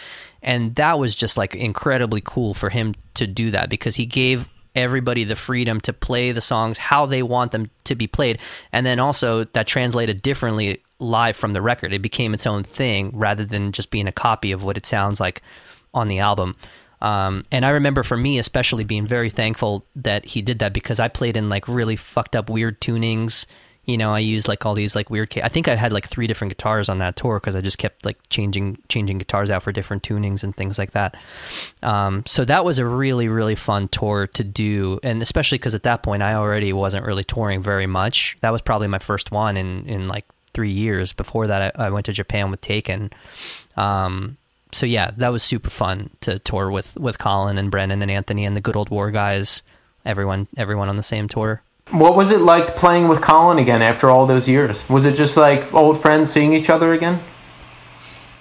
And 0.47 0.77
that 0.77 0.98
was 0.98 1.14
just 1.14 1.36
like 1.36 1.55
incredibly 1.55 2.23
cool 2.24 2.55
for 2.55 2.70
him 2.70 2.94
to 3.14 3.27
do 3.27 3.51
that 3.51 3.68
because 3.68 3.97
he 3.97 4.06
gave 4.06 4.48
everybody 4.77 5.24
the 5.24 5.35
freedom 5.35 5.81
to 5.81 5.93
play 5.93 6.32
the 6.32 6.40
songs 6.40 6.78
how 6.78 7.06
they 7.06 7.23
want 7.23 7.51
them 7.51 7.70
to 7.85 7.94
be 7.94 8.06
played. 8.06 8.39
And 8.73 8.86
then 8.86 9.01
also 9.01 9.44
that 9.44 9.66
translated 9.66 10.23
differently 10.23 10.81
live 11.01 11.36
from 11.36 11.52
the 11.52 11.62
record. 11.62 11.93
It 11.93 12.02
became 12.02 12.32
its 12.32 12.47
own 12.47 12.62
thing 12.62 13.10
rather 13.12 13.44
than 13.44 13.73
just 13.73 13.90
being 13.90 14.06
a 14.06 14.12
copy 14.12 14.52
of 14.52 14.64
what 14.64 14.77
it 14.77 14.86
sounds 14.86 15.18
like 15.18 15.43
on 15.93 16.09
the 16.09 16.20
album. 16.20 16.56
Um, 17.01 17.43
and 17.51 17.66
I 17.66 17.70
remember 17.70 18.02
for 18.02 18.16
me, 18.16 18.39
especially 18.39 18.85
being 18.85 19.06
very 19.06 19.31
thankful 19.31 19.85
that 19.97 20.24
he 20.24 20.43
did 20.43 20.60
that 20.60 20.73
because 20.73 21.01
I 21.01 21.09
played 21.09 21.36
in 21.36 21.48
like 21.48 21.66
really 21.68 21.97
fucked 21.97 22.36
up 22.36 22.48
weird 22.48 22.81
tunings. 22.81 23.47
You 23.86 23.96
know, 23.96 24.12
I 24.12 24.18
used 24.18 24.48
like 24.48 24.66
all 24.66 24.74
these 24.74 24.94
like 24.96 25.10
weird. 25.10 25.32
Ca- 25.32 25.42
I 25.44 25.48
think 25.48 25.68
I 25.68 25.76
had 25.76 25.92
like 25.92 26.08
three 26.08 26.26
different 26.26 26.50
guitars 26.50 26.88
on 26.88 26.98
that 26.98 27.14
tour 27.14 27.38
because 27.38 27.54
I 27.54 27.60
just 27.60 27.78
kept 27.78 28.04
like 28.04 28.18
changing 28.30 28.78
changing 28.88 29.18
guitars 29.18 29.48
out 29.48 29.62
for 29.62 29.70
different 29.70 30.02
tunings 30.02 30.42
and 30.42 30.54
things 30.56 30.76
like 30.76 30.90
that. 30.90 31.16
Um, 31.82 32.24
so 32.26 32.44
that 32.44 32.64
was 32.64 32.80
a 32.80 32.84
really 32.84 33.28
really 33.28 33.54
fun 33.54 33.88
tour 33.88 34.26
to 34.26 34.44
do, 34.44 34.98
and 35.02 35.22
especially 35.22 35.58
because 35.58 35.74
at 35.74 35.84
that 35.84 36.02
point 36.02 36.22
I 36.22 36.34
already 36.34 36.72
wasn't 36.72 37.06
really 37.06 37.24
touring 37.24 37.62
very 37.62 37.86
much. 37.86 38.36
That 38.40 38.50
was 38.50 38.60
probably 38.60 38.88
my 38.88 38.98
first 38.98 39.30
one 39.30 39.56
in 39.56 39.86
in 39.86 40.08
like 40.08 40.24
three 40.52 40.70
years. 40.70 41.12
Before 41.12 41.46
that, 41.46 41.76
I, 41.78 41.86
I 41.86 41.90
went 41.90 42.06
to 42.06 42.12
Japan 42.12 42.50
with 42.50 42.60
Taken. 42.62 43.12
Um, 43.76 44.36
so 44.72 44.84
yeah, 44.84 45.12
that 45.16 45.30
was 45.30 45.42
super 45.42 45.70
fun 45.70 46.10
to 46.22 46.38
tour 46.40 46.70
with 46.70 46.96
with 46.96 47.18
Colin 47.18 47.56
and 47.56 47.70
Brennan 47.70 48.02
and 48.02 48.10
Anthony 48.10 48.44
and 48.44 48.56
the 48.56 48.60
good 48.60 48.76
old 48.76 48.90
war 48.90 49.10
guys. 49.10 49.62
Everyone 50.04 50.48
everyone 50.56 50.88
on 50.88 50.96
the 50.96 51.02
same 51.02 51.28
tour. 51.28 51.62
What 51.90 52.16
was 52.16 52.30
it 52.32 52.40
like 52.40 52.66
playing 52.76 53.08
with 53.08 53.20
Colin 53.22 53.58
again 53.58 53.80
after 53.80 54.10
all 54.10 54.26
those 54.26 54.48
years? 54.48 54.86
Was 54.88 55.04
it 55.04 55.14
just 55.16 55.36
like 55.36 55.72
old 55.72 56.00
friends 56.02 56.32
seeing 56.32 56.52
each 56.52 56.68
other 56.68 56.92
again? 56.92 57.20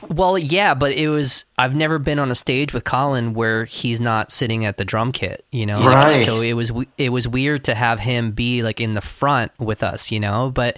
Well, 0.09 0.37
yeah, 0.37 0.73
but 0.73 0.91
it 0.93 1.09
was. 1.09 1.45
I've 1.57 1.75
never 1.75 1.97
been 1.99 2.19
on 2.19 2.29
a 2.31 2.35
stage 2.35 2.73
with 2.73 2.83
Colin 2.83 3.33
where 3.33 3.65
he's 3.65 3.99
not 3.99 4.31
sitting 4.31 4.65
at 4.65 4.77
the 4.77 4.85
drum 4.85 5.11
kit, 5.11 5.45
you 5.51 5.65
know. 5.65 5.79
Like, 5.79 5.95
Right. 5.95 6.17
so 6.17 6.41
it 6.41 6.53
was 6.53 6.71
it 6.97 7.09
was 7.09 7.27
weird 7.27 7.63
to 7.65 7.75
have 7.75 7.99
him 7.99 8.31
be 8.31 8.61
like 8.63 8.79
in 8.81 8.93
the 8.93 9.01
front 9.01 9.51
with 9.59 9.83
us, 9.83 10.11
you 10.11 10.19
know. 10.19 10.51
But 10.51 10.77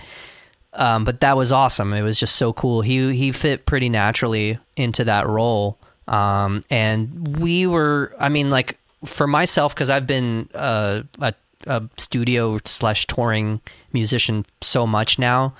um, 0.73 1.03
but 1.03 1.21
that 1.21 1.35
was 1.35 1.51
awesome. 1.51 1.93
It 1.93 2.03
was 2.03 2.19
just 2.19 2.35
so 2.35 2.53
cool. 2.53 2.81
He 2.81 3.15
he 3.15 3.31
fit 3.31 3.65
pretty 3.65 3.89
naturally 3.89 4.59
into 4.75 5.03
that 5.05 5.27
role. 5.27 5.77
Um, 6.07 6.61
and 6.69 7.37
we 7.39 7.67
were. 7.67 8.13
I 8.19 8.29
mean, 8.29 8.49
like 8.49 8.77
for 9.03 9.27
myself, 9.27 9.73
because 9.75 9.89
I've 9.89 10.07
been 10.07 10.47
uh, 10.53 11.01
a, 11.19 11.33
a 11.67 11.89
studio 11.97 12.59
slash 12.65 13.05
touring 13.07 13.61
musician 13.93 14.45
so 14.61 14.87
much 14.87 15.19
now. 15.19 15.53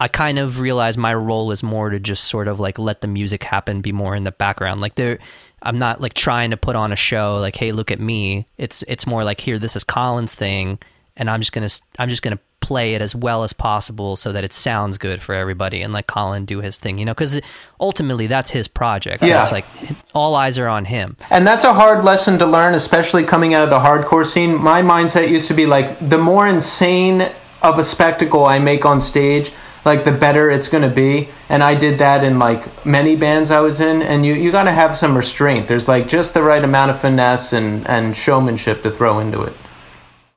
I 0.00 0.06
kind 0.06 0.38
of 0.38 0.60
realize 0.60 0.96
my 0.96 1.12
role 1.12 1.50
is 1.50 1.62
more 1.62 1.90
to 1.90 1.98
just 1.98 2.24
sort 2.24 2.46
of 2.46 2.60
like 2.60 2.78
let 2.78 3.00
the 3.00 3.08
music 3.08 3.42
happen, 3.42 3.80
be 3.80 3.90
more 3.92 4.14
in 4.14 4.24
the 4.24 4.30
background. 4.32 4.80
Like 4.80 4.94
there, 4.94 5.18
I'm 5.62 5.78
not 5.78 6.00
like 6.00 6.14
trying 6.14 6.50
to 6.50 6.56
put 6.56 6.76
on 6.76 6.92
a 6.92 6.96
show. 6.96 7.38
Like, 7.38 7.56
hey, 7.56 7.72
look 7.72 7.90
at 7.90 7.98
me. 7.98 8.46
It's 8.58 8.84
it's 8.86 9.06
more 9.06 9.24
like 9.24 9.40
here, 9.40 9.58
this 9.58 9.74
is 9.74 9.82
Colin's 9.82 10.34
thing, 10.34 10.78
and 11.18 11.28
I'm 11.28 11.40
just 11.40 11.52
gonna 11.52 11.68
I'm 11.98 12.08
just 12.08 12.22
gonna 12.22 12.38
play 12.60 12.94
it 12.94 13.02
as 13.02 13.14
well 13.14 13.44
as 13.44 13.52
possible 13.52 14.16
so 14.16 14.32
that 14.32 14.44
it 14.44 14.52
sounds 14.52 14.98
good 14.98 15.20
for 15.22 15.34
everybody, 15.34 15.82
and 15.82 15.92
let 15.92 16.06
Colin 16.06 16.44
do 16.44 16.60
his 16.60 16.78
thing. 16.78 16.98
You 16.98 17.04
know, 17.04 17.14
because 17.14 17.40
ultimately 17.80 18.26
that's 18.26 18.50
his 18.50 18.68
project. 18.68 19.22
Yeah. 19.22 19.42
it's 19.42 19.52
like 19.52 19.66
all 20.14 20.34
eyes 20.34 20.58
are 20.58 20.68
on 20.68 20.84
him. 20.84 21.16
And 21.30 21.46
that's 21.46 21.64
a 21.64 21.74
hard 21.74 22.04
lesson 22.04 22.38
to 22.38 22.46
learn, 22.46 22.74
especially 22.74 23.24
coming 23.24 23.54
out 23.54 23.62
of 23.62 23.70
the 23.70 23.78
hardcore 23.78 24.24
scene. 24.24 24.54
My 24.54 24.82
mindset 24.82 25.28
used 25.28 25.48
to 25.48 25.54
be 25.54 25.66
like, 25.66 25.98
the 26.08 26.18
more 26.18 26.46
insane 26.46 27.30
of 27.62 27.78
a 27.78 27.84
spectacle 27.84 28.46
I 28.46 28.58
make 28.58 28.84
on 28.84 29.00
stage, 29.00 29.50
like 29.84 30.04
the 30.04 30.12
better 30.12 30.50
it's 30.50 30.68
going 30.68 30.88
to 30.88 30.94
be. 30.94 31.28
And 31.48 31.62
I 31.62 31.74
did 31.74 31.98
that 31.98 32.24
in 32.24 32.38
like 32.38 32.86
many 32.86 33.16
bands 33.16 33.50
I 33.50 33.60
was 33.60 33.80
in. 33.80 34.02
And 34.02 34.24
you, 34.24 34.34
you 34.34 34.52
got 34.52 34.64
to 34.64 34.72
have 34.72 34.98
some 34.98 35.16
restraint. 35.16 35.68
There's 35.68 35.88
like 35.88 36.08
just 36.08 36.34
the 36.34 36.42
right 36.42 36.62
amount 36.62 36.90
of 36.90 37.00
finesse 37.00 37.52
and, 37.52 37.86
and 37.88 38.16
showmanship 38.16 38.82
to 38.82 38.90
throw 38.90 39.18
into 39.18 39.42
it. 39.42 39.54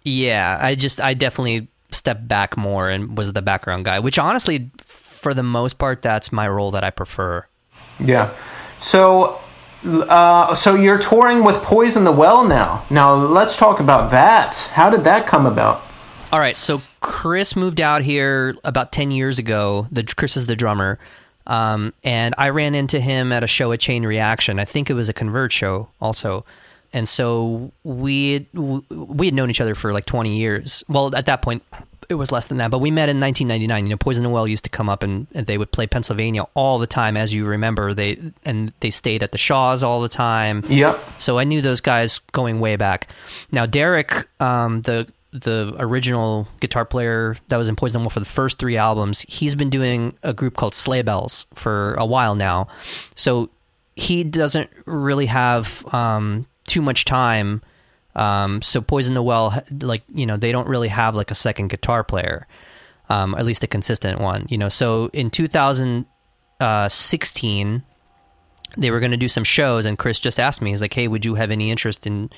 Yeah, 0.04 0.58
I 0.60 0.76
just 0.76 1.00
I 1.00 1.14
definitely 1.14 1.68
stepped 1.92 2.28
back 2.28 2.58
more 2.58 2.90
and 2.90 3.18
was 3.18 3.32
the 3.34 3.42
background 3.42 3.86
guy, 3.86 4.00
which 4.00 4.18
honestly, 4.18 4.72
for 4.78 5.34
the 5.34 5.44
most 5.44 5.78
part, 5.78 6.02
that's 6.02 6.32
my 6.32 6.48
role 6.48 6.72
that 6.72 6.84
I 6.84 6.90
prefer. 6.90 7.46
Yeah. 8.00 8.34
So, 8.80 9.40
uh, 9.84 10.56
so 10.56 10.76
you're 10.76 10.98
touring 10.98 11.44
with 11.44 11.58
Poison 11.58 12.04
the 12.04 12.12
Well 12.12 12.48
now. 12.48 12.86
Now 12.90 13.14
let's 13.14 13.58
talk 13.58 13.80
about 13.80 14.12
that. 14.12 14.56
How 14.74 14.90
did 14.90 15.04
that 15.04 15.28
come 15.28 15.46
about? 15.46 15.86
All 16.32 16.40
right, 16.40 16.58
so 16.58 16.82
Chris 17.02 17.56
moved 17.56 17.82
out 17.82 18.02
here 18.02 18.56
about 18.64 18.92
ten 18.92 19.12
years 19.12 19.38
ago. 19.38 19.88
The 19.92 20.04
Chris 20.04 20.38
is 20.38 20.46
the 20.46 20.56
drummer, 20.56 20.98
um, 21.46 21.94
and 22.06 22.34
I 22.38 22.50
ran 22.50 22.74
into 22.74 23.02
him 23.02 23.34
at 23.34 23.44
a 23.44 23.48
show 23.48 23.74
at 23.74 23.82
Chain 23.82 24.06
Reaction. 24.06 24.58
I 24.58 24.66
think 24.66 24.90
it 24.90 24.94
was 24.94 25.10
a 25.10 25.14
Convert 25.14 25.52
show 25.52 25.90
also, 26.00 26.46
and 26.94 27.08
so 27.08 27.72
we 27.84 28.48
we 28.54 29.28
had 29.28 29.34
known 29.34 29.50
each 29.50 29.62
other 29.62 29.76
for 29.76 29.94
like 29.94 30.06
twenty 30.06 30.38
years. 30.38 30.84
Well, 30.88 31.16
at 31.16 31.26
that 31.28 31.42
point, 31.42 31.64
it 32.10 32.16
was 32.16 32.32
less 32.32 32.48
than 32.48 32.58
that, 32.58 32.70
but 32.70 32.80
we 32.80 32.92
met 32.92 33.10
in 33.10 33.20
1999. 33.20 33.86
You 33.86 33.90
know, 33.92 33.98
Poison 33.98 34.24
the 34.24 34.30
Well 34.30 34.48
used 34.48 34.66
to 34.66 34.70
come 34.70 34.90
up 34.90 35.02
and, 35.02 35.28
and 35.34 35.48
they 35.48 35.58
would 35.58 35.72
play 35.72 35.88
Pennsylvania 35.88 36.44
all 36.54 36.78
the 36.78 36.88
time, 36.88 37.16
as 37.16 37.34
you 37.34 37.46
remember. 37.46 37.94
They 37.94 38.20
and 38.44 38.74
they 38.82 38.92
stayed 38.92 39.24
at 39.24 39.32
the 39.32 39.38
Shaws 39.38 39.82
all 39.84 40.02
the 40.02 40.10
time. 40.10 40.64
Yep. 40.68 41.00
So 41.20 41.40
I 41.40 41.46
knew 41.46 41.62
those 41.62 41.82
guys 41.82 42.20
going 42.34 42.60
way 42.60 42.76
back. 42.76 43.08
Now 43.52 43.66
Derek, 43.66 44.28
um, 44.42 44.82
the 44.82 45.08
the 45.32 45.74
original 45.80 46.48
guitar 46.60 46.84
player 46.84 47.38
that 47.48 47.56
was 47.56 47.70
in 47.70 47.76
Poison 47.78 48.02
the 48.02 48.04
Well 48.04 48.10
for 48.10 48.20
the 48.20 48.26
first 48.26 48.60
three 48.60 48.76
albums, 48.76 49.22
he's 49.22 49.56
been 49.56 49.70
doing 49.70 50.18
a 50.24 50.34
group 50.34 50.58
called 50.58 50.76
Sleigh 50.76 51.04
Bells 51.04 51.48
for 51.56 51.94
a 51.94 52.06
while 52.06 52.36
now. 52.36 52.68
So 53.16 53.50
he 53.96 54.24
doesn't 54.26 54.70
really 54.86 55.28
have 55.28 55.86
um, 55.94 56.46
too 56.72 56.82
much 56.82 57.06
time. 57.06 57.62
Um, 58.16 58.62
so 58.62 58.82
Poison 58.82 59.14
the 59.14 59.22
Well, 59.22 59.62
like 59.82 60.04
you 60.14 60.26
know, 60.26 60.38
they 60.38 60.54
don't 60.54 60.68
really 60.68 60.88
have 60.88 61.14
like 61.16 61.30
a 61.32 61.36
second 61.36 61.70
guitar 61.70 62.04
player, 62.04 62.48
um, 63.10 63.36
at 63.36 63.46
least 63.46 63.64
a 63.64 63.68
consistent 63.68 64.20
one. 64.20 64.48
You 64.50 64.58
know, 64.58 64.70
so 64.70 65.12
in 65.14 65.30
2016 65.30 67.84
they 68.78 68.90
were 68.90 69.02
going 69.02 69.12
to 69.12 69.18
do 69.18 69.28
some 69.28 69.44
shows 69.44 69.86
and 69.86 69.98
chris 69.98 70.18
just 70.18 70.40
asked 70.40 70.62
me 70.62 70.70
he's 70.70 70.80
like 70.80 70.94
hey 70.94 71.10
would 71.10 71.26
you 71.26 71.36
have 71.36 71.52
any 71.52 71.72
interest 71.72 72.08
in 72.08 72.30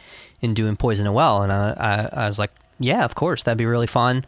in 0.42 0.56
doing 0.56 0.76
poison 0.76 1.06
the 1.06 1.12
well 1.12 1.44
and 1.44 1.54
I, 1.54 1.76
I, 1.78 2.10
I 2.24 2.28
was 2.28 2.40
like 2.40 2.50
yeah 2.80 3.06
of 3.06 3.14
course 3.14 3.44
that'd 3.44 3.56
be 3.56 3.68
really 3.68 3.86
fun 3.86 4.26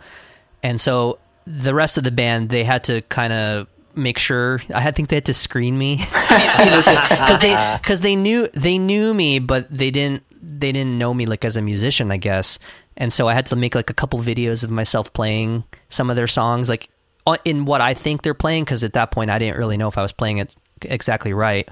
and 0.61 0.79
so 0.79 1.17
the 1.47 1.73
rest 1.73 1.97
of 1.97 2.03
the 2.03 2.11
band 2.11 2.49
they 2.49 2.63
had 2.63 2.83
to 2.83 3.01
kind 3.03 3.33
of 3.33 3.67
make 3.97 4.17
sure 4.17 4.61
i 4.73 4.91
think 4.91 5.09
they 5.09 5.15
had 5.17 5.25
to 5.25 5.33
screen 5.33 5.77
me. 5.77 5.97
Because 6.85 7.39
they 7.39 7.77
because 7.81 8.01
they 8.01 8.15
knew 8.15 8.47
they 8.53 8.77
knew 8.77 9.13
me 9.13 9.39
but 9.39 9.71
they 9.71 9.91
didn't 9.91 10.23
they 10.41 10.71
didn't 10.71 10.97
know 10.97 11.13
me 11.13 11.25
like 11.25 11.43
as 11.43 11.57
a 11.57 11.61
musician 11.61 12.11
i 12.11 12.17
guess. 12.17 12.59
And 12.97 13.11
so 13.11 13.27
i 13.27 13.33
had 13.33 13.45
to 13.47 13.55
make 13.55 13.75
like 13.75 13.89
a 13.89 13.93
couple 13.93 14.19
videos 14.19 14.63
of 14.63 14.71
myself 14.71 15.11
playing 15.13 15.63
some 15.89 16.09
of 16.09 16.15
their 16.15 16.27
songs 16.27 16.69
like 16.69 16.89
in 17.43 17.65
what 17.65 17.81
i 17.81 17.93
think 17.93 18.21
they're 18.21 18.33
playing 18.33 18.63
because 18.63 18.83
at 18.83 18.93
that 18.93 19.11
point 19.11 19.31
i 19.31 19.39
didn't 19.39 19.57
really 19.57 19.77
know 19.77 19.87
if 19.87 19.97
i 19.97 20.01
was 20.01 20.11
playing 20.11 20.37
it 20.37 20.55
exactly 20.81 21.33
right. 21.33 21.67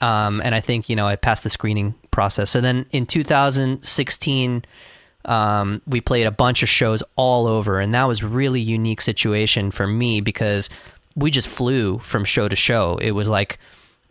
Um, 0.00 0.40
and 0.42 0.54
i 0.54 0.60
think 0.60 0.88
you 0.88 0.96
know 0.96 1.06
i 1.06 1.16
passed 1.16 1.44
the 1.44 1.50
screening 1.50 1.94
process. 2.10 2.50
So 2.50 2.60
then 2.60 2.86
in 2.92 3.06
2016 3.06 4.64
um, 5.26 5.80
we 5.86 6.02
played 6.02 6.26
a 6.26 6.30
bunch 6.30 6.62
of 6.62 6.68
shows 6.68 7.02
all 7.16 7.46
over 7.46 7.80
and 7.80 7.94
that 7.94 8.06
was 8.06 8.22
really 8.22 8.60
unique 8.60 9.00
situation 9.00 9.70
for 9.70 9.86
me 9.86 10.20
because 10.20 10.68
we 11.16 11.30
just 11.30 11.48
flew 11.48 11.98
from 11.98 12.24
show 12.24 12.48
to 12.48 12.56
show 12.56 12.96
it 12.98 13.12
was 13.12 13.28
like 13.28 13.58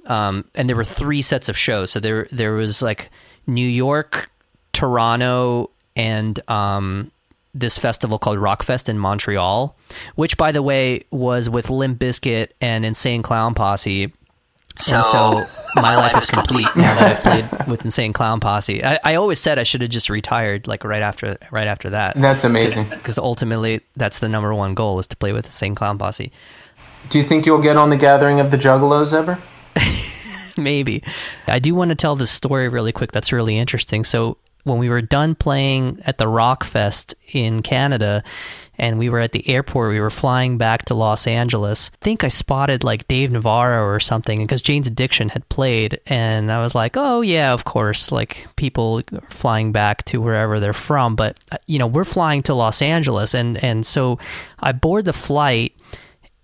um, 0.06 0.44
and 0.54 0.68
there 0.68 0.76
were 0.76 0.84
three 0.84 1.22
sets 1.22 1.50
of 1.50 1.58
shows 1.58 1.92
so 1.92 2.00
there 2.00 2.28
there 2.32 2.54
was 2.54 2.82
like 2.82 3.10
new 3.48 3.68
york 3.68 4.30
toronto 4.74 5.70
and 5.96 6.40
um, 6.50 7.12
this 7.54 7.78
festival 7.78 8.18
called 8.18 8.40
Rockfest 8.40 8.90
in 8.90 8.98
Montreal, 8.98 9.76
which, 10.16 10.38
by 10.38 10.52
the 10.52 10.62
way, 10.62 11.04
was 11.12 11.50
with 11.50 11.70
Limp 11.70 12.00
Bizkit 12.00 12.50
and 12.62 12.86
Insane 12.86 13.22
Clown 13.22 13.54
Posse. 13.54 14.12
So, 14.76 14.96
and 14.96 15.06
so 15.06 15.46
my 15.76 15.96
life 15.98 16.18
is 16.18 16.26
complete 16.26 16.68
now 16.76 16.96
that 16.96 17.18
I've 17.18 17.24
played 17.24 17.68
with 17.68 17.86
Insane 17.86 18.12
Clown 18.12 18.40
Posse. 18.40 18.84
I, 18.84 19.00
I 19.04 19.16
always 19.16 19.40
said 19.40 19.60
I 19.60 19.64
should 19.64 19.82
have 19.82 19.92
just 19.92 20.10
retired 20.10 20.66
like 20.66 20.84
right 20.84 21.04
after 21.04 21.38
right 21.52 21.68
after 21.68 21.92
that. 21.92 22.16
That's 22.16 22.44
amazing. 22.44 22.90
Because 22.90 23.20
ultimately, 23.20 23.82
that's 23.96 24.18
the 24.18 24.30
number 24.30 24.54
one 24.56 24.74
goal 24.74 24.98
is 24.98 25.06
to 25.08 25.16
play 25.16 25.32
with 25.32 25.46
Insane 25.46 25.76
Clown 25.76 26.00
Posse. 26.00 26.32
Do 27.14 27.20
you 27.20 27.26
think 27.26 27.46
you'll 27.46 27.62
get 27.62 27.78
on 27.78 27.92
the 27.92 27.96
Gathering 27.96 28.40
of 28.40 28.50
the 28.50 28.58
Juggalos 28.58 29.14
ever? 29.14 29.38
Maybe. 30.60 31.04
I 31.48 31.60
do 31.60 31.76
want 31.76 31.90
to 31.90 31.96
tell 31.96 32.16
this 32.16 32.32
story 32.32 32.68
really 32.70 32.92
quick. 32.92 33.12
That's 33.12 33.32
really 33.32 33.56
interesting. 33.56 34.04
So 34.04 34.38
when 34.64 34.80
we 34.80 34.90
were 34.90 35.04
done 35.04 35.36
playing 35.36 36.02
at 36.08 36.18
the 36.18 36.28
Rock 36.28 36.64
Fest 36.64 37.14
in 37.32 37.62
Canada 37.62 38.24
and 38.80 38.98
we 38.98 39.10
were 39.10 39.20
at 39.20 39.32
the 39.32 39.48
airport, 39.48 39.92
we 39.92 40.00
were 40.00 40.10
flying 40.10 40.58
back 40.58 40.86
to 40.86 40.96
Los 40.96 41.28
Angeles. 41.28 41.92
I 41.94 42.04
think 42.04 42.24
I 42.24 42.30
spotted 42.30 42.84
like 42.84 43.08
Dave 43.08 43.32
Navarro 43.32 43.86
or 43.86 44.00
something 44.00 44.42
because 44.42 44.64
Jane's 44.64 44.88
Addiction 44.88 45.30
had 45.30 45.48
played. 45.50 46.00
And 46.08 46.52
I 46.52 46.64
was 46.64 46.74
like, 46.74 46.98
oh, 46.98 47.22
yeah, 47.22 47.54
of 47.54 47.64
course. 47.64 48.12
Like 48.12 48.48
people 48.56 49.04
flying 49.30 49.72
back 49.72 50.04
to 50.06 50.20
wherever 50.20 50.60
they're 50.60 50.74
from. 50.74 51.16
But, 51.16 51.38
uh, 51.52 51.58
you 51.68 51.78
know, 51.78 51.86
we're 51.86 52.06
flying 52.06 52.42
to 52.42 52.56
Los 52.56 52.82
Angeles. 52.82 53.36
And, 53.36 53.64
and 53.64 53.86
so 53.86 54.18
I 54.58 54.72
board 54.72 55.06
the 55.06 55.14
flight 55.14 55.76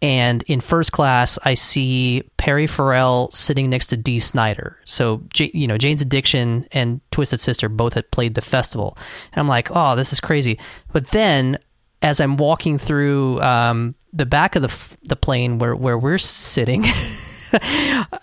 and 0.02 0.44
in 0.44 0.62
first 0.62 0.92
class 0.92 1.38
i 1.44 1.54
see 1.54 2.24
perry 2.38 2.68
farrell 2.68 3.30
sitting 3.32 3.70
next 3.70 3.88
to 3.88 3.98
Dee 3.98 4.20
Snider 4.20 4.78
so 4.86 5.22
you 5.36 5.68
know 5.68 5.78
jane's 5.78 6.02
addiction 6.02 6.68
and 6.72 7.02
twisted 7.12 7.40
sister 7.40 7.70
both 7.70 7.94
had 7.94 8.10
played 8.12 8.36
the 8.36 8.42
festival 8.42 8.98
and 9.32 9.40
i'm 9.40 9.48
like 9.48 9.70
oh 9.72 9.96
this 9.96 10.14
is 10.14 10.20
crazy 10.20 10.58
but 10.94 11.08
then 11.08 11.58
as 12.02 12.22
i'm 12.22 12.38
walking 12.38 12.78
through 12.78 13.42
um, 13.42 13.96
the 14.14 14.26
back 14.26 14.56
of 14.56 14.62
the, 14.62 14.98
the 15.08 15.16
plane 15.16 15.60
where, 15.60 15.76
where 15.76 15.98
we're 15.98 16.18
sitting 16.18 16.84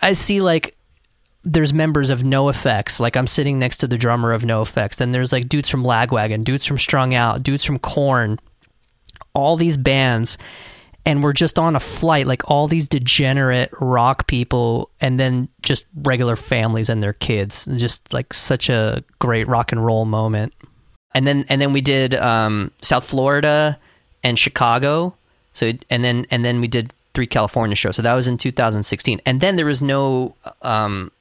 i 0.02 0.12
see 0.14 0.40
like 0.40 0.76
there's 1.48 1.72
members 1.72 2.10
of 2.10 2.22
NOFX. 2.22 2.98
like 2.98 3.16
i'm 3.16 3.26
sitting 3.26 3.58
next 3.58 3.78
to 3.78 3.86
the 3.86 3.98
drummer 3.98 4.32
of 4.32 4.42
NOFX. 4.42 4.96
then 4.96 5.12
there's 5.12 5.32
like 5.32 5.48
dudes 5.48 5.68
from 5.68 5.84
lagwagon 5.84 6.42
dudes 6.42 6.66
from 6.66 6.78
strung 6.78 7.14
out 7.14 7.42
dudes 7.42 7.64
from 7.64 7.78
Korn 7.78 8.38
all 9.34 9.56
these 9.56 9.76
bands 9.76 10.38
and 11.06 11.22
we're 11.22 11.32
just 11.32 11.56
on 11.56 11.76
a 11.76 11.80
flight 11.80 12.26
like 12.26 12.50
all 12.50 12.66
these 12.66 12.88
degenerate 12.88 13.70
rock 13.80 14.26
people 14.26 14.90
and 15.00 15.20
then 15.20 15.48
just 15.62 15.84
regular 16.02 16.34
families 16.34 16.90
and 16.90 17.00
their 17.00 17.12
kids. 17.12 17.66
Just 17.76 18.12
like 18.12 18.34
such 18.34 18.68
a 18.68 19.04
great 19.20 19.46
rock 19.46 19.70
and 19.70 19.86
roll 19.86 20.04
moment. 20.04 20.52
And 21.14 21.24
then 21.26 21.46
and 21.48 21.62
then 21.62 21.72
we 21.72 21.80
did 21.80 22.14
um, 22.16 22.72
south 22.82 23.04
florida 23.04 23.78
and 24.24 24.36
chicago. 24.36 25.14
So 25.52 25.72
and 25.88 26.04
then 26.04 26.26
and 26.32 26.44
then 26.44 26.60
we 26.60 26.66
did 26.66 26.92
three 27.14 27.28
california 27.28 27.76
shows. 27.76 27.94
So 27.96 28.02
that 28.02 28.14
was 28.14 28.26
in 28.26 28.36
2016 28.36 29.20
and 29.24 29.40
then 29.40 29.54
there 29.54 29.64
was 29.64 29.80
no 29.80 30.34
um, 30.62 31.12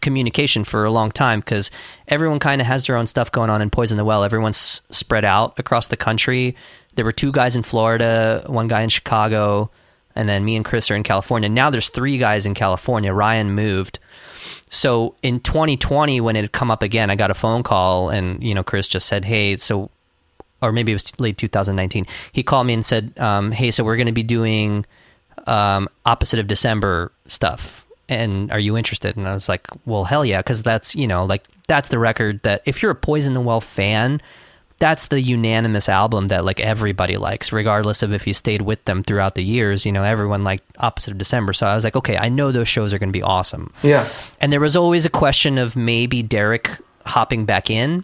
communication 0.00 0.64
for 0.64 0.84
a 0.84 0.90
long 0.90 1.12
time 1.12 1.38
because 1.38 1.70
everyone 2.08 2.40
kind 2.40 2.60
of 2.60 2.66
has 2.66 2.88
their 2.88 2.96
own 2.96 3.06
stuff 3.06 3.30
going 3.30 3.50
on 3.50 3.62
in 3.62 3.70
poison 3.70 3.98
the 3.98 4.04
well. 4.04 4.24
Everyone's 4.24 4.82
spread 4.90 5.24
out 5.24 5.56
across 5.60 5.86
the 5.86 5.96
country 5.96 6.56
there 6.94 7.04
were 7.04 7.12
two 7.12 7.32
guys 7.32 7.56
in 7.56 7.62
Florida, 7.62 8.44
one 8.46 8.68
guy 8.68 8.82
in 8.82 8.88
Chicago, 8.88 9.70
and 10.14 10.28
then 10.28 10.44
me 10.44 10.56
and 10.56 10.64
Chris 10.64 10.90
are 10.90 10.94
in 10.94 11.02
California. 11.02 11.48
Now 11.48 11.70
there's 11.70 11.88
three 11.88 12.18
guys 12.18 12.44
in 12.46 12.54
California. 12.54 13.12
Ryan 13.12 13.52
moved. 13.52 13.98
So 14.68 15.14
in 15.22 15.40
2020, 15.40 16.20
when 16.20 16.36
it 16.36 16.42
had 16.42 16.52
come 16.52 16.70
up 16.70 16.82
again, 16.82 17.10
I 17.10 17.14
got 17.14 17.30
a 17.30 17.34
phone 17.34 17.62
call, 17.62 18.10
and 18.10 18.42
you 18.42 18.54
know, 18.54 18.62
Chris 18.62 18.88
just 18.88 19.06
said, 19.06 19.24
"Hey, 19.24 19.56
so," 19.56 19.90
or 20.60 20.72
maybe 20.72 20.92
it 20.92 20.96
was 20.96 21.18
late 21.20 21.38
2019. 21.38 22.06
He 22.32 22.42
called 22.42 22.66
me 22.66 22.74
and 22.74 22.84
said, 22.84 23.12
um, 23.18 23.52
"Hey, 23.52 23.70
so 23.70 23.84
we're 23.84 23.96
going 23.96 24.06
to 24.06 24.12
be 24.12 24.22
doing 24.22 24.84
um, 25.46 25.88
opposite 26.06 26.38
of 26.38 26.46
December 26.46 27.12
stuff, 27.26 27.84
and 28.08 28.50
are 28.50 28.58
you 28.58 28.76
interested?" 28.76 29.16
And 29.16 29.28
I 29.28 29.34
was 29.34 29.48
like, 29.48 29.66
"Well, 29.86 30.04
hell 30.04 30.24
yeah," 30.24 30.40
because 30.40 30.62
that's 30.62 30.94
you 30.94 31.06
know, 31.06 31.22
like 31.22 31.44
that's 31.68 31.88
the 31.88 31.98
record 31.98 32.42
that 32.42 32.62
if 32.64 32.82
you're 32.82 32.92
a 32.92 32.96
Poison 32.96 33.34
the 33.34 33.40
Well 33.40 33.60
fan, 33.60 34.20
that's 34.82 35.06
the 35.06 35.20
unanimous 35.20 35.88
album 35.88 36.26
that 36.26 36.44
like 36.44 36.58
everybody 36.58 37.16
likes, 37.16 37.52
regardless 37.52 38.02
of 38.02 38.12
if 38.12 38.26
you 38.26 38.34
stayed 38.34 38.62
with 38.62 38.84
them 38.84 39.04
throughout 39.04 39.36
the 39.36 39.44
years. 39.44 39.86
You 39.86 39.92
know, 39.92 40.02
everyone 40.02 40.42
liked 40.42 40.64
Opposite 40.78 41.12
of 41.12 41.18
December. 41.18 41.52
So 41.52 41.68
I 41.68 41.76
was 41.76 41.84
like, 41.84 41.94
okay, 41.94 42.16
I 42.16 42.28
know 42.28 42.50
those 42.50 42.66
shows 42.66 42.92
are 42.92 42.98
going 42.98 43.08
to 43.08 43.12
be 43.16 43.22
awesome. 43.22 43.72
Yeah. 43.84 44.08
And 44.40 44.52
there 44.52 44.58
was 44.58 44.74
always 44.74 45.04
a 45.04 45.08
question 45.08 45.56
of 45.56 45.76
maybe 45.76 46.20
Derek 46.20 46.68
hopping 47.06 47.44
back 47.44 47.70
in 47.70 48.02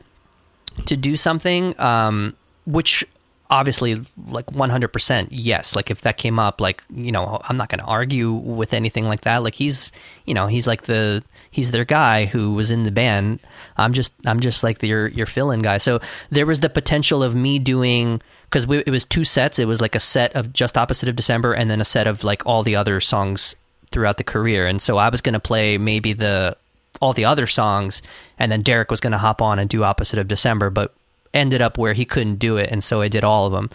to 0.86 0.96
do 0.96 1.16
something, 1.16 1.78
um, 1.80 2.36
which 2.64 3.04
obviously 3.50 4.00
like 4.28 4.46
100% 4.46 5.28
yes. 5.30 5.74
Like 5.74 5.90
if 5.90 6.02
that 6.02 6.18
came 6.18 6.38
up 6.38 6.60
like 6.60 6.82
you 6.94 7.10
know 7.10 7.40
i'm 7.44 7.56
not 7.56 7.68
going 7.68 7.78
to 7.78 7.84
argue 7.84 8.32
with 8.32 8.74
anything 8.74 9.06
like 9.06 9.22
that. 9.22 9.42
Like 9.42 9.54
he's 9.54 9.92
you 10.26 10.34
know 10.34 10.46
he's 10.46 10.66
like 10.66 10.82
the 10.82 11.22
he's 11.50 11.70
their 11.70 11.84
guy 11.84 12.26
who 12.26 12.52
was 12.52 12.70
in 12.70 12.82
the 12.82 12.90
band. 12.90 13.40
I'm 13.76 13.92
just 13.92 14.12
i'm 14.26 14.40
just 14.40 14.62
like 14.62 14.78
the, 14.78 14.88
your 14.88 15.08
your 15.08 15.26
fill-in 15.26 15.62
guy. 15.62 15.78
So 15.78 16.00
there 16.30 16.46
was 16.46 16.60
the 16.60 16.68
potential 16.68 17.22
of 17.22 17.34
me 17.34 17.58
doing 17.58 18.20
because 18.50 18.64
it 18.70 18.90
was 18.90 19.04
two 19.04 19.24
sets. 19.24 19.58
It 19.58 19.66
was 19.66 19.80
like 19.80 19.94
a 19.94 20.00
set 20.00 20.34
of 20.36 20.52
just 20.52 20.76
opposite 20.76 21.08
of 21.08 21.16
december 21.16 21.54
and 21.54 21.70
then 21.70 21.80
a 21.80 21.86
set 21.86 22.06
of 22.06 22.24
like 22.24 22.44
all 22.44 22.62
the 22.62 22.76
other 22.76 23.00
songs 23.00 23.56
throughout 23.90 24.18
the 24.18 24.24
career. 24.24 24.66
And 24.66 24.82
so 24.82 24.98
i 24.98 25.08
was 25.08 25.22
going 25.22 25.34
to 25.34 25.40
play 25.40 25.78
maybe 25.78 26.12
the 26.12 26.56
all 27.00 27.12
the 27.12 27.24
other 27.24 27.46
songs 27.46 28.02
and 28.38 28.50
then 28.50 28.60
derek 28.62 28.90
was 28.90 28.98
going 28.98 29.12
to 29.12 29.18
hop 29.18 29.40
on 29.40 29.58
and 29.58 29.70
do 29.70 29.84
opposite 29.84 30.18
of 30.18 30.28
december. 30.28 30.68
But 30.68 30.94
ended 31.34 31.60
up 31.60 31.78
where 31.78 31.92
he 31.92 32.04
couldn't 32.04 32.36
do 32.36 32.56
it 32.56 32.70
and 32.70 32.82
so 32.82 33.00
I 33.00 33.08
did 33.08 33.24
all 33.24 33.46
of 33.46 33.52
them. 33.52 33.70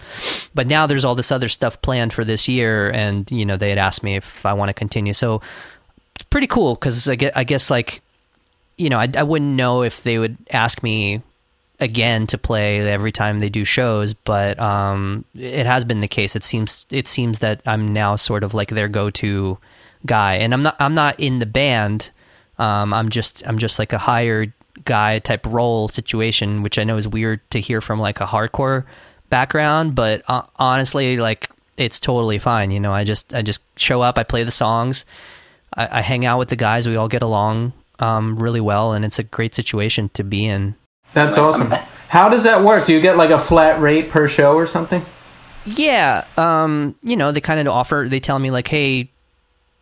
But 0.54 0.68
now 0.68 0.88
there's 0.88 1.06
all 1.06 1.16
this 1.16 1.32
other 1.32 1.50
stuff 1.50 1.82
planned 1.82 2.14
for 2.14 2.24
this 2.24 2.48
year 2.48 2.90
and 2.92 3.30
you 3.32 3.46
know 3.46 3.58
they 3.58 3.70
had 3.70 3.78
asked 3.78 4.04
me 4.04 4.16
if 4.16 4.46
I 4.46 4.54
want 4.54 4.70
to 4.70 4.74
continue. 4.74 5.14
So 5.14 5.42
it's 6.16 6.26
pretty 6.26 6.48
cool 6.48 6.76
cuz 6.76 7.08
I 7.08 7.16
guess, 7.16 7.32
I 7.36 7.44
guess 7.44 7.70
like 7.70 8.02
you 8.78 8.90
know 8.90 9.00
I, 9.00 9.10
I 9.16 9.24
wouldn't 9.24 9.56
know 9.56 9.84
if 9.84 10.04
they 10.04 10.18
would 10.18 10.38
ask 10.52 10.84
me 10.84 11.22
again 11.80 12.28
to 12.28 12.38
play 12.38 12.80
every 12.80 13.12
time 13.12 13.40
they 13.40 13.50
do 13.50 13.66
shows 13.66 14.14
but 14.14 14.60
um, 14.60 15.26
it 15.36 15.66
has 15.66 15.84
been 15.84 16.02
the 16.02 16.08
case 16.08 16.36
it 16.36 16.44
seems 16.44 16.86
it 16.90 17.08
seems 17.08 17.40
that 17.40 17.62
I'm 17.66 17.92
now 17.94 18.16
sort 18.16 18.44
of 18.44 18.54
like 18.54 18.70
their 18.70 18.88
go-to 18.88 19.58
guy 20.06 20.36
and 20.36 20.54
I'm 20.54 20.64
not 20.64 20.76
I'm 20.80 20.96
not 20.96 21.20
in 21.20 21.40
the 21.40 21.46
band 21.46 22.10
um, 22.60 22.94
I'm 22.94 23.10
just 23.10 23.44
I'm 23.46 23.58
just 23.58 23.80
like 23.80 23.92
a 23.94 23.98
hired 23.98 24.54
guy 24.86 25.20
type 25.20 25.46
role 25.46 25.88
situation, 25.88 26.64
which 26.64 26.78
I 26.80 26.84
know 26.84 26.98
is 26.98 27.08
weird 27.08 27.40
to 27.52 27.60
hear 27.60 27.82
from 27.82 28.00
like 28.00 28.22
a 28.22 28.26
hardcore 28.26 28.86
background, 29.30 29.96
but 29.96 30.24
uh, 30.28 30.44
honestly, 30.58 31.18
like 31.18 31.50
it's 31.78 32.00
totally 32.00 32.40
fine. 32.40 32.72
You 32.72 32.80
know, 32.80 32.92
I 32.92 33.04
just 33.04 33.34
I 33.34 33.42
just 33.42 33.62
show 33.80 34.02
up, 34.02 34.18
I 34.18 34.24
play 34.24 34.44
the 34.44 34.52
songs, 34.52 35.06
I, 35.76 36.00
I 36.00 36.02
hang 36.02 36.26
out 36.26 36.40
with 36.40 36.50
the 36.50 36.56
guys, 36.56 36.88
we 36.88 36.96
all 36.96 37.08
get 37.08 37.22
along 37.22 37.74
um, 38.00 38.36
really 38.36 38.62
well, 38.62 38.94
and 38.94 39.06
it's 39.06 39.20
a 39.20 39.24
great 39.24 39.56
situation 39.56 40.10
to 40.10 40.24
be 40.24 40.46
in. 40.46 40.76
That's 41.14 41.38
awesome. 41.38 41.72
How 42.10 42.30
does 42.30 42.44
that 42.44 42.64
work? 42.64 42.86
Do 42.86 42.94
you 42.94 43.02
get 43.02 43.18
like 43.18 43.30
a 43.30 43.40
flat 43.40 43.80
rate 43.80 44.10
per 44.10 44.28
show 44.28 44.56
or 44.56 44.68
something? 44.68 45.04
Yeah, 45.66 46.26
um, 46.38 46.96
you 47.04 47.16
know, 47.16 47.32
they 47.32 47.42
kind 47.42 47.60
of 47.60 47.68
offer. 47.68 48.08
They 48.10 48.20
tell 48.20 48.38
me 48.38 48.52
like, 48.52 48.68
"Hey, 48.68 49.10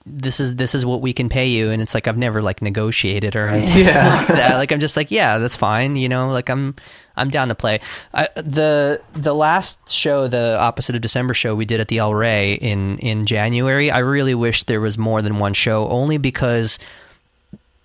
this 0.06 0.40
is 0.40 0.56
this 0.56 0.73
is 0.73 0.86
what 0.86 1.02
we 1.02 1.14
can 1.14 1.30
pay 1.30 1.48
you. 1.48 1.69
And 1.72 1.82
it's 1.82 1.94
like 1.94 2.07
I've 2.07 2.18
never 2.18 2.41
like 2.41 2.61
negotiated 2.61 3.36
or 3.36 3.48
anything 3.48 3.86
yeah. 3.86 4.15
like 4.15 4.28
that. 4.28 4.57
Like 4.57 4.72
I'm 4.72 4.80
just 4.80 4.98
like 4.98 5.11
yeah 5.11 5.38
that's 5.38 5.57
fine 5.57 5.95
you 5.95 6.10
know 6.10 6.30
like 6.32 6.49
I'm 6.49 6.76
I'm 7.15 7.30
down 7.30 7.49
to 7.49 7.56
play. 7.56 7.80
I, 8.14 8.28
the 8.36 9.02
the 9.14 9.36
last 9.36 9.90
show 9.90 10.28
the 10.28 10.57
opposite 10.60 10.95
of 10.95 11.02
December 11.02 11.34
show 11.34 11.56
we 11.56 11.65
did 11.65 11.80
at 11.80 11.88
the 11.88 11.99
El 11.99 12.14
Rey 12.15 12.53
in 12.53 12.98
in 12.99 13.26
January 13.26 13.91
I 13.91 13.99
really 13.99 14.36
wish 14.36 14.64
there 14.64 14.82
was 14.82 14.98
more 14.98 15.22
than 15.22 15.40
one 15.40 15.53
show 15.53 15.88
only 15.90 16.18
because 16.18 16.80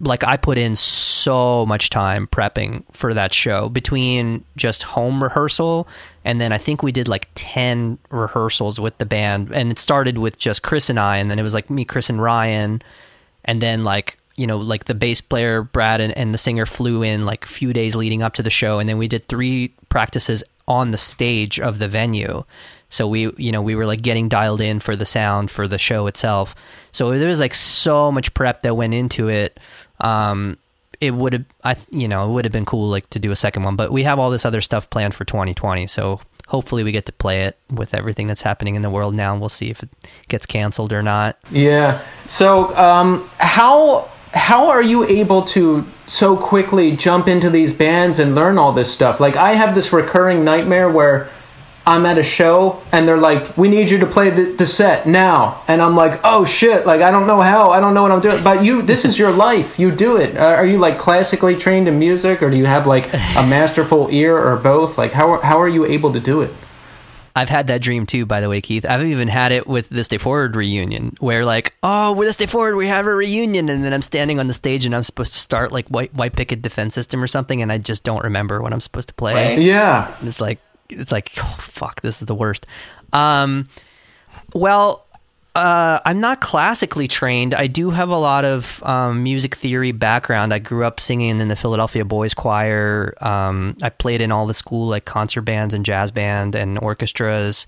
like 0.01 0.25
I 0.25 0.37
put 0.37 0.59
in 0.59 0.77
so 0.77 1.65
much 1.67 1.89
time 1.89 2.27
prepping 2.27 2.85
for 2.93 3.15
that 3.15 3.33
show 3.33 3.69
between 3.69 4.45
just 4.57 4.83
home 4.83 5.23
rehearsal 5.23 5.89
and 6.25 6.41
then 6.41 6.53
I 6.53 6.59
think 6.59 6.83
we 6.83 6.93
did 6.93 7.09
like 7.09 7.29
10 7.35 7.99
rehearsals 8.11 8.79
with 8.79 8.99
the 8.99 9.07
band. 9.07 9.51
And 9.53 9.71
it 9.71 9.79
started 9.79 10.19
with 10.19 10.39
just 10.39 10.63
Chris 10.63 10.91
and 10.91 11.01
I 11.01 11.17
and 11.17 11.31
then 11.31 11.39
it 11.39 11.43
was 11.43 11.55
like 11.55 11.71
me 11.71 11.85
Chris 11.85 12.11
and 12.11 12.21
Ryan. 12.21 12.83
And 13.45 13.63
then 13.63 13.85
like 13.85 14.19
you 14.37 14.47
know 14.47 14.59
like 14.59 14.85
the 14.85 14.95
bass 14.95 15.23
player 15.23 15.63
Brad 15.63 16.03
and, 16.03 16.17
and 16.17 16.35
the 16.35 16.39
singer 16.39 16.67
flew 16.67 17.03
in 17.03 17.25
like 17.25 17.45
a 17.47 17.49
few 17.49 17.73
days 17.73 17.97
leading 17.97 18.23
up 18.23 18.35
to 18.35 18.43
the 18.43 18.51
show. 18.51 18.79
And 18.79 18.89
then 18.89 18.99
we 18.99 19.09
did 19.09 19.29
three 19.29 19.69
practices 19.89 20.45
on 20.69 20.91
the 20.91 20.99
stage 20.99 21.59
of 21.59 21.79
the 21.79 21.89
venue 21.89 22.45
so 22.89 23.07
we 23.07 23.33
you 23.37 23.53
know 23.53 23.63
we 23.63 23.75
were 23.75 23.87
like 23.87 24.03
getting 24.03 24.29
dialed 24.29 24.61
in 24.61 24.81
for 24.81 24.97
the 24.97 25.07
sound 25.07 25.51
for 25.51 25.67
the 25.67 25.79
show 25.79 26.07
itself 26.07 26.55
so 26.93 27.19
there 27.19 27.29
was 27.29 27.41
like 27.41 27.55
so 27.55 28.13
much 28.13 28.33
prep 28.35 28.63
that 28.63 28.77
went 28.77 28.95
into 28.95 29.29
it 29.29 29.59
um, 30.01 30.59
it 31.01 31.15
would 31.15 31.33
have 31.33 31.45
I 31.65 31.77
you 31.91 32.09
know 32.09 32.29
it 32.29 32.33
would 32.33 32.45
have 32.45 32.53
been 32.53 32.65
cool 32.65 32.89
like 32.89 33.09
to 33.11 33.19
do 33.19 33.31
a 33.31 33.37
second 33.37 33.63
one, 33.63 33.77
but 33.77 33.93
we 33.93 34.03
have 34.05 34.19
all 34.19 34.31
this 34.31 34.45
other 34.45 34.61
stuff 34.61 34.89
planned 34.91 35.15
for 35.15 35.25
2020, 35.25 35.87
so 35.87 36.21
hopefully 36.49 36.85
we 36.85 36.93
get 36.93 37.07
to 37.07 37.13
play 37.13 37.45
it 37.45 37.59
with 37.71 37.95
everything 37.95 38.27
that's 38.27 38.43
happening 38.43 38.77
in 38.77 38.83
the 38.83 38.91
world 38.91 39.15
now. 39.15 39.37
We'll 39.37 39.49
see 39.49 39.71
if 39.71 39.83
it 39.83 39.91
gets 40.29 40.47
canceled 40.47 40.93
or 40.93 41.03
not. 41.03 41.39
Yeah. 41.51 42.03
So 42.27 42.75
um, 42.77 43.29
how 43.39 44.11
how 44.33 44.69
are 44.69 44.83
you 44.83 45.05
able 45.05 45.43
to 45.43 45.87
so 46.07 46.37
quickly 46.37 46.97
jump 46.97 47.27
into 47.27 47.51
these 47.51 47.73
bands 47.73 48.19
and 48.19 48.35
learn 48.35 48.59
all 48.59 48.73
this 48.73 48.93
stuff? 48.93 49.21
Like 49.21 49.37
I 49.37 49.53
have 49.53 49.75
this 49.75 49.93
recurring 49.93 50.45
nightmare 50.45 50.91
where 50.91 51.31
I'm 51.87 52.05
at 52.05 52.19
a 52.19 52.23
show 52.25 52.83
and 52.91 53.07
they're 53.07 53.17
like, 53.17 53.57
"We 53.57 53.69
need 53.69 53.91
you 53.91 53.99
to 53.99 54.07
play 54.07 54.31
the, 54.31 54.45
the 54.53 54.67
set 54.67 55.07
now," 55.07 55.63
and 55.69 55.81
I'm 55.81 55.95
like, 55.95 56.21
"Oh 56.25 56.45
shit!" 56.45 56.85
Like 56.85 57.01
I 57.01 57.11
don't 57.11 57.27
know 57.27 57.41
how, 57.41 57.71
I 57.71 57.79
don't 57.81 57.95
know 57.95 58.03
what 58.03 58.11
I'm 58.11 58.21
doing. 58.21 58.43
But 58.43 58.65
you, 58.65 58.83
this 58.83 59.05
is 59.05 59.19
your 59.19 59.31
life. 59.31 59.79
You 59.79 59.91
do 59.93 60.17
it. 60.17 60.37
Uh, 60.37 60.41
are 60.41 60.67
you 60.67 60.79
like 60.79 60.99
classically 60.99 61.57
trained 61.57 61.87
in 61.87 61.99
music, 61.99 62.43
or 62.43 62.51
do 62.51 62.57
you 62.57 62.67
have 62.67 62.87
like 62.87 63.13
a 63.15 63.47
masterful 63.47 64.09
ear, 64.11 64.37
or 64.37 64.57
both? 64.57 64.99
Like 64.99 65.13
how 65.13 65.41
how 65.41 65.61
are 65.61 65.69
you 65.69 65.85
able 65.85 66.13
to 66.13 66.21
do 66.21 66.43
it? 66.43 66.51
I've 67.37 67.51
had 67.51 67.67
that 67.67 67.83
dream 67.83 68.07
too, 68.07 68.25
by 68.25 68.41
the 68.41 68.49
way, 68.49 68.63
Keith. 68.63 68.87
I've 68.87 69.05
even 69.05 69.29
had 69.29 69.53
it 69.53 69.67
with 69.67 69.91
this 69.91 70.09
Day 70.09 70.17
Forward 70.17 70.57
reunion, 70.57 71.15
where 71.21 71.45
like, 71.45 71.75
oh, 71.83 72.13
with 72.13 72.27
this 72.27 72.37
Day 72.37 72.47
Forward, 72.47 72.77
we 72.77 72.89
have 72.89 73.07
a 73.07 73.15
reunion, 73.15 73.69
and 73.69 73.85
then 73.85 73.93
I'm 73.93 74.01
standing 74.01 74.41
on 74.41 74.49
the 74.49 74.55
stage 74.55 74.87
and 74.87 74.95
I'm 74.97 75.03
supposed 75.03 75.35
to 75.35 75.39
start 75.39 75.71
like 75.71 75.87
White 75.89 76.15
White 76.15 76.35
Picket 76.35 76.63
Defense 76.63 76.95
System 76.95 77.23
or 77.23 77.27
something, 77.27 77.61
and 77.61 77.71
I 77.71 77.77
just 77.77 78.05
don't 78.05 78.25
remember 78.25 78.63
what 78.63 78.73
I'm 78.73 78.81
supposed 78.81 79.09
to 79.09 79.15
play. 79.15 79.61
Yeah, 79.61 80.17
And 80.19 80.29
it's 80.29 80.41
like, 80.41 80.61
it's 80.89 81.13
like, 81.13 81.33
oh, 81.39 81.57
fuck, 81.59 82.01
this 82.03 82.21
is 82.21 82.27
the 82.27 82.35
worst. 82.35 82.67
Um, 83.13 83.69
well, 84.55 85.07
uh, 85.57 86.01
I'm 86.05 86.21
not 86.21 86.43
classically 86.43 87.09
trained. 87.09 87.55
I 87.55 87.67
do 87.67 87.89
have 87.89 88.11
a 88.11 88.19
lot 88.19 88.45
of 88.45 88.83
um, 88.83 89.23
music 89.23 89.55
theory 89.55 89.91
background. 89.91 90.53
I 90.53 90.59
grew 90.59 90.85
up 90.85 91.01
singing 91.01 91.41
in 91.41 91.49
the 91.49 91.57
Philadelphia 91.57 92.05
Boys 92.05 92.35
Choir. 92.35 93.15
Um, 93.23 93.75
I 93.83 93.89
played 93.89 94.21
in 94.21 94.31
all 94.31 94.47
the 94.47 94.53
school 94.53 94.89
like 94.89 95.07
concert 95.07 95.43
bands 95.43 95.73
and 95.73 95.83
jazz 95.83 96.11
band 96.11 96.55
and 96.55 96.79
orchestras. 96.79 97.67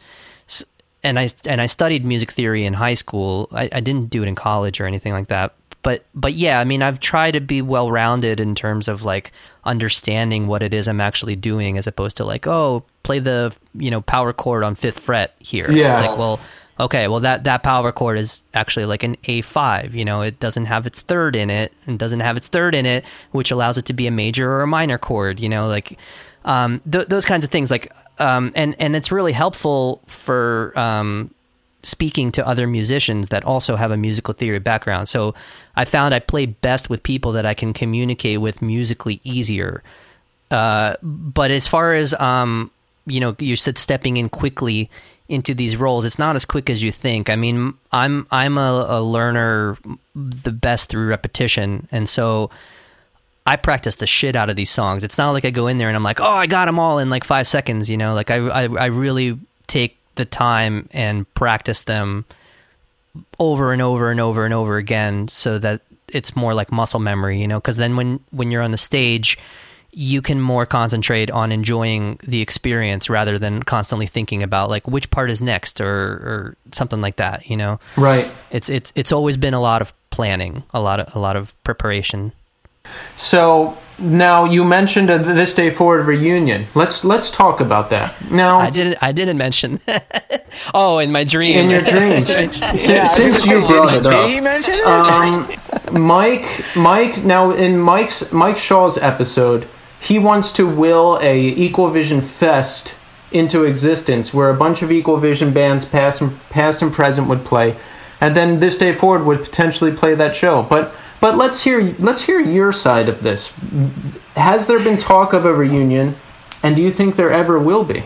And 1.02 1.18
I 1.18 1.30
and 1.46 1.62
I 1.62 1.66
studied 1.66 2.04
music 2.04 2.32
theory 2.32 2.66
in 2.66 2.74
high 2.74 2.94
school. 2.94 3.48
I, 3.52 3.70
I 3.72 3.80
didn't 3.80 4.10
do 4.10 4.22
it 4.22 4.26
in 4.26 4.34
college 4.34 4.80
or 4.80 4.86
anything 4.86 5.12
like 5.14 5.28
that. 5.28 5.54
But 5.82 6.04
but 6.14 6.34
yeah, 6.34 6.60
I 6.60 6.64
mean, 6.64 6.82
I've 6.82 7.00
tried 7.00 7.32
to 7.32 7.40
be 7.40 7.62
well 7.62 7.90
rounded 7.90 8.40
in 8.40 8.54
terms 8.54 8.88
of 8.88 9.04
like 9.04 9.32
understanding 9.64 10.46
what 10.46 10.62
it 10.62 10.74
is 10.74 10.88
I'm 10.88 11.00
actually 11.00 11.36
doing, 11.36 11.78
as 11.78 11.86
opposed 11.86 12.16
to 12.16 12.24
like, 12.24 12.46
oh, 12.46 12.84
play 13.02 13.18
the 13.18 13.54
you 13.74 13.90
know 13.90 14.00
power 14.00 14.32
chord 14.32 14.64
on 14.64 14.74
fifth 14.74 15.00
fret 15.00 15.34
here. 15.38 15.70
Yeah. 15.70 15.92
It's 15.92 16.00
like, 16.00 16.18
well, 16.18 16.40
okay, 16.80 17.06
well 17.06 17.20
that 17.20 17.44
that 17.44 17.62
power 17.62 17.92
chord 17.92 18.18
is 18.18 18.42
actually 18.54 18.86
like 18.86 19.02
an 19.02 19.16
A5. 19.24 19.92
You 19.92 20.04
know, 20.04 20.22
it 20.22 20.40
doesn't 20.40 20.66
have 20.66 20.86
its 20.86 21.00
third 21.00 21.36
in 21.36 21.48
it, 21.48 21.72
and 21.86 21.98
doesn't 21.98 22.20
have 22.20 22.36
its 22.36 22.48
third 22.48 22.74
in 22.74 22.84
it, 22.84 23.04
which 23.30 23.50
allows 23.50 23.78
it 23.78 23.84
to 23.86 23.92
be 23.92 24.06
a 24.06 24.12
major 24.12 24.50
or 24.50 24.62
a 24.62 24.66
minor 24.66 24.98
chord. 24.98 25.38
You 25.38 25.48
know, 25.48 25.68
like 25.68 25.96
um, 26.44 26.80
th- 26.90 27.06
those 27.06 27.24
kinds 27.24 27.44
of 27.44 27.50
things. 27.50 27.70
Like, 27.70 27.92
um, 28.18 28.52
and 28.56 28.74
and 28.80 28.96
it's 28.96 29.12
really 29.12 29.32
helpful 29.32 30.02
for 30.06 30.72
um, 30.76 31.32
speaking 31.88 32.30
to 32.32 32.46
other 32.46 32.66
musicians 32.66 33.28
that 33.28 33.44
also 33.44 33.76
have 33.76 33.90
a 33.90 33.96
musical 33.96 34.34
theory 34.34 34.58
background. 34.58 35.08
So 35.08 35.34
I 35.76 35.84
found 35.84 36.14
I 36.14 36.20
play 36.20 36.46
best 36.46 36.90
with 36.90 37.02
people 37.02 37.32
that 37.32 37.46
I 37.46 37.54
can 37.54 37.72
communicate 37.72 38.40
with 38.40 38.62
musically 38.62 39.20
easier. 39.24 39.82
Uh, 40.50 40.94
but 41.02 41.50
as 41.50 41.66
far 41.66 41.94
as 41.94 42.14
um, 42.14 42.70
you 43.06 43.20
know, 43.20 43.34
you 43.38 43.56
said 43.56 43.78
stepping 43.78 44.16
in 44.16 44.28
quickly 44.28 44.90
into 45.28 45.54
these 45.54 45.76
roles. 45.76 46.04
It's 46.04 46.18
not 46.18 46.36
as 46.36 46.44
quick 46.44 46.70
as 46.70 46.82
you 46.82 46.90
think. 46.90 47.28
I 47.30 47.36
mean, 47.36 47.74
I'm 47.92 48.26
I'm 48.30 48.58
a, 48.58 48.86
a 48.88 49.02
learner 49.02 49.76
the 50.14 50.52
best 50.52 50.88
through 50.88 51.08
repetition, 51.08 51.86
and 51.92 52.08
so 52.08 52.50
I 53.46 53.56
practice 53.56 53.96
the 53.96 54.06
shit 54.06 54.36
out 54.36 54.50
of 54.50 54.56
these 54.56 54.70
songs. 54.70 55.04
It's 55.04 55.18
not 55.18 55.30
like 55.32 55.44
I 55.44 55.50
go 55.50 55.66
in 55.66 55.78
there 55.78 55.88
and 55.88 55.96
I'm 55.96 56.02
like, 56.02 56.20
oh, 56.20 56.24
I 56.24 56.46
got 56.46 56.66
them 56.66 56.78
all 56.78 56.98
in 56.98 57.10
like 57.10 57.24
five 57.24 57.46
seconds. 57.46 57.90
You 57.90 57.96
know, 57.96 58.14
like 58.14 58.30
I 58.30 58.36
I, 58.36 58.62
I 58.64 58.86
really 58.86 59.38
take 59.66 59.97
the 60.18 60.26
time 60.26 60.88
and 60.92 61.32
practice 61.32 61.82
them 61.82 62.26
over 63.38 63.72
and 63.72 63.80
over 63.80 64.10
and 64.10 64.20
over 64.20 64.44
and 64.44 64.52
over 64.52 64.76
again, 64.76 65.28
so 65.28 65.58
that 65.58 65.80
it's 66.08 66.36
more 66.36 66.52
like 66.52 66.70
muscle 66.70 67.00
memory. 67.00 67.40
You 67.40 67.48
know, 67.48 67.58
because 67.58 67.78
then 67.78 67.96
when 67.96 68.20
when 68.30 68.50
you're 68.50 68.62
on 68.62 68.70
the 68.72 68.76
stage 68.76 69.38
you 69.90 70.20
can 70.20 70.40
more 70.40 70.66
concentrate 70.66 71.30
on 71.30 71.50
enjoying 71.50 72.20
the 72.22 72.42
experience 72.42 73.08
rather 73.08 73.38
than 73.38 73.62
constantly 73.62 74.06
thinking 74.06 74.42
about 74.42 74.68
like 74.68 74.86
which 74.86 75.10
part 75.10 75.30
is 75.30 75.40
next 75.40 75.80
or 75.80 75.88
or 75.88 76.56
something 76.72 77.00
like 77.00 77.16
that 77.16 77.48
you 77.48 77.56
know 77.56 77.80
right. 77.96 78.30
it's 78.50 78.68
it's 78.68 78.92
it's 78.94 79.12
always 79.12 79.36
been 79.36 79.54
a 79.54 79.60
lot 79.60 79.80
of 79.80 79.92
planning 80.10 80.62
a 80.74 80.80
lot 80.80 81.00
of 81.00 81.16
a 81.16 81.18
lot 81.18 81.36
of 81.36 81.54
preparation 81.64 82.32
So 83.16 83.76
now 83.98 84.44
you 84.44 84.64
mentioned 84.64 85.10
a 85.10 85.18
this 85.18 85.52
day 85.52 85.70
forward 85.70 86.06
reunion. 86.06 86.66
Let's 86.74 87.04
let's 87.04 87.30
talk 87.30 87.60
about 87.60 87.90
that 87.90 88.14
now. 88.30 88.58
i 88.58 88.70
didn't 88.70 88.96
i 89.02 89.10
didn't 89.12 89.38
mention 89.38 89.80
oh 90.74 90.98
in 90.98 91.10
my 91.10 91.24
dream 91.24 91.58
in 91.58 91.70
your 91.70 91.82
dream, 91.82 92.24
since, 92.26 92.60
Yeah, 92.88 93.06
since 93.08 93.46
you 93.46 93.66
brought 93.66 93.90
did, 93.90 93.98
it 93.98 94.02
did 94.04 94.12
up, 94.14 94.28
he 94.28 94.40
mention 94.40 94.74
it? 94.74 94.86
um, 94.86 95.52
Mike, 95.92 96.64
Mike. 96.76 97.24
Now 97.24 97.50
in 97.50 97.78
Mike's 97.78 98.30
Mike 98.32 98.58
Shaw's 98.58 98.98
episode, 98.98 99.66
he 100.00 100.18
wants 100.18 100.52
to 100.52 100.68
will 100.68 101.18
a 101.20 101.38
Equal 101.40 101.90
Vision 101.90 102.20
Fest 102.20 102.94
into 103.32 103.64
existence, 103.64 104.32
where 104.32 104.48
a 104.50 104.54
bunch 104.54 104.82
of 104.82 104.90
Equal 104.92 105.16
Vision 105.18 105.52
bands, 105.52 105.84
past 105.84 106.20
and 106.20 106.38
past 106.50 106.82
and 106.82 106.92
present, 106.92 107.28
would 107.28 107.44
play, 107.44 107.76
and 108.20 108.34
then 108.36 108.60
this 108.60 108.78
day 108.78 108.94
forward 108.94 109.24
would 109.26 109.42
potentially 109.42 109.92
play 109.92 110.14
that 110.14 110.34
show. 110.36 110.62
But 110.62 110.94
but 111.20 111.36
let's 111.36 111.62
hear 111.62 111.94
let's 111.98 112.22
hear 112.22 112.40
your 112.40 112.72
side 112.72 113.08
of 113.08 113.22
this. 113.22 113.52
Has 114.36 114.66
there 114.66 114.78
been 114.78 114.98
talk 114.98 115.32
of 115.32 115.44
a 115.44 115.52
reunion, 115.52 116.16
and 116.62 116.76
do 116.76 116.82
you 116.82 116.90
think 116.90 117.16
there 117.16 117.30
ever 117.30 117.58
will 117.58 117.84
be? 117.84 118.04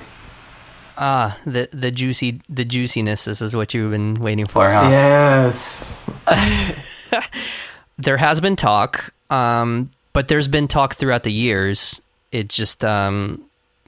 ah 0.99 1.39
the 1.47 1.67
the 1.73 1.91
juicy 1.91 2.39
the 2.51 2.67
juiciness 2.67 3.25
this 3.25 3.41
is 3.41 3.57
what 3.57 3.73
you've 3.73 3.93
been 3.93 4.13
waiting 4.17 4.45
for 4.45 4.71
huh 4.71 4.91
Yes. 4.91 5.97
there 7.99 8.17
has 8.17 8.41
been 8.41 8.57
talk, 8.57 9.13
um, 9.31 9.91
but 10.13 10.29
there's 10.29 10.49
been 10.49 10.69
talk 10.69 10.95
throughout 10.95 11.23
the 11.25 11.33
years. 11.33 12.01
It's 12.31 12.55
just, 12.55 12.85
um, 12.85 13.43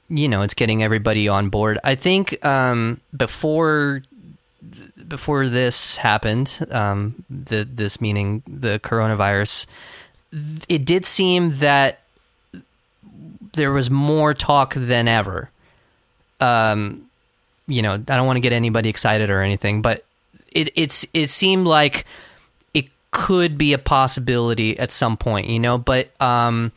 you 0.09 0.27
know, 0.27 0.41
it's 0.41 0.53
getting 0.53 0.83
everybody 0.83 1.27
on 1.27 1.49
board. 1.49 1.79
I 1.83 1.95
think 1.95 2.43
um, 2.45 2.99
before 3.15 4.01
before 5.07 5.47
this 5.47 5.97
happened, 5.97 6.65
um, 6.71 7.23
the 7.29 7.63
this 7.63 8.01
meaning 8.01 8.43
the 8.47 8.79
coronavirus, 8.79 9.67
it 10.67 10.85
did 10.85 11.05
seem 11.05 11.57
that 11.59 11.99
there 13.53 13.71
was 13.71 13.89
more 13.89 14.33
talk 14.33 14.73
than 14.75 15.07
ever. 15.07 15.49
Um, 16.39 17.09
you 17.67 17.81
know, 17.81 17.93
I 17.93 17.97
don't 17.97 18.27
want 18.27 18.37
to 18.37 18.41
get 18.41 18.53
anybody 18.53 18.89
excited 18.89 19.29
or 19.29 19.41
anything, 19.41 19.81
but 19.81 20.05
it 20.51 20.69
it's 20.75 21.05
it 21.13 21.29
seemed 21.29 21.67
like 21.67 22.05
it 22.73 22.85
could 23.11 23.57
be 23.57 23.73
a 23.73 23.77
possibility 23.77 24.77
at 24.77 24.91
some 24.91 25.17
point, 25.17 25.47
you 25.47 25.59
know, 25.59 25.77
but 25.77 26.09
um 26.21 26.71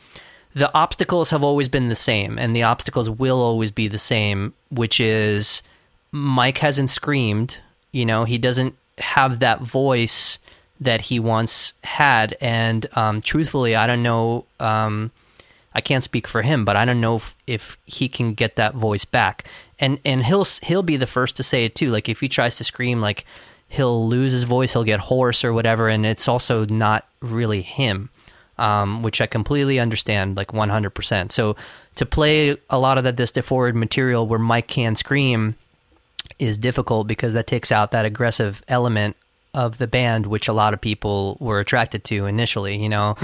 the 0.55 0.73
obstacles 0.75 1.29
have 1.29 1.43
always 1.43 1.69
been 1.69 1.89
the 1.89 1.95
same 1.95 2.39
and 2.39 2.55
the 2.55 2.63
obstacles 2.63 3.09
will 3.09 3.39
always 3.39 3.71
be 3.71 3.87
the 3.87 3.99
same, 3.99 4.53
which 4.71 4.99
is 4.99 5.61
Mike 6.11 6.57
hasn't 6.57 6.89
screamed, 6.89 7.57
you 7.91 8.05
know, 8.05 8.25
he 8.25 8.37
doesn't 8.37 8.75
have 8.99 9.39
that 9.39 9.61
voice 9.61 10.39
that 10.79 11.01
he 11.01 11.19
once 11.19 11.73
had 11.83 12.35
and 12.39 12.85
um 12.95 13.21
truthfully, 13.21 13.75
I 13.75 13.87
don't 13.87 14.03
know 14.03 14.45
um 14.59 15.11
I 15.73 15.81
can't 15.81 16.03
speak 16.03 16.27
for 16.27 16.41
him, 16.41 16.65
but 16.65 16.75
I 16.75 16.83
don't 16.83 16.99
know 16.99 17.17
if, 17.17 17.35
if 17.45 17.77
he 17.85 18.09
can 18.09 18.33
get 18.33 18.55
that 18.55 18.73
voice 18.73 19.05
back. 19.05 19.45
And 19.79 19.99
and 20.03 20.25
he'll 20.25 20.45
he'll 20.63 20.83
be 20.83 20.97
the 20.97 21.07
first 21.07 21.37
to 21.37 21.43
say 21.43 21.63
it 21.65 21.75
too. 21.75 21.91
Like 21.91 22.09
if 22.09 22.19
he 22.19 22.27
tries 22.27 22.57
to 22.57 22.63
scream, 22.63 23.01
like 23.01 23.25
he'll 23.69 24.07
lose 24.07 24.31
his 24.31 24.43
voice, 24.43 24.73
he'll 24.73 24.83
get 24.83 24.99
hoarse 24.99 25.43
or 25.43 25.53
whatever, 25.53 25.87
and 25.87 26.05
it's 26.05 26.27
also 26.27 26.65
not 26.65 27.05
really 27.21 27.61
him, 27.61 28.09
um, 28.57 29.03
which 29.03 29.21
I 29.21 29.27
completely 29.27 29.79
understand, 29.79 30.35
like 30.35 30.53
one 30.53 30.69
hundred 30.69 30.89
percent. 30.91 31.31
So 31.31 31.55
to 31.95 32.05
play 32.05 32.57
a 32.69 32.79
lot 32.79 32.97
of 32.97 33.03
that 33.03 33.15
this 33.15 33.31
forward 33.31 33.75
material 33.75 34.27
where 34.27 34.39
Mike 34.39 34.67
can 34.67 34.95
scream 34.95 35.55
is 36.39 36.57
difficult 36.57 37.07
because 37.07 37.33
that 37.33 37.47
takes 37.47 37.71
out 37.71 37.91
that 37.91 38.05
aggressive 38.05 38.63
element 38.67 39.15
of 39.53 39.77
the 39.77 39.87
band, 39.87 40.25
which 40.27 40.47
a 40.47 40.53
lot 40.53 40.73
of 40.73 40.81
people 40.81 41.37
were 41.39 41.59
attracted 41.59 42.03
to 42.05 42.25
initially. 42.25 42.81
You 42.81 42.89
know. 42.89 43.15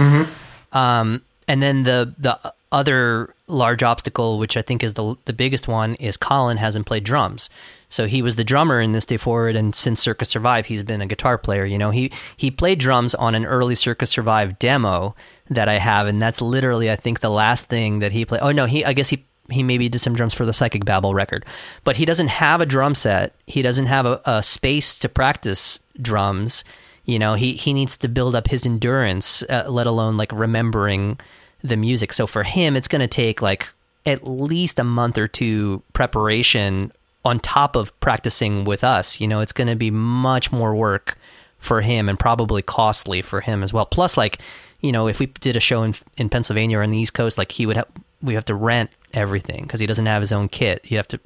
Um, 0.71 1.21
and 1.47 1.61
then 1.61 1.83
the 1.83 2.13
the 2.17 2.53
other 2.71 3.33
large 3.47 3.83
obstacle, 3.83 4.37
which 4.37 4.57
I 4.57 4.61
think 4.61 4.83
is 4.83 4.95
the 4.95 5.15
the 5.25 5.33
biggest 5.33 5.67
one, 5.67 5.95
is 5.95 6.17
Colin 6.17 6.57
hasn't 6.57 6.85
played 6.85 7.03
drums. 7.03 7.49
So 7.87 8.07
he 8.07 8.21
was 8.21 8.35
the 8.35 8.43
drummer 8.43 8.81
in 8.81 8.91
this 8.91 9.05
day 9.05 9.17
forward, 9.17 9.55
and 9.55 9.73
since 9.73 10.01
Circa 10.01 10.25
Survive, 10.25 10.65
he's 10.65 10.83
been 10.83 11.01
a 11.01 11.05
guitar 11.05 11.37
player. 11.37 11.65
You 11.65 11.77
know, 11.77 11.91
he 11.91 12.11
he 12.35 12.51
played 12.51 12.79
drums 12.79 13.15
on 13.15 13.35
an 13.35 13.45
early 13.45 13.75
Circa 13.75 14.05
Survive 14.05 14.59
demo 14.59 15.15
that 15.49 15.69
I 15.69 15.77
have, 15.77 16.07
and 16.07 16.21
that's 16.21 16.41
literally 16.41 16.91
I 16.91 16.95
think 16.95 17.19
the 17.19 17.29
last 17.29 17.67
thing 17.67 17.99
that 17.99 18.11
he 18.11 18.25
played. 18.25 18.41
Oh 18.41 18.51
no, 18.51 18.65
he 18.65 18.83
I 18.83 18.93
guess 18.93 19.09
he 19.09 19.23
he 19.49 19.63
maybe 19.63 19.89
did 19.89 19.99
some 19.99 20.15
drums 20.15 20.33
for 20.33 20.45
the 20.45 20.53
Psychic 20.53 20.85
Babble 20.85 21.13
record, 21.13 21.45
but 21.83 21.95
he 21.95 22.05
doesn't 22.05 22.27
have 22.27 22.61
a 22.61 22.65
drum 22.65 22.95
set. 22.95 23.33
He 23.47 23.61
doesn't 23.61 23.85
have 23.85 24.05
a, 24.05 24.21
a 24.25 24.43
space 24.43 24.97
to 24.99 25.09
practice 25.09 25.79
drums. 26.01 26.63
You 27.05 27.19
know, 27.19 27.35
he 27.35 27.53
he 27.53 27.73
needs 27.73 27.97
to 27.97 28.07
build 28.07 28.35
up 28.35 28.47
his 28.47 28.65
endurance, 28.65 29.43
uh, 29.43 29.65
let 29.69 29.87
alone 29.87 30.17
like 30.17 30.31
remembering 30.31 31.19
the 31.63 31.77
music. 31.77 32.13
So 32.13 32.27
for 32.27 32.43
him, 32.43 32.75
it's 32.75 32.87
going 32.87 33.01
to 33.01 33.07
take 33.07 33.41
like 33.41 33.67
at 34.05 34.27
least 34.27 34.79
a 34.79 34.83
month 34.83 35.17
or 35.17 35.27
two 35.27 35.81
preparation 35.93 36.91
on 37.23 37.39
top 37.39 37.75
of 37.75 37.97
practicing 37.99 38.65
with 38.65 38.83
us. 38.83 39.19
You 39.19 39.27
know, 39.27 39.39
it's 39.39 39.53
going 39.53 39.67
to 39.67 39.75
be 39.75 39.91
much 39.91 40.51
more 40.51 40.75
work 40.75 41.17
for 41.59 41.81
him 41.81 42.07
and 42.07 42.19
probably 42.19 42.61
costly 42.61 43.21
for 43.21 43.41
him 43.41 43.63
as 43.63 43.73
well. 43.73 43.85
Plus, 43.85 44.17
like, 44.17 44.39
you 44.81 44.91
know, 44.91 45.07
if 45.07 45.19
we 45.19 45.25
did 45.25 45.55
a 45.55 45.59
show 45.59 45.83
in 45.83 45.95
in 46.17 46.29
Pennsylvania 46.29 46.79
or 46.79 46.83
on 46.83 46.91
the 46.91 46.97
East 46.97 47.13
Coast, 47.13 47.37
like 47.37 47.51
he 47.51 47.65
would 47.65 47.77
have 47.77 47.87
we 48.25 48.33
have 48.33 48.45
to 48.45 48.55
rent 48.55 48.89
everything 49.13 49.63
because 49.63 49.79
he 49.79 49.87
doesn't 49.87 50.05
have 50.05 50.21
his 50.21 50.31
own 50.33 50.49
kit. 50.49 50.81
You 50.85 50.97
have 50.97 51.07
to 51.09 51.19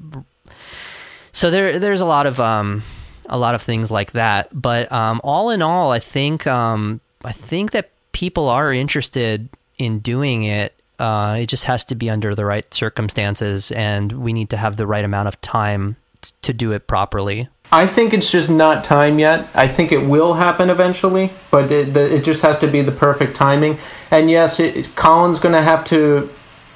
so 1.31 1.49
there 1.49 1.79
there's 1.79 2.01
a 2.01 2.05
lot 2.05 2.25
of 2.25 2.39
um 2.39 2.83
a 3.29 3.37
lot 3.37 3.55
of 3.55 3.61
things 3.61 3.91
like 3.91 4.11
that. 4.13 4.49
But 4.51 4.91
um, 4.91 5.21
all 5.23 5.51
in 5.51 5.61
all, 5.61 5.91
I 5.91 5.99
think 5.99 6.45
um, 6.47 6.99
I 7.23 7.31
think 7.31 7.71
that 7.71 7.91
people 8.11 8.49
are 8.49 8.73
interested 8.73 9.47
in 9.77 9.99
doing 9.99 10.43
it. 10.43 10.73
Uh, 10.97 11.37
it 11.39 11.45
just 11.45 11.63
has 11.63 11.85
to 11.85 11.95
be 11.95 12.09
under 12.09 12.35
the 12.35 12.43
right 12.43 12.71
circumstances, 12.73 13.71
and 13.71 14.11
we 14.11 14.33
need 14.33 14.49
to 14.49 14.57
have 14.57 14.75
the 14.75 14.87
right 14.87 15.05
amount 15.05 15.29
of 15.29 15.39
time 15.39 15.95
t- 16.21 16.31
to 16.41 16.53
do 16.53 16.73
it 16.73 16.87
properly. 16.87 17.47
I 17.71 17.85
think 17.85 18.13
it's 18.13 18.31
just 18.31 18.49
not 18.49 18.83
time 18.83 19.19
yet. 19.19 19.47
I 19.53 19.67
think 19.67 19.91
it 19.91 19.99
will 19.99 20.33
happen 20.33 20.71
eventually, 20.71 21.31
but 21.51 21.71
it, 21.71 21.93
the, 21.93 22.15
it 22.15 22.23
just 22.23 22.41
has 22.41 22.57
to 22.59 22.67
be 22.67 22.81
the 22.81 22.91
perfect 22.91 23.35
timing. 23.37 23.77
And 24.09 24.29
yes, 24.29 24.59
it, 24.59 24.95
Colin's 24.95 25.39
going 25.39 25.53
to 25.53 25.61
have 25.61 25.85
to 25.85 26.29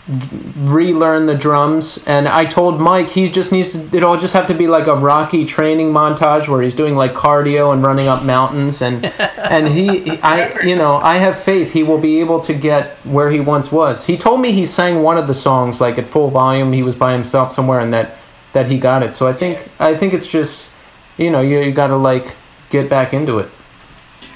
relearn 0.07 1.27
the 1.27 1.35
drums. 1.35 1.97
And 2.05 2.27
i 2.27 2.45
told 2.45 2.79
mike 2.79 3.09
he 3.09 3.29
just 3.29 3.51
needs 3.51 3.71
to 3.71 3.79
it'll 3.95 4.17
just 4.17 4.33
have 4.33 4.47
to 4.47 4.53
be 4.53 4.67
like 4.67 4.87
a 4.87 4.95
rocky 4.95 5.45
training 5.45 5.93
montage 5.93 6.49
where 6.49 6.61
he's 6.61 6.75
doing 6.75 6.95
like 6.95 7.13
cardio 7.13 7.71
and 7.71 7.81
running 7.83 8.07
up 8.07 8.23
mountains. 8.23 8.81
And 8.81 9.05
and 9.37 9.67
he 9.67 10.11
i 10.19 10.61
you 10.61 10.75
know 10.75 10.95
i 10.97 11.17
have 11.17 11.39
faith 11.39 11.71
he 11.71 11.83
will 11.83 11.97
be 11.97 12.19
able 12.19 12.41
to 12.41 12.53
get 12.53 12.97
where 13.05 13.31
he 13.31 13.39
once 13.39 13.71
was. 13.71 14.05
He 14.05 14.17
told 14.17 14.41
me 14.41 14.51
he 14.51 14.65
sang 14.65 15.01
one 15.01 15.17
of 15.17 15.27
the 15.27 15.33
songs 15.33 15.79
like 15.79 15.97
at 15.97 16.05
full 16.05 16.29
volume. 16.29 16.73
He 16.73 16.83
was 16.83 16.95
by 16.95 17.13
himself 17.13 17.53
somewhere 17.53 17.79
and 17.79 17.93
that 17.93 18.17
that 18.51 18.67
he 18.67 18.77
got 18.77 19.03
it. 19.03 19.15
So 19.15 19.27
i 19.27 19.33
think 19.33 19.69
i 19.79 19.95
think 19.95 20.13
it's 20.13 20.27
just 20.27 20.69
you 21.17 21.29
know 21.29 21.41
you, 21.41 21.59
you 21.59 21.71
got 21.71 21.87
to 21.87 21.95
like 21.97 22.35
get 22.69 22.89
back 22.89 23.13
into 23.13 23.39
it 23.39 23.49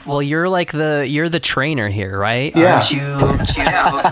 well, 0.08 0.22
you're 0.22 0.48
like 0.50 0.72
the 0.72 1.06
you're 1.08 1.30
the 1.30 1.40
trainer 1.40 1.88
here, 1.90 2.18
right? 2.18 2.56
Yeah. 2.56 2.76
Aren't 2.76 2.92
you? 2.92 3.18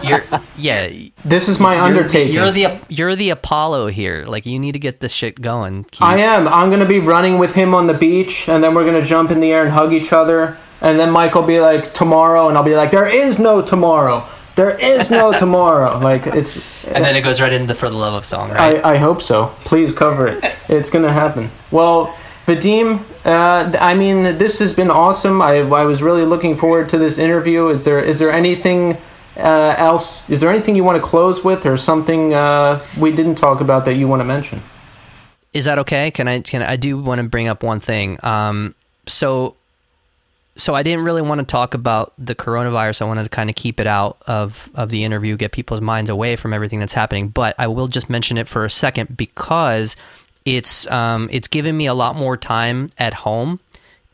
You're, 0.09 0.23
yeah. 0.57 1.09
This 1.23 1.49
is 1.49 1.59
my 1.59 1.75
You're 1.75 1.83
undertaking. 1.83 2.33
you're 2.33 2.51
the 2.51 2.79
you're 2.89 3.15
the 3.15 3.29
Apollo 3.31 3.87
here. 3.87 4.25
Like 4.27 4.45
you 4.45 4.59
need 4.59 4.73
to 4.73 4.79
get 4.79 4.99
this 4.99 5.11
shit 5.11 5.39
going. 5.41 5.83
Keith. 5.85 6.01
I 6.01 6.17
am. 6.19 6.47
I'm 6.47 6.69
gonna 6.69 6.85
be 6.85 6.99
running 6.99 7.37
with 7.39 7.53
him 7.53 7.73
on 7.73 7.87
the 7.87 7.93
beach, 7.93 8.47
and 8.47 8.63
then 8.63 8.73
we're 8.75 8.85
gonna 8.85 9.05
jump 9.05 9.31
in 9.31 9.39
the 9.39 9.51
air 9.51 9.63
and 9.63 9.71
hug 9.71 9.93
each 9.93 10.11
other. 10.13 10.57
And 10.81 10.99
then 10.99 11.11
Mike 11.11 11.33
will 11.35 11.41
be 11.43 11.59
like, 11.59 11.93
"Tomorrow," 11.93 12.49
and 12.49 12.57
I'll 12.57 12.63
be 12.63 12.75
like, 12.75 12.91
"There 12.91 13.07
is 13.07 13.39
no 13.39 13.61
tomorrow. 13.61 14.25
There 14.55 14.77
is 14.77 15.09
no 15.09 15.31
tomorrow." 15.39 15.97
Like 15.99 16.27
it's. 16.27 16.57
and 16.85 17.03
then 17.03 17.15
it 17.15 17.21
goes 17.21 17.41
right 17.41 17.51
into 17.53 17.73
for 17.75 17.89
the 17.89 17.97
love 17.97 18.13
of 18.13 18.25
song, 18.25 18.51
right? 18.51 18.83
I, 18.83 18.93
I 18.93 18.97
hope 18.97 19.21
so. 19.21 19.47
Please 19.65 19.93
cover 19.93 20.27
it. 20.27 20.43
It's 20.69 20.89
gonna 20.89 21.11
happen. 21.13 21.49
Well, 21.71 22.15
Vadim, 22.45 23.03
uh, 23.25 23.75
I 23.79 23.95
mean, 23.95 24.37
this 24.37 24.59
has 24.59 24.71
been 24.71 24.91
awesome. 24.91 25.41
I, 25.41 25.57
I 25.57 25.85
was 25.85 26.03
really 26.03 26.25
looking 26.25 26.55
forward 26.55 26.89
to 26.89 26.97
this 26.97 27.17
interview. 27.17 27.69
Is 27.69 27.83
there 27.83 27.99
is 27.99 28.19
there 28.19 28.31
anything 28.31 28.97
uh, 29.35 29.75
else? 29.77 30.27
Is 30.29 30.41
there 30.41 30.51
anything 30.51 30.75
you 30.75 30.83
want 30.83 31.01
to 31.01 31.07
close 31.07 31.43
with, 31.43 31.65
or 31.65 31.75
something 31.75 32.35
uh, 32.35 32.85
we 32.99 33.11
didn't 33.11 33.35
talk 33.35 33.61
about 33.61 33.85
that 33.85 33.95
you 33.95 34.07
want 34.07 34.19
to 34.19 34.25
mention? 34.25 34.61
Is 35.53 35.65
that 35.65 35.79
okay? 35.79 36.11
Can 36.11 36.27
I 36.27 36.41
can 36.41 36.61
I 36.61 36.75
do 36.75 36.99
want 37.01 37.19
to 37.19 37.27
bring 37.27 37.47
up 37.47 37.63
one 37.63 37.79
thing? 37.79 38.19
Um, 38.23 38.75
so 39.07 39.55
so 40.55 40.75
I 40.75 40.83
didn't 40.83 41.03
really 41.03 41.21
want 41.21 41.39
to 41.39 41.45
talk 41.45 41.73
about 41.73 42.13
the 42.17 42.35
coronavirus. 42.35 43.01
I 43.01 43.05
wanted 43.05 43.23
to 43.23 43.29
kind 43.29 43.49
of 43.49 43.55
keep 43.55 43.79
it 43.79 43.87
out 43.87 44.17
of 44.27 44.69
of 44.75 44.89
the 44.91 45.03
interview, 45.03 45.35
get 45.35 45.51
people's 45.51 45.81
minds 45.81 46.11
away 46.11 46.35
from 46.35 46.53
everything 46.53 46.79
that's 46.79 46.93
happening. 46.93 47.29
But 47.29 47.55
I 47.57 47.67
will 47.67 47.87
just 47.87 48.07
mention 48.09 48.37
it 48.37 48.47
for 48.47 48.65
a 48.65 48.69
second 48.69 49.17
because 49.17 49.95
it's 50.45 50.89
um, 50.91 51.27
it's 51.31 51.47
given 51.47 51.75
me 51.75 51.87
a 51.87 51.93
lot 51.93 52.15
more 52.15 52.37
time 52.37 52.89
at 52.97 53.13
home. 53.13 53.59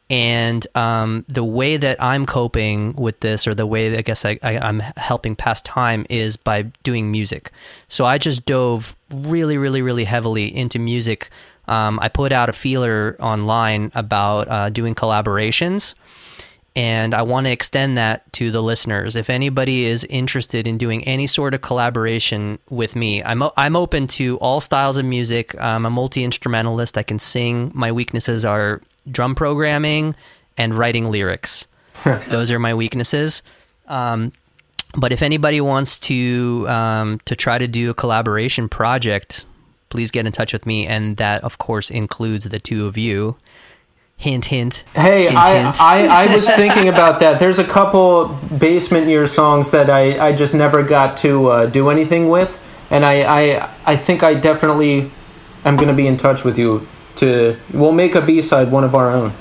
And 0.10 0.68
um, 0.76 1.24
the 1.30 1.44
way 1.44 1.78
that 1.78 2.04
I'm 2.04 2.26
coping 2.26 2.94
with 2.96 3.22
this, 3.22 3.48
or 3.48 3.56
the 3.56 3.66
way 3.66 3.90
that 3.90 3.98
I 3.98 4.02
guess 4.02 4.26
I, 4.26 4.38
I, 4.44 4.58
I'm 4.58 4.82
helping 4.98 5.38
pass 5.38 5.62
time, 5.62 6.06
is 6.10 6.36
by 6.36 6.64
doing 6.84 7.12
music. 7.12 7.50
So 7.88 8.04
I 8.04 8.18
just 8.18 8.46
dove 8.46 8.94
really, 9.10 9.58
really, 9.58 9.82
really 9.82 10.04
heavily 10.04 10.54
into 10.54 10.80
music. 10.80 11.30
Um, 11.70 11.98
I 12.02 12.10
put 12.10 12.34
out 12.34 12.50
a 12.50 12.54
feeler 12.54 13.16
online 13.22 13.92
about 13.96 14.50
uh, 14.50 14.70
doing 14.70 14.96
collaborations 14.96 15.94
and 16.76 17.14
I 17.14 17.22
want 17.22 17.46
to 17.46 17.52
extend 17.52 17.98
that 17.98 18.32
to 18.34 18.50
the 18.50 18.64
listeners. 18.64 19.16
If 19.16 19.30
anybody 19.30 19.86
is 19.86 20.06
interested 20.06 20.68
in 20.68 20.78
doing 20.78 21.04
any 21.06 21.28
sort 21.28 21.54
of 21.54 21.62
collaboration 21.62 22.60
with 22.70 22.96
me, 22.96 23.24
I'm 23.24 23.44
o- 23.44 23.54
I'm 23.58 23.76
open 23.76 24.08
to 24.08 24.38
all 24.38 24.62
styles 24.62 24.98
of 24.98 25.06
music. 25.06 25.56
I'm 25.60 25.86
a 25.86 25.90
multi 25.90 26.24
instrumentalist. 26.24 26.98
I 26.98 27.04
can 27.04 27.20
sing. 27.20 27.72
My 27.76 27.92
weaknesses 27.92 28.46
are 28.46 28.82
drum 29.10 29.36
programming 29.36 30.16
and 30.58 30.74
writing 30.74 31.12
lyrics. 31.12 31.66
Those 32.30 32.52
are 32.52 32.60
my 32.60 32.74
weaknesses. 32.74 33.42
Um, 33.88 34.32
but 34.98 35.12
if 35.12 35.22
anybody 35.22 35.62
wants 35.62 36.00
to 36.00 36.66
um, 36.70 37.20
to 37.26 37.36
try 37.36 37.58
to 37.58 37.68
do 37.68 37.90
a 37.90 37.94
collaboration 37.94 38.70
project, 38.70 39.46
please 39.90 40.10
get 40.10 40.26
in 40.26 40.32
touch 40.32 40.54
with 40.54 40.66
me, 40.66 40.88
and 40.88 41.18
that 41.18 41.44
of 41.44 41.58
course 41.58 41.92
includes 41.92 42.46
the 42.46 42.60
two 42.60 42.88
of 42.88 42.98
you. 42.98 43.36
Hint, 44.22 44.46
hint. 44.46 44.84
Hey, 44.94 45.24
hint, 45.24 45.36
I, 45.36 45.64
hint. 45.64 45.82
I, 45.82 46.26
I 46.26 46.36
was 46.36 46.48
thinking 46.56 46.90
about 46.90 47.22
that. 47.22 47.40
There's 47.40 47.58
a 47.58 47.64
couple 47.64 48.28
basement 48.56 49.08
year 49.08 49.26
songs 49.26 49.72
that 49.72 49.90
I, 49.90 50.28
I 50.28 50.36
just 50.36 50.54
never 50.54 50.84
got 50.84 51.18
to 51.18 51.48
uh, 51.48 51.66
do 51.66 51.90
anything 51.90 52.30
with, 52.30 52.62
and 52.92 53.04
I, 53.04 53.24
I 53.24 53.70
I 53.84 53.96
think 53.96 54.22
I 54.22 54.36
definitely 54.36 55.10
am 55.66 55.76
going 55.76 55.88
to 55.88 55.96
be 55.96 56.06
in 56.06 56.18
touch 56.18 56.44
with 56.44 56.60
you. 56.60 56.88
To 57.16 57.58
we'll 57.74 57.94
make 57.94 58.14
a 58.14 58.22
B 58.22 58.44
side 58.44 58.72
one 58.72 58.84
of 58.84 58.94
our 58.94 59.10
own. 59.10 59.34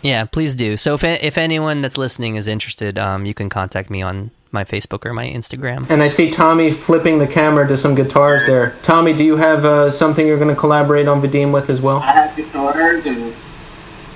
Yeah, 0.00 0.24
please 0.24 0.54
do. 0.54 0.78
So 0.78 0.94
if 0.94 1.04
if 1.04 1.36
anyone 1.36 1.82
that's 1.82 1.98
listening 1.98 2.36
is 2.36 2.48
interested, 2.48 2.98
um, 2.98 3.26
you 3.26 3.34
can 3.34 3.50
contact 3.50 3.90
me 3.90 4.00
on 4.00 4.30
my 4.52 4.64
Facebook 4.64 5.04
or 5.04 5.12
my 5.12 5.28
Instagram. 5.28 5.90
And 5.90 6.02
I 6.02 6.08
see 6.08 6.30
Tommy 6.30 6.70
flipping 6.70 7.18
the 7.18 7.26
camera 7.26 7.68
to 7.68 7.76
some 7.76 7.94
guitars 7.94 8.46
there. 8.46 8.74
Tommy, 8.80 9.12
do 9.12 9.22
you 9.22 9.36
have 9.36 9.66
uh, 9.66 9.90
something 9.90 10.26
you're 10.26 10.38
going 10.38 10.48
to 10.48 10.58
collaborate 10.58 11.08
on 11.08 11.20
Vadim 11.20 11.52
with 11.52 11.68
as 11.68 11.82
well? 11.82 11.98
I 11.98 12.12
have 12.12 12.34
guitars 12.34 13.04
and 13.04 13.34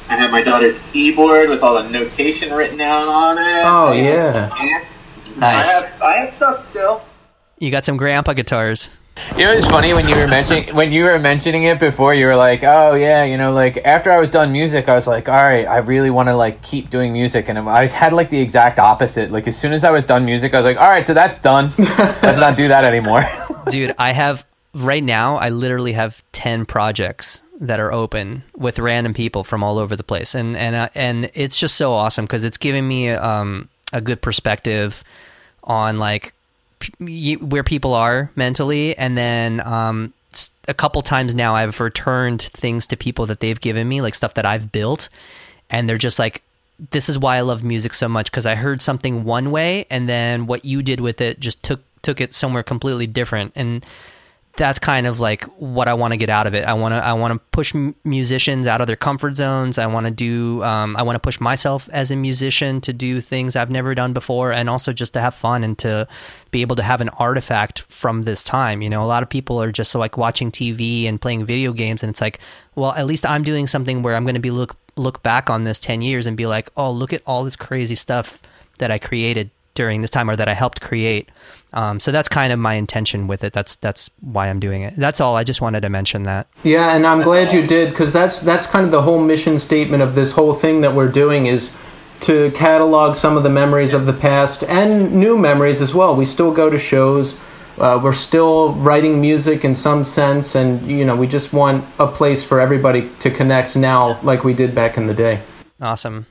I 0.08 0.16
have 0.16 0.30
my 0.30 0.42
daughter's 0.42 0.76
keyboard 0.92 1.48
with 1.48 1.62
all 1.62 1.82
the 1.82 1.88
notation 1.88 2.52
written 2.52 2.76
down 2.78 3.08
on 3.08 3.38
it. 3.38 3.62
Oh, 3.64 3.92
And- 3.92 4.04
yeah. 4.04 4.50
and 4.58 5.40
Nice. 5.40 5.66
I 5.68 5.72
have, 5.86 6.02
I 6.02 6.12
have 6.18 6.34
stuff 6.36 6.70
still. 6.70 7.02
You 7.58 7.70
got 7.70 7.84
some 7.84 7.96
grandpa 7.96 8.32
guitars. 8.32 8.88
You 9.36 9.44
know, 9.44 9.52
it's 9.52 9.66
funny 9.66 9.94
when 9.94 10.06
you 10.08 10.14
were 10.14 10.26
mentioning 10.28 10.74
when 10.74 10.92
you 10.92 11.04
were 11.04 11.18
mentioning 11.18 11.62
it 11.64 11.80
before. 11.80 12.12
You 12.12 12.26
were 12.26 12.36
like, 12.36 12.62
"Oh 12.62 12.92
yeah," 12.92 13.24
you 13.24 13.38
know, 13.38 13.52
like 13.54 13.78
after 13.78 14.12
I 14.12 14.18
was 14.18 14.28
done 14.28 14.52
music, 14.52 14.90
I 14.90 14.94
was 14.94 15.06
like, 15.06 15.26
"All 15.26 15.42
right, 15.42 15.66
I 15.66 15.78
really 15.78 16.10
want 16.10 16.28
to 16.28 16.36
like 16.36 16.60
keep 16.60 16.90
doing 16.90 17.14
music," 17.14 17.48
and 17.48 17.58
I 17.58 17.86
had 17.86 18.12
like 18.12 18.28
the 18.28 18.38
exact 18.38 18.78
opposite. 18.78 19.30
Like 19.30 19.48
as 19.48 19.56
soon 19.56 19.72
as 19.72 19.84
I 19.84 19.90
was 19.90 20.04
done 20.04 20.26
music, 20.26 20.52
I 20.52 20.58
was 20.58 20.66
like, 20.66 20.76
"All 20.76 20.90
right, 20.90 21.04
so 21.06 21.14
that's 21.14 21.40
done. 21.42 21.72
Let's 21.78 22.36
not 22.38 22.56
do 22.58 22.68
that 22.68 22.84
anymore." 22.84 23.24
Dude, 23.70 23.94
I 23.98 24.12
have 24.12 24.44
right 24.74 25.02
now 25.02 25.36
I 25.36 25.48
literally 25.48 25.92
have 25.92 26.22
10 26.32 26.66
projects 26.66 27.40
that 27.60 27.80
are 27.80 27.92
open 27.92 28.42
with 28.56 28.78
random 28.78 29.14
people 29.14 29.44
from 29.44 29.62
all 29.62 29.78
over 29.78 29.96
the 29.96 30.02
place. 30.02 30.34
And 30.34 30.56
and 30.56 30.76
uh, 30.76 30.88
and 30.94 31.30
it's 31.34 31.58
just 31.58 31.76
so 31.76 31.92
awesome 31.92 32.26
cuz 32.26 32.44
it's 32.44 32.58
giving 32.58 32.86
me 32.86 33.10
um 33.10 33.68
a 33.92 34.00
good 34.00 34.20
perspective 34.20 35.02
on 35.64 35.98
like 35.98 36.34
where 36.98 37.64
people 37.64 37.94
are 37.94 38.30
mentally. 38.36 38.96
And 38.96 39.16
then 39.16 39.60
um 39.66 40.12
a 40.68 40.74
couple 40.74 41.00
times 41.02 41.34
now 41.34 41.54
I've 41.54 41.80
returned 41.80 42.42
things 42.42 42.86
to 42.88 42.96
people 42.96 43.26
that 43.26 43.40
they've 43.40 43.60
given 43.60 43.88
me 43.88 44.00
like 44.02 44.14
stuff 44.14 44.34
that 44.34 44.44
I've 44.44 44.70
built. 44.70 45.08
And 45.70 45.88
they're 45.88 45.98
just 45.98 46.18
like 46.18 46.42
this 46.90 47.08
is 47.08 47.18
why 47.18 47.38
I 47.38 47.40
love 47.40 47.64
music 47.64 47.94
so 47.94 48.06
much 48.06 48.30
because 48.30 48.44
I 48.44 48.54
heard 48.54 48.82
something 48.82 49.24
one 49.24 49.50
way 49.50 49.86
and 49.88 50.06
then 50.06 50.46
what 50.46 50.66
you 50.66 50.82
did 50.82 51.00
with 51.00 51.22
it 51.22 51.40
just 51.40 51.62
took 51.62 51.80
took 52.02 52.20
it 52.20 52.34
somewhere 52.34 52.62
completely 52.62 53.06
different. 53.06 53.52
And 53.56 53.84
that's 54.56 54.78
kind 54.78 55.06
of 55.06 55.20
like 55.20 55.44
what 55.58 55.86
I 55.86 55.94
want 55.94 56.12
to 56.12 56.16
get 56.16 56.30
out 56.30 56.46
of 56.46 56.54
it. 56.54 56.64
I 56.64 56.72
want 56.72 56.92
to 56.92 57.04
I 57.04 57.12
want 57.12 57.34
to 57.34 57.38
push 57.50 57.74
musicians 58.04 58.66
out 58.66 58.80
of 58.80 58.86
their 58.86 58.96
comfort 58.96 59.36
zones. 59.36 59.78
I 59.78 59.86
want 59.86 60.06
to 60.06 60.10
do 60.10 60.62
um, 60.64 60.96
I 60.96 61.02
want 61.02 61.16
to 61.16 61.20
push 61.20 61.40
myself 61.40 61.88
as 61.92 62.10
a 62.10 62.16
musician 62.16 62.80
to 62.82 62.92
do 62.92 63.20
things 63.20 63.54
I've 63.54 63.70
never 63.70 63.94
done 63.94 64.12
before, 64.12 64.52
and 64.52 64.68
also 64.70 64.92
just 64.92 65.12
to 65.12 65.20
have 65.20 65.34
fun 65.34 65.62
and 65.62 65.78
to 65.78 66.08
be 66.50 66.62
able 66.62 66.76
to 66.76 66.82
have 66.82 67.00
an 67.00 67.10
artifact 67.10 67.82
from 67.82 68.22
this 68.22 68.42
time. 68.42 68.82
You 68.82 68.90
know, 68.90 69.04
a 69.04 69.06
lot 69.06 69.22
of 69.22 69.28
people 69.28 69.60
are 69.60 69.70
just 69.70 69.94
like 69.94 70.16
watching 70.16 70.50
TV 70.50 71.06
and 71.06 71.20
playing 71.20 71.44
video 71.44 71.72
games, 71.72 72.02
and 72.02 72.10
it's 72.10 72.20
like, 72.20 72.40
well, 72.74 72.92
at 72.92 73.06
least 73.06 73.26
I'm 73.26 73.42
doing 73.42 73.66
something 73.66 74.02
where 74.02 74.16
I'm 74.16 74.24
going 74.24 74.34
to 74.34 74.40
be 74.40 74.50
look 74.50 74.76
look 74.96 75.22
back 75.22 75.50
on 75.50 75.64
this 75.64 75.78
ten 75.78 76.00
years 76.00 76.26
and 76.26 76.36
be 76.36 76.46
like, 76.46 76.70
oh, 76.76 76.90
look 76.90 77.12
at 77.12 77.22
all 77.26 77.44
this 77.44 77.56
crazy 77.56 77.94
stuff 77.94 78.40
that 78.78 78.90
I 78.90 78.98
created 78.98 79.50
during 79.76 80.00
this 80.00 80.10
time 80.10 80.28
or 80.28 80.34
that 80.34 80.48
I 80.48 80.54
helped 80.54 80.80
create. 80.80 81.30
Um, 81.72 82.00
so 82.00 82.10
that's 82.10 82.28
kind 82.28 82.52
of 82.52 82.58
my 82.58 82.74
intention 82.74 83.26
with 83.26 83.44
it. 83.44 83.52
That's 83.52 83.76
that's 83.76 84.10
why 84.20 84.48
I'm 84.48 84.58
doing 84.58 84.82
it. 84.82 84.96
That's 84.96 85.20
all. 85.20 85.36
I 85.36 85.44
just 85.44 85.60
wanted 85.60 85.82
to 85.82 85.88
mention 85.88 86.24
that. 86.24 86.48
Yeah, 86.64 86.96
and 86.96 87.06
I'm 87.06 87.22
glad 87.22 87.52
you 87.52 87.66
did 87.66 87.90
because 87.90 88.12
that's 88.12 88.40
that's 88.40 88.66
kind 88.66 88.84
of 88.84 88.90
the 88.90 89.02
whole 89.02 89.22
mission 89.22 89.58
statement 89.58 90.02
of 90.02 90.14
this 90.14 90.32
whole 90.32 90.54
thing 90.54 90.80
that 90.80 90.94
we're 90.94 91.12
doing 91.12 91.46
is 91.46 91.70
to 92.20 92.50
catalog 92.52 93.16
some 93.16 93.36
of 93.36 93.42
the 93.42 93.50
memories 93.50 93.92
of 93.92 94.06
the 94.06 94.12
past 94.12 94.62
and 94.64 95.12
new 95.12 95.36
memories 95.36 95.80
as 95.82 95.94
well. 95.94 96.16
We 96.16 96.24
still 96.24 96.52
go 96.52 96.70
to 96.70 96.78
shows. 96.78 97.36
Uh, 97.78 98.00
we're 98.02 98.14
still 98.14 98.72
writing 98.72 99.20
music 99.20 99.62
in 99.62 99.74
some 99.74 100.02
sense, 100.02 100.54
and 100.54 100.90
you 100.90 101.04
know, 101.04 101.14
we 101.14 101.26
just 101.26 101.52
want 101.52 101.84
a 101.98 102.06
place 102.06 102.42
for 102.42 102.58
everybody 102.58 103.10
to 103.20 103.30
connect 103.30 103.76
now, 103.76 104.18
like 104.22 104.44
we 104.44 104.54
did 104.54 104.74
back 104.74 104.96
in 104.96 105.06
the 105.06 105.14
day. 105.14 105.40
Awesome. 105.80 106.26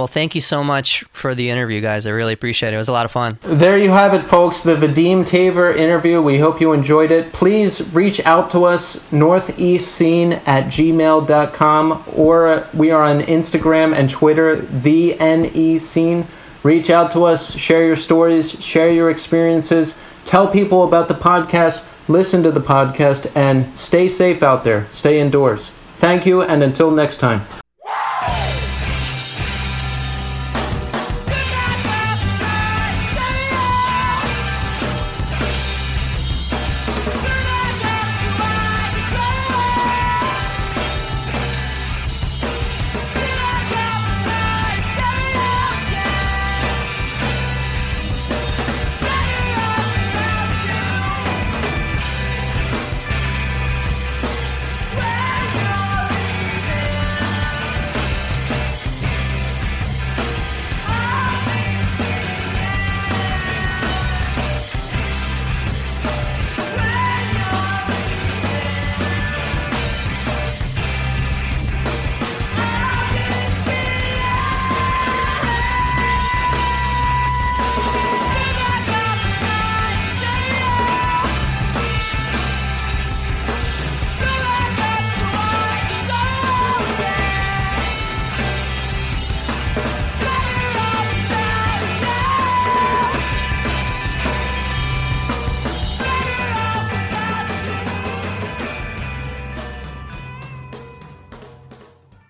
Well, 0.00 0.06
thank 0.06 0.34
you 0.34 0.40
so 0.40 0.64
much 0.64 1.04
for 1.12 1.34
the 1.34 1.50
interview, 1.50 1.82
guys. 1.82 2.06
I 2.06 2.10
really 2.12 2.32
appreciate 2.32 2.72
it. 2.72 2.76
It 2.76 2.78
was 2.78 2.88
a 2.88 2.92
lot 2.92 3.04
of 3.04 3.12
fun. 3.12 3.38
There 3.42 3.76
you 3.76 3.90
have 3.90 4.14
it, 4.14 4.22
folks. 4.22 4.62
The 4.62 4.74
Vadim 4.74 5.26
Taver 5.26 5.76
interview. 5.76 6.22
We 6.22 6.38
hope 6.38 6.58
you 6.58 6.72
enjoyed 6.72 7.10
it. 7.10 7.34
Please 7.34 7.82
reach 7.92 8.18
out 8.20 8.50
to 8.52 8.64
us, 8.64 8.96
northeastscene 9.10 10.40
at 10.48 10.68
gmail.com, 10.68 12.04
or 12.16 12.66
we 12.72 12.90
are 12.90 13.04
on 13.04 13.20
Instagram 13.20 13.94
and 13.94 14.08
Twitter, 14.08 14.56
the 14.56 15.18
NE 15.20 15.76
Scene. 15.76 16.26
Reach 16.62 16.88
out 16.88 17.10
to 17.12 17.24
us, 17.24 17.54
share 17.54 17.84
your 17.84 17.96
stories, 17.96 18.52
share 18.52 18.90
your 18.90 19.10
experiences, 19.10 19.98
tell 20.24 20.48
people 20.48 20.82
about 20.82 21.08
the 21.08 21.14
podcast, 21.14 21.84
listen 22.08 22.42
to 22.42 22.50
the 22.50 22.62
podcast, 22.62 23.30
and 23.36 23.78
stay 23.78 24.08
safe 24.08 24.42
out 24.42 24.64
there. 24.64 24.86
Stay 24.92 25.20
indoors. 25.20 25.70
Thank 25.96 26.24
you, 26.24 26.40
and 26.40 26.62
until 26.62 26.90
next 26.90 27.18
time. 27.18 27.42